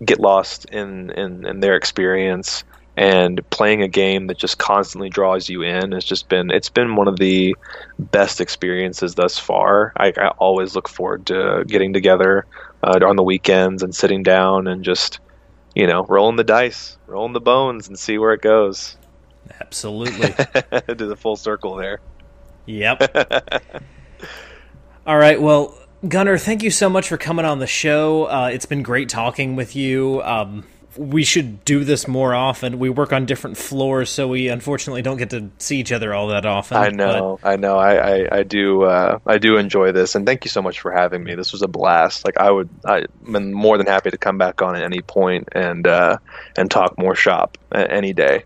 get 0.06 0.18
lost 0.18 0.64
in, 0.72 1.10
in, 1.10 1.46
in 1.46 1.60
their 1.60 1.76
experience 1.76 2.64
and 2.96 3.42
playing 3.50 3.82
a 3.82 3.90
game 3.90 4.28
that 4.28 4.38
just 4.38 4.58
constantly 4.60 5.10
draws 5.10 5.50
you 5.50 5.62
in 5.62 5.92
has 5.92 6.06
just 6.06 6.30
been 6.30 6.50
it's 6.52 6.70
been 6.70 6.96
one 6.96 7.10
of 7.10 7.18
the 7.18 7.54
best 8.00 8.40
experiences 8.40 9.16
thus 9.16 9.38
far. 9.38 9.92
I, 9.98 10.14
I 10.16 10.30
always 10.38 10.74
look 10.74 10.88
forward 10.88 11.26
to 11.26 11.66
getting 11.68 11.92
together 11.92 12.46
uh, 12.82 12.98
on 13.06 13.18
the 13.18 13.24
weekends 13.24 13.84
and 13.84 13.94
sitting 13.94 14.24
down 14.24 14.68
and 14.68 14.86
just 14.86 15.20
you 15.76 15.86
know 15.86 16.06
rolling 16.08 16.38
the 16.38 16.46
dice, 16.46 16.98
rolling 17.08 17.34
the 17.34 17.42
bones, 17.42 17.90
and 17.90 18.00
see 18.00 18.18
where 18.18 18.32
it 18.32 18.42
goes. 18.42 18.96
Absolutely, 19.60 20.34
do 20.96 21.08
the 21.08 21.18
full 21.18 21.36
circle 21.36 21.76
there. 21.76 22.00
Yep. 22.68 23.84
All 25.08 25.18
right. 25.18 25.42
Well, 25.42 25.78
Gunner, 26.08 26.38
thank 26.38 26.64
you 26.64 26.72
so 26.72 26.90
much 26.90 27.10
for 27.10 27.18
coming 27.18 27.46
on 27.46 27.60
the 27.60 27.68
show. 27.68 28.26
Uh, 28.26 28.50
it's 28.54 28.66
been 28.66 28.84
great 28.84 29.10
talking 29.10 29.56
with 29.56 29.76
you. 29.76 30.22
Um, 30.22 30.66
we 30.98 31.24
should 31.24 31.64
do 31.66 31.84
this 31.84 32.08
more 32.08 32.34
often. 32.34 32.80
We 32.80 32.90
work 32.90 33.14
on 33.14 33.26
different 33.26 33.58
floors, 33.58 34.10
so 34.10 34.28
we 34.28 34.50
unfortunately 34.50 35.02
don't 35.02 35.18
get 35.18 35.30
to 35.30 35.50
see 35.58 35.80
each 35.80 35.92
other 35.92 36.14
all 36.14 36.28
that 36.28 36.46
often. 36.46 36.78
I 36.78 36.90
know, 36.90 37.40
but... 37.42 37.50
I 37.50 37.56
know. 37.56 37.78
I, 37.78 37.96
I, 37.96 38.38
I 38.40 38.44
do. 38.44 38.84
Uh, 38.84 39.20
I 39.26 39.38
do 39.38 39.58
enjoy 39.58 39.92
this, 39.92 40.16
and 40.16 40.26
thank 40.26 40.46
you 40.46 40.50
so 40.50 40.62
much 40.62 40.80
for 40.80 40.92
having 40.92 41.24
me. 41.24 41.36
This 41.36 41.52
was 41.52 41.62
a 41.62 41.68
blast. 41.68 42.26
Like 42.26 42.38
I 42.38 42.52
would, 42.52 42.70
I'm 42.86 43.52
more 43.52 43.78
than 43.78 43.88
happy 43.88 44.10
to 44.12 44.18
come 44.18 44.38
back 44.38 44.62
on 44.62 44.76
at 44.76 44.84
any 44.84 45.02
point 45.02 45.50
and 45.54 45.88
uh, 45.88 46.18
and 46.58 46.70
talk 46.70 46.98
more 46.98 47.16
shop 47.16 47.58
any 47.72 48.14
day. 48.14 48.44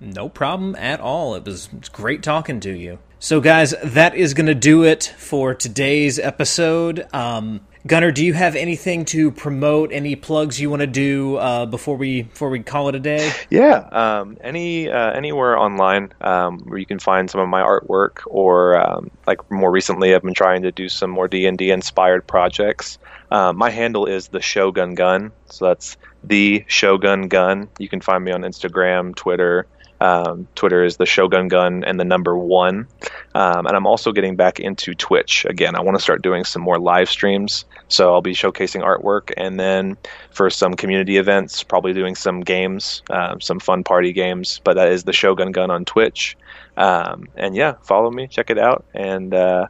No 0.00 0.28
problem 0.28 0.76
at 0.76 1.00
all. 1.00 1.34
It 1.34 1.44
was 1.44 1.68
great 1.92 2.22
talking 2.22 2.60
to 2.60 2.72
you. 2.72 2.98
So, 3.18 3.40
guys, 3.40 3.74
that 3.82 4.14
is 4.14 4.34
going 4.34 4.46
to 4.46 4.54
do 4.54 4.84
it 4.84 5.14
for 5.16 5.54
today's 5.54 6.18
episode. 6.18 7.06
Um, 7.14 7.62
Gunner, 7.86 8.12
do 8.12 8.22
you 8.22 8.34
have 8.34 8.56
anything 8.56 9.06
to 9.06 9.30
promote? 9.30 9.90
Any 9.90 10.16
plugs 10.16 10.60
you 10.60 10.68
want 10.68 10.80
to 10.80 10.86
do 10.86 11.36
uh, 11.36 11.64
before 11.64 11.96
we 11.96 12.22
before 12.22 12.50
we 12.50 12.60
call 12.60 12.90
it 12.90 12.94
a 12.94 13.00
day? 13.00 13.32
Yeah, 13.48 13.76
um, 13.90 14.36
any 14.42 14.90
uh, 14.90 15.12
anywhere 15.12 15.56
online 15.56 16.12
um, 16.20 16.58
where 16.64 16.78
you 16.78 16.84
can 16.84 16.98
find 16.98 17.30
some 17.30 17.40
of 17.40 17.48
my 17.48 17.62
artwork, 17.62 18.18
or 18.26 18.78
um, 18.78 19.10
like 19.26 19.50
more 19.50 19.70
recently, 19.70 20.14
I've 20.14 20.22
been 20.22 20.34
trying 20.34 20.62
to 20.62 20.72
do 20.72 20.88
some 20.90 21.10
more 21.10 21.26
D 21.26 21.46
and 21.46 21.56
D 21.56 21.70
inspired 21.70 22.26
projects. 22.26 22.98
Uh, 23.30 23.52
my 23.54 23.70
handle 23.70 24.04
is 24.04 24.28
the 24.28 24.42
Shogun 24.42 24.94
Gun, 24.94 25.32
so 25.46 25.66
that's 25.66 25.96
the 26.22 26.64
Shogun 26.66 27.28
Gun. 27.28 27.68
You 27.78 27.88
can 27.88 28.00
find 28.00 28.22
me 28.24 28.32
on 28.32 28.42
Instagram, 28.42 29.14
Twitter, 29.14 29.66
Um, 30.00 30.46
Twitter 30.54 30.84
is 30.84 30.96
the 30.96 31.06
Shogun 31.06 31.48
Gun 31.48 31.84
and 31.84 31.98
the 31.98 32.04
number 32.04 32.36
one. 32.36 32.86
Um, 33.34 33.66
and 33.66 33.76
I'm 33.76 33.86
also 33.86 34.12
getting 34.12 34.36
back 34.36 34.60
into 34.60 34.94
Twitch 34.94 35.44
again. 35.48 35.74
I 35.74 35.80
want 35.80 35.96
to 35.96 36.02
start 36.02 36.22
doing 36.22 36.44
some 36.44 36.62
more 36.62 36.78
live 36.78 37.08
streams. 37.08 37.64
So 37.88 38.12
I'll 38.12 38.22
be 38.22 38.34
showcasing 38.34 38.82
artwork 38.82 39.32
and 39.36 39.58
then 39.58 39.96
for 40.30 40.50
some 40.50 40.74
community 40.74 41.16
events, 41.16 41.62
probably 41.62 41.92
doing 41.92 42.14
some 42.14 42.40
games, 42.40 43.02
um, 43.10 43.40
some 43.40 43.60
fun 43.60 43.84
party 43.84 44.12
games. 44.12 44.60
But 44.64 44.74
that 44.74 44.88
is 44.88 45.04
the 45.04 45.12
Shogun 45.12 45.52
Gun 45.52 45.70
on 45.70 45.84
Twitch. 45.84 46.36
Um, 46.76 47.28
and 47.36 47.56
yeah, 47.56 47.74
follow 47.82 48.10
me, 48.10 48.26
check 48.26 48.50
it 48.50 48.58
out, 48.58 48.84
and 48.92 49.32
uh, 49.32 49.66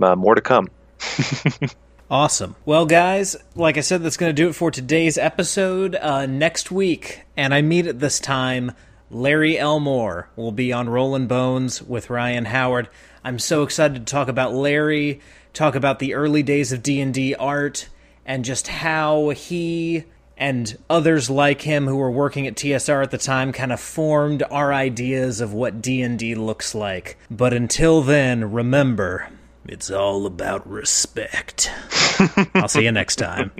uh, 0.00 0.14
more 0.14 0.34
to 0.36 0.40
come. 0.40 0.68
Awesome. 2.10 2.54
Well, 2.66 2.84
guys, 2.84 3.34
like 3.54 3.78
I 3.78 3.80
said, 3.80 4.02
that's 4.02 4.18
going 4.18 4.28
to 4.28 4.34
do 4.34 4.48
it 4.48 4.52
for 4.52 4.70
today's 4.70 5.16
episode. 5.16 5.96
Uh, 5.96 6.26
next 6.26 6.70
week, 6.70 7.22
and 7.34 7.54
I 7.54 7.62
meet 7.62 7.86
at 7.86 7.98
this 7.98 8.20
time, 8.20 8.72
Larry 9.10 9.58
Elmore 9.58 10.28
will 10.36 10.52
be 10.52 10.72
on 10.72 10.88
Rolling 10.88 11.26
Bones 11.26 11.82
with 11.82 12.10
Ryan 12.10 12.46
Howard. 12.46 12.88
I'm 13.22 13.38
so 13.38 13.62
excited 13.62 14.06
to 14.06 14.10
talk 14.10 14.28
about 14.28 14.54
Larry, 14.54 15.20
talk 15.52 15.74
about 15.74 15.98
the 15.98 16.14
early 16.14 16.42
days 16.42 16.72
of 16.72 16.82
D&D 16.82 17.34
art, 17.34 17.88
and 18.26 18.44
just 18.44 18.68
how 18.68 19.30
he 19.30 20.04
and 20.36 20.76
others 20.90 21.30
like 21.30 21.62
him 21.62 21.86
who 21.86 21.96
were 21.96 22.10
working 22.10 22.46
at 22.46 22.56
TSR 22.56 23.02
at 23.02 23.10
the 23.10 23.18
time 23.18 23.52
kind 23.52 23.72
of 23.72 23.80
formed 23.80 24.42
our 24.50 24.72
ideas 24.72 25.40
of 25.40 25.52
what 25.52 25.80
D&D 25.80 26.34
looks 26.34 26.74
like. 26.74 27.16
But 27.30 27.52
until 27.52 28.02
then, 28.02 28.50
remember, 28.52 29.28
it's 29.66 29.90
all 29.90 30.26
about 30.26 30.68
respect. 30.68 31.70
I'll 32.54 32.68
see 32.68 32.84
you 32.84 32.92
next 32.92 33.16
time. 33.16 33.52